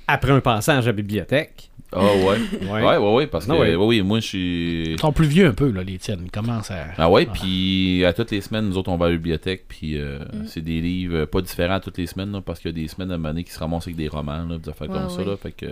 Après 0.06 0.30
un 0.32 0.40
passage 0.40 0.84
à 0.84 0.86
la 0.88 0.92
bibliothèque. 0.92 1.70
Ah 1.96 2.00
ouais. 2.02 2.38
Ouais. 2.68 2.82
ouais, 2.82 2.96
ouais, 2.96 3.14
ouais, 3.14 3.26
parce 3.28 3.46
que 3.46 3.52
Ah 3.52 3.54
ouais. 3.56 3.76
ouais, 3.76 3.84
oui, 3.86 4.02
moi, 4.02 4.18
je 4.18 4.26
suis. 4.26 4.82
Ils 4.94 5.00
sont 5.00 5.12
plus 5.12 5.26
vieux 5.28 5.46
un 5.46 5.52
peu, 5.52 5.70
là, 5.70 5.82
les 5.84 5.96
tiennes. 5.96 6.22
Ils 6.24 6.30
commencent 6.30 6.70
à. 6.72 6.86
Ah 6.98 7.08
ouais, 7.08 7.24
puis 7.26 8.04
à 8.04 8.12
toutes 8.12 8.32
les 8.32 8.40
semaines, 8.40 8.68
nous 8.68 8.76
autres, 8.76 8.90
on 8.90 8.96
va 8.96 9.06
à 9.06 9.08
la 9.10 9.14
bibliothèque, 9.14 9.64
puis 9.68 9.96
euh, 9.96 10.18
Mm. 10.32 10.46
c'est 10.46 10.60
des 10.60 10.80
livres 10.80 11.16
euh, 11.18 11.26
pas 11.26 11.40
différents 11.40 11.76
à 11.76 11.80
toutes 11.80 11.98
les 11.98 12.06
semaines, 12.08 12.32
là, 12.32 12.40
parce 12.40 12.58
qu'il 12.58 12.70
y 12.70 12.74
a 12.74 12.82
des 12.82 12.88
semaines 12.88 13.12
à 13.12 13.14
un 13.14 13.16
moment 13.18 13.28
donné 13.30 13.44
qui 13.44 13.52
se 13.52 13.58
ramassent 13.60 13.84
avec 13.86 13.96
des 13.96 14.08
romans, 14.08 14.44
là, 14.44 14.58
des 14.58 14.68
affaires 14.68 14.90
Ouais, 14.90 14.98
comme 14.98 15.08
ça, 15.08 15.18
ouais. 15.18 15.24
là, 15.24 15.36
fait 15.36 15.52
que... 15.52 15.66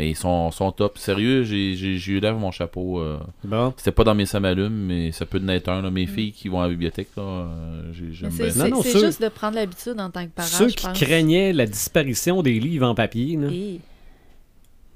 Mais 0.00 0.10
ils 0.10 0.16
sont, 0.16 0.50
sont 0.50 0.72
top. 0.72 0.96
Sérieux, 0.96 1.44
j'ai 1.44 1.74
eu 2.10 2.20
lève 2.20 2.36
mon 2.36 2.50
chapeau. 2.50 3.00
euh, 3.00 3.18
Bon. 3.44 3.74
C'était 3.76 3.92
pas 3.92 4.02
dans 4.04 4.14
mes 4.14 4.24
samalumes, 4.24 4.72
mais 4.86 5.12
ça 5.12 5.26
peut 5.26 5.38
en 5.42 5.48
être 5.48 5.68
un. 5.68 5.82
là. 5.82 5.90
Mes 5.90 6.06
Mm. 6.06 6.08
filles 6.08 6.32
qui 6.32 6.48
vont 6.48 6.60
à 6.60 6.64
la 6.64 6.68
bibliothèque, 6.70 7.08
là, 7.18 7.22
euh, 7.22 7.92
C'est 8.82 8.98
juste 8.98 9.20
de 9.22 9.28
prendre 9.28 9.56
l'habitude 9.56 10.00
en 10.00 10.08
tant 10.08 10.24
que 10.24 10.30
parent, 10.30 10.46
Ceux 10.48 10.68
je 10.68 10.74
qui 10.76 10.86
pense. 10.86 10.98
craignaient 10.98 11.52
la 11.52 11.66
disparition 11.66 12.42
des 12.42 12.58
livres 12.58 12.86
en 12.86 12.94
papier, 12.94 13.36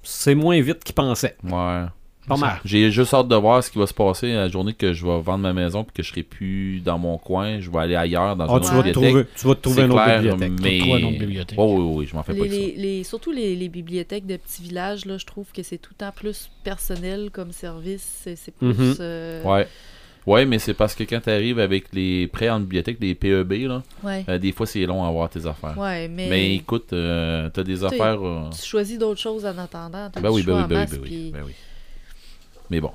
c'est 0.03 0.35
moins 0.35 0.61
vite 0.61 0.83
qu'ils 0.85 0.95
pensaient. 0.95 1.37
Ouais. 1.45 1.85
Pas 2.27 2.37
mal. 2.37 2.61
J'ai 2.65 2.91
juste 2.91 3.13
hâte 3.13 3.29
de 3.29 3.35
voir 3.37 3.63
ce 3.63 3.71
qui 3.71 3.79
va 3.79 3.87
se 3.87 3.95
passer 3.95 4.33
la 4.33 4.49
journée 4.49 4.73
que 4.73 4.93
je 4.93 5.05
vais 5.05 5.21
vendre 5.21 5.39
ma 5.41 5.53
maison 5.53 5.85
puis 5.85 5.93
que 5.95 6.03
je 6.03 6.09
serai 6.11 6.23
plus 6.23 6.81
dans 6.81 6.99
mon 6.99 7.19
coin. 7.19 7.61
Je 7.61 7.71
vais 7.71 7.79
aller 7.79 7.97
ailleurs 7.97 8.35
dans 8.37 8.47
Ah, 8.47 8.57
une 8.57 8.61
tu, 8.61 8.67
autre 8.67 8.75
vas 8.77 8.83
bibliothèque. 8.83 9.11
trouver, 9.11 9.27
tu 9.37 9.47
vas 9.47 9.55
te 9.55 9.61
trouver 9.61 9.77
C'est 9.77 9.85
une 9.87 9.93
autre 9.93 10.05
clair, 10.05 10.21
bibliothèque. 10.23 10.53
mais... 10.63 10.79
trouver 10.79 11.01
une 11.01 11.07
autre 11.09 11.19
bibliothèque. 11.19 11.59
Oh, 11.59 11.75
oui, 11.79 11.95
oui, 11.99 12.07
je 12.11 12.17
m'en 12.17 12.23
fais 12.23 12.35
pas 12.35 12.45
Les, 12.45 13.05
surtout 13.05 13.31
les, 13.33 13.55
les 13.57 13.69
bibliothèques 13.69 14.27
de 14.27 14.37
petits 14.37 14.63
villages, 14.63 15.05
là, 15.05 15.19
je 15.19 15.27
trouve 15.27 15.47
que 15.53 15.63
c'est 15.63 15.79
tout 15.79 15.91
le 15.93 16.05
temps 16.07 16.13
plus 16.15 16.51
personnel 16.63 17.31
comme 17.33 17.53
service. 17.53 18.27
C'est 18.37 18.55
plus. 18.55 18.75
Euh, 19.01 19.43
Ouais. 19.45 19.67
Ouais, 20.27 20.47
mais 20.47 20.59
c'est 20.59 20.73
parce 20.73 20.95
que 20.95 21.05
quand 21.05 21.21
tu 21.23 21.29
arrives 21.29 21.59
avec 21.59 21.93
les 21.93 22.27
prêts 22.29 22.49
en 22.49 22.59
bibliothèque, 22.59 22.97
les 22.99 23.15
PEB, 23.15 23.53
là, 23.69 23.83
ouais. 24.03 24.25
euh, 24.31 24.39
des 24.39 24.53
fois 24.53 24.65
c'est 24.65 24.87
long 24.87 25.05
à 25.05 25.09
avoir 25.09 25.29
tes 25.29 25.45
affaires. 25.45 25.77
Ouais, 25.77 26.09
mais, 26.09 26.29
Mais 26.31 26.55
écoute, 26.55 26.95
euh, 26.95 27.51
t'as 27.53 27.63
des 27.63 27.77
sais, 27.77 27.85
affaires. 27.85 28.25
euh, 28.27 28.49
tu 28.59 28.65
choisis 28.67 28.99
d'autres 28.99 29.21
choses 29.21 29.45
en 29.45 29.59
attendant. 29.59 30.09
Ben 30.19 30.31
oui, 30.31 30.43
ben 30.43 30.53
choix 30.53 30.55
oui, 30.57 30.63
en 30.63 30.67
ben 30.69 30.89
oui, 30.91 30.99
ben 30.99 31.01
oui, 31.03 31.31
ben 31.35 31.43
oui. 31.45 31.53
Mais 32.71 32.81
bon. 32.81 32.91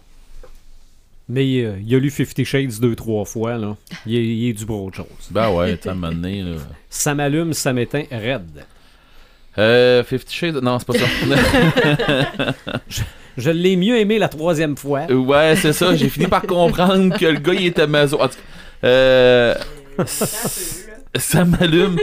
Mais 1.28 1.62
euh, 1.62 1.78
il 1.86 1.94
a 1.96 2.00
lu 2.00 2.10
Fifty 2.10 2.44
Shades 2.44 2.80
deux, 2.82 2.96
trois 2.96 3.24
fois. 3.24 3.58
Là. 3.58 3.78
Il, 4.08 4.16
est, 4.16 4.26
il 4.26 4.50
est 4.50 4.54
du 4.54 4.66
pour 4.66 4.84
autre 4.84 4.98
chose. 4.98 5.06
Ben 5.30 5.52
ouais, 5.52 5.78
moment 5.86 6.12
donné, 6.12 6.42
là. 6.42 6.56
Ça 6.90 7.14
m'allume, 7.14 7.54
ça 7.54 7.72
m'éteint 7.72 8.06
raide. 8.12 8.66
Euh, 9.58 10.04
Fifty 10.04 10.34
Shades, 10.36 10.56
non, 10.64 10.80
c'est 10.80 10.88
pas 10.88 10.94
ça. 10.98 12.54
Je 13.38 13.52
l'ai 13.52 13.76
mieux 13.76 13.98
aimé 13.98 14.18
la 14.18 14.28
troisième 14.28 14.76
fois. 14.76 15.06
ouais, 15.06 15.56
c'est 15.56 15.74
ça. 15.74 15.96
J'ai 15.96 16.10
fini 16.10 16.28
par 16.28 16.42
comprendre 16.42 17.18
que 17.18 17.26
le 17.26 17.40
gars, 17.40 17.54
il 17.54 17.68
était 17.68 17.88
maso. 17.88 18.20
En 18.20 18.28
tout 18.28 18.36
cas, 18.36 18.88
euh, 18.88 19.56
ça 21.16 21.46
m'allume. 21.46 21.98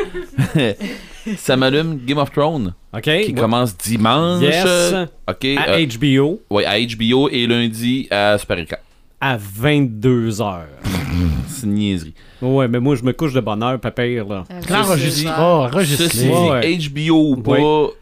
ça 1.37 1.57
m'allume 1.57 1.99
Game 2.05 2.19
of 2.19 2.31
Thrones, 2.33 2.75
OK? 2.93 3.03
qui 3.03 3.11
Ouais. 3.11 3.33
commence 3.33 3.77
dimanche. 3.77 4.43
Yes. 4.43 4.95
Ok. 5.29 5.45
À 5.57 5.71
euh, 5.75 5.87
HBO 5.87 6.41
ouais, 6.51 6.65
à 6.65 6.79
HBO 6.81 7.29
et 7.31 7.47
lundi 7.47 8.09
à 8.11 8.37
Super 8.39 8.59
Écran. 8.59 8.77
à 9.21 9.37
22 9.37 10.41
heures. 10.41 10.67
C'est 11.49 11.67
une 11.67 11.75
niaiserie. 11.75 12.15
Ouais, 12.43 12.69
mais 12.69 12.81
moi, 12.81 12.97
je 12.97 13.03
me 13.03 13.13
couche 13.13 13.33
de 13.33 13.41
bonne 13.41 13.63
heure, 13.63 13.81
pépère, 13.81 14.27
là. 14.27 14.45
Euh, 14.51 14.75
enregistré. 14.75 16.29
Ouais, 16.29 16.77
dit, 16.77 16.91
HBO 16.91 17.31
ou 17.33 17.37
pas, 17.39 17.93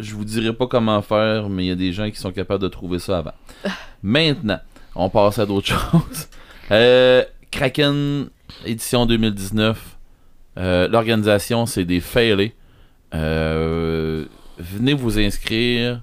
je 0.00 0.12
vous 0.14 0.24
dirai 0.24 0.52
pas 0.52 0.66
comment 0.66 1.00
faire, 1.02 1.48
mais 1.48 1.64
il 1.64 1.68
y 1.68 1.70
a 1.70 1.76
des 1.76 1.92
gens 1.92 2.10
qui 2.10 2.18
sont 2.18 2.32
capables 2.32 2.62
de 2.62 2.68
trouver 2.68 2.98
ça 2.98 3.18
avant. 3.18 3.32
Maintenant, 4.02 4.58
on 4.94 5.08
passe 5.08 5.38
à 5.38 5.46
d'autres 5.46 5.68
choses. 5.92 6.28
Euh, 6.72 7.22
Kraken, 7.50 8.26
édition 8.64 9.06
2019. 9.06 9.96
Euh, 10.58 10.88
L'organisation, 10.88 11.66
c'est 11.66 11.84
des 11.84 12.00
failés. 12.00 12.54
Euh, 13.14 14.24
venez 14.58 14.94
vous 14.94 15.18
inscrire. 15.18 16.00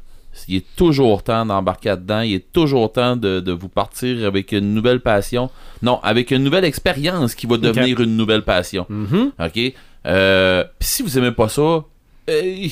Il 0.47 0.55
est 0.55 0.75
toujours 0.75 1.23
temps 1.23 1.45
d'embarquer 1.45 1.89
là-dedans. 1.89 2.21
Il 2.21 2.33
est 2.33 2.51
toujours 2.51 2.91
temps 2.91 3.15
de, 3.15 3.39
de 3.39 3.51
vous 3.51 3.69
partir 3.69 4.25
avec 4.25 4.51
une 4.51 4.73
nouvelle 4.73 4.99
passion. 4.99 5.49
Non, 5.81 5.99
avec 6.01 6.31
une 6.31 6.43
nouvelle 6.43 6.65
expérience 6.65 7.35
qui 7.35 7.45
va 7.45 7.57
devenir 7.57 7.99
une 8.01 8.17
nouvelle 8.17 8.41
passion. 8.41 8.85
Mhm. 8.89 9.31
OK? 9.39 9.73
Euh, 10.05 10.63
Puis 10.79 10.89
si 10.89 11.03
vous 11.03 11.17
aimez 11.17 11.31
pas 11.31 11.49
ça, 11.49 11.61
euh, 12.29 12.67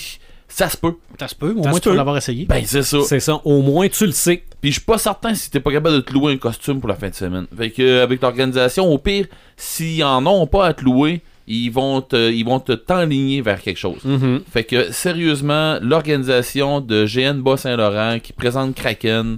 Ça 0.54 0.70
se 0.70 0.78
peut. 0.78 0.94
Ça 1.20 1.28
se 1.28 1.36
peut, 1.36 1.54
au 1.58 1.64
Ça 1.64 1.70
moins 1.70 1.80
tu 1.80 1.88
vas 1.90 1.94
peut. 1.94 1.98
l'avoir 1.98 2.18
essayé. 2.18 2.46
Ben, 2.46 2.64
c'est 2.66 2.84
ça. 2.84 3.00
C'est 3.08 3.20
ça. 3.20 3.40
Au 3.46 3.62
moins, 3.62 3.88
tu 3.88 4.06
le 4.06 4.12
sais. 4.12 4.44
Puis 4.62 4.72
je 4.72 4.76
suis 4.78 4.86
pas 4.86 4.98
certain 4.98 5.34
si 5.34 5.50
t'es 5.50 5.60
pas 5.60 5.72
capable 5.72 5.96
de 5.96 6.02
te 6.02 6.14
louer 6.14 6.34
un 6.34 6.38
costume 6.38 6.80
pour 6.80 6.90
la 6.90 6.96
fin 6.96 7.10
de 7.10 7.16
semaine. 7.16 7.48
Fait 7.58 7.72
que 7.72 7.82
euh, 7.82 8.04
avec 8.04 8.22
l'organisation, 8.22 8.86
au 8.92 8.98
pire, 8.98 9.28
s'ils 9.58 10.04
en 10.04 10.26
ont 10.26 10.46
pas 10.48 10.68
à 10.68 10.74
te 10.74 10.84
louer, 10.84 11.22
ils 11.48 11.70
vont 11.70 12.02
te, 12.02 12.32
ils 12.32 12.44
vont 12.44 12.60
te 12.60 12.74
t'enligner 12.74 13.42
vers 13.42 13.62
quelque 13.62 13.78
chose. 13.80 14.04
Mhm. 14.04 14.42
Fait 14.52 14.64
que 14.64 14.92
sérieusement, 14.92 15.80
l'organisation 15.82 16.80
de 16.82 17.06
GN 17.06 17.42
Bas-Saint-Laurent 17.42 18.20
qui 18.22 18.34
présente 18.34 18.76
Kraken, 18.76 19.38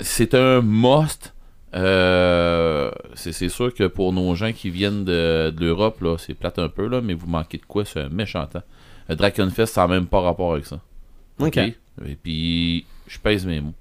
c'est 0.00 0.34
un 0.34 0.60
must. 0.62 1.32
Euh, 1.74 2.90
c'est 3.14 3.32
c'est 3.32 3.48
sûr 3.50 3.72
que 3.74 3.84
pour 3.86 4.12
nos 4.12 4.34
gens 4.34 4.52
qui 4.52 4.70
viennent 4.70 5.04
de, 5.04 5.50
de 5.50 5.60
l'Europe, 5.64 6.00
là, 6.00 6.16
c'est 6.18 6.34
plate 6.34 6.58
un 6.58 6.68
peu, 6.68 6.86
là, 6.88 7.00
mais 7.02 7.12
vous 7.14 7.26
manquez 7.26 7.58
de 7.58 7.66
quoi, 7.66 7.84
c'est 7.84 8.00
un 8.00 8.08
méchant 8.08 8.46
temps. 8.46 8.62
Drakenfest, 9.14 9.66
ça 9.66 9.82
n'a 9.82 9.88
même 9.94 10.06
pas 10.06 10.20
rapport 10.20 10.52
avec 10.54 10.66
ça. 10.66 10.80
OK. 11.38 11.56
Et 11.58 12.16
puis, 12.22 12.84
je 13.06 13.18
pèse 13.18 13.46
mes 13.46 13.60
mots. 13.60 13.74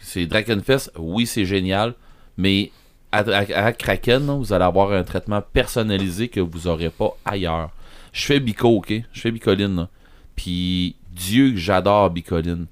C'est 0.00 0.26
Drakenfest, 0.26 0.90
oui, 0.98 1.26
c'est 1.26 1.44
génial, 1.44 1.94
mais 2.36 2.70
à, 3.12 3.18
à- 3.20 3.64
à 3.66 3.72
Kraken, 3.72 4.26
là, 4.26 4.34
vous 4.34 4.52
allez 4.52 4.64
avoir 4.64 4.92
un 4.92 5.02
traitement 5.04 5.42
personnalisé 5.52 6.28
que 6.28 6.40
vous 6.40 6.66
aurez 6.66 6.90
pas 6.90 7.16
ailleurs. 7.24 7.70
Je 8.12 8.24
fais 8.24 8.40
Bico, 8.40 8.68
ok? 8.78 8.92
Je 9.12 9.20
fais 9.20 9.30
Bicoline, 9.30 9.76
là. 9.76 9.88
Puis, 10.36 10.96
Dieu 11.12 11.50
que 11.52 11.56
j'adore 11.56 12.10
Bicoline. 12.10 12.66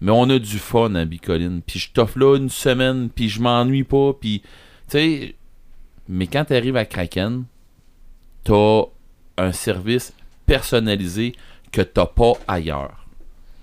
Mais 0.00 0.12
on 0.12 0.28
a 0.30 0.38
du 0.38 0.58
fun 0.58 0.94
à 0.94 1.04
Bicoline. 1.04 1.62
Puis, 1.66 1.78
je 1.78 1.90
t'offre 1.92 2.18
là 2.18 2.36
une 2.36 2.48
semaine, 2.50 3.08
puis 3.08 3.28
je 3.28 3.40
m'ennuie 3.40 3.84
pas, 3.84 4.12
puis, 4.12 4.40
tu 4.40 4.46
sais... 4.88 5.34
Mais 6.08 6.26
quand 6.28 6.44
tu 6.44 6.54
arrives 6.54 6.76
à 6.76 6.84
Kraken, 6.84 7.44
t'as 8.44 8.82
un 9.38 9.52
service 9.52 10.12
personnalisé 10.46 11.34
que 11.72 11.82
t'as 11.82 12.06
pas 12.06 12.32
ailleurs. 12.48 13.06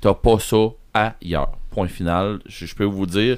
T'as 0.02 0.14
pas 0.14 0.38
ça 0.40 0.68
ailleurs. 0.94 1.54
Point 1.72 1.88
final. 1.88 2.40
Je, 2.46 2.66
je 2.66 2.76
peux 2.76 2.84
vous 2.84 3.06
dire, 3.06 3.38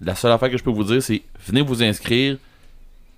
la 0.00 0.14
seule 0.14 0.32
affaire 0.32 0.50
que 0.50 0.56
je 0.56 0.62
peux 0.64 0.70
vous 0.70 0.84
dire, 0.84 1.02
c'est 1.02 1.22
venez 1.46 1.60
vous 1.62 1.82
inscrire, 1.82 2.36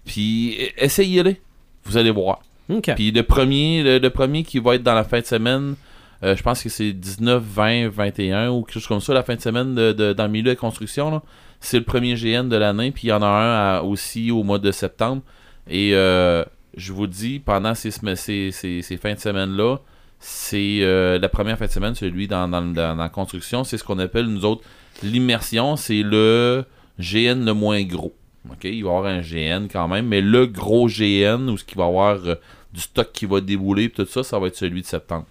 puis 0.05 0.57
e- 0.61 0.85
essayez-les. 0.85 1.40
Vous 1.85 1.97
allez 1.97 2.11
voir. 2.11 2.40
OK. 2.69 2.90
Puis 2.95 3.11
le 3.12 3.23
premier, 3.23 3.82
le, 3.82 3.99
le 3.99 4.11
premier 4.11 4.43
qui 4.43 4.59
va 4.59 4.74
être 4.74 4.82
dans 4.82 4.95
la 4.95 5.05
fin 5.05 5.20
de 5.20 5.24
semaine, 5.27 5.74
euh, 6.23 6.35
je 6.36 6.43
pense 6.43 6.62
que 6.62 6.69
c'est 6.69 6.93
19, 6.93 7.43
20, 7.43 7.89
21 7.89 8.51
ou 8.51 8.62
quelque 8.62 8.74
chose 8.74 8.86
comme 8.86 9.01
ça, 9.01 9.15
la 9.15 9.23
fin 9.23 9.36
de 9.36 9.40
semaine 9.40 9.74
de, 9.74 9.93
de- 9.93 10.12
dans 10.12 10.24
le 10.24 10.31
milieu 10.31 10.55
de 10.55 10.59
construction. 10.59 11.23
C'est 11.61 11.78
le 11.78 11.85
premier 11.85 12.15
GN 12.15 12.49
de 12.49 12.57
l'année, 12.57 12.90
puis 12.90 13.09
il 13.09 13.11
y 13.11 13.12
en 13.12 13.23
a 13.23 13.27
un 13.27 13.78
à- 13.78 13.82
aussi 13.82 14.31
au 14.31 14.43
mois 14.43 14.59
de 14.59 14.70
septembre. 14.70 15.23
Et 15.69 15.90
euh, 15.95 16.45
je 16.77 16.93
vous 16.93 17.07
dis, 17.07 17.39
pendant 17.39 17.74
ces, 17.74 17.90
sem- 17.90 18.15
ces, 18.16 18.51
ces- 18.53 18.82
ces 18.82 18.97
fins 18.97 19.15
de 19.15 19.19
semaine-là, 19.19 19.78
c'est 20.20 20.78
euh, 20.82 21.19
la 21.19 21.28
première 21.28 21.59
fin 21.59 21.66
de 21.66 21.70
semaine, 21.70 21.95
celui 21.95 22.27
dans, 22.28 22.49
dans, 22.49 22.62
dans- 22.62 22.73
dans 22.73 22.95
la 22.97 23.09
construction, 23.09 23.65
c'est 23.65 23.78
ce 23.78 23.85
qu'on 23.85 23.99
appelle, 23.99 24.27
nous 24.27 24.45
autres, 24.45 24.62
l'immersion. 25.03 25.77
C'est 25.77 26.03
le 26.03 26.65
GN 26.99 27.45
le 27.45 27.53
moins 27.53 27.82
gros. 27.82 28.15
OK, 28.51 28.65
il 28.65 28.82
va 28.85 28.90
y 28.90 28.95
avoir 28.95 29.07
un 29.07 29.20
GN 29.20 29.66
quand 29.70 29.89
même, 29.89 30.07
mais 30.07 30.20
le 30.20 30.47
gros 30.47 30.89
GN, 30.89 31.49
où 31.51 31.57
ce 31.59 31.65
qu'il 31.65 31.77
va 31.78 31.85
y 31.85 31.89
avoir 31.89 32.16
euh, 32.27 32.35
du 32.73 32.81
stock 32.81 33.11
qui 33.12 33.27
va 33.27 33.40
débouler, 33.40 33.90
tout 33.90 34.07
ça, 34.07 34.23
ça 34.23 34.39
va 34.39 34.47
être 34.49 34.57
celui 34.57 34.82
de 34.82 34.86
septembre. 34.86 35.27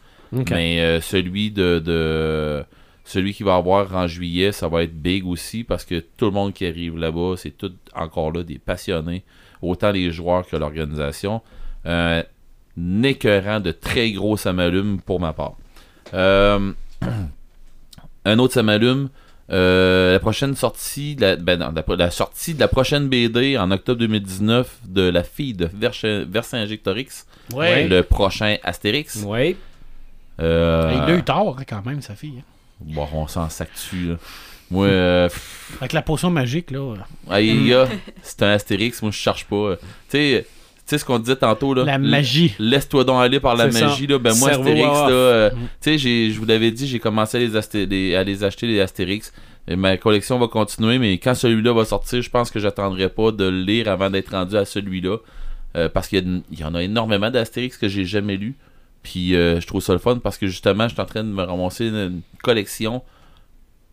Mais 0.52 0.82
euh, 0.82 1.02
celui 1.02 1.52
de, 1.52 1.80
de- 1.80 2.64
celui 3.06 3.34
qui 3.34 3.44
va 3.44 3.56
avoir 3.56 3.96
en 3.96 4.06
juillet, 4.08 4.52
ça 4.52 4.68
va 4.68 4.84
être 4.84 4.94
big 4.94 5.26
aussi 5.26 5.64
parce 5.64 5.86
que 5.86 6.00
tout 6.18 6.26
le 6.26 6.32
monde 6.32 6.54
qui 6.54 6.66
arrive 6.66 6.98
là-bas, 6.98 7.36
c'est 7.38 7.52
tout 7.58 7.72
encore 7.96 8.32
là 8.34 8.44
des 8.44 8.60
passionnés, 8.60 9.24
autant 9.62 9.92
les 9.92 10.12
joueurs 10.12 10.46
que 10.48 10.56
l'organisation. 10.56 11.42
Euh, 11.86 12.24
un 12.80 13.04
écœurant 13.04 13.60
de 13.60 13.72
très 13.72 14.12
gros 14.12 14.38
samalume 14.38 15.00
pour 15.02 15.20
ma 15.20 15.34
part. 15.34 15.54
Euh, 16.14 16.72
un 18.26 18.40
autre 18.40 18.54
samalume, 18.54 19.10
euh, 19.50 20.12
la 20.14 20.20
prochaine 20.20 20.56
sortie, 20.56 21.16
la, 21.20 21.36
ben 21.38 21.58
non, 21.60 21.72
la, 21.74 21.96
la 21.96 22.12
sortie 22.12 22.54
de 22.54 22.60
la 22.60 22.68
prochaine 22.68 23.08
BD 23.08 23.58
en 23.58 23.72
octobre 23.72 24.00
2019 24.02 24.80
de 24.88 25.04
la 25.10 25.24
fille 25.24 25.54
de 25.54 25.70
Vercingétorix, 25.74 27.26
Ouais. 27.54 27.88
le 27.88 28.04
prochain 28.04 28.58
Astérix. 28.64 29.24
Oui. 29.26 29.56
Euh, 30.42 30.92
Il 31.08 31.12
a 31.14 31.16
eu 31.18 31.24
tort 31.24 31.58
hein, 31.60 31.64
quand 31.68 31.86
même, 31.86 32.02
sa 32.02 32.16
fille. 32.16 32.40
hein. 32.40 32.44
Bon, 32.82 33.08
on 33.14 33.28
s'en 33.28 33.50
sac 33.50 33.72
dessus, 33.74 34.10
là. 34.10 34.16
Moi, 34.70 34.86
euh, 34.88 35.28
pff, 35.30 35.78
Avec 35.80 35.94
la 35.94 36.02
potion 36.02 36.30
magique, 36.30 36.72
là. 36.72 36.96
les 37.40 37.70
gars, 37.70 37.88
c'est 38.22 38.44
un 38.44 38.50
Astérix, 38.52 39.02
moi 39.02 39.12
je 39.12 39.18
cherche 39.18 39.46
pas. 39.46 39.76
Tu 39.78 39.84
sais, 40.10 40.46
tu 40.46 40.82
sais 40.86 40.98
ce 40.98 41.06
qu'on 41.06 41.20
disait 41.20 41.36
tantôt, 41.38 41.74
là? 41.74 41.84
La 41.84 41.98
magie. 41.98 42.54
Laisse-toi 42.60 43.04
donc 43.04 43.22
aller 43.22 43.40
par 43.40 43.56
la 43.56 43.72
ça. 43.72 43.88
magie, 43.88 44.08
là. 44.08 44.18
Ben 44.20 44.34
moi, 44.36 44.50
Cerveau 44.50 44.64
Astérix, 44.70 44.88
off. 44.90 45.10
là, 45.10 45.16
euh, 45.16 45.50
Mm. 45.52 45.56
tu 45.56 45.68
sais, 45.82 45.98
j'ai- 45.98 46.32
je 46.32 46.40
vous 46.40 46.46
l'avais 46.46 46.72
dit, 46.72 46.88
j'ai 46.88 47.00
commencé 47.00 47.38
à 47.38 47.40
les, 47.40 47.56
asté- 47.56 47.86
les- 47.86 48.16
à 48.16 48.24
les 48.24 48.44
acheter, 48.44 48.68
les 48.68 48.80
Astérix. 48.82 49.34
Et 49.70 49.76
ma 49.76 49.98
collection 49.98 50.40
va 50.40 50.48
continuer, 50.48 50.98
mais 50.98 51.18
quand 51.18 51.34
celui-là 51.36 51.74
va 51.74 51.84
sortir, 51.84 52.22
je 52.22 52.30
pense 52.30 52.52
que 52.52 52.60
j'attendrai 52.60 53.10
pas 53.10 53.32
de 53.32 53.44
le 53.44 53.62
lire 53.64 53.90
avant 53.90 54.10
d'être 54.10 54.30
rendu 54.32 54.56
à 54.56 54.64
celui-là. 54.66 55.18
Euh, 55.76 55.90
parce 55.90 56.08
qu'il 56.08 56.42
y, 56.58 56.64
en 56.64 56.74
a 56.74 56.82
énormément 56.82 57.30
d'Astérix 57.30 57.78
que 57.78 57.88
j'ai 57.90 58.06
jamais 58.06 58.38
lu. 58.38 58.56
Puis 59.04 59.36
euh, 59.36 59.60
je 59.60 59.68
trouve 59.68 59.82
ça 59.82 59.92
le 59.94 60.00
fun 60.00 60.18
parce 60.20 60.38
que 60.38 60.48
justement, 60.48 60.88
je 60.88 60.94
suis 60.94 61.02
en 61.02 61.06
train 61.06 61.24
de 61.24 61.30
me 61.30 61.44
ramasser 61.44 61.88
une, 61.88 61.96
une 61.96 62.22
collection 62.42 63.04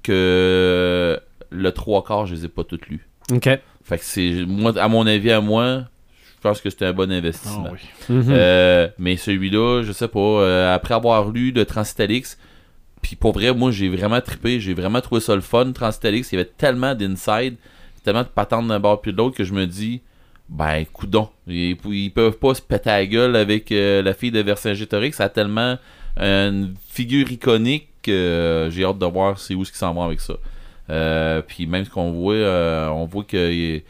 que 0.05 1.19
le 1.51 1.73
trois 1.73 2.05
quarts, 2.05 2.27
je 2.27 2.35
les 2.37 2.45
ai 2.45 2.49
pas 2.49 2.63
toutes 2.63 2.87
lues. 2.87 3.09
OK. 3.33 3.49
Fait 3.83 3.99
que 3.99 4.05
c'est, 4.05 4.45
moi, 4.47 4.73
à 4.79 4.89
mon 4.89 5.07
avis, 5.07 5.33
à 5.33 5.41
moi, 5.41 5.85
je 6.37 6.41
pense 6.41 6.61
que 6.61 6.71
c'était 6.71 6.87
un 6.87 6.93
bon 6.93 7.11
investissement. 7.11 7.69
Ah 7.69 7.73
oui. 7.73 8.15
Mhm. 8.15 8.25
Euh, 8.29 8.89
mais 8.99 9.17
celui-là, 9.17 9.83
je 9.83 9.93
sais 9.93 10.09
pas, 10.09 10.19
euh, 10.21 10.75
après 10.75 10.95
avoir 10.95 11.31
lu 11.31 11.51
le 11.51 11.65
Transitalix, 11.65 12.39
puis 13.03 13.17
pour 13.17 13.33
vrai, 13.33 13.53
moi 13.53 13.71
j'ai 13.71 13.89
vraiment 13.89 14.21
trippé, 14.21 14.61
j'ai 14.61 14.75
vraiment 14.75 15.01
trouvé 15.01 15.21
ça 15.21 15.35
le 15.35 15.41
fun. 15.41 15.73
Transitalix, 15.73 16.33
il 16.33 16.37
y 16.37 16.39
avait 16.39 16.51
tellement 16.57 16.95
d'inside, 16.95 17.57
tellement 18.03 18.23
de 18.23 18.29
patentes 18.29 18.69
d'un 18.69 18.81
bord 18.81 19.01
puis 19.01 19.13
de 19.13 19.17
l'autre 19.19 19.37
que 19.37 19.45
je 19.45 19.53
me 19.53 19.67
dis, 19.67 20.01
ben 20.49 20.85
coudon, 20.93 21.29
ils, 21.47 21.77
ils 21.87 22.11
peuvent 22.11 22.39
pas 22.39 22.55
se 22.55 22.63
péter 22.63 22.91
la 22.91 23.07
gueule 23.07 23.37
avec 23.37 23.73
euh, 23.73 24.03
la 24.03 24.15
fille 24.15 24.31
de 24.31 24.41
Vercingétorix, 24.41 25.13
ça 25.13 25.25
a 25.25 25.29
tellement 25.29 25.79
une 26.17 26.75
figure 26.89 27.31
iconique 27.33 27.89
que 28.05 28.13
euh, 28.13 28.71
j'ai 28.71 28.85
hâte 28.85 28.99
de 28.99 29.07
voir 29.07 29.39
c'est 29.39 29.55
où 29.55 29.65
ce 29.65 29.71
qu'ils 29.71 29.79
s'en 29.79 29.93
vont 29.95 30.03
avec 30.05 30.21
ça. 30.21 30.35
Euh, 30.91 31.41
puis 31.47 31.67
même 31.67 31.85
ce 31.85 31.91
qu'on 31.91 32.13
voit, 32.13 32.35
euh, 32.35 32.89
on 32.89 33.07
voit 33.07 33.25
que 33.25 33.51
il- 33.51 33.83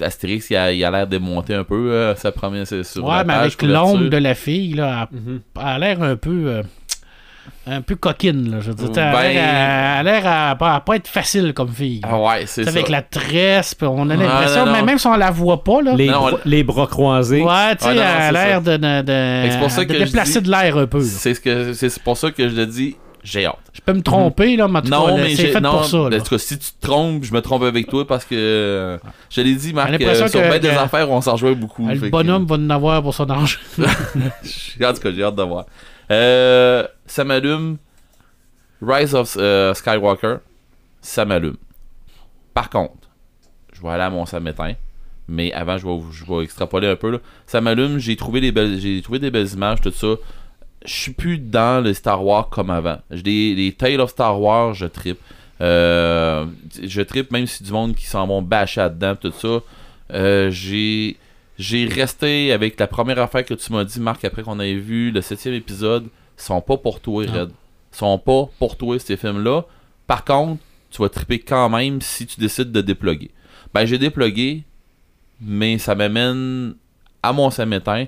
Astérix, 0.00 0.50
il 0.50 0.56
a 0.56 0.72
il 0.72 0.84
a 0.84 0.90
l'air 0.90 1.06
démonté 1.06 1.54
un 1.54 1.64
peu, 1.64 1.90
euh, 1.90 2.14
sa 2.16 2.30
première 2.32 2.66
sur 2.66 3.04
Ouais, 3.04 3.10
la 3.16 3.24
mais 3.24 3.32
page 3.34 3.38
avec 3.58 3.62
l'ombre 3.62 4.08
de 4.08 4.16
la 4.18 4.34
fille, 4.34 4.74
là, 4.74 5.08
elle, 5.12 5.18
Mhm. 5.18 5.40
elle 5.56 5.62
a 5.66 5.78
l'air 5.78 6.02
un 6.02 6.16
peu. 6.16 6.42
euh, 6.46 6.62
un 7.68 7.80
peu 7.80 7.96
coquine, 7.96 8.50
là. 8.50 8.60
Je 8.60 8.68
veux 8.70 8.74
dire, 8.74 8.90
elle 8.94 8.98
a 9.00 9.12
Ben- 9.12 9.22
l'air 9.32 9.44
à- 9.44 10.00
elle 10.00 10.08
a 10.08 10.20
l'air 10.20 10.22
à, 10.26 10.54
pas- 10.56 10.74
à 10.74 10.80
pas 10.80 10.96
être 10.96 11.08
facile 11.08 11.52
comme 11.52 11.68
fille. 11.68 12.00
Ah 12.04 12.18
ouais, 12.20 12.44
c'est 12.46 12.62
ça. 12.64 12.70
avec 12.70 12.88
la 12.88 13.02
tresse, 13.02 13.74
puis 13.74 13.86
on 13.88 14.08
a 14.10 14.14
Ah, 14.14 14.16
l'impression, 14.16 14.60
non, 14.60 14.66
non. 14.66 14.72
mais 14.72 14.82
même 14.84 14.98
si 14.98 15.06
on 15.08 15.16
la 15.16 15.30
voit 15.32 15.64
pas, 15.64 15.82
là. 15.82 15.94
Les, 15.94 16.06
Non, 16.08 16.38
les 16.44 16.62
bras 16.62 16.86
croisés. 16.86 17.42
Ouais, 17.42 17.74
tu 17.76 17.84
sais, 17.84 17.90
elle 17.92 17.98
a 18.00 18.30
l'air 18.32 18.62
de, 18.62 18.76
de, 18.76 19.02
de, 19.02 20.04
déplacer 20.04 20.40
dis- 20.40 20.46
de 20.46 20.50
l'air 20.52 20.76
un 20.76 20.86
peu. 20.86 21.00
C'est 21.02 21.34
ce 21.34 21.40
que 21.40 21.72
c'est 21.72 21.98
pour 22.02 22.16
ça 22.16 22.30
que 22.30 22.48
je 22.48 22.54
le 22.54 22.66
dis, 22.66 22.96
j'ai 23.26 23.44
hâte. 23.44 23.58
Je 23.72 23.80
peux 23.80 23.92
me 23.92 24.02
tromper, 24.02 24.56
là, 24.56 24.68
mais 24.68 24.80
Non, 24.82 25.16
mais 25.16 25.34
c'est 25.34 25.48
fait 25.48 25.60
non, 25.60 25.72
pour 25.72 25.84
ça. 25.84 25.96
là. 26.08 26.16
En 26.16 26.20
tout 26.20 26.30
cas, 26.30 26.38
si 26.38 26.58
tu 26.58 26.70
te 26.72 26.86
trompes, 26.86 27.24
je 27.24 27.32
me 27.34 27.40
trompe 27.42 27.62
avec 27.64 27.88
toi 27.88 28.06
parce 28.06 28.24
que 28.24 28.34
euh, 28.36 28.98
je 29.30 29.40
l'ai 29.40 29.54
dit, 29.54 29.72
Marc, 29.72 29.90
euh, 30.00 30.14
sur 30.14 30.40
que- 30.40 30.58
des 30.58 30.68
que- 30.68 30.74
affaires, 30.78 31.10
on 31.10 31.20
s'en 31.20 31.32
rejoint 31.32 31.52
beaucoup. 31.52 31.86
Le 31.88 31.98
que- 31.98 32.06
bonhomme 32.06 32.46
va 32.46 32.54
en 32.56 32.70
avoir 32.70 33.02
pour 33.02 33.14
son 33.14 33.28
âge. 33.30 33.58
en 33.78 34.92
tout 34.92 35.00
cas, 35.00 35.12
j'ai 35.12 35.22
hâte 35.24 35.34
de 35.34 35.42
voir. 35.42 35.66
Euh, 36.10 36.86
ça 37.06 37.24
m'allume. 37.24 37.78
Rise 38.80 39.14
of 39.14 39.36
euh, 39.40 39.74
Skywalker, 39.74 40.36
ça 41.00 41.24
m'allume. 41.24 41.56
Par 42.54 42.70
contre, 42.70 43.08
je 43.72 43.82
vais 43.82 43.88
aller 43.88 44.02
à 44.04 44.10
mon 44.10 44.26
samétain. 44.26 44.74
Mais 45.28 45.52
avant, 45.52 45.76
je 45.78 45.86
vais, 45.86 45.98
je 46.12 46.24
vais 46.24 46.44
extrapoler 46.44 46.86
un 46.88 46.94
peu. 46.96 47.10
Là. 47.10 47.18
Ça 47.46 47.60
m'allume, 47.60 47.98
j'ai 47.98 48.14
trouvé, 48.16 48.52
belles- 48.52 49.02
trouvé 49.02 49.18
des 49.18 49.30
belles 49.32 49.52
images, 49.52 49.80
tout 49.80 49.90
ça. 49.90 50.06
Je 50.86 50.92
suis 50.92 51.12
plus 51.12 51.38
dans 51.38 51.84
les 51.84 51.94
Star 51.94 52.24
Wars 52.24 52.48
comme 52.48 52.70
avant. 52.70 52.98
Des, 53.10 53.54
les 53.54 53.72
Tales 53.72 54.00
of 54.00 54.10
Star 54.10 54.40
Wars, 54.40 54.74
je 54.74 54.86
trippe. 54.86 55.20
Euh, 55.60 56.46
je 56.82 57.02
trippe 57.02 57.30
même 57.30 57.46
si 57.46 57.62
du 57.62 57.72
monde 57.72 57.94
qui 57.94 58.06
s'en 58.06 58.26
vont 58.26 58.42
bâcher 58.42 58.80
là-dedans, 58.80 59.16
tout 59.16 59.32
ça. 59.32 59.60
Euh, 60.12 60.50
j'ai 60.50 61.16
j'ai 61.58 61.86
resté 61.86 62.52
avec 62.52 62.78
la 62.78 62.86
première 62.86 63.18
affaire 63.18 63.44
que 63.44 63.54
tu 63.54 63.72
m'as 63.72 63.84
dit, 63.84 63.98
Marc, 63.98 64.24
après 64.24 64.42
qu'on 64.42 64.60
ait 64.60 64.74
vu 64.74 65.10
le 65.10 65.20
septième 65.22 65.54
épisode. 65.54 66.06
sont 66.36 66.60
pas 66.60 66.76
pour 66.76 67.00
toi. 67.00 67.24
Red. 67.24 67.50
sont 67.90 68.18
pas 68.18 68.48
pour 68.58 68.76
toi, 68.76 68.98
ces 68.98 69.16
films-là. 69.16 69.62
Par 70.06 70.24
contre, 70.24 70.62
tu 70.90 71.00
vas 71.02 71.08
triper 71.08 71.38
quand 71.38 71.68
même 71.70 72.00
si 72.00 72.26
tu 72.26 72.38
décides 72.38 72.72
de 72.72 72.80
déploguer. 72.80 73.30
Ben, 73.72 73.86
j'ai 73.86 73.98
déplogué, 73.98 74.64
mais 75.40 75.78
ça 75.78 75.94
m'amène 75.94 76.74
à 77.22 77.32
mon 77.32 77.50
samétain. 77.50 78.06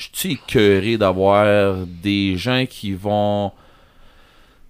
Je 0.00 0.08
suis 0.14 0.32
écœuré 0.32 0.96
d'avoir 0.96 1.76
des 1.86 2.38
gens 2.38 2.64
qui 2.66 2.94
vont 2.94 3.52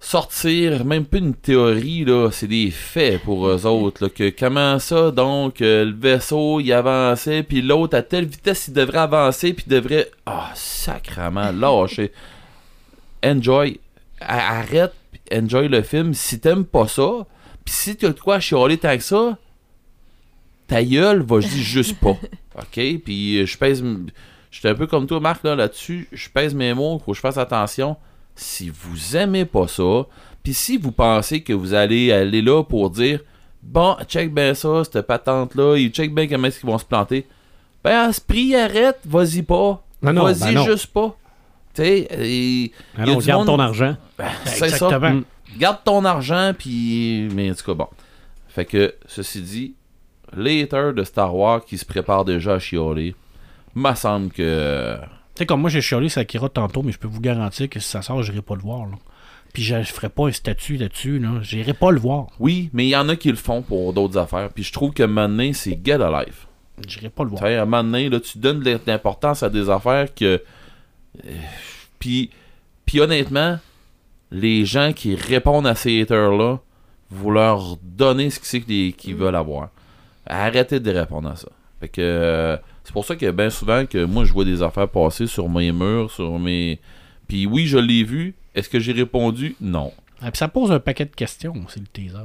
sortir, 0.01 0.83
même 0.83 1.05
pas 1.05 1.19
une 1.19 1.35
théorie, 1.35 2.03
là, 2.03 2.29
c'est 2.31 2.47
des 2.47 2.69
faits 2.69 3.21
pour 3.21 3.47
eux 3.47 3.65
autres. 3.65 4.03
Là, 4.03 4.09
que 4.09 4.29
comment 4.29 4.77
ça, 4.77 5.09
donc, 5.11 5.61
euh, 5.61 5.85
le 5.85 5.93
vaisseau, 5.93 6.59
il 6.59 6.73
avançait, 6.73 7.43
puis 7.43 7.61
l'autre, 7.61 7.95
à 7.95 8.01
telle 8.01 8.25
vitesse, 8.25 8.67
il 8.67 8.73
devrait 8.73 8.97
avancer, 8.97 9.53
puis 9.53 9.63
il 9.67 9.69
devrait. 9.69 10.11
Ah, 10.25 10.51
sacrement, 10.53 11.51
lâcher. 11.53 12.11
enjoy. 13.23 13.79
Arrête, 14.19 14.93
enjoy 15.31 15.69
le 15.69 15.81
film. 15.81 16.13
Si 16.13 16.41
t'aimes 16.41 16.65
pas 16.65 16.89
ça, 16.89 17.25
pis 17.63 17.71
si 17.71 17.95
t'as 17.95 18.09
de 18.09 18.19
quoi 18.19 18.41
chialer 18.41 18.77
tant 18.77 18.97
que 18.97 19.03
ça, 19.03 19.37
ta 20.67 20.83
gueule 20.83 21.21
va 21.21 21.39
juste 21.39 21.55
juste 21.55 21.99
pas. 22.01 22.17
OK? 22.57 22.99
Puis 23.05 23.47
je 23.47 23.57
pèse. 23.57 23.81
J'étais 24.51 24.69
un 24.69 24.75
peu 24.75 24.85
comme 24.85 25.07
toi, 25.07 25.19
Marc, 25.19 25.43
là, 25.43 25.55
là-dessus. 25.55 26.07
Je 26.11 26.29
pèse 26.29 26.53
mes 26.53 26.73
mots, 26.73 26.99
faut 27.03 27.11
que 27.11 27.15
je 27.15 27.21
fasse 27.21 27.37
attention. 27.37 27.95
Si 28.35 28.69
vous 28.69 29.15
aimez 29.17 29.45
pas 29.45 29.67
ça, 29.67 30.05
puis 30.43 30.53
si 30.53 30.77
vous 30.77 30.91
pensez 30.91 31.41
que 31.41 31.53
vous 31.53 31.73
allez 31.73 32.11
aller 32.11 32.41
là 32.41 32.63
pour 32.63 32.89
dire 32.89 33.21
Bon, 33.63 33.95
check 34.07 34.33
bien 34.33 34.53
ça, 34.53 34.83
cette 34.83 35.01
patente-là, 35.05 35.77
ils 35.77 35.89
check 35.89 36.13
bien 36.13 36.27
comment 36.27 36.47
est-ce 36.47 36.59
qu'ils 36.59 36.69
vont 36.69 36.77
se 36.77 36.85
planter. 36.85 37.27
Ben, 37.83 38.09
à 38.09 38.13
ce 38.13 38.19
prix, 38.19 38.55
arrête, 38.55 38.99
vas-y 39.05 39.43
pas. 39.43 39.83
Non, 40.01 40.13
non, 40.13 40.23
vas-y 40.23 40.55
ben 40.55 40.63
juste 40.63 40.87
pas. 40.87 41.15
Tu 41.73 41.83
sais, 41.83 42.07
il 42.19 42.71
du 42.97 43.25
garde 43.25 43.47
monde- 43.47 43.47
ton 43.47 43.59
argent. 43.59 43.95
c'est 44.45 44.69
ça. 44.69 44.99
Mm. 44.99 45.23
Garde 45.57 45.77
ton 45.85 46.03
argent, 46.05 46.53
puis. 46.57 47.29
Mais 47.33 47.51
en 47.51 47.53
tout 47.53 47.65
cas, 47.65 47.73
bon. 47.73 47.87
Fait 48.47 48.65
que, 48.65 48.95
ceci 49.05 49.41
dit, 49.41 49.75
les 50.35 50.63
haters 50.63 50.93
de 50.93 51.03
Star 51.03 51.33
Wars 51.35 51.63
qui 51.63 51.77
se 51.77 51.85
préparent 51.85 52.25
déjà 52.25 52.55
à 52.55 52.59
chialer, 52.59 53.15
me 53.75 53.93
semble 53.95 54.31
que. 54.31 54.97
Tu 54.99 55.39
sais, 55.39 55.45
comme 55.45 55.61
moi, 55.61 55.69
j'ai 55.69 55.81
chialé 55.81 56.09
Sakira 56.09 56.49
tantôt, 56.49 56.83
mais 56.83 56.91
je 56.91 56.99
peux 56.99 57.07
vous 57.07 57.21
garantir 57.21 57.69
que 57.69 57.79
si 57.79 57.89
ça 57.89 58.01
sort, 58.01 58.21
j'irai 58.23 58.41
pas 58.41 58.55
le 58.55 58.61
voir. 58.61 58.85
Là. 58.85 58.97
Puis 59.53 59.63
je, 59.63 59.81
ferai 59.83 60.09
pas 60.09 60.27
un 60.27 60.31
statut 60.31 60.77
là-dessus. 60.77 61.19
Là. 61.19 61.39
J'irai 61.41 61.73
pas 61.73 61.91
le 61.91 61.99
voir. 61.99 62.27
Oui, 62.39 62.69
mais 62.73 62.85
il 62.85 62.89
y 62.89 62.95
en 62.95 63.07
a 63.09 63.15
qui 63.15 63.29
le 63.29 63.35
font 63.35 63.61
pour 63.61 63.93
d'autres 63.93 64.17
affaires. 64.17 64.49
Puis 64.49 64.63
je 64.63 64.73
trouve 64.73 64.93
que 64.93 65.03
maintenant, 65.03 65.51
c'est 65.53 65.79
get 65.83 66.01
alive. 66.01 66.45
J'irai 66.87 67.09
pas 67.09 67.23
le 67.23 67.29
voir. 67.29 67.43
à 67.43 67.47
un 67.47 67.65
moment 67.65 67.83
donné, 67.83 68.09
là, 68.09 68.19
tu 68.19 68.37
donnes 68.39 68.61
de 68.61 68.79
l'importance 68.87 69.43
à 69.43 69.49
des 69.49 69.69
affaires 69.69 70.13
que. 70.13 70.41
euh, 71.25 71.31
Puis, 71.99 72.29
puis 72.85 72.99
honnêtement, 72.99 73.59
les 74.31 74.65
gens 74.65 74.93
qui 74.93 75.15
répondent 75.15 75.67
à 75.67 75.75
ces 75.75 76.01
haters-là, 76.01 76.59
vous 77.09 77.31
leur 77.31 77.77
donnez 77.83 78.29
ce 78.29 78.39
qu'ils 78.39 78.95
qu'ils 78.95 79.15
veulent 79.15 79.35
avoir. 79.35 79.69
Arrêtez 80.25 80.79
de 80.79 80.91
répondre 80.91 81.29
à 81.29 81.35
ça. 81.35 81.49
Fait 81.81 81.89
que 81.89 82.01
euh, 82.01 82.57
c'est 82.83 82.93
pour 82.93 83.05
ça 83.05 83.15
que 83.15 83.29
bien 83.31 83.49
souvent 83.49 83.85
que 83.85 84.03
moi 84.05 84.25
je 84.25 84.33
vois 84.33 84.45
des 84.45 84.61
affaires 84.63 84.87
passer 84.89 85.27
sur 85.27 85.49
mes 85.49 85.71
murs, 85.71 86.11
sur 86.11 86.37
mes. 86.39 86.79
Puis 87.27 87.45
oui, 87.45 87.67
je 87.67 87.77
l'ai 87.77 88.03
vu. 88.03 88.35
Est-ce 88.55 88.67
que 88.69 88.79
j'ai 88.79 88.91
répondu? 88.91 89.55
Non. 89.61 89.91
Ah, 90.21 90.29
puis 90.31 90.37
ça 90.37 90.47
pose 90.47 90.71
un 90.71 90.79
paquet 90.79 91.05
de 91.05 91.15
questions, 91.15 91.53
c'est 91.69 91.79
le 91.79 91.87
teaser. 91.87 92.17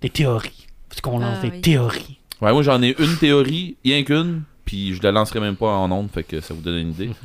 Des 0.00 0.10
théories. 0.10 0.66
Parce 0.88 1.00
qu'on 1.00 1.18
lance 1.18 1.38
Ah, 1.40 1.46
des 1.46 1.50
oui. 1.50 1.60
théories? 1.60 2.18
Ouais, 2.40 2.52
moi 2.52 2.62
j'en 2.62 2.82
ai 2.82 2.94
une 2.98 3.16
théorie, 3.18 3.76
rien 3.84 4.02
qu'une, 4.04 4.42
puis 4.64 4.94
je 4.94 5.02
la 5.02 5.12
lancerai 5.12 5.40
même 5.40 5.56
pas 5.56 5.72
en 5.74 5.90
ondes, 5.90 6.08
fait 6.12 6.22
que 6.22 6.40
ça 6.40 6.54
vous 6.54 6.60
donne 6.60 6.76
une 6.78 6.90
idée. 6.90 7.10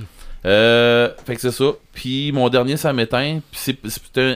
Euh, 0.45 1.09
fait 1.25 1.35
que 1.35 1.41
c'est 1.41 1.51
ça. 1.51 1.71
Puis 1.93 2.33
mon 2.33 2.49
dernier 2.49 2.75
ça 2.75 2.91
m'éteint, 2.91 3.39
puis 3.49 3.59
c'est 3.63 3.77
c'est 3.87 4.17
un 4.17 4.35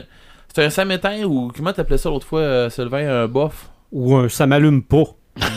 c'est 0.54 0.64
un 0.64 0.70
ça 0.70 0.86
m'éteint 0.86 1.22
ou 1.24 1.52
comment 1.54 1.70
t'appelais 1.70 1.98
ça 1.98 2.08
l'autre 2.08 2.26
fois, 2.26 2.40
euh, 2.40 2.70
Sylvain, 2.70 3.24
un 3.24 3.28
bof? 3.28 3.68
Ou 3.92 4.16
un 4.16 4.26
ça 4.30 4.46
m'allume 4.46 4.82
pas. 4.82 5.04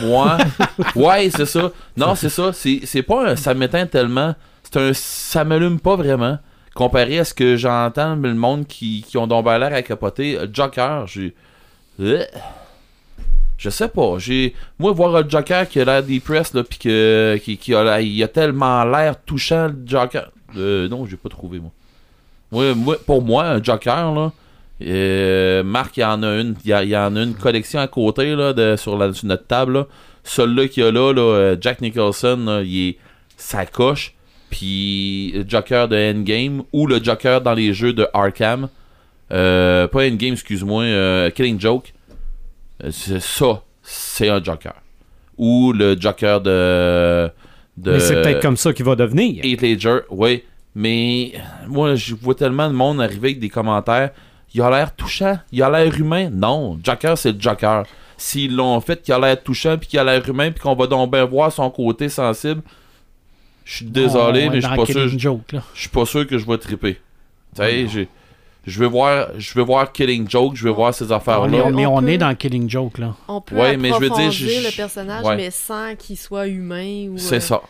Moi, 0.02 0.38
ouais, 0.96 1.30
c'est 1.30 1.46
ça. 1.46 1.70
Non, 1.96 2.14
c'est 2.14 2.28
ça. 2.28 2.50
C'est 2.52 3.02
pas 3.02 3.30
un 3.30 3.36
ça 3.36 3.54
m'éteint 3.54 3.86
tellement. 3.86 4.34
C'est 4.62 4.76
un 4.78 4.92
ça 4.94 5.44
m'allume 5.44 5.80
pas 5.80 5.96
vraiment. 5.96 6.38
Comparé 6.74 7.18
à 7.18 7.24
ce 7.24 7.34
que 7.34 7.56
j'entends 7.56 8.14
le 8.16 8.34
monde 8.34 8.66
qui, 8.66 9.04
qui 9.06 9.18
ont 9.18 9.26
donc 9.26 9.44
l'air 9.44 9.74
à 9.74 9.82
capoter. 9.82 10.38
Joker, 10.52 11.06
j'ai. 11.06 11.34
Euh, 12.00 12.24
Je 13.58 13.68
sais 13.68 13.88
pas. 13.88 14.14
J'ai. 14.18 14.54
Moi, 14.78 14.92
voir 14.92 15.14
un 15.16 15.28
Joker 15.28 15.68
qui 15.68 15.80
a 15.80 15.84
l'air 15.84 16.02
depressed, 16.02 16.54
là, 16.54 16.64
pis 16.64 16.78
que. 16.78 17.38
Qui, 17.44 17.58
qui 17.58 17.74
a, 17.74 18.00
il 18.00 18.22
a 18.22 18.28
tellement 18.28 18.84
l'air 18.84 19.16
touchant, 19.22 19.66
le 19.68 19.76
Joker. 19.86 20.30
Euh, 20.56 20.88
non, 20.88 21.04
j'ai 21.06 21.16
pas 21.18 21.28
trouvé. 21.28 21.60
Moi, 22.50 22.74
moi- 22.74 22.96
pour 23.06 23.22
moi, 23.22 23.44
un 23.44 23.62
Joker, 23.62 24.12
là. 24.14 24.32
Euh, 24.86 25.62
Marc, 25.62 25.96
il 25.96 26.00
y 26.00 26.04
en 26.04 26.22
a 26.22 26.36
une. 26.40 26.54
Il 26.64 26.70
y, 26.70 26.72
a- 26.72 26.82
il 26.84 26.90
y 26.90 26.96
en 26.96 27.14
a 27.16 27.22
une 27.22 27.34
collection 27.34 27.80
à 27.80 27.88
côté, 27.88 28.34
là, 28.34 28.52
de, 28.52 28.76
sur, 28.76 28.96
la, 28.98 29.12
sur 29.12 29.26
notre 29.26 29.46
table, 29.46 29.72
là. 29.74 29.86
Celui-là 30.24 30.68
qu'il 30.68 30.84
y 30.84 30.86
a 30.86 30.92
là, 30.92 31.12
là, 31.12 31.20
euh, 31.22 31.56
Jack 31.60 31.80
Nicholson, 31.80 32.62
il 32.64 32.88
est. 32.90 32.96
Ça 33.36 33.66
coche. 33.66 34.14
Puis 34.50 35.32
le 35.34 35.44
Joker 35.48 35.88
de 35.88 35.96
Endgame 35.96 36.62
ou 36.72 36.86
le 36.86 37.02
Joker 37.02 37.40
dans 37.40 37.54
les 37.54 37.72
jeux 37.72 37.92
de 37.92 38.06
Arkham. 38.12 38.68
Euh, 39.32 39.88
pas 39.88 40.04
Endgame, 40.06 40.34
excuse-moi. 40.34 40.82
euh, 40.84 41.30
Killing 41.30 41.58
Joke. 41.58 41.92
Euh, 42.84 42.90
c'est 42.92 43.20
ça, 43.20 43.62
c'est 43.82 44.28
un 44.28 44.42
Joker. 44.42 44.74
Ou 45.38 45.72
le 45.72 45.96
Joker 45.98 46.40
de. 46.40 47.30
de 47.78 47.92
Mais 47.92 47.98
c'est 48.00 48.14
peut-être 48.22 48.42
comme 48.42 48.56
ça 48.58 48.72
qu'il 48.72 48.84
va 48.84 48.94
devenir. 48.94 49.42
Heath 49.44 49.62
Ledger, 49.62 50.00
oui. 50.10 50.44
Mais 50.74 51.32
moi, 51.66 51.94
je 51.96 52.14
vois 52.14 52.34
tellement 52.34 52.68
de 52.68 52.74
monde 52.74 53.00
arriver 53.00 53.28
avec 53.30 53.40
des 53.40 53.48
commentaires. 53.48 54.10
Il 54.54 54.60
a 54.62 54.70
l'air 54.70 54.94
touchant. 54.94 55.38
Il 55.50 55.62
a 55.62 55.70
l'air 55.70 55.94
humain. 55.98 56.28
Non, 56.30 56.78
Joker, 56.82 57.16
c'est 57.16 57.32
le 57.32 57.40
Joker. 57.40 57.84
S'ils 58.16 58.54
l'ont 58.54 58.80
fait 58.80 59.00
qu'il 59.02 59.14
a 59.14 59.18
l'air 59.18 59.42
touchant, 59.42 59.76
puis 59.78 59.88
qu'il 59.88 59.98
a 59.98 60.04
l'air 60.04 60.28
humain, 60.28 60.50
puis 60.50 60.60
qu'on 60.60 60.74
va 60.74 60.86
donc 60.86 61.10
bien 61.10 61.24
voir 61.24 61.50
son 61.50 61.68
côté 61.70 62.08
sensible, 62.08 62.62
je 63.64 63.76
suis 63.76 63.86
désolé, 63.86 64.48
mais 64.50 64.60
je 64.60 64.66
suis 64.66 64.76
pas 64.76 64.86
sûr. 64.86 65.08
Je 65.08 65.80
suis 65.80 65.88
pas 65.88 66.04
sûr 66.06 66.26
que 66.26 66.38
je 66.38 66.46
vais 66.46 66.58
triper. 66.58 66.94
Tu 67.54 67.62
sais, 67.62 67.86
j'ai- 67.88 68.08
je 68.66 68.78
vais 68.78 68.86
voir, 68.86 69.28
je 69.38 69.54
vais 69.54 69.64
voir 69.64 69.90
Killing 69.90 70.28
Joke, 70.30 70.54
je 70.54 70.64
vais 70.64 70.72
voir 70.74 70.94
ces 70.94 71.10
affaires-là. 71.10 71.48
mais 71.70 71.86
On 71.86 71.96
on 71.96 72.00
peut- 72.02 72.08
est 72.10 72.18
dans 72.18 72.34
Killing 72.34 72.68
Joke, 72.70 72.98
là. 72.98 73.14
On 73.28 73.40
peut 73.40 73.56
Ouais, 73.56 73.76
mais 73.76 73.88
je 73.90 73.94
veux 73.98 74.08
dire, 74.10 74.30
le 74.70 74.76
personnage, 74.76 75.24
ouais. 75.24 75.36
mais 75.36 75.50
sans 75.50 75.94
qu'il 75.96 76.16
soit 76.16 76.46
humain. 76.46 77.08
ou 77.10 77.18
C'est 77.18 77.36
euh, 77.36 77.40
ça. 77.40 77.60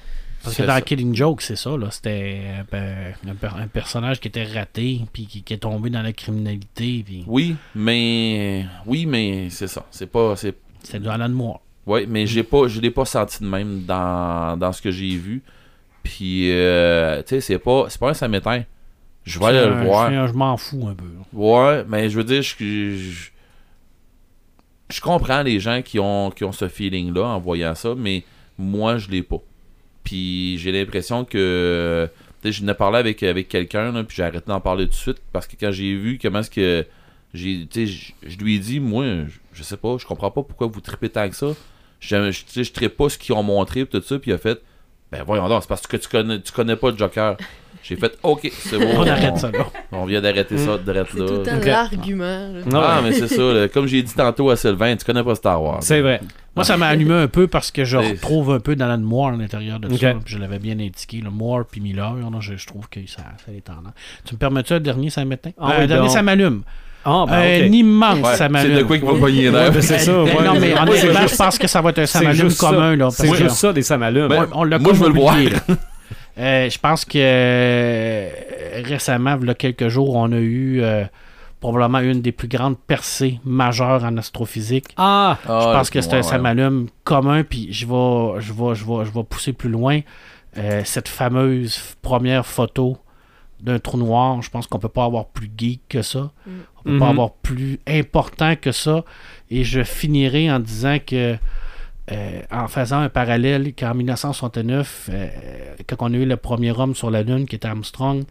Parce 0.43 0.57
que 0.57 0.63
C'est 0.63 0.67
dans 0.67 0.75
ça. 0.75 0.81
Killing 0.83 1.15
Joke, 1.15 1.41
c'est 1.43 1.57
ça, 1.57 1.77
là. 1.77 1.91
C'était 1.91 2.43
ben, 2.71 3.15
un, 3.29 3.35
per- 3.35 3.57
un 3.59 3.67
personnage 3.69 4.19
qui 4.21 4.29
était 4.29 4.45
raté, 4.45 5.01
puis 5.13 5.27
qui, 5.27 5.43
qui 5.43 5.55
est 5.55 5.59
tombé 5.59 5.89
dans 5.91 6.03
la 6.03 6.13
criminalité, 6.13 7.03
puis 7.07 7.25
Oui, 7.27 7.55
mais 7.75 8.67
oui, 8.87 9.07
mais 9.07 9.49
c'est 9.51 9.69
ça. 9.69 9.85
C'est 9.91 10.07
pas, 10.11 10.35
c'est 10.37 10.57
c'était 10.83 10.99
dans 10.99 11.17
la. 11.17 11.29
Ouais, 11.87 12.07
mais 12.07 12.27
j'ai 12.27 12.43
pas, 12.43 12.67
je 12.69 12.81
l'ai 12.81 12.91
pas 12.91 13.05
senti 13.05 13.43
de 13.43 13.49
même 13.49 13.83
dans, 13.85 14.57
dans 14.57 14.73
ce 14.73 14.83
que 14.83 14.91
j'ai 14.91 15.17
vu. 15.17 15.43
Puis, 16.03 16.51
euh, 16.51 17.23
tu 17.23 17.37
sais, 17.37 17.41
c'est 17.41 17.59
pas, 17.59 17.87
c'est 17.89 18.01
pas 18.01 18.11
un 18.11 18.15
ça 18.15 18.27
m'éteint. 18.27 18.65
Je 19.25 19.39
vais 19.39 19.47
aller 19.47 19.59
C'est 19.61 19.69
le 19.69 19.85
voir. 19.85 20.09
c'est 20.09 20.17
un- 20.17 20.27
Je 20.27 20.33
m'en 20.33 20.57
fous 20.57 20.89
un 20.89 20.95
peu. 20.95 21.05
Ouais, 21.33 21.85
mais 21.89 22.11
je 22.11 22.17
veux 22.17 22.25
dire, 22.25 22.43
je, 22.43 22.57
je, 22.59 23.31
je 24.91 25.01
comprends 25.01 25.43
les 25.43 25.61
gens 25.61 25.83
qui 25.83 25.99
ont, 26.01 26.31
qui 26.31 26.45
ont 26.45 26.53
ce 26.53 26.69
feeling-là 26.69 27.25
en 27.25 27.39
voyant 27.41 27.75
ça, 27.77 27.95
mais 27.97 28.25
moi, 28.59 28.99
je 28.99 29.09
l'ai 29.09 29.23
pas. 29.23 29.39
Puis 30.05 30.59
j'ai 30.59 30.73
l'impression 30.73 31.25
que. 31.25 32.09
Tu 32.43 32.53
je 32.53 32.61
venais 32.63 32.75
parler 32.75 32.99
avec, 32.99 33.23
avec 33.23 33.49
quelqu'un, 33.49 34.03
puis 34.05 34.17
j'ai 34.17 34.25
arrêté 34.25 34.47
d'en 34.49 34.61
parler 34.61 34.87
tout 34.87 34.91
de 34.91 34.97
suite, 34.97 35.19
parce 35.33 35.47
que 35.47 35.55
quand 35.59 35.71
j'ai 35.71 35.95
vu 35.95 36.19
comment 36.21 36.41
est-ce 36.41 36.51
que. 36.51 36.85
j'ai 37.35 37.69
je, 37.73 38.39
lui 38.39 38.57
ai 38.57 38.59
dit, 38.59 38.81
moi, 38.81 39.05
je, 39.53 39.63
sais 39.63 39.77
pas, 39.77 39.97
je 39.99 40.07
comprends 40.07 40.31
pas 40.31 40.43
pourquoi 40.43 40.67
vous 40.67 40.81
tripez 40.81 41.09
tant 41.09 41.29
que 41.29 41.37
ça. 41.37 41.55
Je, 42.01 42.33
je, 42.33 42.89
pas 42.89 43.09
ce 43.09 43.17
qu'ils 43.17 43.35
ont 43.35 43.45
montré, 43.45 43.87
tout 43.87 44.03
ça, 44.03 44.19
puis 44.19 44.33
il 44.33 44.35
a 44.35 44.39
fait. 44.39 44.61
Ben 45.13 45.23
voyons 45.27 45.49
donc, 45.49 45.63
c'est 45.63 45.69
parce 45.69 45.87
que 45.87 45.97
tu 45.99 46.09
connais, 46.09 46.41
tu 46.41 46.51
connais 46.53 46.75
pas 46.77 46.91
le 46.91 46.97
Joker. 46.97 47.37
J'ai 47.85 47.97
fait, 47.97 48.17
ok, 48.23 48.49
c'est 48.53 48.79
bon. 48.79 48.87
On 48.99 49.07
arrête 49.07 49.37
ça, 49.39 49.51
là. 49.51 49.67
On 49.91 50.05
vient 50.07 50.21
d'arrêter 50.21 50.57
ça, 50.57 50.79
de 50.79 51.05
C'est 51.11 51.17
tout 51.17 51.43
là. 51.45 51.89
ah, 52.75 53.01
Ouais. 53.01 53.03
mais 53.03 53.13
c'est 53.13 53.27
ça. 53.29 53.43
là. 53.43 53.69
Comme 53.69 53.87
j'ai 53.87 54.03
dit 54.03 54.15
tantôt 54.15 54.51
à 54.51 54.57
Sylvain, 54.57 54.97
tu 54.97 55.05
connais 55.05 55.23
pas 55.25 55.35
Star 55.35 55.61
Wars. 55.63 55.79
C'est 55.83 56.01
vrai. 56.01 56.21
Moi, 56.55 56.65
ça 56.65 56.77
m'a 56.77 56.87
allumé 56.87 57.15
un 57.15 57.29
peu 57.29 57.47
parce 57.49 57.71
que 57.71 57.85
je 57.85 57.97
retrouve 57.97 58.53
un 58.53 58.61
peu 58.61 58.77
dans 58.77 58.87
la 58.87 58.97
Moore 58.99 59.29
à 59.29 59.37
l'intérieur 59.37 59.81
de 59.81 59.89
Ok. 59.93 59.99
ça. 60.01 60.13
Je 60.27 60.39
l'avais 60.39 60.59
bien 60.61 60.75
indiqué, 60.79 61.21
le 61.21 61.31
Moore 61.31 61.65
puis 61.71 61.81
Miller. 61.81 62.15
là, 62.15 62.29
je, 62.41 62.57
je 62.57 62.67
trouve 62.67 62.89
que 62.89 63.01
ça, 63.07 63.23
ça 63.45 63.53
est 63.53 63.63
tendance. 63.63 63.93
Tu 64.25 64.35
me 64.35 64.39
permets-tu 64.39 64.75
un 64.75 64.81
dernier, 64.81 65.11
ça 65.11 65.25
m'éteint? 65.25 65.53
Ah 65.59 65.73
Un 65.77 65.81
oui, 65.81 65.87
dernier, 65.89 66.05
donc. 66.07 66.11
ça 66.15 66.23
m'allume. 66.23 66.63
Ah, 67.05 67.25
ben, 67.29 67.35
un 67.35 67.67
ok. 67.69 67.75
immense, 67.75 68.19
Ouais, 68.19 68.37
ça 68.37 68.49
c'est 68.55 68.69
de 68.71 68.83
quoi 68.85 68.97
qu'il 68.99 69.07
va 69.07 69.15
pogner 69.15 69.51
l'air. 69.51 69.73
ben, 69.73 69.83
c'est 69.83 69.99
ça. 69.99 70.11
Euh, 70.11 70.25
ouais. 70.25 70.45
non, 70.45 70.55
mais 70.61 70.73
honnêtement, 70.79 71.27
je 71.27 71.37
pense 71.37 71.59
que 71.59 71.67
ça 71.67 71.81
va 71.81 71.91
être 71.91 71.99
un 72.01 72.07
Samalume 72.07 72.55
commun. 72.55 72.97
là, 72.97 73.09
C'est 73.11 73.35
juste 73.35 73.57
ça, 73.57 73.73
des 73.73 73.83
Samalumes. 73.83 74.29
Ben, 74.29 74.47
on 74.53 74.65
l'a 74.65 74.79
moi, 74.79 74.93
je 74.95 75.01
veux 75.01 75.09
le 75.13 75.15
voir. 75.21 75.37
là. 75.37 75.75
Euh, 76.39 76.71
je 76.71 76.79
pense 76.79 77.05
que 77.05 77.19
euh, 77.19 78.29
récemment, 78.85 79.37
il 79.41 79.47
y 79.47 79.51
a 79.51 79.55
quelques 79.55 79.89
jours, 79.89 80.17
on 80.17 80.33
a 80.33 80.39
eu 80.39 80.81
euh, 80.83 81.05
probablement 81.61 81.99
une 81.99 82.23
des 82.23 82.33
plus 82.33 82.49
grandes 82.49 82.79
percées 82.79 83.39
majeures 83.45 84.03
en 84.05 84.17
astrophysique. 84.17 84.87
Ah, 84.97 85.37
Je 85.45 85.49
pense 85.49 85.91
que 85.91 86.01
c'est 86.01 86.15
un 86.15 86.23
samalume 86.23 86.87
commun, 87.05 87.43
puis 87.45 87.69
je 87.73 87.87
vais, 87.87 88.41
je 88.41 88.53
vais, 88.53 88.75
je 88.75 88.85
vais, 88.87 89.05
je 89.05 89.11
vais 89.13 89.25
pousser 89.29 89.53
plus 89.53 89.69
loin. 89.71 90.01
Euh, 90.59 90.83
cette 90.85 91.09
fameuse 91.09 91.81
première 92.03 92.45
photo 92.47 92.99
d'un 93.63 93.79
trou 93.79 93.97
noir, 93.99 94.43
je 94.43 94.51
pense 94.51 94.67
qu'on 94.67 94.79
peut 94.79 94.89
pas 94.89 95.05
avoir 95.05 95.27
plus 95.27 95.51
geek 95.57 95.81
que 95.89 96.03
ça. 96.03 96.31
Mm. 96.47 96.51
On 96.79 96.83
peut 96.85 96.91
Mhm. 96.95 96.99
pas 96.99 97.09
avoir 97.09 97.33
plus 97.33 97.79
important 97.87 98.57
que 98.57 98.73
ça. 98.73 99.05
Et 99.51 99.63
je 99.65 99.83
finirai 99.85 100.51
en 100.51 100.59
disant 100.59 100.99
que, 101.07 101.37
euh, 102.11 102.41
en 102.51 102.67
faisant 102.69 102.99
un 103.01 103.09
parallèle, 103.09 103.73
qu'en 103.75 103.95
1969, 103.95 105.09
euh, 105.13 105.29
quand 105.87 105.97
on 106.01 106.13
a 106.13 106.17
eu 106.17 106.25
le 106.27 106.37
premier 106.37 106.73
homme 106.73 106.95
sur 106.95 107.11
la 107.11 107.23
Lune, 107.23 107.47
qui 107.47 107.55
était 107.57 107.69
Armstrong, 107.69 108.25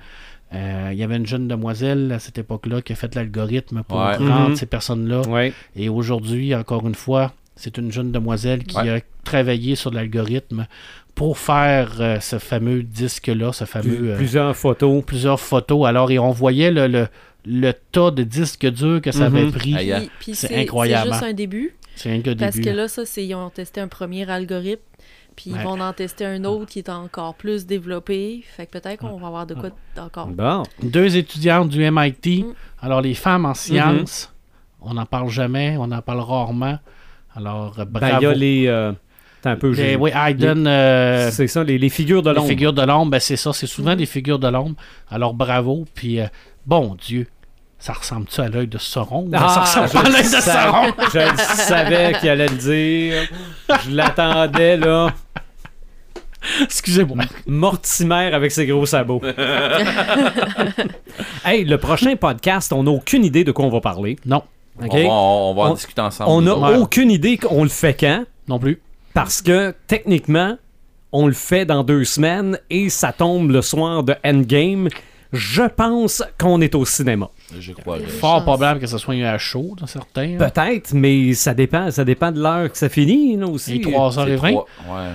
euh, 0.53 0.89
il 0.91 0.97
y 0.97 1.03
avait 1.03 1.15
une 1.15 1.25
jeune 1.27 1.47
demoiselle 1.47 2.11
à 2.11 2.19
cette 2.19 2.37
époque-là 2.37 2.81
qui 2.81 2.91
a 2.91 2.95
fait 2.97 3.15
l'algorithme 3.15 3.83
pour 3.87 3.99
Ouais. 3.99 4.17
rendre 4.17 4.49
Mhm. 4.49 4.55
ces 4.57 4.65
personnes-là 4.65 5.21
ouais. 5.29 5.53
et 5.77 5.87
aujourd'hui, 5.87 6.53
encore 6.53 6.85
une 6.85 6.95
fois, 6.95 7.31
c'est 7.55 7.77
une 7.77 7.91
jeune 7.91 8.11
demoiselle 8.11 8.63
qui 8.65 8.75
Ouais. 8.75 8.89
a 8.89 8.99
travaillé 9.23 9.75
sur 9.75 9.91
l'algorithme 9.91 10.67
pour 11.15 11.37
faire 11.37 11.97
euh, 11.99 12.19
ce 12.19 12.39
fameux 12.39 12.83
disque-là, 12.83 13.51
ce 13.53 13.65
fameux... 13.65 14.11
euh, 14.11 14.17
Plusieurs 14.17 14.55
photos. 14.55 15.03
plusieurs 15.05 15.39
photos. 15.39 15.85
Alors, 15.87 16.09
et 16.11 16.19
on 16.19 16.31
voyait 16.31 16.71
le, 16.71 16.87
le, 16.87 17.07
le 17.45 17.71
tas 17.91 18.11
de 18.11 18.23
disques 18.23 18.65
durs 18.67 19.01
que 19.01 19.11
ça 19.11 19.25
avait 19.25 19.43
Mhm. 19.45 19.51
pris. 19.51 19.75
Aïe, 19.75 19.93
Puis, 19.97 20.09
puis 20.19 20.35
C'est 20.35 20.47
c'est 20.47 20.55
incroyable, 20.61 21.07
C'est 21.07 21.11
juste 21.13 21.23
hein. 21.23 21.29
un 21.29 21.33
début. 21.33 21.75
C'est 21.95 22.19
que 22.19 22.29
le 22.31 22.35
Parce 22.37 22.55
début. 22.55 22.69
que 22.69 22.75
là. 22.75 22.87
ça, 22.87 23.05
c'est 23.05 23.25
ils 23.25 23.35
ont 23.35 23.49
testé 23.49 23.81
un 23.81 23.87
premier 23.87 24.29
algorithme. 24.29 24.81
Puis 25.35 25.51
Ouais. 25.51 25.59
ils 25.59 25.63
vont 25.63 25.79
en 25.79 25.93
tester 25.93 26.25
un 26.25 26.43
autre 26.43 26.65
qui 26.71 26.79
est 26.79 26.89
encore 26.89 27.35
plus 27.35 27.65
développé. 27.65 28.43
Fait 28.55 28.65
que 28.65 28.71
peut-être 28.79 28.99
qu'on 28.99 29.17
va 29.17 29.27
avoir 29.27 29.45
de 29.47 29.53
quoi 29.55 29.69
encore. 29.97 30.27
Bon. 30.27 30.63
Deux 30.83 31.15
étudiantes 31.17 31.69
du 31.69 31.83
MIT. 31.89 32.43
Mm. 32.43 32.53
Alors, 32.81 33.01
les 33.01 33.13
femmes 33.13 33.41
Mhm. 33.43 33.49
en 33.49 33.53
sciences, 33.53 34.33
on 34.81 34.93
n'en 34.93 35.05
parle 35.05 35.29
jamais, 35.29 35.75
on 35.79 35.91
en 35.91 36.01
parle 36.01 36.19
rarement. 36.21 36.79
Alors, 37.35 37.79
euh, 37.79 37.85
Ben, 37.85 37.99
bravo. 37.99 38.17
il 38.19 38.23
y 38.23 38.25
a 38.27 38.33
les. 38.33 38.67
euh, 38.67 38.91
un 39.49 39.55
peu. 39.55 39.69
Les- 39.69 39.75
j'ai- 39.75 39.95
oui, 39.95 40.11
Hayden, 40.13 40.67
euh, 40.67 41.29
c'est 41.31 41.47
ça, 41.47 41.63
les, 41.63 41.77
les 41.77 41.89
figures 41.89 42.21
de 42.21 42.29
les 42.29 42.35
l'ombre. 42.35 42.47
figures 42.47 42.73
de 42.73 42.81
l'ombre, 42.83 43.11
ben, 43.11 43.19
c'est 43.19 43.37
ça, 43.37 43.53
c'est 43.53 43.65
Mm. 43.65 43.69
souvent 43.69 43.95
des 43.95 44.05
figures 44.05 44.39
de 44.39 44.47
l'ombre. 44.47 44.75
Alors, 45.09 45.33
bravo. 45.33 45.85
Puis, 45.95 46.19
euh, 46.19 46.27
bon 46.65 46.95
Dieu, 47.07 47.27
ça 47.79 47.93
ressemble-tu 47.93 48.41
à 48.41 48.49
l'œil 48.49 48.67
de 48.67 48.77
Sauron? 48.77 49.25
Ben, 49.27 49.39
ça 49.47 49.61
ressemble 49.61 50.05
à 50.05 50.09
l'œil 50.09 50.23
de 50.23 50.27
Sauron. 50.27 50.93
Je 51.13 51.19
le 51.19 51.37
savais 51.37 52.13
qu'il 52.19 52.29
allait 52.29 52.47
le 52.47 52.57
dire. 52.57 53.13
Je 53.85 53.91
l'attendais, 53.95 54.77
là. 54.77 55.13
Excusez-moi. 56.63 57.23
Mortimer 57.45 58.31
avec 58.33 58.51
ses 58.51 58.65
gros 58.65 58.85
sabots. 58.87 59.21
hey, 61.45 61.63
le 61.65 61.77
prochain 61.77 62.15
podcast, 62.15 62.73
on 62.73 62.83
n'a 62.83 62.91
aucune 62.91 63.23
idée 63.25 63.43
de 63.43 63.51
quoi 63.51 63.65
on 63.65 63.69
va 63.69 63.81
parler. 63.81 64.15
Non, 64.25 64.43
OK? 64.81 64.89
On 64.91 64.97
va, 64.97 65.13
on 65.13 65.53
va 65.53 65.61
en 65.63 65.71
On- 65.71 65.73
discuter 65.75 66.01
ensemble. 66.01 66.29
On 66.31 66.41
n'a 66.41 66.79
aucune 66.79 67.11
idée 67.11 67.37
qu'on 67.37 67.63
le 67.63 67.69
fait 67.69 67.93
quand, 67.93 68.23
non 68.47 68.57
plus. 68.59 68.81
Parce 69.13 69.41
que 69.41 69.73
techniquement, 69.87 70.57
on 71.11 71.27
le 71.27 71.33
fait 71.33 71.65
dans 71.65 71.83
deux 71.83 72.03
semaines 72.05 72.57
et 72.69 72.89
ça 72.89 73.11
tombe 73.11 73.51
le 73.51 73.61
soir 73.61 74.03
de 74.03 74.15
Endgame. 74.23 74.87
Je 75.33 75.63
pense 75.63 76.23
qu'on 76.37 76.59
est 76.59 76.75
au 76.75 76.83
cinéma. 76.85 77.29
Je 77.57 77.71
crois. 77.71 77.99
que- 77.99 78.03
Fort 78.07 78.35
Chance. 78.37 78.43
probable 78.43 78.79
que 78.81 78.87
ce 78.87 78.97
soit 78.97 79.13
un 79.13 79.37
chaud 79.37 79.75
dans 79.79 79.87
certains. 79.87 80.35
hein. 80.35 80.37
Peut-être, 80.37 80.93
mais 80.93 81.33
ça 81.33 81.53
dépend, 81.53 81.89
ça 81.89 82.03
dépend 82.03 82.31
de 82.31 82.41
l'heure 82.41 82.69
que 82.71 82.77
ça 82.77 82.89
finit 82.89 83.37
là, 83.37 83.47
aussi. 83.47 83.75
Et 83.75 83.79
3h20. 83.81 84.25
C'est 84.27 84.35
trois- 84.35 84.65
Ouais. 84.89 85.11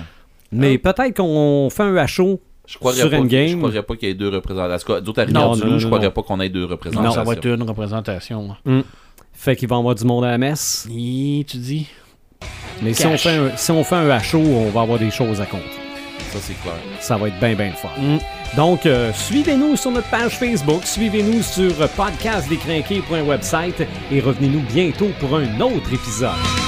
Mais 0.51 0.77
peut-être 0.79 1.15
qu'on 1.17 1.69
fait 1.69 1.83
un. 1.83 2.05
Je 2.07 2.77
croirais 2.79 2.97
Sur 2.97 3.09
pas, 3.11 3.17
Endgame. 3.19 3.47
Je 3.49 3.57
croirais 3.57 3.83
pas 3.83 3.95
qu'il 3.95 4.07
y 4.09 4.11
ait 4.11 4.15
deux 4.15 4.29
représentations. 4.29 4.99
D'autres 5.01 5.23
Non, 5.31 5.39
arrivants 5.51 5.55
du 5.55 5.61
non, 5.61 5.67
loup, 5.73 5.79
je 5.79 5.83
non, 5.85 5.89
croirais 5.89 6.05
non. 6.07 6.11
pas 6.11 6.23
qu'on 6.23 6.39
ait 6.41 6.49
deux 6.49 6.61
Non, 6.63 6.67
représentations. 6.67 7.13
ça 7.13 7.23
va 7.23 7.33
être 7.33 7.45
une 7.45 7.63
représentation. 7.63 8.55
Fait 9.33 9.55
qu'il 9.55 9.67
va 9.69 9.75
y 9.75 9.79
avoir 9.79 9.93
du 9.95 10.03
monde 10.03 10.25
à 10.25 10.31
la 10.31 10.37
messe. 10.37 10.87
Et 10.91 11.45
tu 11.47 11.57
dis? 11.57 11.87
Mais 12.81 12.93
si 12.93 13.05
on, 13.05 13.17
fait 13.17 13.35
un, 13.35 13.57
si 13.57 13.71
on 13.71 13.83
fait 13.83 13.95
un 13.95 14.17
HO, 14.17 14.37
on 14.37 14.69
va 14.69 14.81
avoir 14.81 14.99
des 14.99 15.11
choses 15.11 15.41
à 15.41 15.45
compter. 15.45 15.63
Ça, 16.31 16.39
c'est 16.41 16.61
clair. 16.61 16.75
Ça 16.99 17.17
va 17.17 17.27
être 17.29 17.39
bien, 17.39 17.55
bien 17.55 17.71
fort. 17.71 17.93
Donc, 18.55 18.85
euh, 18.85 19.11
suivez-nous 19.13 19.75
sur 19.75 19.91
notre 19.91 20.09
page 20.09 20.37
Facebook, 20.37 20.83
suivez-nous 20.83 21.41
sur 21.41 21.73
podcastdécrinqué.website 21.89 23.87
et 24.11 24.19
revenez-nous 24.19 24.61
bientôt 24.61 25.09
pour 25.19 25.37
un 25.37 25.59
autre 25.61 25.93
épisode. 25.93 26.66